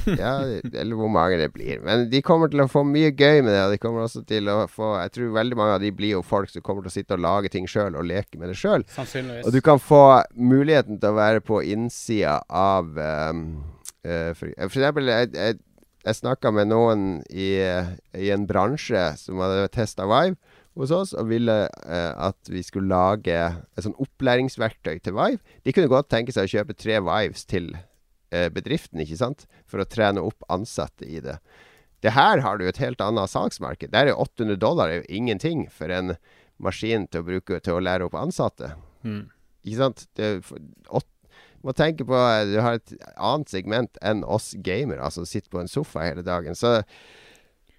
Ja, 0.05 0.41
eller 0.43 0.95
hvor 0.95 1.09
mange 1.09 1.37
det 1.39 1.53
blir. 1.53 1.79
Men 1.81 2.09
de 2.09 2.21
kommer 2.21 2.49
til 2.51 2.59
å 2.59 2.67
få 2.69 2.83
mye 2.85 3.11
gøy 3.11 3.41
med 3.41 3.53
det. 3.53 3.61
Og 3.65 3.71
de 3.71 3.77
kommer 3.81 4.03
også 4.03 4.21
til 4.27 4.49
å 4.51 4.67
få 4.69 4.91
Jeg 5.01 5.11
tror 5.15 5.31
veldig 5.33 5.57
mange 5.57 5.75
av 5.77 5.81
de 5.81 5.91
blir 5.95 6.11
jo 6.17 6.21
folk 6.21 6.49
som 6.49 6.61
kommer 6.61 6.83
til 6.83 6.91
å 6.91 6.95
sitte 6.97 7.13
og 7.17 7.23
lage 7.23 7.49
ting 7.49 7.65
sjøl 7.65 7.95
og 7.97 8.05
leke 8.05 8.37
med 8.37 8.49
det 8.51 8.57
sjøl. 8.59 8.83
Og 9.45 9.51
du 9.55 9.61
kan 9.61 9.79
få 9.79 10.23
muligheten 10.35 10.99
til 10.99 11.09
å 11.09 11.17
være 11.17 11.41
på 11.41 11.63
innsida 11.63 12.41
av 12.49 12.91
um, 12.97 13.63
uh, 14.05 14.33
for, 14.33 14.51
for 14.57 14.77
eksempel, 14.81 15.07
jeg, 15.07 15.31
jeg, 15.33 15.59
jeg 16.05 16.15
snakka 16.19 16.51
med 16.53 16.67
noen 16.67 17.23
i, 17.31 17.55
i 18.17 18.29
en 18.35 18.45
bransje 18.49 19.07
som 19.17 19.39
hadde 19.41 19.69
testa 19.73 20.05
Vive 20.09 20.35
hos 20.79 20.91
oss, 20.95 21.13
og 21.17 21.27
ville 21.31 21.55
eh, 21.67 22.11
at 22.15 22.51
vi 22.51 22.63
skulle 22.63 22.91
lage 22.91 23.35
et 23.35 23.85
sånn 23.85 23.97
opplæringsverktøy 24.01 25.01
til 25.03 25.15
Vive. 25.17 25.41
De 25.65 25.73
kunne 25.75 25.91
godt 25.91 26.11
tenke 26.13 26.35
seg 26.35 26.47
å 26.47 26.53
kjøpe 26.53 26.77
tre 26.79 27.01
Vives 27.03 27.43
til 27.49 27.73
eh, 27.75 28.47
bedriften, 28.53 29.03
ikke 29.03 29.19
sant? 29.19 29.45
For 29.69 29.83
å 29.83 29.89
trene 29.89 30.23
opp 30.23 30.47
ansatte 30.53 31.07
i 31.07 31.19
det. 31.23 31.37
Det 32.01 32.15
her 32.15 32.41
har 32.41 32.57
du 32.57 32.65
et 32.65 32.81
helt 32.81 33.01
annet 33.03 33.29
salgsmarked. 33.29 33.91
Der 33.93 34.09
er 34.09 34.17
800 34.17 34.57
dollar 34.61 34.89
er 34.89 35.01
jo 35.01 35.19
ingenting 35.21 35.67
for 35.69 35.91
en 35.93 36.15
maskin 36.61 37.05
til 37.11 37.21
å 37.21 37.27
bruke 37.27 37.59
til 37.61 37.77
å 37.77 37.83
lære 37.83 38.07
opp 38.07 38.17
ansatte. 38.17 38.73
Mm. 39.05 39.27
Ikke 39.65 39.81
sant? 39.83 40.07
Det, 40.17 40.31
for, 40.45 40.61
må 41.61 41.73
tenke 41.77 42.05
på 42.07 42.17
eh, 42.17 42.47
Du 42.49 42.57
har 42.63 42.79
et 42.79 42.95
annet 43.15 43.51
segment 43.51 44.01
enn 44.01 44.25
oss 44.25 44.51
gamere, 44.65 45.01
altså 45.03 45.27
sitter 45.29 45.51
på 45.53 45.61
en 45.61 45.71
sofa 45.71 46.05
hele 46.07 46.25
dagen. 46.25 46.57
Så, 46.57 46.79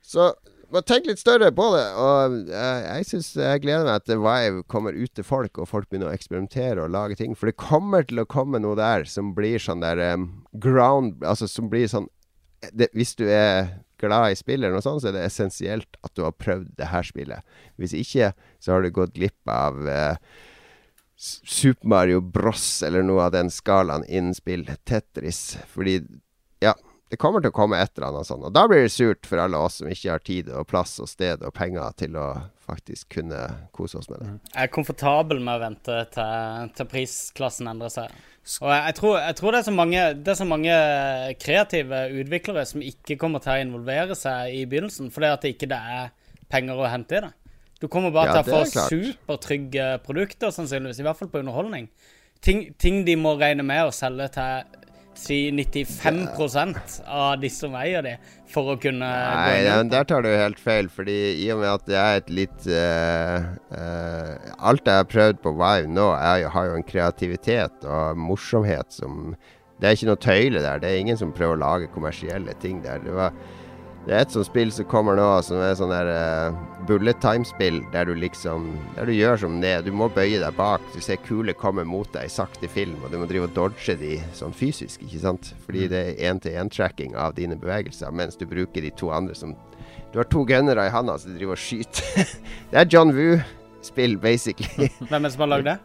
så 0.06 0.32
må 0.72 0.82
tenke 0.86 1.10
litt 1.10 1.20
større 1.20 1.50
på 1.54 1.66
det. 1.74 1.84
Og 2.00 2.36
uh, 2.48 2.80
jeg 2.86 3.08
synes 3.08 3.30
jeg 3.36 3.62
gleder 3.64 3.88
meg 3.88 4.06
til 4.06 4.22
Vive 4.24 4.64
kommer 4.72 4.96
ut 4.96 5.12
til 5.16 5.26
folk, 5.26 5.60
og 5.60 5.68
folk 5.70 5.88
begynner 5.90 6.10
å 6.10 6.16
eksperimentere 6.16 6.84
og 6.84 6.92
lage 6.94 7.18
ting. 7.20 7.36
For 7.38 7.50
det 7.50 7.58
kommer 7.60 8.06
til 8.08 8.22
å 8.22 8.28
komme 8.28 8.62
noe 8.62 8.78
der 8.78 9.06
som 9.08 9.34
blir 9.36 9.62
sånn 9.62 9.84
der 9.84 10.00
um, 10.14 10.30
ground 10.52 11.22
Altså 11.26 11.48
som 11.50 11.68
blir 11.72 11.88
sånn 11.90 12.08
det, 12.72 12.90
Hvis 12.96 13.16
du 13.18 13.24
er 13.26 13.74
glad 14.02 14.32
i 14.32 14.38
spill 14.38 14.62
eller 14.62 14.76
noe 14.76 14.84
sånt, 14.84 15.02
så 15.02 15.10
er 15.10 15.16
det 15.16 15.26
essensielt 15.28 15.98
at 16.02 16.14
du 16.18 16.24
har 16.26 16.34
prøvd 16.34 16.72
det 16.78 16.88
her 16.90 17.06
spillet. 17.06 17.52
Hvis 17.78 17.94
ikke, 17.94 18.32
så 18.62 18.74
har 18.74 18.82
du 18.82 18.90
gått 18.94 19.14
glipp 19.14 19.50
av 19.50 19.78
uh, 19.86 20.16
Super 21.16 21.86
Mario 21.86 22.22
Bros. 22.24 22.82
eller 22.82 23.04
noe 23.06 23.28
av 23.28 23.36
den 23.36 23.52
skalaen 23.52 24.06
innen 24.08 24.34
spill. 24.34 24.64
Tetris. 24.88 25.52
Fordi, 25.70 26.00
ja 26.64 26.74
Det 27.12 27.18
kommer 27.20 27.42
til 27.44 27.52
å 27.52 27.52
komme 27.52 27.76
et 27.76 27.90
eller 27.98 28.06
annet 28.08 28.24
sånt. 28.24 28.44
Og 28.48 28.52
da 28.56 28.62
blir 28.70 28.86
det 28.86 28.92
surt 28.94 29.26
for 29.28 29.42
alle 29.42 29.58
oss 29.60 29.82
som 29.82 29.88
ikke 29.92 30.14
har 30.14 30.22
tid 30.24 30.46
og 30.48 30.64
plass 30.70 30.94
og 31.02 31.10
sted 31.10 31.42
og 31.44 31.52
penger 31.52 31.92
til 32.00 32.16
å 32.16 32.28
faktisk 32.64 33.10
kunne 33.18 33.40
kose 33.76 33.98
oss 34.00 34.08
med 34.08 34.22
det. 34.22 34.28
Jeg 34.54 34.64
er 34.64 34.70
komfortabel 34.72 35.42
med 35.44 35.58
å 35.58 35.60
vente 35.60 35.98
til, 36.14 36.70
til 36.78 36.88
prisklassen 36.88 37.68
endrer 37.68 37.92
seg. 37.92 38.16
Og 38.62 38.72
jeg, 38.72 38.80
jeg, 38.86 38.96
tror, 38.96 39.18
jeg 39.20 39.36
tror 39.42 39.52
det, 39.52 39.60
er 39.60 39.68
så 39.68 39.76
mange, 39.76 40.06
det 40.24 40.32
er 40.32 40.40
så 40.40 40.48
mange 40.48 40.78
kreative 41.44 42.00
utviklere 42.22 42.64
som 42.72 42.88
ikke 42.88 43.18
kommer 43.20 43.44
til 43.44 43.52
å 43.58 43.66
involvere 43.66 44.16
seg 44.16 44.56
i 44.56 44.64
begynnelsen, 44.70 45.12
fordi 45.12 45.32
at 45.34 45.44
det 45.44 45.52
ikke 45.52 45.68
er 45.76 46.10
penger 46.52 46.80
å 46.80 46.90
hente 46.94 47.20
i 47.20 47.24
det. 47.26 47.32
Du 47.82 47.90
kommer 47.92 48.14
bare 48.14 48.38
Ja, 48.38 48.40
til 48.40 48.56
å 48.56 48.62
få 48.64 48.88
supertrygge 48.88 49.98
produkter, 50.06 50.48
sannsynligvis. 50.54 51.04
I 51.04 51.10
hvert 51.10 51.20
fall 51.20 51.28
på 51.28 51.44
underholdning. 51.44 51.92
Ting, 52.42 52.70
ting 52.80 53.04
de 53.04 53.20
må 53.20 53.36
regne 53.36 53.68
med 53.68 53.84
å 53.84 53.92
selge 53.94 54.32
til 54.32 54.80
si 55.18 55.38
95 55.52 57.00
av 57.06 57.40
de 57.40 57.50
som 57.52 57.74
eier 57.78 58.04
de, 58.04 58.14
for 58.52 58.74
å 58.74 58.76
kunne 58.80 59.06
Nei, 59.06 59.62
ja, 59.66 59.78
der 59.86 60.06
tar 60.08 60.24
du 60.24 60.30
helt 60.30 60.60
feil. 60.60 60.90
Fordi 60.92 61.16
i 61.44 61.48
og 61.54 61.62
med 61.62 61.70
at 61.70 61.88
det 61.88 61.98
er 62.00 62.20
et 62.20 62.30
litt 62.32 62.68
uh, 62.68 63.48
uh, 63.72 64.52
Alt 64.58 64.88
jeg 64.88 65.02
har 65.02 65.08
prøvd 65.10 65.42
på 65.44 65.54
Vive 65.56 65.90
nå, 65.90 66.10
er, 66.18 66.46
har 66.52 66.70
jo 66.70 66.78
en 66.78 66.86
kreativitet 66.86 67.88
og 67.88 68.20
morsomhet 68.20 68.92
som 68.92 69.34
Det 69.80 69.88
er 69.88 69.98
ikke 69.98 70.10
noe 70.12 70.22
tøyle 70.22 70.62
der. 70.62 70.82
Det 70.82 70.90
er 70.90 71.02
ingen 71.02 71.18
som 71.18 71.34
prøver 71.34 71.58
å 71.58 71.64
lage 71.64 71.92
kommersielle 71.94 72.54
ting 72.62 72.82
der. 72.84 73.02
Det, 73.02 73.16
var, 73.16 73.34
det 74.02 74.14
er 74.16 74.24
et 74.24 74.32
sånt 74.34 74.48
spill 74.48 74.72
som 74.74 74.86
kommer 74.90 75.14
nå, 75.14 75.26
som 75.46 75.60
er 75.62 75.76
sånn 75.78 75.92
der 75.92 76.08
uh, 76.10 76.56
bullet 76.88 77.20
time-spill, 77.22 77.78
der 77.92 78.08
du 78.08 78.16
liksom 78.18 78.64
Der 78.96 79.06
du 79.06 79.12
gjør 79.14 79.38
som 79.44 79.60
det. 79.62 79.76
Du 79.86 79.92
må 79.94 80.08
bøye 80.10 80.40
deg 80.42 80.56
bak. 80.58 80.82
Du 80.90 80.98
ser 81.04 81.20
kule 81.22 81.54
komme 81.54 81.84
mot 81.86 82.10
deg 82.10 82.26
i 82.26 82.32
sakte 82.32 82.66
film, 82.66 82.98
og 83.04 83.14
du 83.14 83.20
må 83.22 83.30
drive 83.30 83.46
og 83.46 83.54
dodge 83.54 83.94
de 84.00 84.16
sånn 84.34 84.56
fysisk, 84.58 85.06
ikke 85.06 85.22
sant? 85.22 85.52
Fordi 85.68 85.86
det 85.92 86.02
er 86.02 86.32
én-til-én-tracking 86.32 87.14
av 87.14 87.36
dine 87.38 87.54
bevegelser, 87.60 88.10
mens 88.10 88.40
du 88.40 88.42
bruker 88.50 88.82
de 88.82 88.90
to 88.98 89.14
andre 89.14 89.38
som 89.38 89.54
Du 90.12 90.18
har 90.18 90.26
to 90.28 90.42
gunnere 90.44 90.90
i 90.90 90.92
handa 90.92 91.14
som 91.16 91.32
driver 91.38 91.54
og 91.54 91.62
skyter. 91.62 92.34
det 92.72 92.82
er 92.82 92.90
John 92.90 93.14
Woo-spill, 93.14 94.18
basically. 94.20 94.90
Hvem 95.08 95.22
er 95.22 95.28
det 95.30 95.36
som 95.36 95.46
har 95.46 95.54
lagd 95.54 95.70
det? 95.70 95.78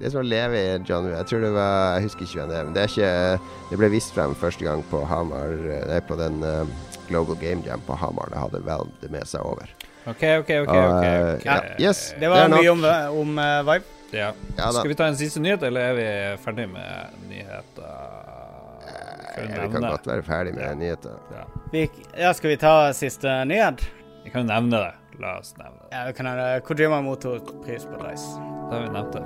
Det 0.00 0.10
som 0.10 0.26
lever 0.26 0.58
i 0.58 0.82
John 0.82 1.06
Woo. 1.06 1.14
Jeg 1.14 1.30
tror 1.30 1.46
det 1.46 1.54
var 1.54 1.94
Jeg 1.94 2.08
husker 2.08 2.26
ikke 2.26 2.38
hvem 2.40 2.50
det 2.50 2.58
er, 2.58 2.64
men 2.64 2.74
det 2.74 2.82
er 2.82 2.92
ikke 2.92 3.70
Det 3.70 3.78
ble 3.78 3.90
vist 3.92 4.14
frem 4.16 4.34
første 4.38 4.64
gang 4.64 4.84
på 4.90 5.02
Hamar 5.04 5.52
Nei, 5.90 5.98
på 6.08 6.16
den 6.16 6.38
eh, 6.46 6.78
Global 7.10 7.36
Game 7.42 7.62
Jam 7.66 7.82
på 7.86 7.96
Hamar. 8.00 8.30
Det 8.32 8.38
hadde 8.40 8.60
Valve 8.66 8.90
det 9.02 9.10
med 9.12 9.26
seg 9.28 9.44
over. 9.46 9.70
OK, 10.08 10.22
OK, 10.22 10.22
OK. 10.40 10.50
okay, 10.50 10.84
ok, 10.86 11.04
eh, 11.04 11.40
ja, 11.44 11.56
yes. 11.82 12.10
Det 12.14 12.20
Det 12.24 12.30
var 12.32 12.46
er 12.46 12.48
nok. 12.54 12.62
mye 12.62 12.70
om, 12.72 12.84
om 13.20 13.38
uh, 13.38 13.58
Vibe. 13.68 13.84
Ja. 14.10 14.30
Ja 14.56 14.70
da. 14.70 14.72
Skal 14.80 14.88
vi 14.88 14.96
ta 14.98 15.06
en 15.06 15.18
siste 15.20 15.42
nyhet, 15.44 15.62
eller 15.62 15.90
er 15.92 15.98
vi 15.98 16.06
ferdig 16.44 16.68
med 16.72 17.18
nyheter? 17.28 17.90
Vi 19.36 19.42
Ja, 19.46 19.60
vi 19.66 19.68
kan 19.72 19.84
godt 19.86 20.06
være 20.06 20.22
ferdig 20.26 20.54
med 20.56 20.78
nyheter. 20.80 21.18
Ja. 21.36 21.44
Ja, 22.18 22.32
skal 22.32 22.50
vi 22.50 22.56
ta 22.56 22.92
siste 22.96 23.44
nyhet? 23.46 23.84
Vi 24.24 24.30
kan 24.30 24.42
jo 24.42 24.48
nevne 24.50 24.80
det. 24.86 24.94
La 25.20 25.36
oss 25.38 25.54
nevne 25.58 25.78
det. 25.84 25.92
Ja, 25.92 26.06
vi 26.08 26.12
kan 26.16 26.26
ha. 26.26 26.48
Kojima 26.64 27.00
mottok 27.04 27.52
pris 27.66 27.84
på 27.84 28.00
Dice. 28.02 28.40
Da 28.70 28.76
har 28.76 28.82
vi 28.88 28.92
nevnt 28.96 29.12
det. 29.12 29.24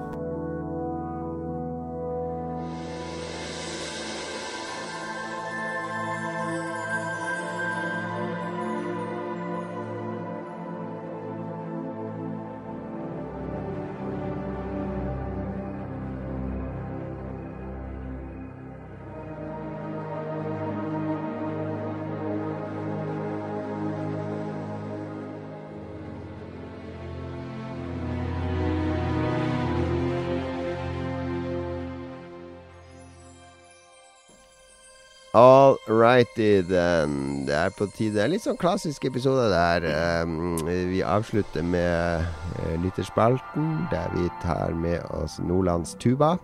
All 36.15 36.21
righty. 36.21 36.63
Det 36.63 37.55
er 37.55 37.73
på 37.75 37.89
tide. 37.91 38.23
Litt 38.31 38.45
sånn 38.45 38.59
klassisk 38.61 39.03
episode 39.09 39.49
der. 39.51 39.83
Um, 40.23 40.55
vi 40.63 41.03
avslutter 41.03 41.65
med 41.67 42.23
uh, 42.23 42.75
lytterspalten, 42.85 43.89
der 43.91 44.13
vi 44.15 44.29
tar 44.45 44.71
med 44.79 45.03
oss 45.11 45.41
Nordlands 45.43 45.97
tuba. 45.99 46.37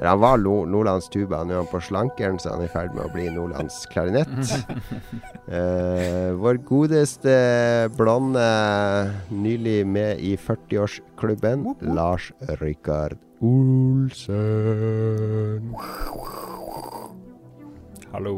Han 0.00 0.22
var 0.22 0.40
Nordlands 0.40 1.10
tuba, 1.12 1.44
nå 1.44 1.52
er 1.52 1.60
han 1.60 1.68
på 1.68 1.82
slankeren, 1.84 2.40
så 2.40 2.54
han 2.54 2.64
er 2.64 2.70
i 2.70 2.72
ferd 2.72 2.96
med 2.96 3.04
å 3.04 3.12
bli 3.12 3.28
Nordlands 3.34 3.84
klarinett. 3.92 4.32
Eh, 5.50 6.30
vår 6.38 6.60
godeste 6.62 7.32
blonde, 7.98 8.44
nylig 9.34 9.82
med 9.82 10.22
i 10.22 10.36
40-årsklubben, 10.38 11.64
Lars 11.90 12.30
Rikard 12.60 13.18
Olsen. 13.42 14.14
Hallo, 18.14 18.36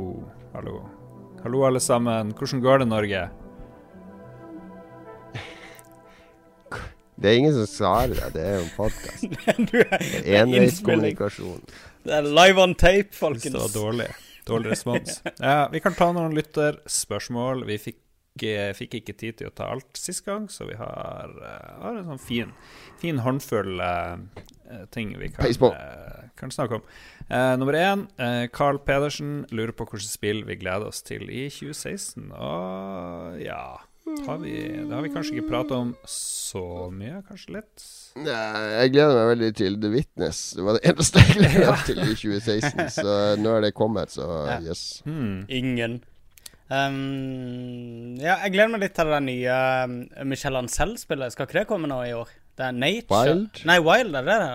hallo. 0.54 0.80
Hallo, 1.42 1.64
alle 1.66 1.80
sammen. 1.80 2.32
Hvordan 2.38 2.60
går 2.60 2.78
det, 2.78 2.88
Norge? 2.88 3.22
Det 7.22 7.30
er 7.30 7.38
ingen 7.38 7.54
som 7.54 7.66
svarer 7.70 8.16
deg, 8.16 8.32
det 8.34 8.42
er 8.42 8.54
jo 8.56 8.62
en 8.64 8.70
podkast. 8.74 9.26
Enveiskommunikasjon. 10.42 11.60
Det 12.02 12.14
er 12.16 12.26
live 12.26 12.62
on 12.64 12.74
tape, 12.74 13.14
folkens. 13.14 13.52
det 13.52 13.60
var 13.60 13.74
dårlig. 13.74 14.08
Dårlig 14.48 14.72
respons. 14.72 15.20
Ja, 15.38 15.68
vi 15.70 15.78
kan 15.84 15.94
ta 15.94 16.08
noen 16.16 16.34
lytterspørsmål. 16.34 17.62
Vi 17.68 17.76
fikk, 17.78 17.98
fikk 18.38 18.94
ikke 19.00 19.16
tid 19.18 19.38
til 19.38 19.50
å 19.50 19.54
ta 19.54 19.68
alt 19.72 19.98
sist 19.98 20.24
gang, 20.24 20.48
så 20.48 20.66
vi 20.68 20.76
har, 20.78 21.28
eh, 21.28 21.82
har 21.82 21.96
en 21.96 22.08
sånn 22.12 22.20
fin, 22.20 22.52
fin 23.00 23.18
håndfull 23.18 23.80
eh, 23.80 24.16
eh, 24.70 24.84
ting 24.90 25.18
vi 25.18 25.28
kan, 25.28 25.44
uh, 25.44 25.68
eh, 25.72 26.28
kan 26.36 26.50
snakke 26.50 26.80
om. 26.80 26.82
Uh, 27.30 27.56
nummer 27.56 27.74
én, 27.74 28.08
eh, 28.18 28.48
Carl 28.48 28.78
Pedersen 28.78 29.46
lurer 29.50 29.72
på 29.72 29.86
hvilket 29.86 30.10
spill 30.10 30.44
vi 30.44 30.56
gleder 30.56 30.86
oss 30.88 31.02
til 31.02 31.28
i 31.30 31.48
2016. 31.48 32.32
Og 32.32 33.40
ja 33.42 33.80
har 34.26 34.38
vi, 34.38 34.84
Det 34.88 34.94
har 34.94 35.02
vi 35.02 35.10
kanskje 35.14 35.36
ikke 35.36 35.48
pratet 35.48 35.76
om 35.76 35.92
så 36.08 36.90
mye, 36.92 37.22
kanskje 37.28 37.58
litt. 37.58 37.84
Nei, 38.18 38.62
jeg 38.82 38.92
gleder 38.96 39.16
meg 39.16 39.28
veldig 39.30 39.50
til 39.56 39.78
The 39.80 39.90
Witness. 39.92 40.40
Det 40.58 40.64
var 40.66 40.76
det 40.76 40.82
eneste 40.90 41.22
jeg 41.22 41.36
gleder 41.38 41.68
meg 41.70 41.84
til 41.88 42.02
i 42.02 42.08
2016. 42.10 42.88
Så 42.98 43.18
nå 43.40 43.54
er 43.56 43.68
det 43.68 43.74
kommet, 43.78 44.14
så 44.14 44.26
yes. 44.58 44.84
Hmm. 45.06 45.44
Ingen. 45.48 46.00
Um, 46.70 48.14
ja, 48.22 48.38
jeg 48.44 48.54
gleder 48.54 48.70
meg 48.72 48.84
litt 48.84 48.94
til 48.96 49.08
det 49.08 49.16
der 49.16 49.24
nye 49.26 49.56
um, 49.84 49.96
Michel 50.30 50.58
Ancel-spillet. 50.60 51.34
Skal 51.34 51.48
ikke 51.48 51.60
det 51.60 51.70
komme 51.70 51.90
nå 51.90 51.98
i 52.06 52.14
år? 52.16 52.30
Det 52.56 52.68
er 52.68 52.76
Nature 52.76 53.24
Wild? 53.26 53.64
Nei, 53.68 53.78
Wild, 53.82 54.14
er 54.20 54.28
det 54.28 54.38
det? 54.42 54.52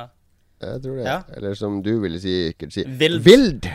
Jeg 0.68 0.82
tror 0.84 0.96
det. 0.98 1.06
Ja. 1.06 1.18
Eller 1.38 1.58
som 1.58 1.82
du 1.86 1.92
ville 2.02 2.20
si, 2.22 2.34
ikke 2.54 2.70
si 2.74 2.86
Vild. 2.88 3.20
Vild! 3.26 3.68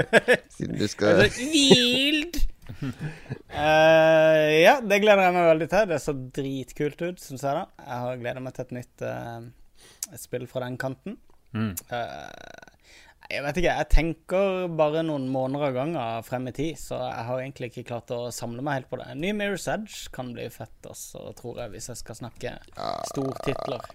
Siden 0.56 0.78
du 0.80 0.86
skal 0.88 1.26
Vild! 1.36 2.40
uh, 2.80 2.86
ja, 4.56 4.78
det 4.80 5.00
gleder 5.02 5.26
jeg 5.26 5.36
meg 5.36 5.48
veldig 5.50 5.70
til. 5.72 5.88
Det 5.90 6.00
så 6.00 6.14
dritkult 6.40 7.02
ut, 7.04 7.20
syns 7.20 7.44
jeg. 7.44 7.58
da 7.58 7.64
Jeg 7.84 8.04
har 8.06 8.22
gleda 8.22 8.44
meg 8.44 8.56
til 8.56 8.68
et 8.68 8.76
nytt 8.78 9.04
uh, 9.04 9.42
spill 10.20 10.46
fra 10.48 10.64
den 10.64 10.78
kanten. 10.80 11.18
Mm. 11.50 11.72
Eh, 11.90 12.69
jeg 13.30 13.42
vet 13.46 13.56
ikke, 13.60 13.76
jeg 13.78 13.88
tenker 13.94 14.68
bare 14.76 15.02
noen 15.06 15.28
måneder 15.30 15.68
av 15.70 15.74
gangen 15.78 16.24
frem 16.26 16.48
i 16.50 16.52
tid, 16.56 16.76
så 16.80 16.98
jeg 17.06 17.24
har 17.28 17.40
egentlig 17.44 17.70
ikke 17.72 17.86
klart 17.92 18.10
å 18.16 18.20
samle 18.34 18.62
meg 18.66 18.80
helt 18.80 18.90
på 18.90 18.98
det. 19.00 19.08
Ny 19.22 19.32
Mirror's 19.38 19.68
Edge 19.72 20.10
kan 20.14 20.32
bli 20.34 20.48
fett, 20.50 20.78
også, 20.90 21.30
tror 21.38 21.62
jeg, 21.62 21.70
hvis 21.76 21.88
jeg 21.92 22.00
skal 22.02 22.18
snakke 22.24 22.56
stortitler. 23.10 23.90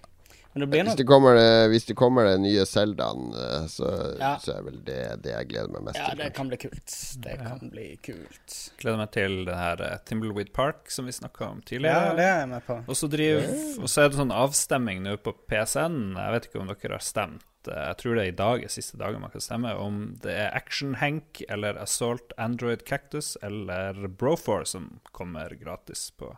Men 0.56 0.62
det 0.62 0.66
blir 0.72 0.86
hvis 0.88 0.94
det, 0.96 1.04
kommer 1.04 1.34
det, 1.36 1.48
hvis 1.68 1.84
det 1.84 1.94
kommer 2.00 2.24
det 2.30 2.38
nye 2.40 2.62
Zeldaen, 2.64 3.26
eh, 3.36 3.66
så, 3.68 3.90
Ja. 4.18 4.30
så 4.40 4.54
er 4.56 4.62
vel 4.64 4.78
det 4.86 5.00
det 5.26 5.34
jeg 5.34 5.48
gleder 5.50 5.68
meg 5.74 5.82
mest 5.90 5.98
Ja, 6.00 6.06
til. 6.08 6.18
det 6.22 6.28
kan 6.38 6.48
bli 6.48 6.56
kult. 6.62 6.94
Det 7.26 7.34
kan 7.42 7.70
bli 7.74 7.84
kult. 8.00 8.54
Gleder 8.80 8.96
meg 9.02 9.10
til 9.12 9.44
det 9.44 9.54
her 9.58 9.82
eh, 9.84 9.98
Timbleweed 10.08 10.54
Park 10.56 10.88
som 10.88 11.04
vi 11.04 11.12
snakka 11.12 11.50
om 11.50 11.60
tidligere. 11.60 12.06
Ja, 12.08 12.14
det 12.16 12.24
er 12.24 12.38
jeg 12.40 12.48
med 12.54 12.64
på. 12.70 12.78
Og 12.88 12.96
så 12.96 13.10
driver 13.12 13.52
Og 13.82 13.92
så 13.92 14.00
er 14.00 14.08
det 14.08 14.16
sånn 14.22 14.32
avstemming 14.32 15.02
nå 15.04 15.18
på 15.20 15.36
PSN. 15.44 16.00
Jeg 16.16 16.32
vet 16.38 16.48
ikke 16.48 16.60
om 16.64 16.72
dere 16.72 16.96
har 16.96 17.04
stemt. 17.04 17.44
Eh, 17.68 17.82
Jeg 17.90 17.96
tror 18.02 18.14
det 18.16 18.22
er 18.24 18.32
i 18.32 18.40
dag 18.42 18.64
er 18.64 18.68
siste 18.72 18.96
dagen 19.00 19.20
man 19.22 19.30
kan 19.34 19.40
stemme. 19.44 19.70
Om 19.76 19.94
det 20.22 20.32
er 20.32 20.54
Action 20.56 20.94
Hank 21.00 21.42
eller 21.48 21.76
Assault 21.82 22.32
Android 22.38 22.80
Cactus 22.88 23.36
eller 23.42 23.92
Brofor 24.08 24.64
som 24.66 25.00
kommer 25.12 25.48
gratis 25.60 26.10
på 26.16 26.36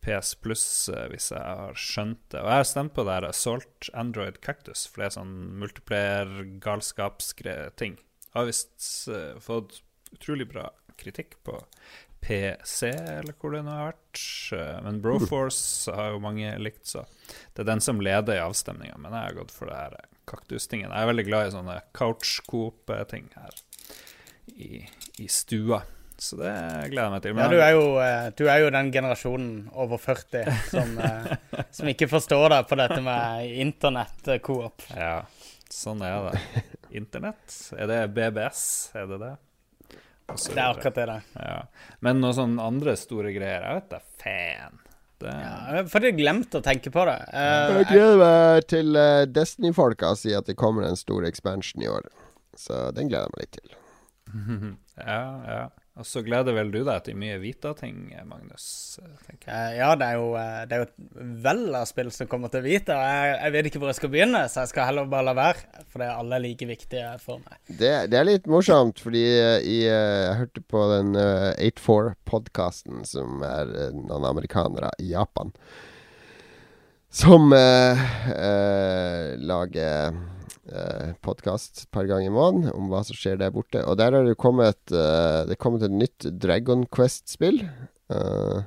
PS 0.00 0.34
Pluss, 0.40 0.88
eh, 0.88 1.08
hvis 1.12 1.28
jeg 1.34 1.42
har 1.44 1.74
skjønt 1.76 2.22
det. 2.32 2.40
Og 2.40 2.48
jeg 2.48 2.56
har 2.62 2.70
stemt 2.70 2.94
på 2.96 3.04
det 3.04 3.14
her 3.18 3.28
Assault 3.28 3.90
Android 3.94 4.36
Cactus, 4.40 4.86
for 4.88 5.00
det 5.02 5.06
er 5.10 5.18
sånn 5.18 5.34
multiplayer-galskapsting. 5.60 7.98
Har 8.34 8.46
visst 8.48 9.08
eh, 9.08 9.38
fått 9.42 9.80
utrolig 10.14 10.48
bra 10.50 10.68
kritikk 11.00 11.36
på 11.46 11.54
PC, 12.20 12.90
eller 12.92 13.32
hvor 13.40 13.50
det 13.54 13.62
nå 13.64 13.72
har 13.72 13.92
vært. 13.94 14.20
Men 14.84 14.98
Broforce 15.00 15.92
har 15.96 16.08
jo 16.14 16.18
mange 16.20 16.50
likt, 16.60 16.84
så 16.92 17.06
det 17.54 17.62
er 17.62 17.68
den 17.70 17.80
som 17.84 18.00
leder 18.04 18.36
i 18.36 18.42
avstemninga. 18.44 18.98
Men 19.00 19.14
jeg 19.16 19.24
har 19.30 19.38
gått 19.38 19.54
for 19.54 19.70
det 19.70 19.78
her 19.78 19.94
kaktustingen. 20.30 20.90
Jeg 20.90 21.02
er 21.02 21.10
veldig 21.10 21.26
glad 21.28 21.48
i 21.48 21.54
sånne 21.54 21.78
couch-coop-ting 21.96 23.30
her 23.36 23.58
i, 24.56 24.84
i 25.18 25.28
stua. 25.30 25.82
Så 26.20 26.36
det 26.36 26.52
gleder 26.92 27.06
jeg 27.06 27.12
meg 27.14 27.22
til. 27.24 27.38
Ja, 27.40 27.48
du 27.48 27.60
er 27.64 27.70
jo, 27.72 27.84
eh, 28.04 28.26
du 28.36 28.42
er 28.52 28.58
jo 28.60 28.72
den 28.74 28.90
generasjonen 28.92 29.52
over 29.72 30.00
40 30.00 30.50
som, 30.68 30.98
eh, 31.00 31.30
som 31.76 31.88
ikke 31.88 32.10
forstår 32.12 32.52
deg 32.52 32.66
på 32.68 32.76
dette 32.76 32.98
med 33.04 33.54
internett-coop. 33.64 34.84
Ja, 34.92 35.22
sånn 35.72 36.04
er 36.04 36.28
det. 36.28 36.64
Internett? 37.00 37.56
Er 37.72 37.88
det 37.88 38.02
BBS? 38.12 38.62
Er 39.00 39.08
det 39.08 39.20
det? 39.22 39.32
Det 40.30 40.58
er 40.58 40.68
akkurat 40.68 40.94
det 40.94 41.06
det. 41.08 41.18
Ja. 41.40 41.56
Men 42.04 42.20
noen 42.22 42.36
sånne 42.36 42.68
andre 42.68 42.94
store 42.98 43.32
greier 43.34 43.64
Jeg 43.64 43.80
vet 43.80 43.90
da 43.90 44.00
fan. 44.20 44.78
Det, 45.20 45.32
Ja, 45.32 45.54
jeg 45.68 45.76
har 45.76 45.90
faktisk 45.92 46.16
glemt 46.16 46.54
å 46.56 46.62
tenke 46.64 46.92
på 46.94 47.04
det. 47.08 47.18
Uh, 47.34 47.74
Jeg 47.80 47.88
gleder 47.90 48.20
meg 48.22 48.68
til 48.72 48.96
uh, 48.96 49.26
Destiny-folka 49.28 50.14
sier 50.16 50.40
at 50.40 50.48
det 50.48 50.56
kommer 50.60 50.86
en 50.88 50.96
stor 50.98 51.26
expansion 51.28 51.84
i 51.84 51.90
år. 51.92 52.08
Så 52.56 52.88
den 52.96 53.10
gleder 53.12 53.28
jeg 53.28 53.36
meg 53.36 53.44
litt 53.44 53.58
til. 53.60 53.76
ja, 55.12 55.22
ja. 55.44 55.62
Og 55.98 56.06
så 56.06 56.22
gleder 56.24 56.54
vel 56.54 56.70
du 56.72 56.78
deg 56.86 57.02
til 57.04 57.16
mye 57.18 57.36
Vita-ting, 57.42 58.12
Magnus? 58.28 58.64
tenker 59.26 59.50
jeg. 59.50 59.56
Eh, 59.56 59.78
Ja, 59.80 59.90
det 59.98 60.06
er, 60.06 60.20
jo, 60.20 60.28
eh, 60.38 60.60
det 60.70 60.76
er 60.76 60.84
jo 60.84 60.86
et 60.86 61.42
vell 61.44 61.74
av 61.76 61.88
spill 61.90 62.12
som 62.14 62.30
kommer 62.30 62.52
til 62.52 62.62
Vita. 62.64 62.94
Jeg, 62.94 63.34
jeg 63.40 63.54
vet 63.56 63.68
ikke 63.68 63.82
hvor 63.82 63.90
jeg 63.90 63.98
skal 63.98 64.12
begynne, 64.14 64.44
så 64.48 64.62
jeg 64.64 64.72
skal 64.72 64.88
heller 64.88 65.10
bare 65.10 65.26
la 65.28 65.34
være. 65.36 65.84
For 65.90 66.00
det 66.00 66.08
er 66.08 66.22
alle 66.22 66.40
like 66.46 66.70
viktige 66.70 67.10
for 67.20 67.42
meg. 67.42 67.58
Det, 67.66 67.92
det 68.12 68.20
er 68.20 68.28
litt 68.28 68.48
morsomt, 68.50 69.02
fordi 69.02 69.24
jeg, 69.26 69.66
eh, 69.66 69.84
jeg 69.90 70.38
hørte 70.44 70.64
på 70.70 70.86
den 70.94 71.12
uh, 71.18 71.50
84-podkasten, 71.58 73.04
som 73.10 73.42
er 73.44 73.74
noen 73.96 74.30
amerikanere 74.30 74.94
i 75.02 75.10
Japan, 75.10 75.50
som 77.10 77.50
eh, 77.52 78.02
eh, 78.30 79.36
lager 79.42 80.14
uh, 80.72 81.12
podkast 81.24 81.84
et 81.84 81.90
par 81.94 82.08
ganger 82.08 82.30
i 82.30 82.34
måneden 82.34 82.74
om 82.74 82.90
hva 82.90 83.02
som 83.06 83.16
skjer 83.18 83.38
der 83.40 83.52
borte. 83.54 83.82
Og 83.86 83.98
der 84.00 84.16
har 84.16 84.26
det 84.26 84.36
kommet, 84.40 84.80
eh, 84.90 85.46
det 85.48 85.58
kommet 85.60 85.86
et 85.86 85.94
nytt 85.94 86.28
Dragon 86.42 86.86
Quest-spill. 86.86 87.62
Eh, 88.10 88.60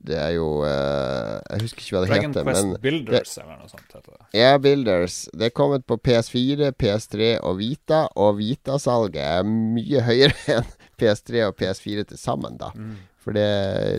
det 0.00 0.16
er 0.16 0.30
jo 0.32 0.62
eh, 0.64 1.36
Jeg 1.52 1.64
husker 1.66 1.84
ikke 1.84 1.96
hva 1.96 2.02
det 2.04 2.10
Dragon 2.14 2.32
heter. 2.32 2.46
Quest 2.48 2.66
men 2.66 2.80
Builders 2.80 3.34
eller 3.42 3.58
noe 3.60 3.68
sånt 3.68 3.92
heter 3.92 4.14
det. 4.14 4.26
Ja, 4.40 4.54
Builders. 4.62 5.18
Det 5.36 5.50
er 5.50 5.56
kommet 5.56 5.84
på 5.88 5.98
PS4, 6.00 6.72
PS3 6.80 7.30
og 7.44 7.58
Vita, 7.60 8.06
og 8.16 8.38
Vita-salget 8.40 9.20
er 9.20 9.48
mye 9.48 10.04
høyere 10.06 10.36
enn 10.56 10.74
PS3 11.00 11.46
og 11.50 11.56
PS4 11.60 12.06
til 12.12 12.20
sammen, 12.20 12.56
da. 12.60 12.72
For 13.20 13.36
det, 13.36 13.48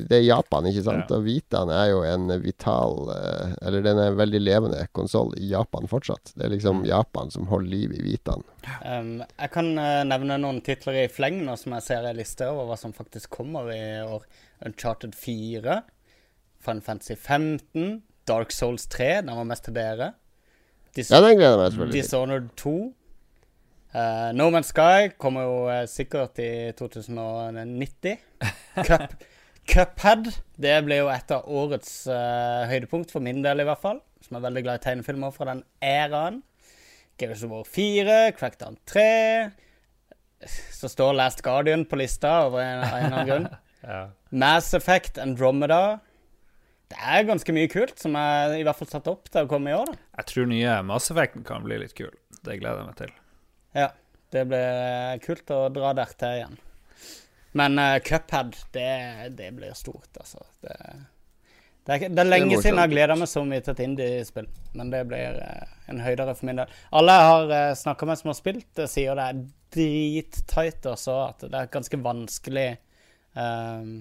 det 0.09 0.17
er 0.17 0.23
Japan, 0.25 0.65
ikke 0.65 0.81
sant? 0.85 1.11
Ja. 1.11 1.17
Og 1.19 1.25
Vitaen 1.27 1.69
er 1.69 1.91
jo 1.91 1.99
en 2.09 2.31
vital 2.41 3.11
eh, 3.13 3.51
Eller 3.67 3.83
den 3.85 3.99
er 4.01 4.09
en 4.09 4.17
veldig 4.17 4.41
levende 4.41 4.79
konsoll 4.97 5.35
i 5.37 5.51
Japan 5.51 5.85
fortsatt. 5.91 6.33
Det 6.33 6.47
er 6.47 6.53
liksom 6.55 6.81
Japan 6.89 7.29
som 7.33 7.45
holder 7.51 7.69
liv 7.69 7.93
i 7.99 8.01
Vitaen. 8.07 8.41
Um, 8.81 9.11
jeg 9.21 9.51
kan 9.53 9.69
eh, 9.77 10.01
nevne 10.09 10.39
noen 10.41 10.63
titler 10.65 11.03
i 11.03 11.09
fleng 11.11 11.37
nå 11.45 11.53
som 11.61 11.77
jeg 11.77 11.85
ser 11.85 12.07
ei 12.09 12.15
liste 12.17 12.49
over 12.49 12.71
hva 12.71 12.79
som 12.81 12.95
faktisk 12.97 13.29
kommer 13.37 13.69
i 13.73 13.83
år. 14.01 14.25
Uncharted 14.65 15.13
4, 15.17 15.77
Fun 16.61 16.81
Fantasy 16.81 17.13
15, 17.13 18.01
Dark 18.29 18.53
Souls 18.53 18.87
3, 18.89 19.21
den 19.27 19.37
var 19.37 19.47
mest 19.49 19.69
til 19.69 19.77
dere. 19.77 20.13
Dis 20.97 21.13
Ja, 21.13 21.21
den 21.21 21.37
gleder 21.37 21.55
jeg 21.55 21.61
meg 21.61 21.71
selvfølgelig 21.71 21.93
til. 21.93 22.01
Dishonored 22.01 22.49
2. 22.57 22.75
Eh, 23.91 24.29
no 24.33 24.47
Man's 24.53 24.71
Sky 24.71 25.11
kommer 25.19 25.43
jo 25.43 25.55
uh, 25.67 25.83
sikkert 25.89 26.39
i 26.39 26.71
2090. 26.79 28.21
Cup, 28.87 29.15
Cuphead 29.67 30.29
det 30.61 30.77
blir 30.85 31.03
jo 31.03 31.09
et 31.11 31.33
av 31.35 31.47
årets 31.49 31.91
uh, 32.07 32.67
høydepunkt, 32.71 33.11
for 33.11 33.23
min 33.23 33.43
del 33.43 33.63
i 33.63 33.67
hvert 33.67 33.83
fall. 33.83 33.99
Som 34.23 34.37
er 34.39 34.45
veldig 34.45 34.63
glad 34.63 34.79
i 34.79 34.85
tegnefilmer 34.85 35.33
fra 35.35 35.49
den 35.51 35.65
æraen. 35.83 36.39
Gears 37.19 37.43
of 37.45 37.51
War 37.51 37.65
4, 37.67 38.31
Crackdown 38.33 38.79
3 38.89 39.51
Så 40.73 40.89
står 40.89 41.11
Last 41.13 41.43
Guardian 41.45 41.83
på 41.85 41.99
lista 41.99 42.47
over 42.47 42.63
en, 42.63 42.79
en 42.79 42.87
eller 42.87 43.11
annen 43.11 43.29
grunn. 43.33 43.51
Ja. 43.81 44.11
Mass 44.29 44.75
Effect 44.77 45.15
Andromeda. 45.17 45.97
Det 46.93 46.99
er 47.01 47.23
ganske 47.25 47.55
mye 47.55 47.65
kult 47.71 47.95
som 47.97 48.13
er 48.19 48.53
i 48.59 48.61
hvert 48.67 48.77
fall 48.77 48.91
satt 48.91 49.09
opp 49.09 49.25
til 49.33 49.47
å 49.47 49.49
komme 49.49 49.71
i 49.71 49.73
år. 49.73 49.89
da. 49.89 49.97
Jeg 50.19 50.29
tror 50.29 50.51
nye 50.51 50.75
Mass 50.85 51.09
Effecten 51.09 51.41
kan 51.47 51.65
bli 51.65 51.79
litt 51.81 51.97
kul. 51.97 52.13
Det 52.45 52.59
gleder 52.61 52.83
jeg 52.83 52.91
meg 52.91 52.99
til. 53.01 53.15
Ja, 53.77 53.87
det 54.31 54.43
blir 54.49 55.23
kult 55.23 55.51
å 55.53 55.63
dra 55.73 55.93
der 55.97 56.11
til 56.19 56.37
igjen. 56.39 56.59
Men 57.57 57.79
uh, 57.79 57.97
Cuphead, 58.03 58.55
det, 58.71 58.91
det 59.37 59.49
blir 59.57 59.73
stort, 59.75 60.11
altså. 60.17 60.43
Det, 60.63 60.75
det, 61.85 61.95
er, 61.95 62.05
det 62.07 62.23
er 62.23 62.29
lenge 62.29 62.59
siden 62.61 62.77
jeg 62.77 62.85
har 62.85 62.93
gleda 62.93 63.17
meg 63.19 63.31
så 63.31 63.43
mye 63.47 63.63
til 63.63 63.75
et 63.75 63.83
indiespill, 63.83 64.47
men 64.77 64.93
det 64.93 65.01
blir 65.09 65.41
uh, 65.41 65.73
en 65.91 65.99
høydere 66.03 66.35
for 66.37 66.47
min 66.47 66.61
del. 66.61 66.77
Alle 66.95 67.17
jeg 67.17 67.31
har 67.31 67.51
uh, 67.51 67.73
snakka 67.81 68.07
med 68.07 68.21
som 68.21 68.31
har 68.31 68.39
spilt 68.39 68.69
det, 68.79 68.87
sier 68.91 69.19
det 69.19 69.27
er 69.33 69.43
drittight 69.71 70.87
også, 70.93 71.17
at 71.27 71.45
det 71.47 71.53
er 71.55 71.67
et 71.67 71.75
ganske 71.75 71.99
vanskelig 72.03 72.69
uh, 73.39 73.91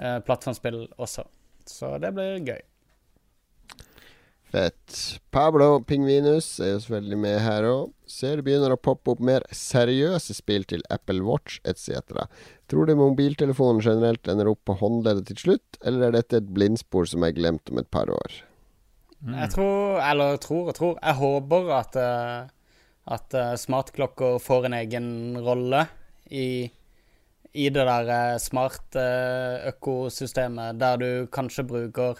eh, 0.00 0.18
plattformspill 0.26 0.82
også. 0.98 1.26
Så 1.66 1.92
det 2.02 2.10
blir 2.16 2.40
gøy. 2.42 2.60
Fett. 4.50 5.20
Pablo 5.30 5.78
Pingvinus 5.86 6.58
er 6.58 6.72
jo 6.72 6.80
selvfølgelig 6.82 7.18
med 7.22 7.36
her 7.44 7.62
òg. 7.68 7.92
Ser 8.10 8.40
det 8.40 8.44
begynner 8.48 8.72
å 8.74 8.82
poppe 8.82 9.12
opp 9.12 9.20
mer 9.22 9.44
seriøse 9.54 10.34
spill 10.34 10.64
til 10.66 10.82
Apple 10.90 11.22
Watch 11.22 11.60
etc. 11.70 12.26
Tror 12.70 12.86
du 12.88 12.94
mobiltelefonen 12.98 13.82
generelt 13.84 14.26
ender 14.30 14.48
opp 14.50 14.62
på 14.66 14.74
håndleddet 14.80 15.26
til 15.30 15.38
slutt, 15.44 15.70
eller 15.86 16.00
er 16.08 16.12
dette 16.18 16.34
et 16.40 16.50
blindspor 16.50 17.04
som 17.06 17.22
er 17.26 17.36
glemt 17.36 17.70
om 17.70 17.78
et 17.78 17.90
par 17.94 18.08
år? 18.10 18.30
Jeg 19.20 19.48
tror, 19.52 20.00
eller 20.00 20.36
tror 20.40 20.72
og 20.72 20.76
tror 20.78 20.94
Jeg 20.96 21.20
håper 21.20 21.62
at, 21.76 21.96
eh, 22.00 22.40
at 23.14 23.34
eh, 23.36 23.60
smartklokker 23.60 24.38
får 24.42 24.64
en 24.66 24.74
egen 24.80 25.08
rolle 25.44 25.82
i, 26.32 26.70
i 27.52 27.68
det 27.68 27.84
der 27.86 28.08
eh, 28.16 28.38
smart-økosystemet, 28.40 30.80
der 30.80 30.96
du 30.98 31.26
kanskje 31.30 31.62
bruker 31.68 32.14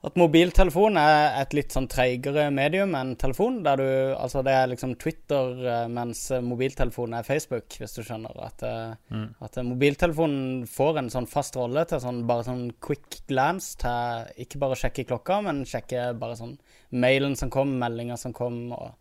at 0.00 0.14
mobiltelefon 0.16 0.96
er 0.96 1.34
et 1.42 1.52
litt 1.52 1.74
sånn 1.74 1.88
treigere 1.92 2.46
medium 2.54 2.94
enn 2.96 3.12
telefon. 3.20 3.58
Der 3.66 3.76
du, 3.76 3.88
altså 4.16 4.40
det 4.46 4.54
er 4.56 4.70
liksom 4.70 4.94
Twitter, 5.00 5.50
eh, 5.60 5.88
mens 5.92 6.22
mobiltelefonen 6.44 7.18
er 7.18 7.26
Facebook, 7.26 7.76
hvis 7.76 7.98
du 7.98 8.00
skjønner. 8.06 8.38
At, 8.46 8.64
mm. 9.12 9.26
at 9.44 9.58
eh, 9.60 9.66
mobiltelefonen 9.68 10.64
får 10.70 11.02
en 11.02 11.10
sånn 11.12 11.28
fast 11.28 11.58
rolle 11.60 11.84
til 11.90 12.00
sånn 12.00 12.22
bare 12.30 12.46
sånn 12.48 12.64
quick 12.80 13.20
glance 13.28 13.76
til 13.82 14.30
ikke 14.46 14.62
bare 14.62 14.78
sjekke 14.80 15.04
klokka, 15.10 15.42
men 15.44 15.66
sjekke 15.68 16.08
bare 16.20 16.38
sånn 16.38 16.56
mailen 16.96 17.36
som 17.36 17.52
kom, 17.52 17.76
meldinger 17.82 18.16
som 18.20 18.32
kom, 18.36 18.62
og 18.72 18.96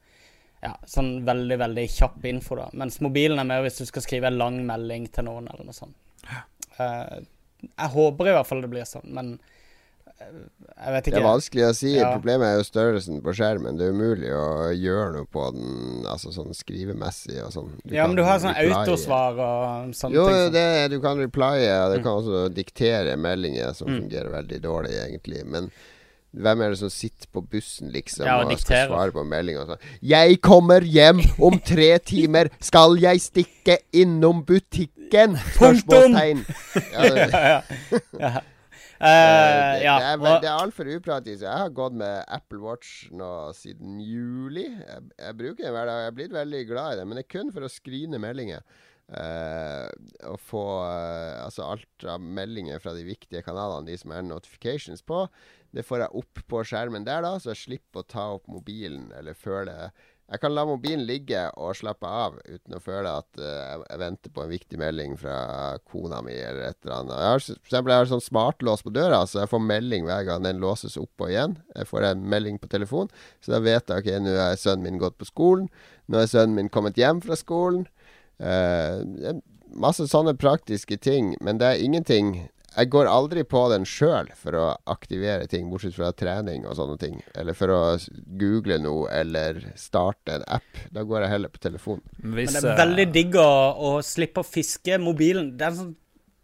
ja, 0.59 0.73
sånn 0.83 1.21
veldig, 1.27 1.59
veldig 1.61 1.85
kjapp 1.93 2.25
info, 2.27 2.57
da. 2.59 2.67
Mens 2.81 2.99
mobilen 2.99 3.39
er 3.39 3.47
mer 3.47 3.63
hvis 3.63 3.79
du 3.79 3.85
skal 3.87 4.03
skrive 4.03 4.27
en 4.27 4.41
lang 4.41 4.59
melding 4.67 5.07
til 5.15 5.29
noen, 5.29 5.47
eller 5.47 5.69
noe 5.69 5.77
sånt. 5.77 5.95
Eh, 6.75 7.15
jeg 7.69 7.91
håper 7.95 8.29
i 8.29 8.35
hvert 8.35 8.47
fall 8.51 8.65
det 8.67 8.71
blir 8.71 8.87
sånn, 8.87 9.07
men 9.15 9.31
eh, 9.37 9.55
jeg 10.19 10.93
vet 10.93 11.03
Det 11.09 11.13
er 11.19 11.23
vanskelig 11.25 11.63
å 11.69 11.73
si. 11.75 11.91
Ja. 11.97 12.09
Problemet 12.15 12.47
er 12.47 12.57
jo 12.59 12.65
størrelsen 12.67 13.21
på 13.25 13.33
skjermen. 13.35 13.77
Det 13.79 13.87
er 13.87 13.93
umulig 13.95 14.31
å 14.35 14.69
gjøre 14.75 15.13
noe 15.17 15.25
på 15.31 15.45
den 15.55 16.05
Altså 16.09 16.31
sånn 16.35 16.53
skrivemessig 16.55 17.37
og 17.45 17.51
sånn. 17.55 17.69
ja, 17.91 18.07
men 18.07 18.15
du 18.19 18.23
har 18.23 18.39
sånn 18.39 18.55
replye. 18.55 18.81
autosvar 18.83 19.39
og 19.39 19.93
sånne 19.95 20.13
Jo, 20.15 20.25
ting. 20.27 20.35
Jo, 20.35 20.49
det, 20.55 20.65
du 20.91 20.99
kan 21.03 21.17
replye, 21.17 21.69
og 21.85 21.93
du 21.93 21.99
Mm. 21.99 22.03
kan 22.03 22.11
også 22.23 22.53
diktere 22.53 23.15
meldinger, 23.17 23.73
som 23.73 23.87
Mm. 23.87 24.01
fungerer 24.09 24.29
veldig 24.31 24.61
dårlig, 24.61 24.91
egentlig. 25.07 25.45
Men 25.45 25.71
hvem 26.35 26.61
er 26.61 26.69
det 26.69 26.77
som 26.79 26.89
sitter 26.89 27.27
på 27.33 27.41
bussen, 27.49 27.91
liksom, 27.91 28.25
Ja, 28.25 28.39
og 28.43 28.51
og 28.51 28.59
skal 28.59 28.87
svare 28.87 29.11
på 29.11 29.23
meldinger 29.25 29.61
og 29.61 29.67
sånn? 29.67 29.79
'Jeg 30.03 30.41
kommer 30.41 30.81
hjem 30.81 31.19
om 31.41 31.59
tre 31.59 31.97
timer. 31.99 32.49
Skal 32.59 32.95
jeg 32.97 33.17
stikke 33.19 33.77
innom 33.93 34.43
butikken?' 34.45 35.35
Punktum! 35.57 36.13
Ja, 36.93 37.01
det, 37.01 37.31
ja, 37.31 37.61
ja. 38.19 38.39
Eh, 38.99 39.07
Eh, 39.09 39.73
det, 39.79 39.83
ja. 39.85 39.95
det 39.99 40.07
er, 40.09 40.17
og- 40.19 40.41
det 40.43 40.49
er 40.49 40.59
altfor 40.59 40.89
upraktisk. 40.91 41.41
Jeg 41.45 41.57
har 41.63 41.69
gått 41.69 41.93
med 41.93 42.25
Apple 42.27 42.59
Watch 42.59 43.09
nå 43.15 43.53
siden 43.55 43.99
juli. 44.03 44.65
Jeg, 44.75 45.03
jeg 45.17 45.37
bruker 45.39 45.63
den 45.63 45.73
hver 45.73 45.85
dag. 45.87 46.01
Jeg 46.03 46.11
er 46.11 46.17
blitt 46.17 46.33
veldig 46.35 46.61
glad 46.67 46.93
i 46.93 46.99
det, 46.99 47.07
men 47.07 47.15
det 47.19 47.25
er 47.25 47.33
kun 47.39 47.51
for 47.55 47.61
å 47.63 47.71
skrine 47.71 48.19
meldinger. 48.19 48.61
Uh, 49.09 49.89
og 50.29 50.35
få 50.37 50.59
uh, 50.85 51.39
altså 51.47 51.63
alt 51.65 52.03
av 52.05 52.21
meldinger 52.21 52.77
fra 52.83 52.91
de 52.93 53.01
viktige 53.07 53.41
kanalene, 53.41 53.87
de 53.87 53.95
som 53.97 54.11
er 54.13 54.21
notifications 54.21 55.01
på. 55.01 55.23
Det 55.73 55.81
får 55.87 56.03
jeg 56.03 56.13
opp 56.21 56.43
på 56.51 56.61
skjermen 56.61 57.07
der, 57.07 57.23
da, 57.25 57.31
så 57.41 57.49
jeg 57.55 57.63
slipper 57.63 58.03
å 58.03 58.07
ta 58.11 58.27
opp 58.35 58.45
mobilen 58.51 59.07
eller 59.17 59.33
føle 59.33 59.89
Jeg 60.29 60.41
kan 60.43 60.53
la 60.53 60.61
mobilen 60.67 61.07
ligge 61.09 61.41
og 61.57 61.73
slappe 61.77 62.05
av 62.05 62.35
uten 62.45 62.75
å 62.77 62.81
føle 62.83 63.11
at 63.21 63.39
uh, 63.41 63.81
jeg, 63.81 63.99
venter 64.01 64.33
på 64.33 64.43
en 64.43 64.51
viktig 64.51 64.77
melding 64.77 65.15
fra 65.17 65.37
kona 65.89 66.19
mi 66.25 66.35
eller 66.35 66.67
et 66.67 66.77
eller 66.83 66.95
annet. 66.99 67.15
Jeg 67.15 67.31
har, 67.33 67.45
for 67.47 67.71
eksempel, 67.71 67.93
jeg 67.93 68.03
har 68.03 68.11
sånn 68.11 68.25
smartlås 68.27 68.85
på 68.85 68.93
døra, 68.93 69.23
så 69.25 69.41
jeg 69.41 69.51
får 69.55 69.63
melding 69.65 70.05
hver 70.05 70.27
gang 70.27 70.45
den 70.45 70.61
låses 70.61 70.99
opp 71.01 71.25
og 71.25 71.33
igjen. 71.33 71.57
Jeg 71.73 71.89
får 71.89 72.11
en 72.11 72.27
melding 72.29 72.61
på 72.61 72.69
telefon, 72.69 73.09
så 73.41 73.55
da 73.55 73.63
vet 73.65 73.89
jeg 73.89 74.05
ok, 74.05 74.11
nå 74.21 74.37
har 74.37 74.59
sønnen 74.61 74.85
min 74.85 75.01
gått 75.01 75.17
på 75.17 75.29
skolen. 75.29 75.65
Nå 76.05 76.21
er 76.21 76.29
sønnen 76.29 76.59
min 76.59 76.69
kommet 76.73 76.99
hjem 76.99 77.23
fra 77.25 77.37
skolen. 77.39 77.87
Uh, 78.37 79.01
masse 79.73 80.05
sånne 80.09 80.37
praktiske 80.37 81.01
ting, 81.01 81.33
men 81.41 81.57
det 81.57 81.73
er 81.73 81.83
ingenting 81.83 82.35
jeg 82.75 82.89
går 82.93 83.07
aldri 83.09 83.43
på 83.49 83.61
den 83.71 83.85
sjøl 83.87 84.29
for 84.37 84.57
å 84.57 84.65
aktivere 84.91 85.47
ting, 85.49 85.69
bortsett 85.71 85.95
fra 85.97 86.11
trening 86.15 86.67
og 86.69 86.75
sånne 86.77 86.97
ting. 87.01 87.15
Eller 87.37 87.57
for 87.57 87.73
å 87.73 87.79
google 88.39 88.77
noe, 88.83 89.07
eller 89.13 89.61
starte 89.79 90.37
en 90.37 90.45
app. 90.59 90.83
Da 90.93 91.05
går 91.07 91.25
jeg 91.25 91.33
heller 91.33 91.53
på 91.53 91.63
telefonen. 91.63 92.05
Hvis, 92.19 92.53
Men 92.53 92.61
det 92.61 92.61
er 92.61 92.75
eh, 92.75 92.83
veldig 92.83 93.07
digg 93.15 93.39
å, 93.41 93.49
å 93.89 93.95
slippe 94.05 94.43
å 94.43 94.47
fiske 94.47 94.99
mobilen. 95.01 95.55
Det 95.57 95.65
er, 95.65 95.73
en 95.73 95.79
sånn, 95.79 95.95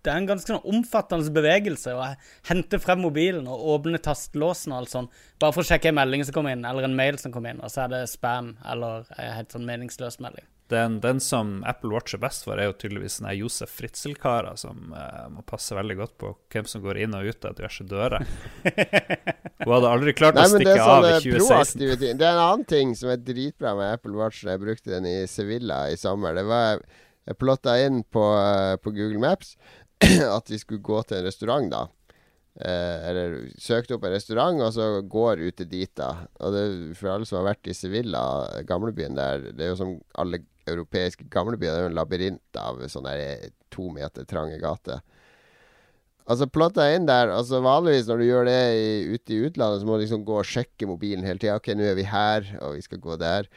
det 0.05 0.13
er 0.13 0.23
en 0.23 0.31
ganske 0.31 0.53
sånn 0.53 0.73
omfattende 0.73 1.35
bevegelse 1.35 1.93
å 1.93 2.09
hente 2.49 2.81
frem 2.81 3.05
mobilen 3.05 3.45
og 3.51 3.69
åpne 3.75 4.01
tastelåsen 4.01 4.73
og 4.73 4.81
alt 4.81 4.95
sånn. 4.95 5.11
Bare 5.41 5.55
for 5.55 5.61
å 5.61 5.69
sjekke 5.69 5.93
en 5.93 5.99
melding 6.01 6.25
som 6.25 6.39
kommer 6.39 6.57
inn, 6.57 6.65
eller 6.65 6.89
en 6.89 6.97
mail 6.97 7.21
som 7.21 7.33
kommer 7.35 7.53
inn, 7.53 7.61
og 7.61 7.73
så 7.73 7.85
er 7.85 7.93
det 7.93 8.03
spam 8.11 8.55
eller 8.65 9.05
en 9.19 9.33
helt 9.39 9.53
sånn 9.53 9.69
meningsløs 9.69 10.19
melding. 10.25 10.47
Den, 10.67 10.99
den 10.99 11.19
som 11.21 11.59
Apple 11.67 11.91
Watch 11.93 12.15
er 12.17 12.21
best 12.23 12.47
for, 12.47 12.57
er 12.57 12.71
jo 12.71 12.75
tydeligvis 12.81 13.19
sånne 13.19 13.35
Josef 13.37 13.69
Fritzel-karer 13.77 14.55
som 14.57 14.95
uh, 14.97 15.27
må 15.29 15.43
passe 15.45 15.77
veldig 15.77 15.97
godt 15.99 16.15
på 16.23 16.31
hvem 16.53 16.65
som 16.69 16.81
går 16.81 17.03
inn 17.03 17.13
og 17.13 17.27
ut 17.29 17.45
av 17.45 17.53
diverse 17.59 17.85
dører. 17.85 18.25
Hun 19.61 19.73
hadde 19.75 19.91
aldri 19.91 20.15
klart 20.17 20.39
Nei, 20.39 20.47
å 20.47 20.53
stikke 20.55 20.79
av 20.81 21.05
i 21.05 21.13
2016. 21.27 21.85
Det 22.01 22.09
er 22.15 22.31
en 22.31 22.41
annen 22.47 22.65
ting 22.69 22.95
som 22.97 23.13
er 23.13 23.21
dritbra 23.21 23.75
med 23.77 23.99
Apple 23.99 24.17
Watch. 24.17 24.41
Jeg 24.47 24.63
brukte 24.63 24.95
den 24.95 25.05
i 25.09 25.17
Sevilla 25.29 25.83
i 25.93 25.99
sommer. 26.01 26.33
Det 26.37 26.47
var 26.49 26.81
Jeg 27.25 27.37
plotta 27.41 27.77
inn 27.81 28.03
på, 28.03 28.23
eh, 28.37 28.75
på 28.77 28.91
Google 28.93 29.21
Maps 29.21 29.55
at 30.37 30.49
vi 30.49 30.59
skulle 30.61 30.81
gå 30.85 30.99
til 31.05 31.17
en 31.19 31.25
restaurant, 31.25 31.69
da. 31.71 31.85
Eh, 32.55 33.07
eller 33.09 33.33
søkte 33.59 33.97
opp 33.97 34.05
en 34.07 34.13
restaurant, 34.15 34.61
og 34.63 34.71
så 34.71 34.85
går 35.11 35.41
ute 35.43 35.67
dit, 35.67 35.91
da. 35.99 36.27
Og 36.39 36.55
det, 36.55 36.65
for 36.95 37.11
alle 37.11 37.27
som 37.27 37.41
har 37.41 37.49
vært 37.49 37.67
i 37.67 37.75
Sevilla, 37.75 38.21
gamlebyen 38.67 39.17
der, 39.17 39.49
det 39.51 39.65
er 39.65 39.73
jo 39.73 39.81
som 39.81 39.97
alle 40.21 40.39
europeiske 40.65 41.27
gamlebyer, 41.33 41.73
det 41.73 41.81
er 41.81 41.85
jo 41.85 41.91
en 41.91 41.99
labyrint 41.99 42.59
av 42.59 42.79
sånne 42.89 43.17
to 43.75 43.89
meter 43.93 44.23
trange 44.29 44.61
gater. 44.63 45.03
Altså 46.25 46.47
plotta 46.49 46.87
inn 46.89 47.03
der 47.05 47.29
Altså 47.29 47.59
Vanligvis 47.61 48.07
når 48.09 48.17
du 48.17 48.25
gjør 48.25 48.47
det 48.47 48.61
i, 48.73 48.87
ute 49.13 49.35
i 49.35 49.43
utlandet, 49.45 49.83
så 49.83 49.85
må 49.85 49.97
du 49.97 50.05
liksom 50.05 50.23
gå 50.25 50.39
og 50.39 50.47
sjekke 50.49 50.87
mobilen 50.89 51.27
hele 51.27 51.41
tida. 51.41 51.59
Ok, 51.59 51.69
nå 51.77 51.85
er 51.85 51.99
vi 51.99 52.07
her, 52.09 52.47
og 52.63 52.79
vi 52.79 52.85
skal 52.87 53.03
gå 53.03 53.19
der. 53.21 53.51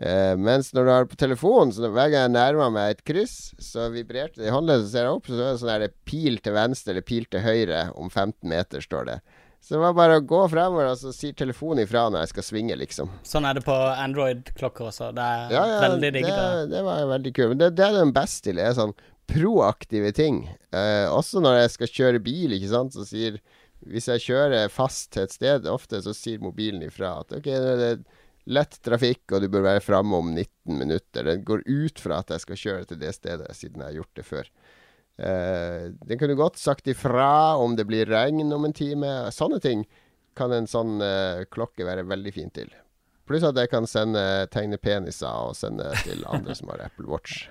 Eh, 0.00 0.32
mens 0.40 0.70
når 0.72 0.86
du 0.86 0.90
har 0.94 1.04
det 1.04 1.10
på 1.12 1.18
telefonen, 1.20 1.74
så 1.76 1.90
hver 1.92 2.08
gang 2.08 2.22
jeg 2.24 2.32
nærmer 2.32 2.70
meg 2.72 2.94
et 2.94 3.02
kryss, 3.04 3.50
så 3.60 3.90
vibrerte 3.92 4.40
det 4.40 4.48
i 4.48 4.54
håndleddet, 4.54 4.86
så 4.88 4.94
ser 4.94 5.06
jeg 5.08 5.18
opp, 5.18 5.28
så 5.28 5.36
er 5.36 5.44
det 5.50 5.60
sånn 5.60 5.72
her 5.74 5.84
pil 6.08 6.38
til 6.40 6.56
venstre 6.56 6.94
eller 6.94 7.04
pil 7.04 7.26
til 7.28 7.44
høyre 7.44 7.82
om 8.00 8.08
15 8.08 8.48
meter, 8.48 8.80
står 8.80 9.10
det. 9.10 9.18
Så 9.60 9.74
det 9.74 9.82
var 9.82 9.92
bare 9.98 10.14
å 10.16 10.24
gå 10.24 10.38
fremover, 10.48 10.86
og 10.88 10.96
så 10.96 11.12
sier 11.12 11.34
telefonen 11.36 11.82
ifra 11.84 12.06
når 12.08 12.22
jeg 12.24 12.30
skal 12.32 12.46
svinge, 12.46 12.78
liksom. 12.80 13.10
Sånn 13.28 13.44
er 13.44 13.58
det 13.58 13.64
på 13.66 13.74
Android-klokker 13.76 14.88
også. 14.88 15.10
Det 15.12 15.20
er 15.26 15.52
Ja, 15.52 15.64
ja, 15.68 15.80
veldig 15.84 16.12
digg. 16.16 16.28
det, 16.30 16.70
det. 16.72 16.80
var 16.86 17.02
veldig 17.10 17.32
kult. 17.36 17.50
Men 17.52 17.60
det, 17.60 17.68
det 17.76 17.84
er 17.90 17.98
den 17.98 18.14
beste 18.16 18.48
til. 18.48 18.56
Det 18.56 18.64
er 18.70 18.78
sånn 18.78 18.94
proaktive 19.30 20.14
ting. 20.16 20.46
Uh, 20.72 21.12
også 21.12 21.42
når 21.44 21.58
jeg 21.60 21.74
skal 21.76 21.92
kjøre 21.98 22.22
bil, 22.24 22.56
ikke 22.56 22.72
sant, 22.72 22.96
så 22.96 23.04
sier 23.06 23.36
Hvis 23.80 24.08
jeg 24.10 24.20
kjører 24.20 24.68
fast 24.68 25.12
til 25.14 25.22
et 25.24 25.32
sted, 25.32 25.64
ofte 25.68 26.02
så 26.04 26.12
sier 26.12 26.40
mobilen 26.44 26.82
ifra 26.84 27.14
at 27.22 27.30
OK, 27.32 27.46
det 27.48 27.70
er 27.70 27.78
det 27.80 27.92
lett 28.50 28.76
trafikk, 28.84 29.24
og 29.32 29.44
du 29.44 29.48
bør 29.52 29.66
være 29.68 29.84
framme 29.84 30.18
om 30.18 30.32
19 30.34 30.76
minutter. 30.80 31.26
Den 31.28 31.44
går 31.46 31.64
ut 31.66 32.02
fra 32.02 32.20
at 32.24 32.34
jeg 32.34 32.44
skal 32.44 32.60
kjøre 32.64 32.90
til 32.90 33.00
det 33.02 33.14
stedet, 33.16 33.48
siden 33.56 33.82
jeg 33.82 33.92
har 33.92 33.98
gjort 34.00 34.20
det 34.20 34.26
før. 34.26 34.50
Uh, 35.20 35.90
den 36.08 36.20
kunne 36.20 36.38
godt 36.38 36.56
sagt 36.56 36.88
ifra 36.88 37.56
om 37.60 37.74
det 37.76 37.84
blir 37.88 38.08
regn 38.08 38.52
om 38.56 38.64
en 38.66 38.76
time. 38.76 39.10
Sånne 39.36 39.60
ting 39.62 39.84
kan 40.38 40.52
en 40.56 40.68
sånn 40.70 40.96
uh, 41.02 41.44
klokke 41.52 41.86
være 41.86 42.06
veldig 42.08 42.34
fin 42.34 42.52
til. 42.56 42.70
Pluss 43.28 43.44
at 43.46 43.58
jeg 43.60 43.70
kan 43.70 43.86
sende 43.86 44.22
tegne 44.50 44.80
peniser 44.82 45.30
og 45.30 45.54
sende 45.58 45.92
til 46.02 46.24
andre 46.26 46.56
som 46.58 46.72
har 46.72 46.88
Apple 46.88 47.06
Watch. 47.10 47.44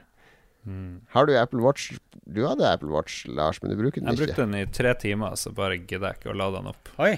Har 1.14 1.26
du 1.26 1.38
Apple 1.40 1.62
Watch? 1.64 1.94
Du 2.28 2.44
hadde 2.46 2.68
Apple 2.68 2.92
Watch, 2.92 3.24
Lars, 3.26 3.62
men 3.62 3.72
du 3.72 3.78
bruker 3.80 4.02
den 4.02 4.10
Jeg 4.12 4.18
ikke. 4.18 4.26
brukte 4.26 4.46
den 4.46 4.58
i 4.60 4.66
tre 4.66 4.94
timer, 5.00 5.38
så 5.40 5.54
bare 5.56 5.80
gidder 5.80 6.12
jeg 6.12 6.20
ikke 6.20 6.34
å 6.34 6.38
lade 6.38 6.60
den 6.60 6.68
opp. 6.74 6.92
Oi, 7.00 7.14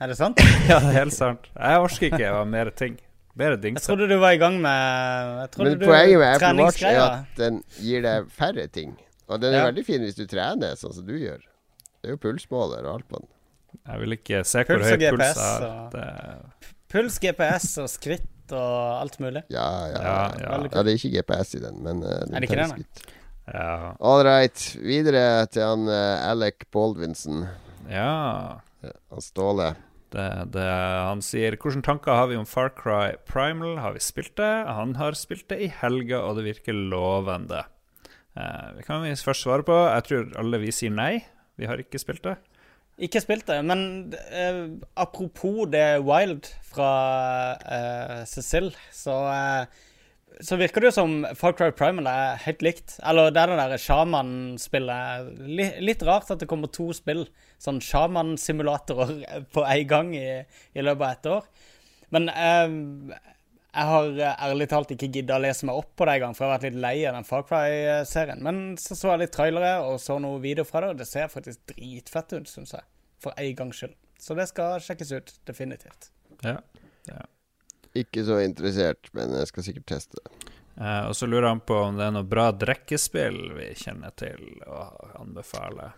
er 0.00 0.10
det 0.10 0.16
sant? 0.18 0.40
Ja, 0.70 0.80
det 0.80 0.94
er 0.94 0.98
helt 1.04 1.14
sant. 1.14 1.50
Jeg 1.52 1.82
orker 1.84 2.08
ikke 2.08 2.32
å 2.32 2.40
ha 2.40 2.46
mer 2.48 2.72
ting. 2.74 2.96
Mer 3.36 3.56
Jeg 3.60 3.82
trodde 3.84 4.06
du 4.08 4.16
var 4.18 4.32
i 4.32 4.38
gang 4.40 4.54
med 4.64 5.48
Men 5.58 5.78
poenget 5.82 6.18
med 6.18 6.28
Apple 6.36 6.64
Watch 6.64 6.82
er 6.88 7.00
at 7.04 7.36
den 7.36 7.58
gir 7.82 8.00
deg 8.06 8.30
færre 8.32 8.66
ting. 8.72 8.94
Og 9.28 9.40
den 9.42 9.52
er 9.54 9.58
Ja. 9.58 9.66
veldig 9.70 9.84
fin 9.84 10.00
hvis 10.00 10.16
du 10.16 10.24
trener, 10.26 10.72
sånn 10.78 10.94
som 10.94 11.04
du 11.06 11.12
gjør. 11.18 11.42
Det 12.00 12.08
er 12.08 12.14
jo 12.14 12.16
pulsmåler 12.22 12.86
og 12.86 12.94
alt 12.94 13.08
på 13.08 13.18
den. 13.20 13.28
Jeg 13.86 14.00
vil 14.00 14.12
ikke 14.16 14.40
se 14.46 14.62
hvor 14.64 14.78
Puls 14.78 14.88
høy 14.88 15.10
puls 15.10 15.36
er. 15.36 15.66
og- 15.66 16.72
Puls, 16.88 17.18
GPS 17.18 17.78
og 17.82 17.88
skritt 17.90 18.52
og 18.52 19.00
alt 19.02 19.18
mulig. 19.20 19.42
Ja, 19.50 19.68
ja. 19.90 20.00
Ja, 20.00 20.32
ja, 20.38 20.58
ja. 20.62 20.82
det 20.82 20.92
er 20.94 20.96
ikke 20.96 21.10
GPS 21.18 21.54
i 21.56 21.58
den, 21.58 21.82
men 21.82 22.02
uh, 22.02 22.08
Er 22.08 22.40
det 22.40 22.48
ikke 22.48 22.56
det, 22.62 22.68
nei? 22.70 22.84
ja. 23.52 23.92
All 24.00 24.22
right. 24.24 24.76
Videre 24.80 25.46
til 25.50 25.62
han 25.62 25.88
uh, 25.88 26.30
Alec 26.30 26.64
Baldwinson. 26.72 27.48
ja. 27.90 28.60
Han 29.10 29.20
Ståle. 29.20 29.74
Det, 30.16 30.26
det, 30.54 30.64
han 30.64 31.20
sier 31.20 31.58
'Hvilke 31.60 31.84
tanker 31.84 32.16
har 32.16 32.30
vi 32.30 32.38
om 32.40 32.48
Far 32.48 32.70
Cry 32.72 33.18
Primal?' 33.28 33.80
Har 33.82 33.92
vi 33.92 34.00
spilt 34.00 34.36
det? 34.40 34.52
Han 34.64 34.94
har 34.96 35.12
spilt 35.12 35.48
det 35.52 35.60
i 35.60 35.72
helga, 35.82 36.22
og 36.24 36.38
det 36.38 36.46
virker 36.46 36.72
lovende. 36.72 37.66
Eh, 38.36 38.68
vi 38.78 38.82
kan 38.86 39.02
vi 39.04 39.12
først 39.12 39.44
svare 39.44 39.66
på. 39.66 39.76
Jeg 39.92 40.04
tror 40.08 40.30
alle 40.40 40.62
vi 40.62 40.72
sier 40.72 40.94
nei. 40.94 41.26
Vi 41.60 41.68
har 41.68 41.80
ikke 41.80 42.00
spilt 42.00 42.24
det. 42.24 42.36
Ikke 42.96 43.20
spilt 43.20 43.44
det, 43.44 43.58
men 43.68 44.14
eh, 44.32 44.62
apropos 44.96 45.66
det 45.68 46.00
Wild 46.00 46.48
fra 46.64 46.92
eh, 47.60 48.22
Cecil, 48.24 48.70
så, 48.88 49.16
eh, 49.28 49.66
så 50.44 50.56
virker 50.60 50.82
det 50.82 50.90
jo 50.90 50.96
som 50.96 51.12
Far 51.38 51.54
Cry 51.56 51.70
Primal 51.72 52.08
er 52.10 52.40
helt 52.44 52.64
likt. 52.64 52.96
Eller 53.06 53.30
det 53.32 53.40
er 53.40 53.52
det 53.52 53.58
derre 53.60 53.78
sjamanspillet. 53.80 55.30
Li, 55.48 55.68
litt 55.84 56.02
rart 56.06 56.32
at 56.32 56.42
det 56.42 56.48
kommer 56.50 56.72
to 56.72 56.90
spill, 56.96 57.24
sånn 57.62 57.80
sjamansimulatorer, 57.84 59.22
på 59.54 59.64
en 59.64 59.86
gang 59.88 60.12
i, 60.16 60.28
i 60.76 60.84
løpet 60.84 61.06
av 61.06 61.14
ett 61.14 61.30
år. 61.32 61.48
Men 62.14 62.28
eh, 62.30 63.16
jeg 63.76 63.90
har 63.92 64.10
eh, 64.14 64.42
ærlig 64.48 64.68
talt 64.72 64.92
ikke 64.94 65.10
gidda 65.14 65.38
å 65.38 65.44
lese 65.44 65.68
meg 65.68 65.78
opp 65.80 65.94
på 65.98 66.08
det 66.08 66.18
engang, 66.18 66.36
for 66.36 66.44
jeg 66.46 66.52
har 66.52 66.58
vært 66.58 66.68
litt 66.68 66.82
lei 66.84 66.96
av 67.08 67.16
den 67.18 67.28
Far 67.28 67.46
Cry-serien. 67.48 68.42
Men 68.44 68.60
så 68.80 68.96
så 68.98 69.14
jeg 69.14 69.24
litt 69.24 69.36
trailere 69.36 69.78
og 69.84 69.96
så 70.02 70.18
noe 70.22 70.40
video 70.44 70.66
fra 70.68 70.84
det, 70.84 70.92
og 70.94 71.00
det 71.00 71.08
ser 71.10 71.32
faktisk 71.32 71.64
dritfett 71.72 72.36
ut, 72.36 72.50
syns 72.50 72.76
jeg. 72.76 72.86
For 73.24 73.36
en 73.40 73.56
gangs 73.58 73.80
skyld. 73.80 73.96
Så 74.20 74.36
det 74.36 74.48
skal 74.52 74.80
sjekkes 74.84 75.16
ut, 75.16 75.32
definitivt. 75.48 76.10
Ja, 76.44 76.58
Ja. 77.08 77.24
Ikke 77.96 78.24
så 78.26 78.40
interessert, 78.44 79.10
men 79.16 79.34
jeg 79.40 79.50
skal 79.52 79.66
sikkert 79.68 79.88
teste 79.94 80.20
det. 80.20 80.52
Uh, 80.76 81.08
og 81.08 81.14
så 81.16 81.28
lurer 81.28 81.48
han 81.48 81.62
på 81.64 81.76
om 81.86 81.96
det 81.96 82.04
er 82.04 82.12
noe 82.12 82.26
bra 82.28 82.50
drikkespill 82.52 83.38
vi 83.56 83.70
kjenner 83.80 84.12
til 84.20 84.42
å 84.68 84.82
anbefale. 85.22 85.94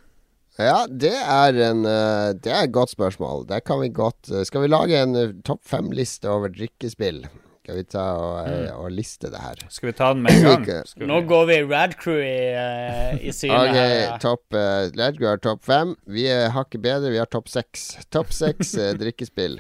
Ja, 0.59 0.85
det 0.91 1.15
er, 1.19 1.59
en, 1.69 1.83
uh, 1.87 2.31
det 2.35 2.53
er 2.53 2.67
et 2.67 2.75
godt 2.75 2.95
spørsmål. 2.95 3.47
Der 3.51 3.63
kan 3.63 3.83
vi 3.83 3.91
godt 3.95 4.31
uh, 4.31 4.45
Skal 4.47 4.65
vi 4.65 4.71
lage 4.71 5.03
en 5.03 5.43
topp 5.47 5.65
fem-liste 5.67 6.31
over 6.31 6.55
drikkespill? 6.55 7.25
Skal 7.69 7.77
vi 7.77 7.85
ta 7.85 8.03
og, 8.17 8.47
eh, 8.49 8.71
og 8.81 8.87
liste 8.97 9.29
det 9.29 9.43
her? 9.45 9.59
Skal 9.69 9.91
vi 9.91 9.93
ta 9.93 10.07
den 10.15 10.23
med 10.25 10.33
en 10.41 10.63
gang? 10.65 10.87
Nå 11.05 11.19
går 11.29 11.43
vi 11.51 11.57
Radcrew 11.69 12.17
i, 12.25 12.31
uh, 12.57 13.19
i 13.21 13.29
synet 13.37 13.59
Ok, 13.59 13.75
her. 13.77 13.93
ja. 14.07 14.15
top, 14.23 14.41
uh, 14.57 14.87
Radcrew 14.97 15.29
har 15.29 15.43
topp 15.45 15.67
fem. 15.69 15.93
Vi 16.09 16.25
er 16.33 16.49
hakket 16.55 16.81
bedre, 16.81 17.11
vi 17.13 17.21
har 17.21 17.29
topp 17.29 17.53
seks. 17.53 17.99
Topp 18.09 18.33
seks 18.33 18.73
uh, 18.81 18.95
drikkespill. 19.03 19.59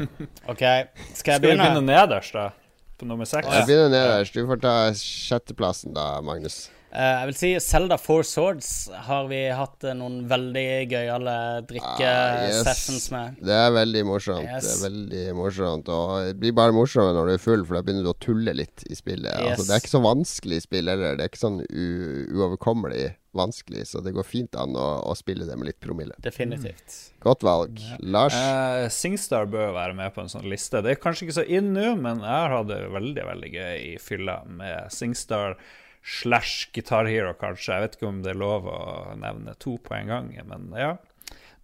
OK, 0.49 0.57
skal 0.57 0.65
jeg 0.65 0.89
Skal 1.21 1.37
vi 1.37 1.51
begynne 1.51 1.69
begynne? 1.69 1.85
nederst, 1.85 2.33
da? 2.33 2.47
På 2.97 3.11
nummer 3.13 3.29
seks? 3.29 3.45
Jeg 3.45 3.69
begynner 3.69 3.93
nederst. 3.93 4.41
Du 4.41 4.49
får 4.49 4.65
ta 4.65 4.75
sjetteplassen 4.97 5.93
da, 5.93 6.09
Magnus. 6.25 6.63
Eh, 6.89 7.15
jeg 7.21 7.29
vil 7.29 7.37
si 7.37 7.49
Zelda 7.61 7.99
Four 8.01 8.23
Swords 8.25 8.69
har 9.09 9.27
vi 9.29 9.43
hatt 9.53 9.85
eh, 9.85 9.93
noen 9.99 10.23
veldig 10.31 10.65
gøyale 10.89 11.35
Ah, 11.37 11.59
yes. 11.61 11.69
drikkesessions 11.69 13.11
med. 13.13 13.37
Det 13.45 13.53
er 13.53 13.75
veldig 13.77 14.03
morsomt. 14.09 14.47
Yes. 14.49 14.65
Det 14.65 14.73
er 14.73 14.83
veldig 14.87 15.25
morsomt 15.37 15.91
Og 15.93 16.13
det 16.31 16.37
blir 16.41 16.55
bare 16.57 16.73
morsommere 16.73 17.13
når 17.19 17.29
du 17.29 17.33
er 17.35 17.43
full, 17.45 17.65
for 17.69 17.77
da 17.77 17.83
begynner 17.85 18.07
du 18.09 18.13
å 18.15 18.19
tulle 18.25 18.55
litt 18.57 18.87
i 18.89 18.97
spillet. 18.97 19.29
Yes. 19.37 19.51
Altså, 19.53 19.67
det 19.69 19.75
er 19.77 19.83
ikke 19.85 19.93
så 19.99 20.03
vanskelig 20.07 20.61
spill 20.65 20.89
heller. 20.95 21.19
Det 21.21 21.27
er 21.27 21.33
ikke 21.33 21.43
sånn 21.45 21.61
u 21.69 21.89
uoverkommelig 22.39 23.09
vanskelig, 23.37 23.85
så 23.93 24.01
det 24.03 24.15
går 24.17 24.25
fint 24.27 24.57
an 24.59 24.73
å, 24.75 24.87
å 25.07 25.13
spille 25.15 25.45
det 25.47 25.55
med 25.61 25.69
litt 25.69 25.79
promille. 25.85 26.17
Definitivt. 26.25 26.97
Godt 27.23 27.45
valg. 27.47 27.77
Lars? 28.01 28.35
Uh, 28.35 28.89
Singstar 28.93 29.47
bør 29.53 29.75
være 29.77 29.95
med 29.99 30.15
på 30.17 30.25
en 30.25 30.33
sånn 30.33 30.49
liste. 30.51 30.81
Det 30.83 30.95
er 30.97 31.03
kanskje 31.03 31.29
ikke 31.29 31.37
så 31.43 31.45
inn 31.47 31.75
nå, 31.77 31.93
men 32.01 32.25
jeg 32.25 32.33
har 32.33 32.57
hatt 32.57 32.71
det 32.73 32.81
veldig 32.97 33.27
veldig 33.29 33.53
gøy 33.53 33.77
i 33.93 33.93
fylla 34.03 34.41
med 34.49 34.89
Singstar 34.95 35.59
slash 36.05 36.71
Guitar 36.75 37.09
Hero, 37.11 37.35
kanskje. 37.39 37.75
Jeg 37.75 37.85
vet 37.85 37.99
ikke 37.99 38.11
om 38.11 38.23
det 38.25 38.33
er 38.35 38.41
lov 38.41 38.69
å 38.71 38.81
nevne 39.19 39.55
to 39.61 39.77
på 39.83 39.97
en 39.99 40.11
gang, 40.13 40.33
men 40.49 40.73
ja. 40.79 40.97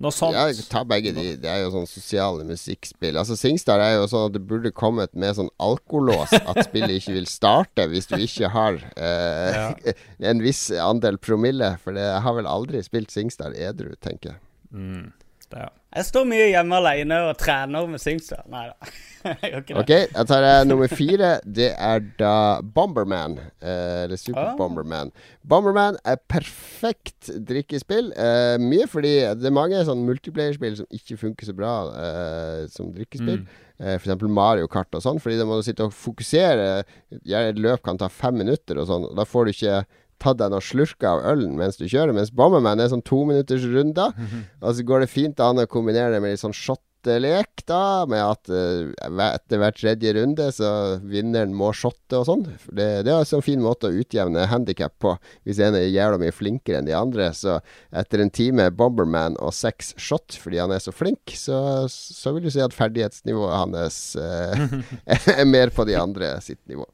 Noe 0.03 0.11
sånt. 0.11 0.35
Ja, 0.35 0.49
ta 0.69 0.83
begge 0.89 1.13
de. 1.15 1.25
Det 1.39 1.49
er 1.49 1.61
jo 1.63 1.71
sånn 1.71 1.87
sosiale 1.87 2.43
musikkspill. 2.49 3.15
Altså 3.21 3.37
Singstar 3.39 3.79
er 3.81 3.93
jo 3.95 4.09
sånn 4.11 4.27
at 4.27 4.35
det 4.35 4.43
burde 4.43 4.73
kommet 4.75 5.13
med 5.15 5.37
sånn 5.39 5.53
alkolås 5.63 6.35
at 6.35 6.59
spillet 6.67 6.99
ikke 6.99 7.15
vil 7.15 7.29
starte 7.31 7.87
hvis 7.93 8.11
du 8.11 8.17
ikke 8.19 8.51
har 8.51 8.81
eh, 8.99 9.95
en 10.31 10.43
viss 10.43 10.67
andel 10.83 11.21
promille. 11.23 11.77
For 11.85 11.95
jeg 11.99 12.25
har 12.27 12.39
vel 12.41 12.51
aldri 12.51 12.83
spilt 12.85 13.15
Singstar 13.15 13.55
edru, 13.55 13.95
tenker 14.03 14.35
jeg. 14.35 14.43
Mm. 14.75 15.13
Det, 15.55 15.65
Jeg 15.95 16.07
står 16.09 16.25
mye 16.27 16.47
hjemme 16.51 16.79
alene 16.81 17.19
og 17.29 17.37
trener 17.39 17.87
med 17.91 18.03
Singstar. 18.03 18.43
Nei 18.51 18.67
da. 18.73 18.95
Jeg 19.25 19.53
gjør 19.55 19.63
ikke 19.63 19.75
det. 19.75 19.81
Ok, 19.81 19.91
jeg 20.13 20.27
tar 20.29 20.45
eh, 20.45 20.63
nummer 20.69 20.91
fire. 20.93 21.29
Det 21.47 21.69
er 21.73 22.03
da 22.19 22.33
Bomberman. 22.77 23.39
Eh, 23.63 24.03
eller 24.03 24.21
Super 24.21 24.51
Ah. 24.51 24.57
Bomberman. 24.59 25.15
Bomberman 25.49 25.97
er 26.05 26.19
perfekt 26.29 27.31
drikkespill. 27.49 28.11
Uh, 28.19 28.59
mye 28.61 28.85
fordi 28.91 29.15
det 29.41 29.49
er 29.49 29.55
mange 29.57 29.81
sånn 29.89 30.05
multiplayerspill 30.05 30.77
som 30.83 30.91
ikke 30.93 31.17
funker 31.23 31.49
så 31.49 31.57
bra 31.57 31.73
eh, 32.05 32.61
som 32.75 32.93
drikkespill. 32.93 33.47
Mm. 33.47 33.61
eksempel 33.95 34.29
Mario 34.31 34.69
Kart 34.71 34.93
og 34.95 35.03
sånn. 35.07 35.23
Fordi 35.25 35.41
da 35.41 35.49
må 35.49 35.57
du 35.57 35.65
sitte 35.67 35.89
og 35.89 35.97
fokusere. 35.97 36.85
Et 37.25 37.65
løp 37.65 37.81
kan 37.87 37.97
ta 37.99 38.11
fem 38.13 38.37
minutter 38.45 38.83
og 38.83 38.91
sånn. 38.93 39.09
Og 39.09 39.17
da 39.17 39.25
får 39.25 39.49
du 39.49 39.55
ikke 39.57 39.81
tatt 40.25 40.41
deg 40.41 40.55
noen 40.55 40.65
slurker 40.65 41.13
av 41.13 41.29
ølen 41.35 41.55
mens 41.59 41.79
du 41.81 41.87
kjører. 41.87 42.15
Mens 42.17 42.33
Bomberman 42.35 42.83
er 42.83 42.91
sånn 42.93 43.05
tominuttersrunder, 43.05 44.15
minutters 44.15 44.35
runder. 44.35 44.51
Og 44.65 44.75
så 44.77 44.89
går 44.89 45.05
det 45.05 45.13
fint 45.13 45.45
an 45.45 45.63
å 45.63 45.71
kombinere 45.71 46.15
det 46.15 46.25
med 46.25 46.35
litt 46.35 46.43
sånn 46.43 46.57
shottelek, 46.57 47.65
da. 47.69 48.05
Med 48.11 48.23
at 48.25 48.51
uh, 48.53 49.27
etter 49.29 49.61
hver 49.61 49.77
tredje 49.77 50.15
runde 50.17 50.49
så 50.57 50.71
vinneren 51.05 51.55
må 51.57 51.71
shotte 51.77 52.21
og 52.21 52.29
sånn. 52.29 52.47
Det, 52.71 52.89
det 53.07 53.13
er 53.13 53.21
også 53.21 53.41
en 53.41 53.47
fin 53.47 53.63
måte 53.65 53.91
å 53.91 53.99
utjevne 54.01 54.47
handikap 54.51 54.97
på. 55.05 55.15
Hvis 55.45 55.61
en 55.65 55.77
er 55.79 55.91
jævla 55.91 56.21
mye 56.23 56.35
flinkere 56.35 56.81
enn 56.81 56.89
de 56.89 56.97
andre. 56.97 57.31
Så 57.37 57.59
etter 57.95 58.25
en 58.25 58.33
time 58.35 58.71
Bomberman 58.75 59.39
og 59.41 59.55
seks 59.57 59.95
shot 60.01 60.39
fordi 60.41 60.63
han 60.63 60.75
er 60.75 60.83
så 60.85 60.95
flink, 60.95 61.37
så, 61.39 61.85
så 61.91 62.35
vil 62.35 62.49
du 62.49 62.53
si 62.55 62.65
at 62.65 62.77
ferdighetsnivået 62.77 63.61
hans 63.61 64.01
uh, 64.19 64.67
er 65.39 65.47
mer 65.49 65.75
på 65.75 65.87
de 65.89 66.01
andre 66.01 66.35
sitt 66.45 66.63
nivå. 66.71 66.89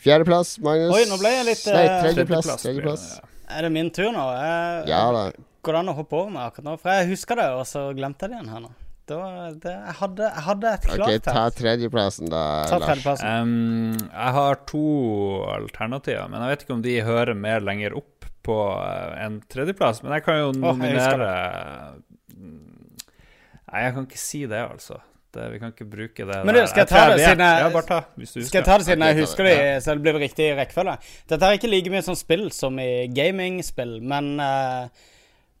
Fjerdeplass, 0.00 0.54
Magnus. 0.64 0.94
Oi, 0.96 1.02
nå 1.10 1.18
ble 1.20 1.32
jeg 1.34 1.46
litt, 1.50 1.64
Nei, 1.68 1.84
eh, 1.86 1.96
tredjeplass. 2.06 2.50
Tredjeplass. 2.62 3.06
Er 3.50 3.66
det 3.66 3.72
min 3.74 3.90
tur 3.92 4.12
nå? 4.14 4.26
Jeg, 4.38 4.86
Ja 4.88 5.02
da. 5.12 5.24
Går 5.60 5.76
det 5.76 5.80
an 5.82 5.90
å 5.92 5.96
hoppe 5.98 6.16
over 6.16 6.30
meg 6.32 6.46
akkurat 6.48 6.64
nå? 6.70 6.76
For 6.80 6.88
jeg 6.96 7.10
husker 7.10 7.36
det, 7.36 7.48
og 7.52 7.66
så 7.68 7.82
glemte 7.98 8.24
jeg 8.24 8.32
det 8.32 8.38
igjen 8.38 8.52
her 8.54 8.62
nå. 8.64 8.70
Det 9.10 9.16
var, 9.18 9.50
det, 9.58 9.72
jeg, 9.74 9.94
hadde, 9.98 10.22
jeg 10.30 10.44
hadde 10.46 10.70
et 10.70 10.84
Ok, 10.86 10.94
klart 11.00 11.24
ta 11.26 11.32
her. 11.34 11.50
tredjeplassen, 11.58 12.28
da, 12.30 12.42
Ta 12.70 12.78
Lars. 12.78 12.86
tredjeplassen. 12.86 13.26
Em, 13.26 13.96
jeg 14.06 14.34
har 14.36 14.60
to 14.70 14.82
alternativer, 15.50 16.28
men 16.30 16.44
jeg 16.46 16.52
vet 16.54 16.62
ikke 16.64 16.76
om 16.76 16.84
de 16.84 16.94
hører 17.08 17.34
mer 17.34 17.60
lenger 17.66 17.96
opp 17.98 18.28
på 18.46 18.56
eh, 18.86 19.24
en 19.26 19.40
tredjeplass. 19.50 20.04
Men 20.06 20.14
jeg 20.16 20.24
kan 20.28 20.38
jo 20.40 20.52
jeg 20.52 20.60
nominere 20.62 21.32
Mm, 22.30 22.94
Nei, 23.70 23.82
jeg 23.84 23.94
kan 23.98 24.06
ikke 24.06 24.18
si 24.22 24.46
det, 24.48 24.62
altså. 24.64 25.00
Det, 25.30 25.44
vi 25.52 25.58
kan 25.62 25.70
ikke 25.70 25.86
bruke 25.86 26.24
det 26.26 26.38
Men 26.42 26.56
du, 26.56 26.60
skal 26.66 26.82
jeg 26.82 26.88
ta 26.90 27.02
det 27.12 27.20
siden 27.22 27.42
jeg- 27.44 27.60
Ja, 27.62 27.80
ta, 27.86 28.00
Skal 28.26 28.58
jeg 28.58 28.64
ta 28.66 28.78
det 28.78 28.86
siden 28.88 29.04
jeg 29.06 29.18
husker 29.20 29.44
det, 29.46 29.52
ja. 29.58 29.76
så 29.78 29.94
det 29.94 30.02
blir 30.02 30.18
riktig 30.18 30.48
rekkefølge? 30.58 30.96
Dette 31.30 31.46
er 31.46 31.58
ikke 31.58 31.70
like 31.70 31.92
mye 31.92 32.02
sånn 32.02 32.18
spill 32.18 32.50
som 32.50 32.78
i 32.82 33.06
gamingspill, 33.14 34.00
men 34.02 34.32
uh, 34.42 34.88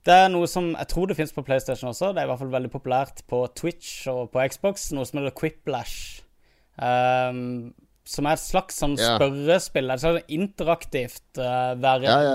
det 0.04 0.16
er 0.24 0.28
noe 0.32 0.48
som 0.50 0.72
jeg 0.74 0.88
tror 0.88 1.06
det 1.06 1.16
fins 1.20 1.32
på 1.36 1.44
PlayStation 1.46 1.90
også. 1.92 2.10
Det 2.14 2.22
er 2.22 2.26
i 2.26 2.32
hvert 2.32 2.40
fall 2.42 2.50
veldig 2.56 2.72
populært 2.72 3.22
på 3.30 3.44
Twitch 3.54 4.08
og 4.10 4.32
på 4.32 4.42
Xbox. 4.48 4.90
Noe 4.96 5.06
som 5.06 5.20
heter 5.20 5.36
Quiplash. 5.38 6.22
Um, 6.80 7.74
som 8.10 8.26
er 8.26 8.32
et 8.38 8.42
slags 8.42 8.80
sånn 8.80 8.96
spørrespill. 9.18 9.90
Et 9.92 10.00
slags 10.02 10.24
interaktivt 10.34 11.38
uh, 11.38 11.76
være, 11.78 12.08
Ja, 12.08 12.16
ja, 12.26 12.32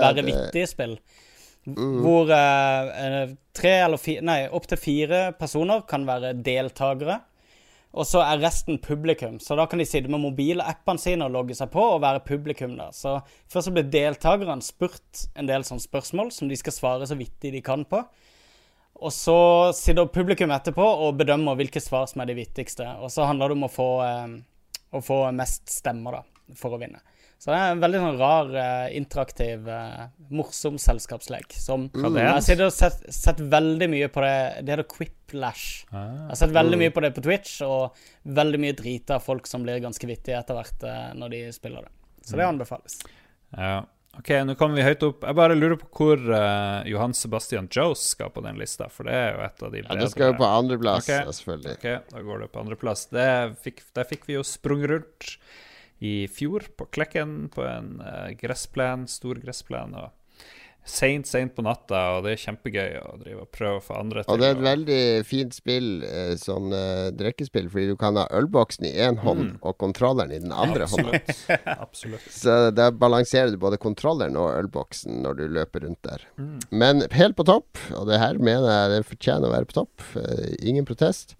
være. 1.66 2.02
Hvor 2.04 2.30
eh, 2.34 2.90
eh, 3.04 3.32
tre 3.56 3.72
eller 3.84 4.00
fire 4.00 4.24
Nei, 4.26 4.42
opptil 4.54 4.80
fire 4.80 5.22
personer 5.38 5.82
kan 5.88 6.06
være 6.08 6.36
deltakere. 6.46 7.20
Og 7.96 8.04
så 8.04 8.20
er 8.20 8.42
resten 8.42 8.76
publikum. 8.82 9.38
Så 9.40 9.56
da 9.56 9.64
kan 9.70 9.80
de 9.80 9.86
sitte 9.88 10.10
med 10.12 10.20
mobilappene 10.20 11.00
sine 11.00 11.24
og 11.26 11.32
logge 11.32 11.56
seg 11.56 11.70
på 11.72 11.80
og 11.94 12.02
være 12.04 12.24
publikum. 12.26 12.76
da. 12.76 12.90
Så 12.92 13.16
først 13.48 13.70
så 13.70 13.72
blir 13.72 13.88
deltakerne 13.88 14.64
spurt 14.64 15.26
en 15.34 15.48
del 15.48 15.64
sånne 15.64 15.84
spørsmål 15.84 16.32
som 16.34 16.50
de 16.50 16.58
skal 16.60 16.76
svare 16.76 17.08
så 17.08 17.16
vittig 17.16 17.54
de 17.54 17.64
kan 17.64 17.86
på. 17.88 18.02
Og 18.96 19.12
så 19.12 19.38
sitter 19.76 20.08
publikum 20.12 20.52
etterpå 20.52 20.84
og 20.84 21.18
bedømmer 21.20 21.56
hvilke 21.58 21.80
svar 21.84 22.06
som 22.08 22.22
er 22.22 22.30
de 22.30 22.38
vittigste. 22.38 22.84
Og 23.00 23.12
så 23.12 23.28
handler 23.28 23.52
det 23.52 23.58
om 23.58 23.66
å 23.68 23.72
få, 23.72 23.90
eh, 24.04 24.36
å 24.92 25.02
få 25.04 25.20
mest 25.36 25.68
stemmer 25.72 26.20
da, 26.20 26.22
for 26.56 26.76
å 26.76 26.80
vinne. 26.80 27.00
Så 27.38 27.52
det 27.52 27.56
er 27.60 27.74
en 27.74 27.82
veldig 27.82 27.98
sånn 28.00 28.18
rar, 28.18 28.52
eh, 28.58 28.94
interaktiv, 28.96 29.66
eh, 29.68 30.06
morsom 30.32 30.78
selskapslek. 30.80 31.52
Som 31.60 31.90
mm. 31.92 32.16
jeg 32.16 32.30
har 32.32 32.70
sett, 32.72 33.02
sett 33.12 33.42
veldig 33.52 33.90
mye 33.92 34.08
på 34.12 34.24
det. 34.24 34.38
Det 34.64 34.72
heter 34.72 34.88
Quiplash. 34.90 35.66
Jeg 35.92 36.30
har 36.30 36.40
sett 36.40 36.54
veldig 36.56 36.80
mye 36.80 36.94
på 36.96 37.04
det 37.04 37.12
på 37.16 37.26
Twitch, 37.26 37.58
og 37.66 37.98
veldig 38.38 38.62
mye 38.62 38.78
drita 38.78 39.20
folk 39.20 39.46
som 39.50 39.66
blir 39.66 39.84
ganske 39.84 40.08
vittige 40.08 40.40
etter 40.40 40.56
hvert 40.56 40.88
eh, 40.88 41.12
når 41.20 41.36
de 41.36 41.42
spiller 41.54 41.84
det. 41.86 41.92
Så 42.26 42.40
det 42.40 42.48
anbefales. 42.48 42.98
Ja. 43.52 43.84
Ok, 44.16 44.30
nå 44.48 44.54
kommer 44.56 44.80
vi 44.80 44.86
høyt 44.86 45.04
opp. 45.04 45.26
Jeg 45.28 45.36
bare 45.36 45.54
lurer 45.58 45.76
på 45.76 45.90
hvor 45.92 46.16
uh, 46.16 46.80
Johan 46.88 47.12
Sebastian 47.14 47.68
Joes 47.68 48.00
skal 48.14 48.30
på 48.32 48.40
den 48.46 48.56
lista, 48.56 48.88
for 48.88 49.04
det 49.04 49.12
er 49.12 49.28
jo 49.34 49.42
et 49.44 49.64
av 49.66 49.74
de 49.74 49.82
Ja, 49.82 49.98
det 50.00 50.08
skal 50.14 50.32
jo 50.32 50.38
på 50.40 50.48
andreplass, 50.48 51.04
okay. 51.04 51.26
selvfølgelig. 51.36 51.74
Ok, 51.76 52.10
da 52.14 52.22
går 52.24 52.42
det 52.42 52.48
på 52.54 52.62
andreplass. 52.64 53.04
Det 53.12 53.26
der 53.60 54.08
fikk 54.08 54.24
vi 54.30 54.38
jo 54.38 54.44
sprunget 54.46 54.94
rundt 54.94 55.28
i 55.98 56.28
fjor, 56.28 56.68
på 56.76 56.88
Klekken, 56.92 57.48
på 57.54 57.64
en 57.64 58.00
eh, 58.04 58.32
gressplen, 58.40 59.06
stor 59.08 59.40
gressplen. 59.42 59.96
og 59.96 60.12
Seint, 60.86 61.26
seint 61.26 61.50
på 61.50 61.64
natta, 61.66 61.98
og 62.14 62.20
det 62.22 62.36
er 62.36 62.42
kjempegøy 62.44 62.92
å 63.00 63.16
drive 63.18 63.40
og 63.42 63.48
prøve 63.50 63.80
å 63.80 63.82
få 63.82 63.96
andre 63.98 64.22
til 64.22 64.30
Og 64.30 64.38
det 64.38 64.46
er 64.46 64.54
et 64.54 64.62
veldig 64.62 64.98
fint 65.26 65.56
spill, 65.56 65.88
eh, 66.06 66.36
sånn 66.38 66.70
uh, 66.70 67.08
drikkespill, 67.10 67.66
fordi 67.72 67.88
du 67.90 67.96
kan 67.98 68.14
ha 68.20 68.28
ølboksen 68.38 68.86
i 68.86 68.92
én 69.02 69.18
hånd 69.24 69.56
og 69.66 69.74
kontrolleren 69.82 70.30
i 70.30 70.38
den 70.44 70.54
andre 70.54 70.86
hånda. 70.92 71.18
Absolutt. 71.18 71.66
Absolutt. 71.88 72.28
Så 72.30 72.54
der 72.70 72.94
balanserer 72.94 73.50
du 73.50 73.58
både 73.58 73.82
kontrolleren 73.82 74.38
og 74.38 74.52
ølboksen 74.60 75.24
når 75.26 75.40
du 75.40 75.44
løper 75.58 75.88
rundt 75.88 76.06
der. 76.06 76.22
Mm. 76.38 76.60
Men 76.70 77.02
helt 77.18 77.34
på 77.34 77.48
topp, 77.50 77.82
og 77.90 78.06
det 78.06 78.22
her 78.22 78.38
mener 78.38 78.70
jeg 78.70 78.92
det 78.94 79.04
fortjener 79.10 79.50
å 79.50 79.56
være 79.56 79.72
på 79.72 79.80
topp, 79.80 80.06
uh, 80.14 80.52
ingen 80.62 80.86
protest, 80.86 81.34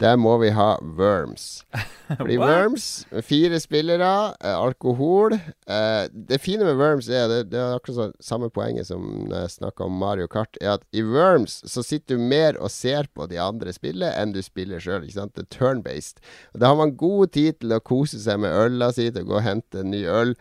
der 0.00 0.16
må 0.16 0.36
vi 0.40 0.50
ha 0.56 0.74
Worms. 0.80 1.64
Fordi 2.18 2.38
Worms, 2.40 2.86
fire 3.22 3.60
spillere, 3.62 4.32
eh, 4.40 4.56
alkohol 4.56 5.36
eh, 5.36 6.08
Det 6.10 6.40
fine 6.42 6.64
med 6.66 6.80
Worms 6.80 7.08
er 7.08 7.28
det, 7.30 7.40
det 7.52 7.60
er 7.60 7.76
akkurat 7.76 7.98
så, 7.98 8.06
samme 8.24 8.48
poenget 8.50 8.88
som 8.88 9.28
jeg 9.30 9.52
snakka 9.52 9.86
om 9.86 10.00
Mario 10.00 10.26
Kart, 10.30 10.58
er 10.60 10.78
at 10.78 10.86
i 10.96 11.04
Worms 11.06 11.60
så 11.70 11.84
sitter 11.86 12.16
du 12.16 12.24
mer 12.32 12.58
og 12.58 12.72
ser 12.74 13.06
på 13.14 13.28
de 13.30 13.38
andre 13.40 13.74
spille 13.76 14.10
enn 14.16 14.34
du 14.34 14.40
spiller 14.42 14.82
sjøl. 14.82 15.06
Det 15.06 15.44
er 15.44 15.52
turn-based. 15.52 16.18
Da 16.56 16.72
har 16.72 16.80
man 16.80 16.96
god 16.98 17.36
tid 17.36 17.60
til 17.60 17.76
å 17.76 17.82
kose 17.84 18.18
seg 18.22 18.42
med 18.42 18.56
øla 18.56 18.90
si, 18.96 19.10
til 19.10 19.24
å 19.26 19.30
gå 19.30 19.38
og 19.38 19.46
hente 19.46 19.84
en 19.84 19.94
ny 19.94 20.02
øl. 20.08 20.34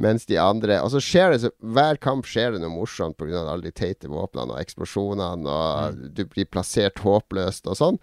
Mens 0.00 0.26
de 0.28 0.36
andre 0.40 0.78
Og 0.84 0.92
så 0.94 1.00
skjer 1.02 1.32
det 1.32 1.40
så 1.42 1.50
Hver 1.60 1.98
kamp 2.00 2.28
skjer 2.28 2.54
det 2.54 2.60
noe 2.62 2.72
morsomt 2.72 3.18
pga. 3.18 3.42
alle 3.42 3.66
de 3.66 3.72
teite 3.74 4.08
våpnene 4.10 4.54
og 4.54 4.60
eksplosjonene, 4.62 5.50
og 5.50 6.04
du 6.14 6.24
blir 6.30 6.48
plassert 6.48 7.02
håpløst 7.04 7.66
og 7.70 7.76
sånn. 7.80 7.98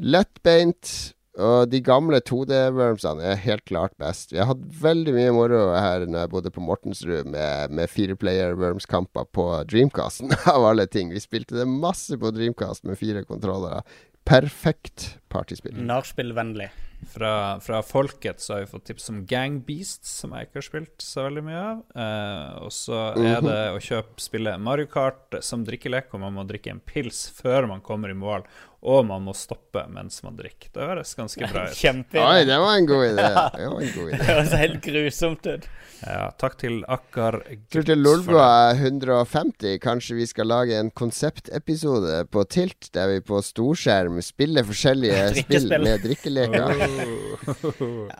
Lettbeint. 0.00 1.14
Og 1.40 1.70
de 1.70 1.78
gamle 1.80 2.18
2D-wormsene 2.26 3.22
er 3.32 3.38
helt 3.44 3.62
klart 3.64 3.94
best. 4.02 4.32
Vi 4.34 4.40
har 4.42 4.48
hatt 4.50 4.64
veldig 4.82 5.14
mye 5.14 5.32
moro 5.32 5.60
her 5.72 6.02
når 6.04 6.24
jeg 6.24 6.32
bodde 6.32 6.52
på 6.52 6.64
Mortensrud 6.64 7.30
med, 7.30 7.70
med 7.72 7.88
fireplayer 7.88 8.58
worms-kamper 8.58 9.28
på 9.32 9.46
Dreamcasten, 9.70 10.34
av 10.54 10.66
alle 10.72 10.88
ting. 10.90 11.14
Vi 11.14 11.22
spilte 11.22 11.56
det 11.56 11.68
masse 11.70 12.18
på 12.20 12.34
Dreamcast 12.34 12.84
med 12.88 12.98
fire 13.00 13.22
kontrollere. 13.24 13.84
Perfekt 14.28 15.14
partyspill. 15.32 15.78
Nachspiel-vennlig. 15.86 16.68
Fra, 17.08 17.60
fra 17.60 17.80
folket 17.82 18.40
så 18.40 18.54
har 18.54 18.60
vi 18.60 18.70
fått 18.70 18.84
tips 18.90 19.08
om 19.10 19.22
Gang 19.26 19.60
Beasts, 19.64 20.10
som 20.20 20.34
jeg 20.36 20.46
ikke 20.46 20.60
har 20.60 20.66
spilt 20.66 21.04
så 21.04 21.24
veldig 21.26 21.44
mye 21.46 21.62
av. 21.62 21.80
Eh, 22.04 22.58
og 22.66 22.74
så 22.76 22.98
er 23.16 23.40
det 23.44 23.58
å 23.72 23.80
kjøpe 23.82 24.22
spille 24.22 24.56
Mario 24.60 24.90
Kart 24.90 25.40
som 25.44 25.64
drikkelek, 25.66 26.12
og 26.12 26.22
man 26.22 26.36
må 26.36 26.44
drikke 26.48 26.74
en 26.74 26.82
pils 26.84 27.24
før 27.40 27.70
man 27.70 27.82
kommer 27.84 28.12
i 28.12 28.18
mål. 28.18 28.44
Og 28.80 29.02
man 29.04 29.26
må 29.26 29.34
stoppe 29.36 29.82
mens 29.92 30.22
man 30.24 30.38
drikker. 30.38 30.70
Det 30.72 30.86
høres 30.88 31.12
ganske 31.18 31.48
bra 31.52 31.66
ut. 31.68 32.14
Oi, 32.16 32.44
det 32.48 32.56
var 32.62 32.78
en 32.78 32.86
god 32.88 33.04
idé. 33.10 33.26
Det 33.60 33.66
var 33.68 33.82
en 33.84 33.92
god 33.92 34.08
idé. 34.08 34.16
Det 34.16 34.28
høres 34.30 34.54
helt 34.56 34.80
grusomt 34.86 35.48
ut. 35.50 35.66
Ja, 36.00 36.30
takk 36.40 36.54
til 36.62 36.78
Akkar 36.88 37.36
Tror 37.68 37.84
til 37.84 38.00
Lolbua 38.00 38.46
er 38.70 38.78
150. 38.86 39.74
Kanskje 39.84 40.16
vi 40.16 40.24
skal 40.30 40.48
lage 40.48 40.78
en 40.80 40.88
konseptepisode 40.96 42.22
på 42.32 42.44
Tilt, 42.48 42.88
der 42.96 43.10
vi 43.12 43.18
på 43.20 43.42
storskjerm 43.44 44.16
spiller 44.24 44.64
forskjellige 44.64 45.26
spill 45.42 45.68
med 45.76 46.06
drikkeleker. 46.06 46.72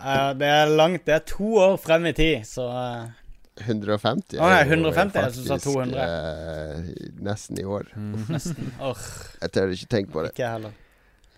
Ja, 0.00 0.32
det 0.36 0.48
er 0.48 0.70
langt. 0.76 1.06
Det 1.06 1.14
er 1.14 1.24
to 1.28 1.54
år 1.60 1.76
frem 1.80 2.06
i 2.10 2.12
tid, 2.16 2.44
så 2.48 2.66
eh, 2.68 3.08
150 3.66 4.38
Å, 4.40 4.50
nei, 4.50 4.60
er 4.62 4.70
150, 4.72 5.16
jeg 5.16 5.24
var 5.24 5.32
faktisk, 5.32 5.66
200. 5.66 6.04
eh, 6.04 7.10
nesten 7.26 7.58
i 7.60 7.64
år. 7.64 7.90
nesten. 8.34 8.70
Åh, 8.80 9.02
Jeg 9.42 9.52
tør 9.56 9.74
ikke 9.76 9.90
tenke 9.96 10.12
på 10.14 10.24
det. 10.26 10.32
ikke 10.36 10.52
heller. 10.54 10.78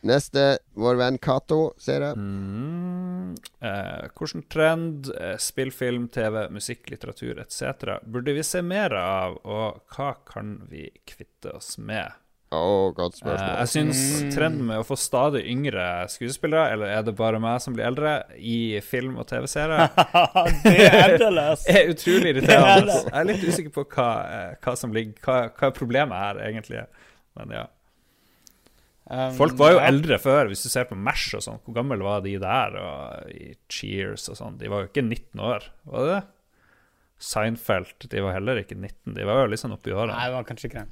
Neste, 0.02 0.44
vår 0.74 0.96
venn 0.98 1.18
Cato, 1.22 1.60
ser 1.78 2.02
jeg. 2.02 2.16
Mm, 2.18 3.36
eh, 3.62 4.08
hvordan 4.18 4.42
trend, 4.50 5.10
eh, 5.14 5.36
spillfilm, 5.38 6.08
TV, 6.10 6.48
musikk, 6.50 6.88
litteratur 6.90 7.38
etc. 7.44 8.00
burde 8.02 8.34
vi 8.34 8.42
se 8.42 8.64
mer 8.66 8.96
av, 8.98 9.36
og 9.46 9.78
hva 9.94 10.08
kan 10.26 10.56
vi 10.72 10.88
kvitte 11.06 11.54
oss 11.54 11.76
med? 11.78 12.10
Å, 12.52 12.92
godt 12.92 13.14
Eh, 13.16 13.20
spørsmål. 13.22 13.52
jeg 13.62 13.68
syns 13.72 14.00
Mm. 14.22 14.30
trenden 14.34 14.64
med 14.68 14.78
å 14.82 14.84
få 14.84 14.96
stadig 15.00 15.40
yngre 15.48 15.84
skuespillere, 16.12 16.72
eller 16.74 16.86
er 16.98 17.02
det 17.06 17.14
bare 17.16 17.40
meg 17.40 17.60
som 17.64 17.72
blir 17.74 17.86
eldre, 17.88 18.12
i 18.36 18.78
film- 18.84 19.16
og 19.18 19.26
TV-serier, 19.30 19.88
det 20.64 20.74
er 20.84 21.14
endeløst. 21.14 21.68
er 21.72 21.88
utrolig 21.94 22.34
irriterende. 22.34 22.92
er. 22.92 23.06
Jeg 23.08 23.20
er 23.22 23.24
litt 23.30 23.46
usikker 23.48 23.72
på 23.78 23.86
hva, 23.94 24.08
eh, 24.28 24.54
hva 24.60 24.74
som 24.76 24.92
ligger 24.92 25.14
hva, 25.24 25.38
hva 25.56 25.70
problemet 25.72 26.12
her 26.26 26.42
egentlig 26.50 26.82
er. 26.82 26.90
Men 27.40 27.54
ja. 27.56 27.64
Um, 29.12 29.32
Folk 29.34 29.56
var 29.58 29.72
jo 29.72 29.78
ja. 29.80 29.86
eldre 29.88 30.16
før, 30.22 30.46
hvis 30.52 30.62
du 30.62 30.68
ser 30.70 30.84
på 30.88 30.96
Mash 30.96 31.32
og 31.34 31.42
sånn. 31.42 31.58
Hvor 31.64 31.74
gammel 31.74 32.04
var 32.04 32.20
de 32.24 32.36
der? 32.40 32.76
Og 32.78 33.32
i 33.32 33.54
Cheers 33.68 34.28
og 34.30 34.36
sånn. 34.38 34.58
De 34.60 34.68
var 34.70 34.84
jo 34.84 34.88
ikke 34.92 35.02
19 35.08 35.40
år, 35.42 35.66
var 35.90 36.04
det 36.06 36.12
det? 36.14 36.22
Seinfeld, 37.22 38.06
de 38.12 38.20
var 38.24 38.32
heller 38.36 38.60
ikke 38.62 38.76
19. 38.78 39.14
De 39.16 39.24
var 39.24 39.42
jo 39.42 39.50
litt 39.52 39.60
sånn 39.60 39.74
oppi 39.74 39.92
åra. 39.94 40.12
Nei, 40.14 40.28
det 40.28 40.36
var 40.36 40.44
kanskje 40.48 40.68
ikke 40.70 40.84
det. 40.84 40.88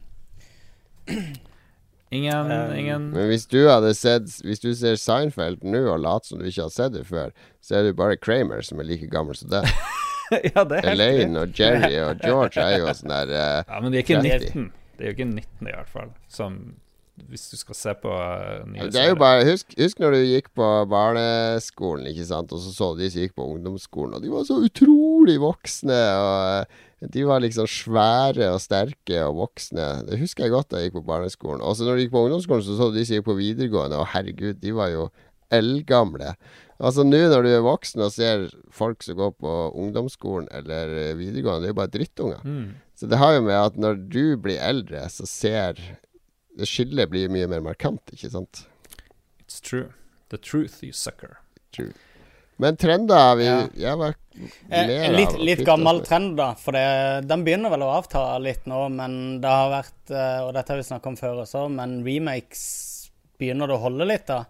Ingen, 2.11 2.51
Um, 2.51 2.73
ingen 2.75 3.05
Men 3.15 3.29
hvis 3.31 3.45
du 3.47 3.61
hadde 3.69 3.93
sett 3.95 4.33
Hvis 4.43 4.59
du 4.59 4.73
ser 4.75 4.97
Seinfeld 4.99 5.63
nå 5.63 5.85
og 5.93 6.01
later 6.03 6.33
som 6.33 6.41
du 6.41 6.49
ikke 6.49 6.65
har 6.67 6.73
sett 6.75 6.97
det 6.97 7.05
før, 7.07 7.31
så 7.63 7.79
er 7.79 7.87
det 7.87 7.97
bare 8.01 8.19
Kramer 8.19 8.65
som 8.67 8.83
er 8.83 8.89
like 8.89 9.07
gammel 9.13 9.39
som 9.39 9.53
deg. 9.53 9.69
Ja, 10.31 10.63
det 10.63 10.77
er. 10.79 10.93
Elaine 10.93 11.41
og 11.43 11.59
Jerry 11.59 11.97
og 12.05 12.21
George 12.23 12.63
er 12.63 12.77
jo 12.79 12.93
sånn 12.95 13.11
der 13.11 13.33
uh, 13.35 13.63
Ja, 13.67 13.81
men 13.83 13.91
de 13.91 13.99
er 13.99 14.05
ikke 14.05 14.21
30. 14.23 14.53
19. 14.55 14.69
Det 14.95 15.03
er 15.03 15.09
jo 15.09 15.17
ikke 15.17 15.27
19 15.27 15.71
i 15.71 15.73
hvert 15.75 15.91
fall. 15.91 16.13
Som 16.31 16.59
hvis 17.29 17.51
du 17.51 17.57
skal 17.59 17.77
se 17.77 17.95
på 18.03 18.11
uh, 18.11 18.63
nye 18.71 18.89
Det 18.93 19.01
er 19.01 19.11
jo 19.11 19.19
bare 19.21 19.45
husk, 19.49 19.75
husk 19.79 20.01
når 20.01 20.15
du 20.17 20.21
gikk 20.23 20.51
på 20.57 20.69
barneskolen, 20.91 22.07
ikke 22.11 22.27
sant, 22.29 22.53
og 22.55 22.63
så 22.63 22.73
så 22.75 22.93
du 22.95 23.03
de 23.03 23.11
som 23.13 23.25
gikk 23.25 23.35
på 23.39 23.49
ungdomsskolen, 23.55 24.17
og 24.17 24.25
de 24.25 24.33
var 24.33 24.47
så 24.49 24.61
utrolig 24.65 25.37
voksne, 25.43 25.99
og 26.21 26.39
eh, 26.61 26.79
de 27.01 27.23
var 27.25 27.41
liksom 27.41 27.65
svære 27.71 28.51
og 28.53 28.61
sterke 28.61 29.23
og 29.25 29.39
voksne. 29.39 29.87
Det 30.05 30.19
husker 30.21 30.45
jeg 30.45 30.53
godt 30.53 30.69
da 30.69 30.81
jeg 30.81 30.91
gikk 30.91 30.99
på 30.99 31.09
barneskolen. 31.09 31.63
Og 31.65 31.77
så 31.77 31.87
når 31.87 31.97
du 31.97 32.03
gikk 32.05 32.13
på 32.13 32.25
ungdomsskolen, 32.27 32.65
så 32.67 32.77
så 32.77 32.91
du 32.91 32.99
de 32.99 33.05
som 33.09 33.17
gikk 33.17 33.29
på 33.31 33.39
videregående, 33.39 34.01
og 34.01 34.11
herregud, 34.13 34.59
de 34.61 34.75
var 34.77 34.93
jo 34.93 35.07
eldgamle. 35.51 36.35
Altså 36.81 37.05
nå 37.05 37.23
når 37.29 37.45
du 37.45 37.51
er 37.53 37.65
voksen 37.65 38.05
og 38.05 38.13
ser 38.13 38.47
folk 38.73 39.03
som 39.05 39.17
går 39.19 39.33
på 39.41 39.55
ungdomsskolen 39.81 40.49
eller 40.57 41.17
videregående, 41.19 41.65
det 41.65 41.71
er 41.71 41.75
jo 41.75 41.81
bare 41.81 41.95
drittunger. 41.97 42.45
Mm. 42.45 42.69
Så 42.97 43.09
det 43.09 43.21
har 43.21 43.35
jo 43.37 43.47
med 43.49 43.57
at 43.57 43.81
når 43.81 44.01
du 44.13 44.25
blir 44.41 44.61
eldre, 44.61 45.07
så 45.09 45.29
ser 45.29 45.81
skillet 46.69 47.09
blir 47.09 47.33
mye 47.33 47.49
mer 47.49 47.65
markant, 47.65 48.13
ikke 48.13 48.33
sant? 48.33 48.67
It's 49.41 49.61
true. 49.61 49.89
The 50.29 50.37
truth, 50.39 50.83
you 50.85 50.93
sucker. 50.93 51.41
True. 51.73 51.93
Men 52.61 52.77
trender 52.81 53.39
vi 53.41 53.49
Ja. 53.83 53.97
Var 53.97 54.15
Eh, 54.71 55.13
litt 55.13 55.35
litt 55.39 55.65
gammel 55.67 56.01
trend, 56.07 56.37
da. 56.39 56.53
For 56.59 56.77
det, 56.77 57.27
den 57.29 57.45
begynner 57.45 57.73
vel 57.73 57.85
å 57.85 57.91
avta 57.99 58.23
litt 58.43 58.67
nå, 58.71 58.85
men 58.95 59.19
det 59.43 59.51
har 59.51 59.73
vært 59.73 60.15
eh, 60.15 60.39
Og 60.47 60.55
dette 60.57 60.73
har 60.73 60.81
vi 60.81 60.87
snakket 60.87 61.13
om 61.13 61.19
før 61.19 61.43
også, 61.45 61.67
men 61.75 62.01
remakes 62.07 62.65
begynner 63.41 63.71
det 63.71 63.77
å 63.77 63.85
holde 63.85 64.09
litt, 64.09 64.27
da. 64.31 64.45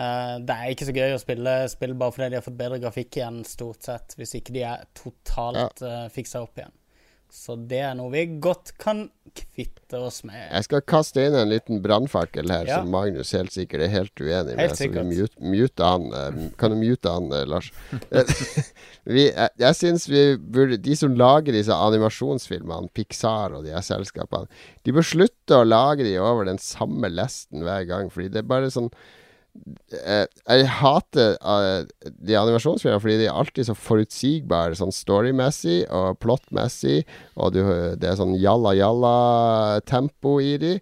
Eh, 0.00 0.36
det 0.42 0.56
er 0.56 0.72
ikke 0.72 0.88
så 0.88 0.96
gøy 0.96 1.16
å 1.16 1.22
spille 1.22 1.56
spill 1.70 1.96
bare 1.98 2.16
fordi 2.16 2.30
de 2.32 2.40
har 2.40 2.46
fått 2.46 2.60
bedre 2.60 2.80
grafikk 2.82 3.20
igjen, 3.20 3.42
stort 3.48 3.86
sett, 3.86 4.16
hvis 4.18 4.36
ikke 4.40 4.56
de 4.56 4.64
er 4.72 4.86
totalt 4.96 5.84
ja. 5.84 6.06
fiksa 6.12 6.42
opp 6.46 6.58
igjen. 6.58 6.74
Så 7.32 7.54
det 7.56 7.78
er 7.80 7.94
noe 7.96 8.10
vi 8.12 8.26
godt 8.44 8.74
kan 8.76 9.06
kvitte 9.32 9.96
oss 10.04 10.18
med. 10.28 10.36
Jeg 10.52 10.66
skal 10.66 10.82
kaste 10.84 11.22
inn 11.24 11.32
en 11.38 11.48
liten 11.48 11.78
brannfakkel 11.80 12.50
her, 12.52 12.66
Ja. 12.68 12.80
som 12.82 12.90
Magnus 12.92 13.30
helt 13.32 13.54
sikkert 13.54 13.86
er 13.86 13.88
helt 13.94 14.20
uenig 14.20 14.52
med. 14.52 14.60
Helt 14.60 14.76
så 14.76 14.88
vi 14.92 15.04
mute, 15.08 15.40
mute 15.40 15.86
han. 15.88 16.04
eh, 16.12 16.50
Kan 16.60 16.74
du 16.74 16.76
mute 16.76 17.08
han, 17.08 17.30
eh, 17.32 17.46
Lars? 17.48 17.70
vi, 19.08 19.24
jeg 19.30 19.48
jeg 19.64 19.78
syns 19.78 20.04
vi 20.10 20.36
burde 20.36 20.76
De 20.84 20.94
som 20.98 21.16
lager 21.16 21.56
disse 21.56 21.72
animasjonsfilmene, 21.72 22.92
Pixar 22.92 23.56
og 23.56 23.64
de 23.64 23.72
her 23.72 23.80
selskapene, 23.86 24.46
de 24.84 24.92
bør 24.92 25.08
slutte 25.14 25.56
å 25.56 25.64
lage 25.66 26.04
de 26.04 26.18
over 26.20 26.44
den 26.52 26.60
samme 26.60 27.08
lesten 27.08 27.64
hver 27.64 27.88
gang, 27.88 28.12
fordi 28.12 28.28
det 28.28 28.42
er 28.44 28.50
bare 28.52 28.70
sånn 28.74 28.92
eh, 29.92 30.26
Jeg 30.48 30.66
hater 30.80 31.36
uh, 31.44 31.84
de 32.08 32.36
animasjonsfilmene 32.38 33.02
fordi 33.02 33.18
de 33.20 33.28
er 33.28 33.36
alltid 33.36 33.68
så 33.68 33.74
forutsigbare 33.76 34.78
sånn 34.78 34.92
storymessig 34.94 35.82
og 35.92 36.18
plottmessig, 36.22 37.02
og 37.36 37.52
du, 37.56 37.62
det 38.00 38.08
er 38.12 38.18
sånn 38.20 38.36
jalla-jalla-tempo 38.40 40.36
i 40.42 40.54
de. 40.62 40.76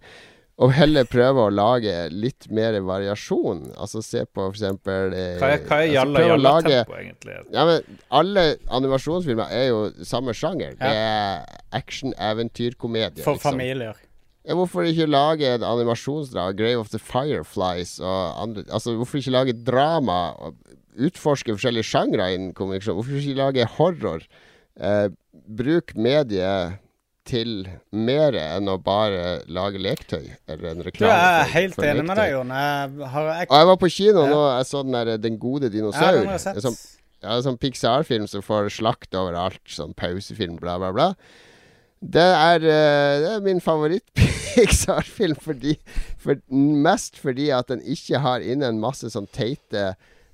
Og 0.61 0.69
heller 0.77 1.07
prøve 1.09 1.47
å 1.47 1.49
lage 1.49 1.93
litt 2.13 2.45
mer 2.53 2.75
variasjon. 2.85 3.63
Altså 3.81 4.03
se 4.05 4.21
på 4.27 4.43
for 4.43 4.53
eksempel 4.53 5.15
eh, 5.17 5.39
Hva 5.41 5.47
er, 5.55 5.63
hva 5.65 5.79
er 5.79 5.87
altså, 5.87 5.95
jalla 5.95 6.19
prøve 6.19 6.27
å 6.27 6.33
jalla 6.35 6.51
lage- 6.51 6.75
tempo, 6.83 6.99
egentlig? 6.99 7.37
ja, 7.55 7.63
men 7.65 7.97
alle 8.19 8.43
animasjonsfilmer 8.77 9.55
er 9.57 9.65
jo 9.71 9.79
samme 10.05 10.35
sjanger. 10.37 10.75
Ja. 10.77 10.83
Det 10.83 10.93
er 11.01 11.81
action, 11.81 12.13
eventyr, 12.13 12.77
komedie. 12.77 13.23
For 13.25 13.39
liksom. 13.39 13.55
familier. 13.55 13.97
Ja, 14.47 14.55
hvorfor 14.57 14.81
ikke 14.89 15.05
lage 15.05 15.45
et 15.55 15.61
animasjonsdrag? 15.65 16.55
Grave 16.57 16.79
of 16.81 16.89
the 16.89 16.99
Fireflies 16.99 17.99
og 18.01 18.41
andre 18.41 18.63
Altså, 18.73 18.95
hvorfor 18.97 19.19
ikke 19.21 19.31
lage 19.35 19.53
drama? 19.67 20.31
og 20.41 20.55
Utforske 21.01 21.53
forskjellige 21.55 21.87
sjangre 21.87 22.33
innen 22.33 22.53
kommunikasjon? 22.57 22.97
Hvorfor 22.97 23.19
ikke 23.19 23.37
lage 23.37 23.67
horror? 23.77 24.25
Eh, 24.81 25.09
bruk 25.47 25.93
mediet 25.95 26.79
til 27.27 27.67
mer 27.93 28.33
enn 28.35 28.67
å 28.67 28.79
bare 28.81 29.43
lage 29.47 29.79
leketøy 29.79 30.25
eller 30.49 30.71
en 30.71 30.81
reklame. 30.83 31.13
jeg 31.13 31.43
er 31.43 31.51
helt 31.53 31.75
for 31.77 31.85
enig 31.85 32.05
med 32.07 32.17
deg, 32.17 32.31
Jon. 32.33 32.49
Jeg 32.49 32.89
jeg, 32.97 33.45
Og 33.47 33.55
jeg 33.59 33.67
var 33.69 33.77
på 33.77 33.89
kino 33.93 34.23
Ja. 34.25 34.31
nå 34.33 34.41
jeg 34.57 34.65
så 34.71 34.81
den 34.83 34.97
der 34.97 35.17
Den 35.17 35.37
gode 35.37 35.69
ja, 35.69 35.69
dinosaur. 35.69 36.17
den 36.17 36.27
har 36.33 36.39
jeg 36.39 36.65
sånn 36.65 36.79
ja, 37.21 37.37
sånn 37.45 37.59
Pixar-film 37.61 38.25
som 38.27 38.41
får 38.41 38.71
slakt 38.73 39.13
overalt. 39.13 39.61
Sånn 39.69 39.93
pausefilm, 39.93 40.57
bla, 40.59 40.79
bla, 40.81 40.91
bla. 40.91 41.13
Det 42.01 42.21
er, 42.21 42.63
eh, 42.65 43.15
det 43.21 43.33
er 43.35 43.43
min 43.45 43.61
favoritt-Pixar-film 43.61 45.37
for, 45.45 46.39
Mest 46.49 47.19
fordi 47.21 47.51
at 47.53 47.69
den 47.69 47.83
ikke 47.85 48.23
har 48.23 48.41
inne 48.41 48.71
en 48.71 48.81
masse 48.81 49.11
sånn 49.13 49.29
teite 49.29 49.91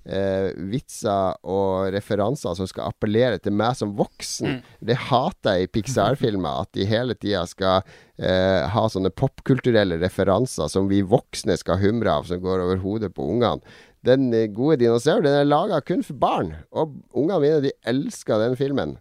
eh, 0.07 0.53
vitser 0.71 1.35
og 1.43 1.91
referanser 1.93 2.55
som 2.57 2.69
skal 2.69 2.91
appellere 2.91 3.39
til 3.43 3.55
meg 3.59 3.75
som 3.79 3.95
voksen. 3.99 4.61
Det 4.79 4.95
hater 5.09 5.57
jeg 5.57 5.67
i 5.67 5.71
Pixar-filmer. 5.75 6.63
At 6.63 6.71
de 6.77 6.87
hele 6.87 7.17
tida 7.19 7.43
skal 7.49 7.81
eh, 8.15 8.63
ha 8.71 8.85
sånne 8.87 9.11
popkulturelle 9.11 9.99
referanser 10.01 10.71
som 10.71 10.87
vi 10.91 11.03
voksne 11.03 11.57
skal 11.59 11.81
humre 11.83 12.15
av, 12.15 12.29
som 12.29 12.41
går 12.43 12.63
over 12.63 12.79
hodet 12.83 13.11
på 13.17 13.27
ungene. 13.27 13.59
Den 14.07 14.29
eh, 14.31 14.47
gode 14.53 14.79
dinosauren 14.85 15.27
den 15.27 15.41
er 15.41 15.49
laga 15.49 15.81
kun 15.83 16.05
for 16.05 16.19
barn, 16.21 16.55
og 16.71 16.95
ungene 17.11 17.43
mine 17.43 17.65
de 17.67 17.75
elsker 17.89 18.39
den 18.45 18.55
filmen. 18.59 18.95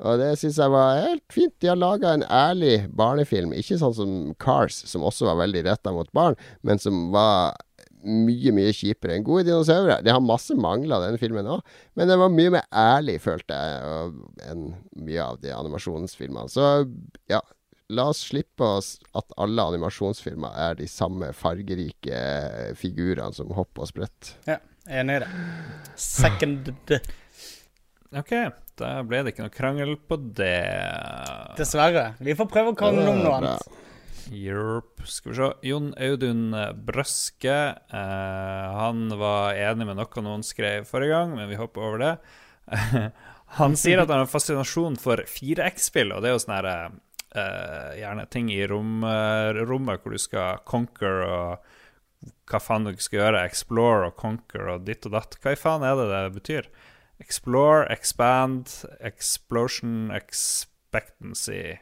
Og 0.00 0.20
det 0.20 0.30
syns 0.40 0.58
jeg 0.60 0.72
var 0.72 1.02
helt 1.04 1.26
fint. 1.32 1.54
De 1.60 1.68
har 1.68 1.78
laga 1.78 2.14
en 2.16 2.24
ærlig 2.24 2.86
barnefilm. 2.96 3.52
Ikke 3.56 3.76
sånn 3.80 3.96
som 3.96 4.14
Cars, 4.40 4.78
som 4.88 5.04
også 5.04 5.28
var 5.28 5.42
veldig 5.42 5.66
retta 5.68 5.92
mot 5.92 6.08
barn, 6.16 6.38
men 6.64 6.80
som 6.80 7.10
var 7.12 7.58
mye, 8.00 8.52
mye 8.56 8.72
kjipere 8.72 9.16
enn 9.16 9.24
Gode 9.26 9.44
dinosaurer. 9.48 10.00
Det 10.04 10.12
har 10.14 10.24
masse 10.24 10.56
mangler, 10.56 11.04
den 11.04 11.20
filmen 11.20 11.48
òg, 11.52 11.60
men 11.98 12.08
den 12.08 12.20
var 12.22 12.32
mye 12.32 12.54
mer 12.56 12.66
ærlig, 12.72 13.18
følte 13.20 13.56
jeg, 13.56 14.12
enn 14.48 14.70
mye 15.04 15.24
av 15.24 15.40
de 15.42 15.52
animasjonsfilmene. 15.52 16.48
Så 16.48 16.64
ja, 17.30 17.42
la 17.92 18.08
oss 18.12 18.24
slippe 18.30 18.64
oss 18.78 18.94
at 19.18 19.36
alle 19.40 19.68
animasjonsfilmer 19.72 20.56
er 20.68 20.80
de 20.80 20.88
samme 20.90 21.32
fargerike 21.36 22.24
figurene 22.80 23.36
som 23.36 23.52
hopper 23.56 23.84
og 23.84 23.92
spretter. 23.92 24.36
Ja, 24.48 24.60
enig 25.00 25.20
i 25.20 25.24
det. 25.26 25.30
Second 26.00 26.72
OK, 28.10 28.32
da 28.80 28.88
ble 29.06 29.20
det 29.22 29.30
ikke 29.30 29.44
noe 29.44 29.54
krangel 29.54 29.92
på 30.10 30.16
det. 30.18 30.64
Dessverre. 31.58 32.16
Vi 32.18 32.34
får 32.34 32.48
prøve 32.50 32.72
å 32.72 32.78
krangle 32.78 33.06
om 33.06 33.20
noe 33.22 33.36
annet. 33.36 33.76
Yerp. 34.34 35.04
Skal 35.06 35.30
vi 35.30 35.36
se. 35.38 35.50
Jon 35.68 35.92
Audun 35.94 36.56
Brøske. 36.86 37.58
Eh, 37.86 38.80
han 38.80 39.14
var 39.20 39.54
enig 39.54 39.86
med 39.86 40.00
noe 40.00 40.24
noen 40.26 40.42
skrev 40.46 40.88
forrige 40.90 41.14
gang, 41.14 41.36
men 41.38 41.46
vi 41.50 41.60
hopper 41.60 41.86
over 41.86 42.02
det. 42.02 42.12
han 43.60 43.78
sier 43.78 44.02
at 44.02 44.10
han 44.10 44.24
har 44.24 44.26
en 44.26 44.34
fascinasjon 44.34 44.98
for 44.98 45.22
4X-spill, 45.30 46.10
og 46.14 46.22
det 46.22 46.32
er 46.32 46.36
jo 46.36 46.42
sånn 46.42 46.58
her 46.58 46.70
eh, 46.74 47.88
Gjerne 48.02 48.26
ting 48.30 48.50
i 48.50 48.62
rom, 48.70 49.04
eh, 49.06 49.62
rommet 49.62 50.02
hvor 50.02 50.18
du 50.18 50.22
skal 50.22 50.62
conquer 50.66 51.22
og 51.30 51.74
hva 52.50 52.58
faen 52.58 52.90
du 52.90 52.94
skal 52.98 53.22
gjøre. 53.22 53.46
Explore 53.46 54.10
og 54.10 54.18
conquer 54.18 54.74
og 54.74 54.86
ditt 54.90 55.06
og 55.06 55.14
datt. 55.14 55.38
Hva 55.38 55.54
i 55.54 55.62
faen 55.62 55.86
er 55.86 55.94
det 55.94 56.10
det 56.10 56.38
betyr? 56.42 56.72
Explore, 57.20 57.84
expand, 57.92 58.72
explosion, 59.00 60.10
expectancy. 60.16 61.78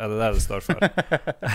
Er 0.00 0.08
det 0.08 0.18
det 0.18 0.28
det 0.34 0.42
står 0.42 0.64
for? 0.64 0.78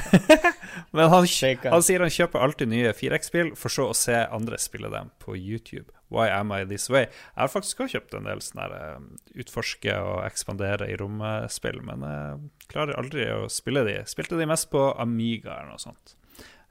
Men 0.96 1.10
han, 1.10 1.26
han 1.26 1.84
sier 1.84 2.04
han 2.04 2.14
kjøper 2.14 2.44
alltid 2.44 2.70
nye 2.70 2.92
4X-spill, 2.94 3.54
for 3.58 3.74
så 3.74 3.88
å 3.90 3.96
se 3.98 4.18
andre 4.28 4.60
spille 4.62 4.92
dem 4.94 5.10
på 5.24 5.34
YouTube. 5.36 5.90
Why 6.14 6.30
am 6.32 6.54
I 6.56 6.62
this 6.68 6.88
way? 6.90 7.08
Jeg 7.08 7.42
har 7.42 7.52
faktisk 7.52 7.82
også 7.84 7.98
kjøpt 7.98 8.16
en 8.16 8.30
del 8.30 8.44
sånne 8.44 8.68
eh, 8.78 9.10
utforske 9.42 9.98
og 10.00 10.22
ekspandere 10.28 10.88
i 10.88 10.96
rommespill, 11.00 11.82
men 11.88 12.06
jeg 12.08 12.70
klarer 12.72 13.00
aldri 13.00 13.28
å 13.34 13.48
spille 13.52 13.84
de. 13.88 13.98
Spilte 14.08 14.40
de 14.40 14.48
mest 14.48 14.70
på 14.72 14.86
Amiga 15.02 15.58
eller 15.58 15.74
noe 15.74 15.84
sånt. 15.84 16.16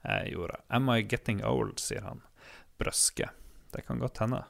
Jeg 0.07 0.33
gjorde. 0.33 0.61
Am 0.73 0.89
I 0.93 1.03
getting 1.03 1.43
old, 1.45 1.77
sier 1.83 2.05
han. 2.07 2.23
Brøske. 2.81 3.29
Det 3.75 3.83
kan 3.85 3.99
godt 4.01 4.23
hende. 4.23 4.45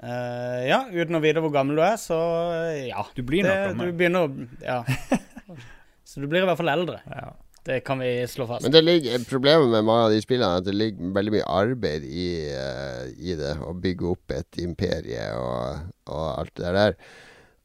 Eh, 0.00 0.62
ja, 0.70 0.80
uten 0.92 1.18
å 1.18 1.20
vite 1.22 1.42
hvor 1.44 1.52
gammel 1.52 1.76
du 1.76 1.84
er, 1.84 1.98
så 2.00 2.16
eh, 2.56 2.88
ja. 2.88 3.04
Du 3.16 3.22
blir 3.26 3.44
nok 3.44 3.52
Det- 3.52 3.68
gammel. 3.68 3.92
Du 3.92 3.98
begynner 4.00 4.26
å 4.26 4.48
Ja. 4.64 4.82
Så 6.10 6.18
du 6.18 6.26
blir 6.26 6.42
i 6.42 6.46
hvert 6.48 6.58
fall 6.58 6.72
eldre. 6.72 6.98
Ja. 7.06 7.28
Det 7.62 7.84
kan 7.84 8.00
vi 8.00 8.08
slå 8.26 8.46
fast. 8.48 8.64
Men 8.64 8.72
det 8.72 8.80
ligger, 8.82 9.20
problemet 9.30 9.68
med 9.70 9.84
mange 9.84 10.06
av 10.08 10.10
de 10.10 10.18
spillene 10.24 10.48
er 10.56 10.62
at 10.62 10.66
det 10.66 10.74
ligger 10.74 11.12
veldig 11.14 11.34
mye 11.36 11.50
arbeid 11.60 12.06
i, 12.08 12.28
uh, 12.50 13.04
i 13.14 13.36
det. 13.38 13.52
Å 13.62 13.74
bygge 13.78 14.08
opp 14.10 14.32
et 14.34 14.58
imperie 14.64 15.26
og, 15.38 15.84
og 16.10 16.24
alt 16.40 16.54
det 16.58 16.72
der. 16.74 16.96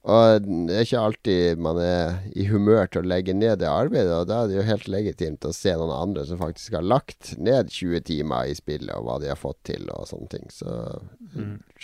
Og 0.05 0.45
det 0.67 0.75
er 0.75 0.85
ikke 0.85 1.01
alltid 1.01 1.61
man 1.65 1.79
er 1.81 2.19
i 2.37 2.43
humør 2.45 2.85
til 2.93 3.01
å 3.01 3.09
legge 3.09 3.33
ned 3.33 3.63
det 3.63 3.71
arbeidet, 3.71 4.13
og 4.13 4.27
da 4.29 4.43
er 4.43 4.51
det 4.51 4.59
jo 4.59 4.67
helt 4.67 4.85
legitimt 4.93 5.47
å 5.49 5.53
se 5.55 5.73
noen 5.73 5.95
andre 5.95 6.27
som 6.29 6.37
faktisk 6.37 6.75
har 6.77 6.85
lagt 6.85 7.31
ned 7.41 7.71
20 7.73 8.03
timer 8.05 8.51
i 8.51 8.53
spillet, 8.59 8.91
og 8.93 9.07
hva 9.07 9.15
de 9.23 9.31
har 9.31 9.39
fått 9.41 9.63
til, 9.71 9.87
og 9.95 10.05
sånne 10.11 10.29
ting. 10.35 10.45
Så 10.53 10.69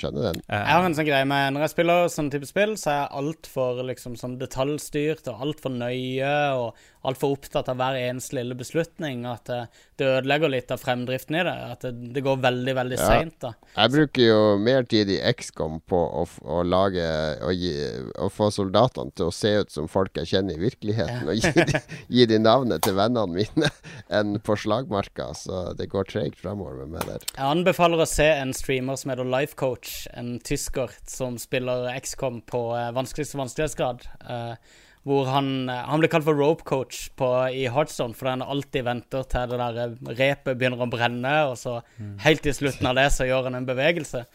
skjønner 0.01 0.27
den. 0.31 0.41
Eh, 0.49 0.57
Jeg 0.61 0.75
har 0.77 0.85
en 0.89 0.97
sånn 0.97 1.07
greie 1.07 1.27
med 1.29 1.53
Når 1.55 1.65
jeg 1.67 1.73
spiller 1.75 2.07
sånn 2.11 2.31
type 2.33 2.49
spill, 2.49 2.73
så 2.81 2.89
er 2.91 2.97
jeg 3.03 3.13
altfor 3.21 3.83
liksom, 3.87 4.17
sånn 4.19 4.39
detaljstyrt 4.41 5.27
og 5.31 5.41
altfor 5.47 5.73
nøye 5.77 6.33
og 6.57 6.75
altfor 7.09 7.31
opptatt 7.33 7.65
av 7.71 7.79
hver 7.79 7.95
eneste 7.97 8.35
lille 8.37 8.53
beslutning 8.53 9.23
at 9.25 9.47
det, 9.49 9.61
det 9.97 10.05
ødelegger 10.19 10.51
litt 10.53 10.69
av 10.73 10.77
fremdriften 10.83 11.37
i 11.39 11.45
det. 11.47 11.55
At 11.73 11.81
det, 11.87 12.11
det 12.13 12.21
går 12.25 12.37
veldig, 12.43 12.75
veldig 12.77 12.97
Ja. 12.99 13.07
seint. 13.07 13.45
Jeg 13.73 13.91
bruker 13.95 14.21
jo 14.27 14.41
mer 14.61 14.83
tid 14.85 15.09
i 15.09 15.17
XCOM 15.31 15.79
på 15.89 15.97
å, 15.97 16.27
å 16.45 16.59
lage 16.61 17.01
og 17.41 17.55
gi, 17.57 17.71
å 18.21 18.29
få 18.29 18.51
soldatene 18.53 19.15
til 19.17 19.31
å 19.31 19.33
se 19.33 19.53
ut 19.63 19.73
som 19.73 19.87
folk 19.89 20.13
jeg 20.21 20.29
kjenner 20.35 20.59
i 20.59 20.61
virkeligheten, 20.67 21.25
og 21.31 21.41
gi, 21.41 21.51
de, 21.57 21.81
gi 22.19 22.27
de 22.29 22.39
navnet 22.43 22.85
til 22.85 22.93
vennene 22.99 23.33
mine, 23.33 23.71
enn 24.21 24.37
på 24.45 24.59
slagmarka. 24.61 25.31
Så 25.41 25.63
det 25.79 25.89
går 25.89 26.05
tregt 26.11 26.37
framover 26.43 26.83
med 26.83 26.99
meg 26.99 27.09
der. 27.09 27.25
Jeg 27.33 27.47
anbefaler 27.49 28.05
å 28.05 28.09
se 28.09 28.29
en 28.43 28.53
streamer 28.53 29.01
som 29.01 29.15
heter 29.15 29.25
Lifecoach, 29.25 29.90
en 30.17 30.37
tysker 30.43 30.93
som 31.09 31.37
spiller 31.41 31.89
XCOM 32.01 32.41
på 32.49 32.61
eh, 32.77 32.93
vanskeligste 32.95 33.39
vanskelighetsgrad. 33.39 34.07
eh, 34.29 34.55
hvor 35.07 35.25
han, 35.33 35.69
eh, 35.69 35.83
han 35.89 36.01
blir 36.01 36.11
kalt 36.13 36.27
for 36.27 36.37
rope 36.37 36.65
coach 36.67 37.09
på, 37.17 37.27
i 37.49 37.67
Heartstone 37.73 38.13
fordi 38.17 38.35
han 38.35 38.45
alltid 38.45 38.85
venter 38.85 39.25
til 39.29 39.53
det 39.53 39.59
der 39.61 40.15
repet 40.19 40.57
begynner 40.57 40.83
å 40.85 40.89
brenne, 40.91 41.35
og 41.49 41.57
så 41.57 41.79
helt 42.21 42.45
i 42.45 42.53
slutten 42.53 42.91
av 42.91 42.99
det 42.99 43.07
så 43.15 43.25
gjør 43.25 43.49
han 43.49 43.57
en 43.59 43.69
bevegelse. 43.69 44.25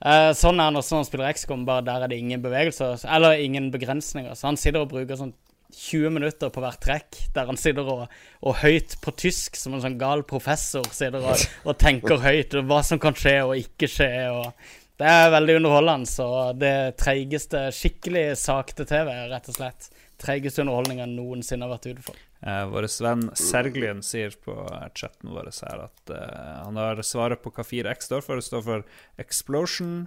Sånn 0.00 0.56
er 0.56 0.70
han 0.70 0.78
også 0.80 0.94
når 0.94 1.02
han 1.02 1.08
spiller 1.10 1.32
XCOM, 1.36 1.64
bare 1.68 1.84
der 1.84 2.04
er 2.06 2.08
det 2.08 2.20
ingen 2.22 2.40
bevegelser, 2.40 3.02
eller 3.04 3.42
ingen 3.42 3.66
begrensninger. 3.74 4.32
Så 4.32 4.46
han 4.48 4.56
sitter 4.56 4.86
og 4.86 4.94
bruker 4.94 5.18
sånn 5.18 5.34
20 5.74 6.12
minutter 6.16 6.50
på 6.52 6.62
hvert 6.62 6.80
trekk, 6.82 7.18
der 7.34 7.48
han 7.50 7.58
sitter 7.60 7.88
og, 7.88 8.04
og 8.46 8.58
høyt 8.62 8.96
på 9.02 9.14
tysk, 9.18 9.58
som 9.58 9.76
en 9.76 9.84
sånn 9.84 9.98
gal 10.00 10.24
professor, 10.28 10.86
sitter 10.94 11.24
og, 11.24 11.44
og 11.64 11.78
tenker 11.80 12.22
høyt 12.22 12.56
og 12.58 12.68
hva 12.70 12.82
som 12.86 13.00
kan 13.02 13.16
skje 13.16 13.36
og 13.46 13.56
ikke 13.58 13.88
skje. 13.90 14.10
og 14.34 14.98
Det 15.00 15.08
er 15.08 15.34
veldig 15.34 15.58
underholdende. 15.60 16.10
Så 16.10 16.26
det 16.58 16.74
treigeste, 17.00 17.68
skikkelig 17.76 18.26
sakte 18.40 18.88
TV, 18.88 19.12
rett 19.30 19.52
og 19.52 19.58
slett. 19.58 19.90
Treigeste 20.20 20.64
underholdninga 20.64 21.06
noensinne 21.08 21.64
har 21.64 21.74
vært 21.78 21.88
ute 21.92 22.04
for. 22.10 22.26
Eh, 22.40 22.64
vår 22.72 22.88
venn 23.04 23.26
Serglien 23.36 24.02
sier 24.04 24.36
på 24.44 24.54
chatten 24.96 25.32
vår 25.32 25.48
her 25.60 25.86
at 25.86 26.12
eh, 26.16 26.52
han 26.64 26.76
har 26.80 27.00
svaret 27.04 27.40
på 27.44 27.52
hva 27.52 27.64
4X 27.64 28.10
står 28.10 28.26
for. 28.26 28.40
Det 28.40 28.48
står 28.48 28.66
for 28.66 28.84
Explosion, 29.20 30.04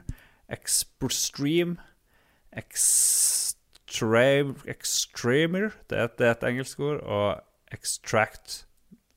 Extreme, 0.54 1.82
Extreme 2.54 3.62
Extremer, 4.68 5.74
det 5.90 5.98
er, 5.98 6.08
det 6.18 6.28
er 6.28 6.32
et 6.32 6.48
engelsk 6.50 6.80
ord, 6.80 7.02
og 7.04 7.74
Extract. 7.74 8.66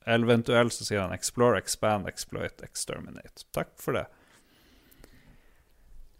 Eventuelt 0.07 0.73
så 0.73 0.85
sier 0.87 1.01
han 1.03 1.13
Explore, 1.13 1.57
Expand, 1.59 2.07
Exploit, 2.07 2.61
Exterminate. 2.63 3.45
Takk 3.53 3.73
for 3.81 3.97
det. 3.97 4.05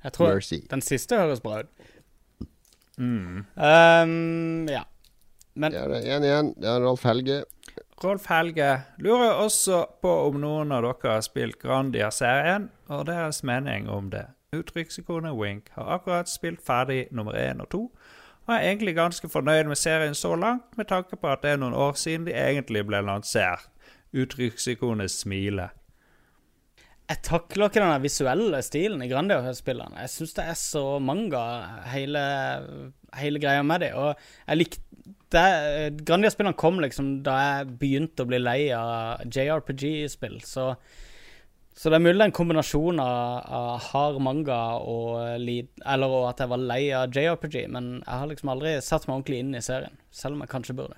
Jeg 0.04 0.14
tror 0.14 0.34
Mercy. 0.34 0.60
den 0.70 0.82
siste 0.82 1.18
høres 1.18 1.42
bra 1.42 1.60
ut. 1.60 1.72
Mm. 2.98 3.46
Um, 3.56 4.68
ja. 4.70 4.84
Men 5.54 5.74
Ja, 5.74 5.88
det 5.88 6.02
er 6.08 6.18
en 6.18 6.24
igjen. 6.24 6.54
Det 6.58 6.70
er 6.70 6.84
Rolf 6.86 7.04
Helge. 7.04 7.44
Rolf 8.04 8.26
Helge 8.30 8.82
lurer 9.02 9.40
også 9.42 9.86
på 10.02 10.12
om 10.28 10.38
noen 10.42 10.72
av 10.72 10.84
dere 10.86 11.16
har 11.16 11.24
spilt 11.26 11.58
Grandia-serien, 11.62 12.70
og 12.94 13.08
deres 13.10 13.42
mening 13.44 13.90
om 13.90 14.12
det. 14.14 14.28
Uttrykksikonet 14.54 15.34
Wink 15.34 15.72
har 15.74 15.90
akkurat 15.98 16.30
spilt 16.30 16.62
ferdig 16.66 17.08
nummer 17.12 17.34
én 17.34 17.62
og 17.62 17.70
to, 17.74 17.82
og 18.48 18.54
er 18.56 18.70
egentlig 18.70 18.96
ganske 18.96 19.28
fornøyd 19.30 19.68
med 19.68 19.80
serien 19.80 20.16
så 20.16 20.36
langt, 20.40 20.70
med 20.80 20.88
tanke 20.88 21.20
på 21.20 21.28
at 21.28 21.44
det 21.44 21.52
er 21.54 21.60
noen 21.60 21.76
år 21.76 21.98
siden 22.00 22.28
de 22.28 22.36
egentlig 22.36 22.86
ble 22.88 23.02
lansert. 23.04 23.68
Uttrykksikonet 24.16 25.12
smiler. 25.12 25.74
jeg 27.10 27.20
takler 27.24 27.68
ikke 27.68 27.84
den 27.84 28.04
visuelle 28.04 28.62
stilen 28.64 29.04
i 29.04 29.10
Grandia-spillene. 29.12 30.00
Jeg 30.04 30.12
syns 30.12 30.34
det 30.36 30.46
er 30.48 30.58
så 30.60 30.86
manga, 31.00 31.44
hele, 31.92 32.24
hele 33.16 33.40
greia 33.40 33.64
med 33.64 33.84
det. 33.84 33.94
Og 33.96 34.16
jeg 34.48 34.62
likte 34.64 35.44
Grandia-spillene 36.08 36.56
kom 36.60 36.80
liksom 36.84 37.18
da 37.24 37.36
jeg 37.42 37.76
begynte 37.80 38.24
å 38.24 38.32
bli 38.32 38.40
lei 38.40 38.62
av 38.76 39.28
JRPG-spill, 39.28 40.40
så 40.48 40.74
så 41.78 41.92
det 41.94 42.00
er 42.00 42.06
mulig 42.08 42.26
en 42.26 42.34
kombinasjon 42.34 43.00
av, 43.04 43.50
av 43.54 43.84
hard 43.92 44.16
manga 44.26 44.62
og 44.82 45.38
lead, 45.44 45.68
Eller 45.86 46.10
og 46.10 46.24
at 46.32 46.42
jeg 46.42 46.50
var 46.50 46.64
lei 46.72 46.80
av 46.98 47.14
JRPG, 47.14 47.58
men 47.70 47.92
jeg 48.00 48.22
har 48.22 48.32
liksom 48.32 48.50
aldri 48.54 48.72
satt 48.82 49.06
meg 49.06 49.20
ordentlig 49.20 49.44
inn 49.44 49.54
i 49.54 49.62
serien. 49.62 50.00
Selv 50.10 50.38
om 50.38 50.42
jeg 50.42 50.52
kanskje 50.56 50.78
burde. 50.80 50.98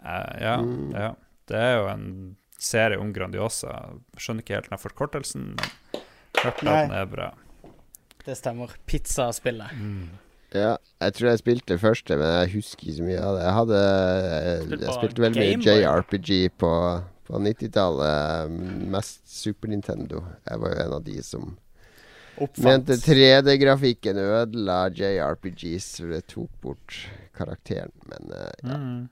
Uh, 0.00 0.32
ja, 0.40 0.54
ja. 0.96 1.10
Det 1.50 1.60
er 1.60 1.76
jo 1.76 1.84
en 1.92 2.08
serie 2.56 2.96
om 3.02 3.12
Grandiosa. 3.12 3.76
Skjønner 4.16 4.46
ikke 4.46 4.56
helt 4.56 4.72
den 4.72 4.80
forkortelsen, 4.80 5.52
men 5.58 6.02
hørte 6.40 6.64
at 6.64 6.64
den 6.64 6.96
er 6.96 7.12
bra. 7.12 7.30
Det 8.24 8.36
stemmer. 8.40 8.72
Pizzaspillet. 8.88 9.76
Ja, 10.56 10.74
jeg 11.04 11.14
tror 11.16 11.28
jeg 11.30 11.40
spilte 11.42 11.74
det 11.74 11.82
første, 11.82 12.16
men 12.16 12.32
jeg 12.40 12.52
husker 12.56 12.88
ikke 12.88 12.96
så 12.96 13.06
mye 13.06 13.22
av 13.22 13.36
det. 13.36 13.44
Jeg 13.44 13.56
hadde 13.60 13.80
Jeg, 13.84 14.62
Spilte 14.64 14.86
jeg 14.86 14.96
spilte 14.96 15.24
veldig 15.26 15.48
mye 15.60 15.76
JRPG 15.84 16.30
på, 16.64 16.72
på 17.30 17.38
90-tallet. 17.38 18.50
Mest 18.90 19.22
Super 19.30 19.70
Nintendo. 19.72 20.24
Jeg 20.48 20.60
var 20.62 20.74
jo 20.74 20.82
en 20.84 20.94
av 20.98 21.04
de 21.06 21.16
som 21.26 21.50
Oppfant. 22.40 22.64
mente 22.66 22.96
3D-grafikken 23.04 24.18
ødela 24.22 24.78
JRPGs, 24.90 25.90
for 26.00 26.14
det 26.14 26.22
tok 26.32 26.50
bort 26.62 27.00
karakteren. 27.36 27.92
Men 28.10 28.32
uh, 28.34 28.46
ja, 28.62 28.76
Mm. 28.78 29.08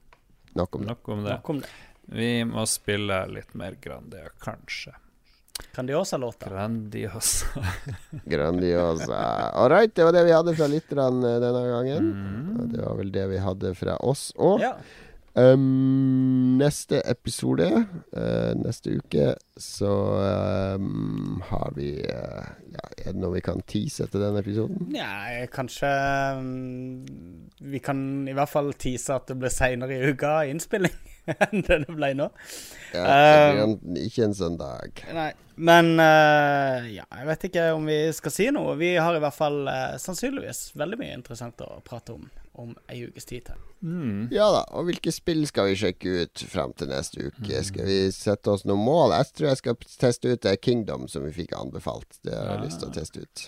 nok 0.58 0.76
om. 0.76 0.86
Nok 0.88 1.08
om 1.14 1.24
det. 1.24 1.34
Nok 1.36 1.50
om 1.50 1.60
det. 1.60 1.68
Vi 2.08 2.30
må 2.48 2.62
spille 2.66 3.26
litt 3.28 3.52
mer 3.54 3.74
Grandia, 3.84 4.30
kanskje. 4.40 4.94
Grandiosa-låta. 5.74 6.48
Grandiosa. 6.48 7.46
Grandiosa. 8.24 9.18
All 9.52 9.68
right, 9.70 9.94
det 9.94 10.04
var 10.06 10.12
det 10.16 10.24
vi 10.24 10.32
hadde 10.32 10.54
fra 10.56 10.66
lytterne 10.70 11.32
denne 11.42 11.62
gangen. 11.68 12.08
Og 12.62 12.68
det 12.72 12.80
var 12.84 12.96
vel 13.00 13.10
det 13.14 13.26
vi 13.32 13.40
hadde 13.42 13.74
fra 13.78 13.96
oss 14.06 14.28
òg. 14.38 14.62
Ja. 14.62 14.72
Um, 15.38 16.56
neste 16.58 16.98
episode 17.06 17.66
uh, 18.16 18.52
neste 18.58 18.96
uke 18.98 19.34
så 19.60 19.90
um, 20.74 21.42
har 21.46 21.68
vi 21.76 21.92
uh, 22.00 22.48
ja, 22.72 22.86
Er 23.04 23.12
det 23.12 23.20
noe 23.22 23.36
vi 23.36 23.42
kan 23.46 23.60
tease 23.68 24.08
etter 24.08 24.24
den 24.24 24.38
episoden? 24.40 24.88
Nei, 24.90 25.44
kanskje 25.52 25.90
um, 26.40 27.04
Vi 27.60 27.82
kan 27.84 28.00
i 28.26 28.34
hvert 28.34 28.50
fall 28.50 28.72
tease 28.80 29.14
at 29.14 29.30
det 29.30 29.36
blir 29.38 29.52
seinere 29.52 30.00
i 30.00 30.10
uka 30.10 30.40
innspilling 30.50 30.96
enn 31.36 31.62
det 31.62 31.82
det 31.84 31.92
ble 31.92 32.10
nå. 32.18 32.30
Ja, 32.96 33.04
det 33.04 33.46
blir 33.52 33.62
en, 33.66 33.96
ikke 34.00 34.24
en 34.24 34.34
søndag. 34.34 35.04
Nei. 35.12 35.30
Men 35.60 35.92
uh, 36.00 36.88
ja, 36.88 37.04
jeg 37.04 37.30
vet 37.30 37.48
ikke 37.50 37.70
om 37.76 37.86
vi 37.86 38.00
skal 38.16 38.32
si 38.32 38.48
noe. 38.54 38.78
Vi 38.80 38.94
har 38.96 39.14
i 39.14 39.22
hvert 39.22 39.36
fall 39.36 39.60
sannsynligvis 40.00 40.70
veldig 40.78 40.98
mye 41.02 41.18
interessant 41.20 41.60
å 41.66 41.82
prate 41.84 42.16
om 42.16 42.26
om 42.58 42.72
ei 42.90 43.04
ukes 43.06 43.24
tid 43.28 43.44
til. 43.46 43.60
Mm. 43.86 44.28
Ja 44.34 44.48
da, 44.50 44.64
og 44.74 44.88
hvilke 44.88 45.12
spill 45.14 45.44
skal 45.46 45.68
vi 45.70 45.76
sjekke 45.78 46.24
ut 46.24 46.42
fram 46.50 46.72
til 46.78 46.90
neste 46.90 47.28
uke? 47.30 47.60
Skal 47.64 47.86
vi 47.86 47.98
sette 48.14 48.50
oss 48.50 48.64
noen 48.66 48.82
mål? 48.82 49.14
Jeg 49.14 49.30
tror 49.38 49.48
jeg 49.52 49.60
skal 49.62 49.78
teste 50.02 50.32
ut 50.34 50.42
det 50.42 50.56
Kingdom 50.66 51.06
som 51.08 51.22
vi 51.28 51.30
fikk 51.36 51.54
anbefalt. 51.58 52.18
Det 52.26 52.34
har 52.34 52.50
jeg 52.56 52.58
Ja. 52.58 52.64
lyst 52.66 52.80
til 52.82 52.88
å 52.90 52.96
teste 52.98 53.22
ut. 53.22 53.44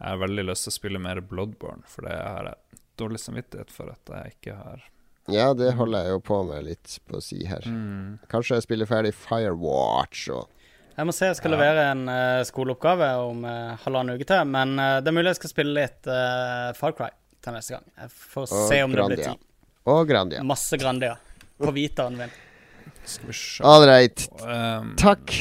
Jeg 0.00 0.08
har 0.08 0.18
veldig 0.24 0.44
lyst 0.48 0.64
til 0.66 0.72
å 0.72 0.78
spille 0.80 0.98
mer 1.00 1.20
Bloodborne, 1.20 1.84
for 1.86 2.02
det 2.08 2.16
har 2.16 2.44
jeg 2.50 2.80
dårlig 2.98 3.20
samvittighet 3.20 3.70
for 3.70 3.90
at 3.92 4.10
jeg 4.10 4.34
ikke 4.38 4.56
har. 4.56 4.82
Ja, 5.28 5.52
det 5.56 5.70
holder 5.78 6.02
jeg 6.04 6.10
jo 6.16 6.20
på 6.20 6.42
med 6.48 6.64
litt 6.66 6.98
på 7.08 7.16
å 7.16 7.22
si 7.22 7.44
her. 7.48 7.62
Mm. 7.64 8.18
Kanskje 8.28 8.56
jeg 8.58 8.66
spiller 8.66 8.86
ferdig 8.90 9.14
Firewatch 9.16 10.28
og 10.34 10.48
Jeg 10.96 11.06
må 11.08 11.12
se, 11.16 11.26
jeg 11.26 11.36
skal 11.40 11.50
Ja. 11.50 11.56
levere 11.56 11.84
en 11.90 12.02
uh, 12.08 12.44
skoleoppgave 12.46 13.08
om 13.18 13.40
uh, 13.44 13.74
halvannen 13.82 14.14
uke 14.14 14.26
til. 14.28 14.44
Men 14.46 14.78
uh, 14.78 15.00
det 15.02 15.08
er 15.10 15.16
mulig 15.16 15.32
jeg 15.32 15.40
skal 15.40 15.50
spille 15.50 15.74
litt 15.74 16.06
uh, 16.06 16.70
Far 16.78 16.92
Cry 16.94 17.08
til 17.44 17.56
neste 17.56 17.76
gang. 17.76 17.86
Jeg 18.00 18.14
får 18.32 18.48
Og 18.48 18.64
se 18.72 18.80
om 18.86 18.96
det 18.96 19.06
blir 19.12 19.22
tid. 19.24 19.44
Og 19.92 20.08
Grandia. 20.08 20.42
Masse 20.46 20.80
Grandia 20.80 21.14
på 21.60 21.72
Vitaen 21.76 22.16
min. 22.18 22.32
Skal 23.04 23.28
vi 23.28 23.34
se 23.36 23.64
All 23.64 23.84
right. 23.84 24.24
Um, 24.40 24.94
Takk. 24.96 25.32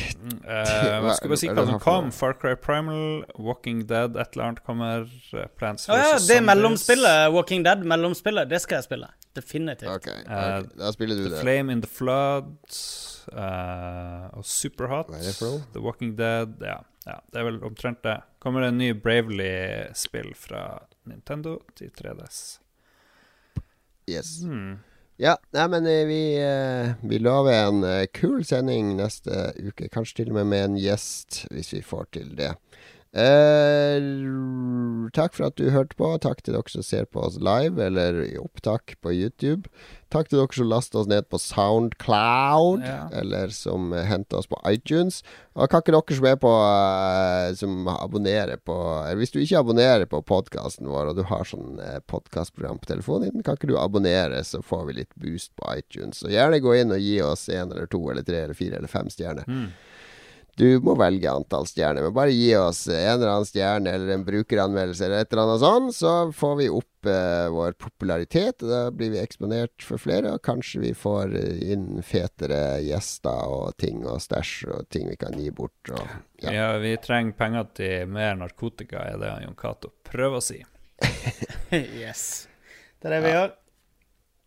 Uh, 0.43 0.99
hva 1.03 1.15
skal 1.15 1.31
vi 1.31 1.38
si 1.39 1.47
Hva 1.47 1.63
er 1.63 1.69
som 1.71 1.80
kom? 1.84 2.09
Far 2.15 2.35
Cry 2.39 2.55
Primal, 2.59 3.23
Walking 3.39 3.85
Dead, 3.88 4.17
et 4.19 4.35
eller 4.35 4.49
annet 4.49 4.63
kommer. 4.67 5.07
eh, 5.34 5.47
Plants 5.59 5.88
Å 5.88 5.97
ja, 5.97 6.09
det 6.19 6.39
er 6.41 6.45
mellomspillet, 6.45 7.31
Walking 7.34 7.63
Dead, 7.63 7.85
mellomspillet, 7.88 8.51
det 8.51 8.59
skal 8.63 8.81
jeg 8.81 8.89
spille. 8.89 9.09
Definitivt. 9.34 9.89
Okay, 9.95 10.25
okay. 10.25 10.67
da 10.77 10.91
spiller 10.93 11.17
du 11.17 11.23
The 11.23 11.35
det. 11.38 11.43
Flame 11.45 11.73
in 11.73 11.84
the 11.84 11.89
Flood 11.89 12.51
uh, 13.31 14.27
og 14.38 14.43
Superhot. 14.45 15.13
Er? 15.15 15.31
The 15.73 15.84
Walking 15.84 16.17
Dead. 16.19 16.59
Ja, 16.61 16.81
ja, 17.07 17.19
det 17.31 17.41
er 17.41 17.47
vel 17.47 17.63
omtrent 17.63 18.03
det. 18.05 18.19
Kommer 18.43 18.65
det 18.65 18.73
en 18.73 18.81
ny 18.84 18.91
Bravely-spill 18.99 20.34
fra 20.38 20.65
Nintendo 21.09 21.59
til 21.77 21.91
3DS. 21.95 22.41
Yes. 24.09 24.41
Hmm. 24.43 24.81
Ja, 25.21 25.38
nei, 25.53 25.67
men 25.69 25.85
eh, 25.88 26.05
vi, 26.09 26.21
eh, 26.41 26.93
vi 27.01 27.19
lover 27.21 27.53
en 27.53 27.84
eh, 27.85 28.05
kul 28.13 28.41
sending 28.45 28.95
neste 28.97 29.51
uke. 29.61 29.88
Kanskje 29.93 30.23
til 30.23 30.34
og 30.34 30.39
med 30.39 30.49
med 30.51 30.65
en 30.65 30.80
gjest, 30.81 31.43
hvis 31.53 31.73
vi 31.75 31.84
får 31.85 32.09
til 32.17 32.34
det. 32.39 32.49
Eh, 33.14 33.99
takk 35.14 35.35
for 35.38 35.45
at 35.52 35.57
du 35.60 35.68
hørte 35.73 35.94
på. 35.99 36.07
Takk 36.23 36.40
til 36.41 36.56
dere 36.56 36.72
som 36.72 36.81
ser 36.85 37.06
på 37.06 37.22
oss 37.27 37.35
live 37.38 37.77
eller 37.85 38.23
i 38.26 38.38
opptak 38.41 38.95
på 39.06 39.14
YouTube. 39.14 39.69
Takk 40.14 40.30
til 40.30 40.40
dere 40.41 40.53
som 40.57 40.69
laster 40.69 40.99
oss 41.02 41.10
ned 41.10 41.27
på 41.30 41.38
Soundcloud, 41.41 42.81
Ja. 42.85 43.10
eller 43.14 43.49
som 43.53 43.91
henter 43.94 44.38
oss 44.38 44.48
på 44.49 44.57
iTunes. 44.69 45.22
Og 45.56 45.69
kan 45.69 45.81
ikke 45.81 45.94
dere 45.94 46.18
som 46.18 46.26
er 46.26 46.35
på 46.41 46.53
eh, 46.57 47.53
Som 47.53 47.88
abonnerer 47.88 48.57
på 48.57 48.73
eller 49.06 49.15
Hvis 49.22 49.31
du 49.31 49.40
ikke 49.40 49.60
abonnerer 49.61 50.06
på 50.10 50.23
podkasten 50.26 50.88
vår, 50.90 51.10
og 51.11 51.15
du 51.15 51.23
har 51.30 51.44
sånn 51.45 51.80
eh, 51.80 51.99
podkastprogram 52.10 52.80
på 52.81 52.90
telefonen 52.95 53.30
din, 53.30 53.44
kan 53.45 53.56
ikke 53.57 53.69
du 53.69 53.77
abonnere, 53.77 54.41
så 54.44 54.61
får 54.65 54.85
vi 54.90 54.94
litt 55.03 55.14
boost 55.15 55.53
på 55.56 55.69
iTunes. 55.77 56.23
Så 56.23 56.30
gjerne 56.34 56.61
gå 56.61 56.73
inn 56.81 56.91
og 56.91 56.99
gi 56.99 57.22
oss 57.22 57.48
én 57.49 57.69
eller 57.72 57.85
to 57.85 58.02
eller 58.10 58.23
tre 58.26 58.41
eller 58.48 58.57
fire 58.57 58.77
eller 58.81 58.88
fem 58.90 59.10
stjerner. 59.10 59.45
Du 60.55 60.67
må 60.85 60.93
velge 60.99 61.31
antall 61.31 61.65
stjerner, 61.65 62.05
men 62.05 62.13
bare 62.13 62.34
gi 62.34 62.51
oss 62.59 62.84
en 62.85 63.15
eller 63.15 63.31
annen 63.31 63.47
stjerne 63.49 63.89
eller 63.89 64.11
en 64.13 64.25
brukeranmeldelse 64.27 65.07
eller 65.07 65.23
et 65.23 65.34
eller 65.34 65.47
annet 65.47 65.63
sånn, 65.63 65.88
så 65.97 66.11
får 66.38 66.53
vi 66.59 66.67
opp 66.69 67.09
eh, 67.09 67.47
vår 67.49 67.73
popularitet. 67.81 68.61
og 68.61 68.69
Da 68.69 68.81
blir 68.93 69.15
vi 69.15 69.21
eksponert 69.23 69.81
for 69.81 70.01
flere, 70.01 70.35
og 70.35 70.45
kanskje 70.45 70.84
vi 70.84 70.93
får 70.97 71.34
eh, 71.39 71.65
inn 71.73 71.88
fetere 72.05 72.61
gjester 72.85 73.49
og 73.49 73.73
ting 73.81 74.05
og 74.05 74.21
stæsj 74.21 74.53
og 74.77 74.88
ting 74.93 75.09
vi 75.09 75.17
kan 75.17 75.34
gi 75.41 75.49
bort. 75.49 75.89
Og, 75.89 76.15
ja. 76.45 76.53
Ja, 76.53 76.69
vi 76.84 76.93
trenger 77.01 77.34
penger 77.39 77.73
til 77.73 78.13
mer 78.13 78.38
narkotika, 78.38 79.07
er 79.09 79.17
det 79.25 79.35
Jon 79.47 79.57
Cato 79.57 79.95
prøver 80.05 80.38
å 80.38 80.47
si. 80.53 80.61
yes. 81.73 82.45
Det 83.01 83.09
er 83.09 83.17
det 83.17 83.23
vi 83.25 83.34
gjør. 83.34 83.53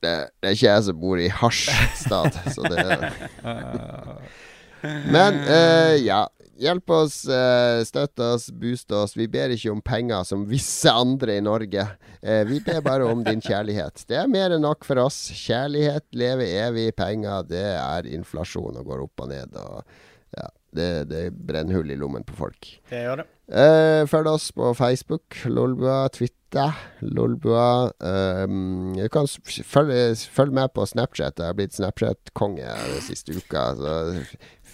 Det, 0.07 0.19
det 0.39 0.49
er 0.53 0.55
ikke 0.55 0.71
jeg 0.71 0.83
som 0.87 1.01
bor 1.01 1.19
i 1.19 1.33
hasjstad, 1.35 2.45
så 2.55 2.71
det 2.71 2.85
Men 4.83 5.41
eh, 5.45 5.97
ja. 6.07 6.27
Hjelp 6.57 6.91
oss, 6.91 7.19
eh, 7.29 7.83
støtt 7.85 8.21
oss, 8.25 8.47
boost 8.49 8.93
oss. 8.97 9.13
Vi 9.17 9.27
ber 9.29 9.53
ikke 9.53 9.75
om 9.75 9.83
penger 9.85 10.25
som 10.25 10.47
visse 10.49 10.89
andre 10.89 11.37
i 11.37 11.43
Norge. 11.45 11.85
Eh, 12.23 12.45
vi 12.49 12.63
ber 12.65 12.81
bare 12.85 13.05
om 13.05 13.21
din 13.27 13.43
kjærlighet. 13.45 14.07
Det 14.09 14.17
er 14.23 14.31
mer 14.33 14.55
enn 14.57 14.65
nok 14.65 14.87
for 14.89 15.03
oss. 15.05 15.19
Kjærlighet 15.37 16.07
lever 16.17 16.55
evig. 16.65 16.89
Penger, 16.97 17.45
det 17.51 17.67
er 17.77 18.09
inflasjon 18.09 18.81
og 18.81 18.89
går 18.89 19.05
opp 19.05 19.27
og 19.27 19.35
ned. 19.35 19.61
Og 19.61 19.85
ja, 20.37 20.49
det, 20.81 20.91
det 21.13 21.23
brenner 21.37 21.77
hull 21.77 21.93
i 21.93 21.99
lommen 22.01 22.25
på 22.25 22.39
folk. 22.41 22.73
Det 22.89 23.05
gjør 23.05 23.21
det. 23.21 23.29
Eh, 23.47 24.03
følg 24.11 24.33
oss 24.33 24.49
på 24.57 24.73
Facebook, 24.75 25.37
Lolbua, 25.45 26.09
Twitter, 26.09 26.73
Lolbua. 27.05 27.93
Um, 28.01 28.97
du 28.97 29.07
kan 29.13 29.29
følge, 29.29 30.17
følg 30.17 30.57
med 30.57 30.73
på 30.75 30.87
Snapchat. 30.89 31.39
Jeg 31.39 31.53
har 31.53 31.59
blitt 31.59 31.77
Snapchat-konge 31.77 32.65
den 32.65 33.05
siste 33.07 33.37
uka. 33.37 33.69
Så 33.79 33.95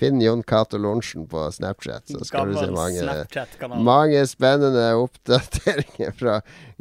finn 0.02 0.20
Jon 0.22 0.42
Cato 0.42 0.80
Lorentzen 0.80 1.28
på 1.30 1.44
Snapchat, 1.54 2.10
så 2.10 2.24
skal 2.26 2.50
du 2.50 2.58
se 2.58 2.68
mange, 2.74 3.78
mange 3.86 4.24
spennende 4.26 4.88
oppdateringer 4.98 6.14
fra 6.20 6.40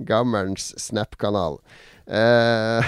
gammelens 0.10 0.72
Snap-kanal. 0.82 1.60
Uh, 2.10 2.82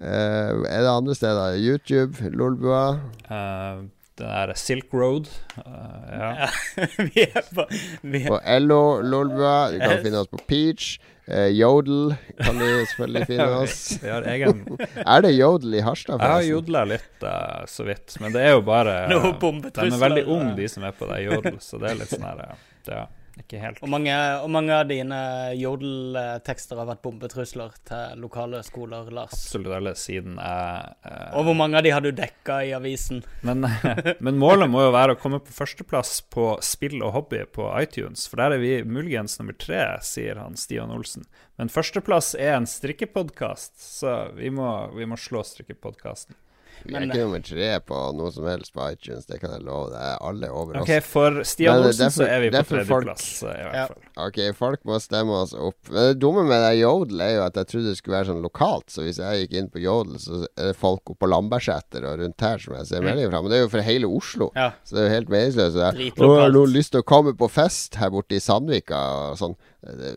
uh, 0.00 0.64
er 0.72 0.80
det 0.80 0.94
andre 0.94 1.14
steder? 1.18 1.60
YouTube, 1.60 2.30
Lolbua. 2.32 2.98
Uh, 3.28 3.84
den 4.18 4.26
der 4.26 4.54
Silk 4.58 4.88
Road. 4.94 5.28
ja. 5.56 6.48
vi 7.12 7.28
er 7.28 7.44
på 7.54 7.68
vi 8.02 8.24
er, 8.24 8.28
På 8.32 8.40
LO, 8.58 9.00
Lolbua. 9.00 9.70
Du 9.70 9.78
kan 9.78 10.00
finne 10.02 10.24
oss 10.24 10.32
på 10.32 10.40
Peach. 10.48 10.96
Eh, 11.30 11.46
Jodel 11.46 12.14
kan 12.40 12.58
du 12.58 12.64
selvfølgelig 12.90 13.26
finne 13.26 13.48
oss. 13.60 13.80
Egen 14.02 14.62
Er 15.12 15.22
det 15.22 15.34
Jodel 15.36 15.74
i 15.76 15.82
Harstad, 15.84 16.16
forresten? 16.16 16.24
Jeg 16.24 16.36
har 16.38 16.46
jodla 16.48 16.84
litt, 16.88 17.14
uh, 17.22 17.66
så 17.68 17.84
vidt. 17.84 18.16
Men 18.22 18.32
det 18.32 18.46
er 18.48 18.56
jo 18.56 18.62
bare 18.64 18.94
Noe 19.12 19.34
De 19.68 19.84
er 19.84 20.00
veldig 20.00 20.24
unge, 20.24 20.54
de 20.56 20.68
som 20.72 20.86
er 20.88 20.96
på 20.96 21.08
det 21.10 21.20
jodel, 21.26 21.58
så 21.60 21.80
det 21.82 21.92
er 21.92 22.00
litt 22.00 22.14
sånn 22.14 22.24
her 22.24 22.44
eh, 22.46 22.64
er 22.88 23.06
ikke 23.42 23.60
helt 23.62 23.80
og, 23.82 23.90
mange, 23.92 24.14
og 24.42 24.50
mange 24.52 24.74
av 24.74 24.88
dine 24.90 25.18
jodel-tekster 25.58 26.80
har 26.80 26.88
vært 26.90 27.02
bombetrusler 27.04 27.76
til 27.88 28.22
lokale 28.22 28.62
skoler, 28.66 29.10
Lars. 29.14 29.34
absolutt 29.36 29.76
alle 29.78 29.94
siden 29.98 30.38
jeg 30.40 31.10
eh, 31.10 31.36
Og 31.38 31.48
hvor 31.48 31.58
mange 31.58 31.78
av 31.78 31.86
de 31.86 31.92
har 31.94 32.04
du 32.04 32.10
dekka 32.14 32.60
i 32.66 32.72
avisen? 32.76 33.22
Men, 33.46 33.66
men 34.24 34.40
målet 34.40 34.70
må 34.70 34.86
jo 34.86 34.94
være 34.94 35.16
å 35.16 35.20
komme 35.20 35.42
på 35.44 35.54
førsteplass 35.54 36.18
på 36.34 36.50
spill 36.64 36.98
og 37.02 37.14
hobby 37.16 37.44
på 37.54 37.68
iTunes, 37.80 38.26
for 38.30 38.42
der 38.42 38.56
er 38.56 38.64
vi 38.64 38.74
muligens 38.88 39.38
nummer 39.40 39.56
tre, 39.58 39.82
sier 40.04 40.40
han 40.42 40.58
Stian 40.58 40.92
Olsen. 40.94 41.28
Men 41.58 41.72
førsteplass 41.72 42.34
er 42.38 42.56
en 42.56 42.68
strikkepodkast, 42.70 43.78
så 43.82 44.18
vi 44.36 44.52
må, 44.54 44.68
vi 44.94 45.08
må 45.08 45.18
slå 45.18 45.42
strikkepodkasten. 45.46 46.38
Vi 46.84 46.94
er 46.94 47.00
Men- 47.00 47.10
ikke 47.10 47.24
nummer 47.24 47.42
tre 47.44 47.68
på 47.80 47.98
noe 48.16 48.30
som 48.32 48.46
helst 48.48 48.72
på 48.74 48.84
iTunes, 48.92 49.26
det 49.26 49.40
kan 49.40 49.50
jeg 49.50 49.64
love 49.66 49.90
deg. 49.90 50.18
Alle 50.20 50.50
over 50.50 50.78
oss. 50.78 50.82
OK, 50.88 51.02
for 51.02 51.42
Stian 51.44 51.78
Men 51.78 51.88
Olsen 51.88 52.10
så 52.14 52.26
er 52.28 52.40
vi 52.40 52.50
på 52.54 52.62
tredjeplass, 52.64 53.26
i 53.42 53.66
hvert 53.66 53.92
fall. 53.92 54.02
Ok, 54.28 54.38
folk 54.58 54.84
må 54.88 55.00
stemme 55.02 55.34
oss 55.42 55.54
opp. 55.54 55.78
Men 55.90 56.12
det 56.12 56.18
dumme 56.22 56.44
med 56.48 56.62
det 56.64 56.78
Jodel 56.80 57.20
er 57.20 57.34
jo 57.36 57.42
at 57.46 57.58
jeg 57.60 57.70
trodde 57.72 57.92
det 57.92 57.98
skulle 57.98 58.16
være 58.18 58.30
sånn 58.30 58.44
lokalt. 58.44 58.88
Så 58.94 59.04
hvis 59.06 59.20
jeg 59.22 59.44
gikk 59.44 59.58
inn 59.58 59.70
på 59.74 59.82
Jodel, 59.82 60.18
så 60.22 60.44
er 60.56 60.70
det 60.70 60.76
folk 60.78 61.02
oppe 61.10 61.24
på 61.24 61.30
Lambertseter 61.32 62.06
og 62.08 62.22
rundt 62.22 62.46
her 62.46 62.62
som 62.62 62.76
jeg 62.78 62.88
ser 62.90 63.04
meldinger 63.04 63.32
fra. 63.32 63.42
Men 63.42 63.50
det 63.52 63.58
er 63.58 63.64
jo 63.66 63.72
for 63.74 63.86
hele 63.88 64.10
Oslo. 64.18 64.50
Ja. 64.56 64.70
Så 64.84 64.96
det 64.96 65.02
er 65.02 65.08
jo 65.08 65.14
helt 65.16 65.32
meningsløst. 65.34 65.76
Så 65.76 65.84
jeg. 65.90 66.12
Har 66.18 66.54
noen 66.54 66.74
lyst 66.74 66.94
til 66.94 67.02
å 67.02 67.08
komme 67.08 67.34
på 67.38 67.50
fest 67.52 67.98
her 68.00 68.12
borte 68.14 68.38
i 68.38 68.42
Sandvika 68.42 69.02
og 69.32 69.38
sånn? 69.40 69.58
Det, 69.82 70.14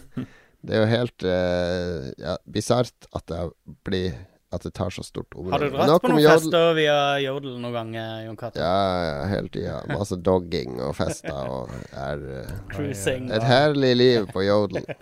det 0.66 0.76
er 0.76 0.82
jo 0.82 0.90
helt 0.90 1.26
uh, 1.26 2.10
ja, 2.20 2.36
bisart 2.50 3.08
at 3.16 3.32
jeg 3.32 3.54
blir 3.86 4.18
At 4.52 4.64
det 4.66 4.72
tar 4.74 4.90
så 4.90 5.02
stort 5.06 5.30
område. 5.38 5.52
Har 5.54 5.58
du 5.62 5.70
Nok 5.76 5.86
dratt 5.86 6.02
på 6.02 6.08
noen 6.10 6.22
Jodel. 6.24 6.40
fester 6.40 6.72
via 6.74 6.94
jodel 7.22 7.52
noen 7.62 7.72
gang, 7.76 7.92
eh, 7.96 8.24
Jon 8.26 8.36
Cato? 8.40 8.58
Ja, 8.58 9.26
hele 9.30 9.48
tida. 9.54 9.76
Masse 9.94 10.16
dogging 10.26 10.80
og 10.82 10.96
fester 10.98 11.30
og 11.46 11.70
er 11.94 12.18
uh, 12.18 12.50
Cruising. 12.72 13.30
et 13.30 13.46
herlig 13.46 13.92
liv 13.96 14.26
på 14.34 14.42
Jodel. 14.42 14.82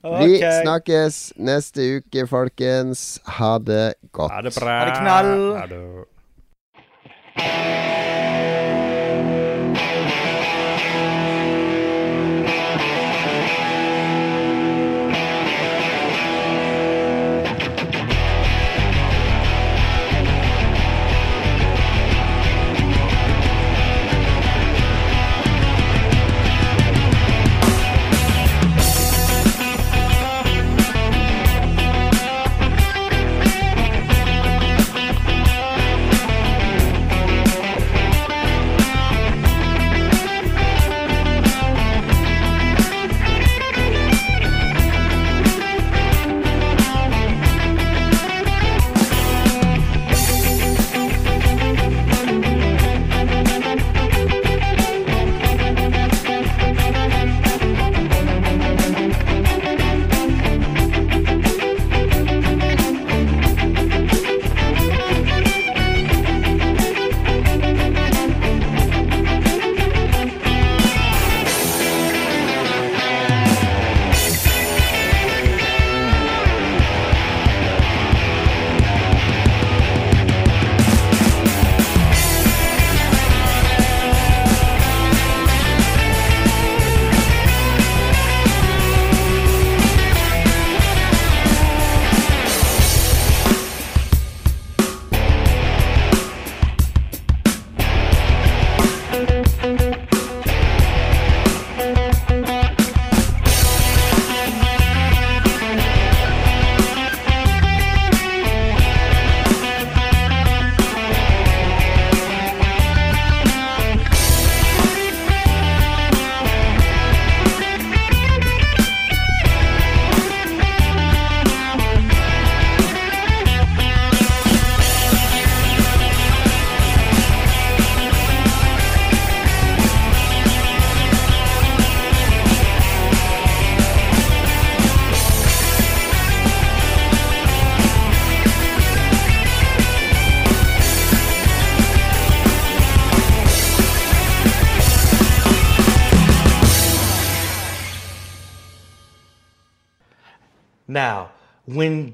Vi 0.00 0.38
Ok. 0.38 0.46
snakkes 0.62 1.18
neste 1.36 1.80
uke, 1.98 2.22
folkens. 2.30 3.18
Ha 3.40 3.58
det 3.58 3.94
godt. 4.12 4.32
Ha 4.32 4.40
det 4.46 4.54
bra. 4.54 4.78
Ha 4.78 4.84
det 4.86 4.94
knall. 5.02 5.34
Ha 5.58 5.66
det. 5.74 5.80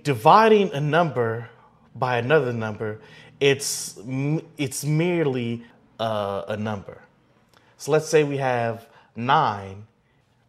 Dividing 0.06 0.70
a 0.72 0.80
number 0.80 1.50
by 1.96 2.18
another 2.18 2.52
number, 2.52 3.00
it's 3.40 3.98
it's 4.56 4.84
merely 4.84 5.64
uh, 5.98 6.44
a 6.46 6.56
number. 6.56 7.02
So 7.76 7.90
let's 7.90 8.08
say 8.08 8.22
we 8.22 8.36
have 8.36 8.86
nine. 9.16 9.88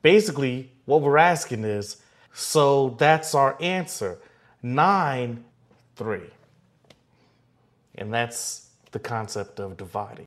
Basically, 0.04 0.72
what 0.86 1.02
we're 1.02 1.18
asking 1.18 1.64
is, 1.64 1.98
so 2.34 2.96
that's 3.00 3.34
our 3.34 3.58
answer, 3.60 4.20
nine, 4.62 5.44
three, 5.96 6.30
and 7.96 8.14
that's 8.14 8.70
the 8.92 9.00
concept 9.00 9.60
of 9.60 9.76
dividing. 9.76 10.27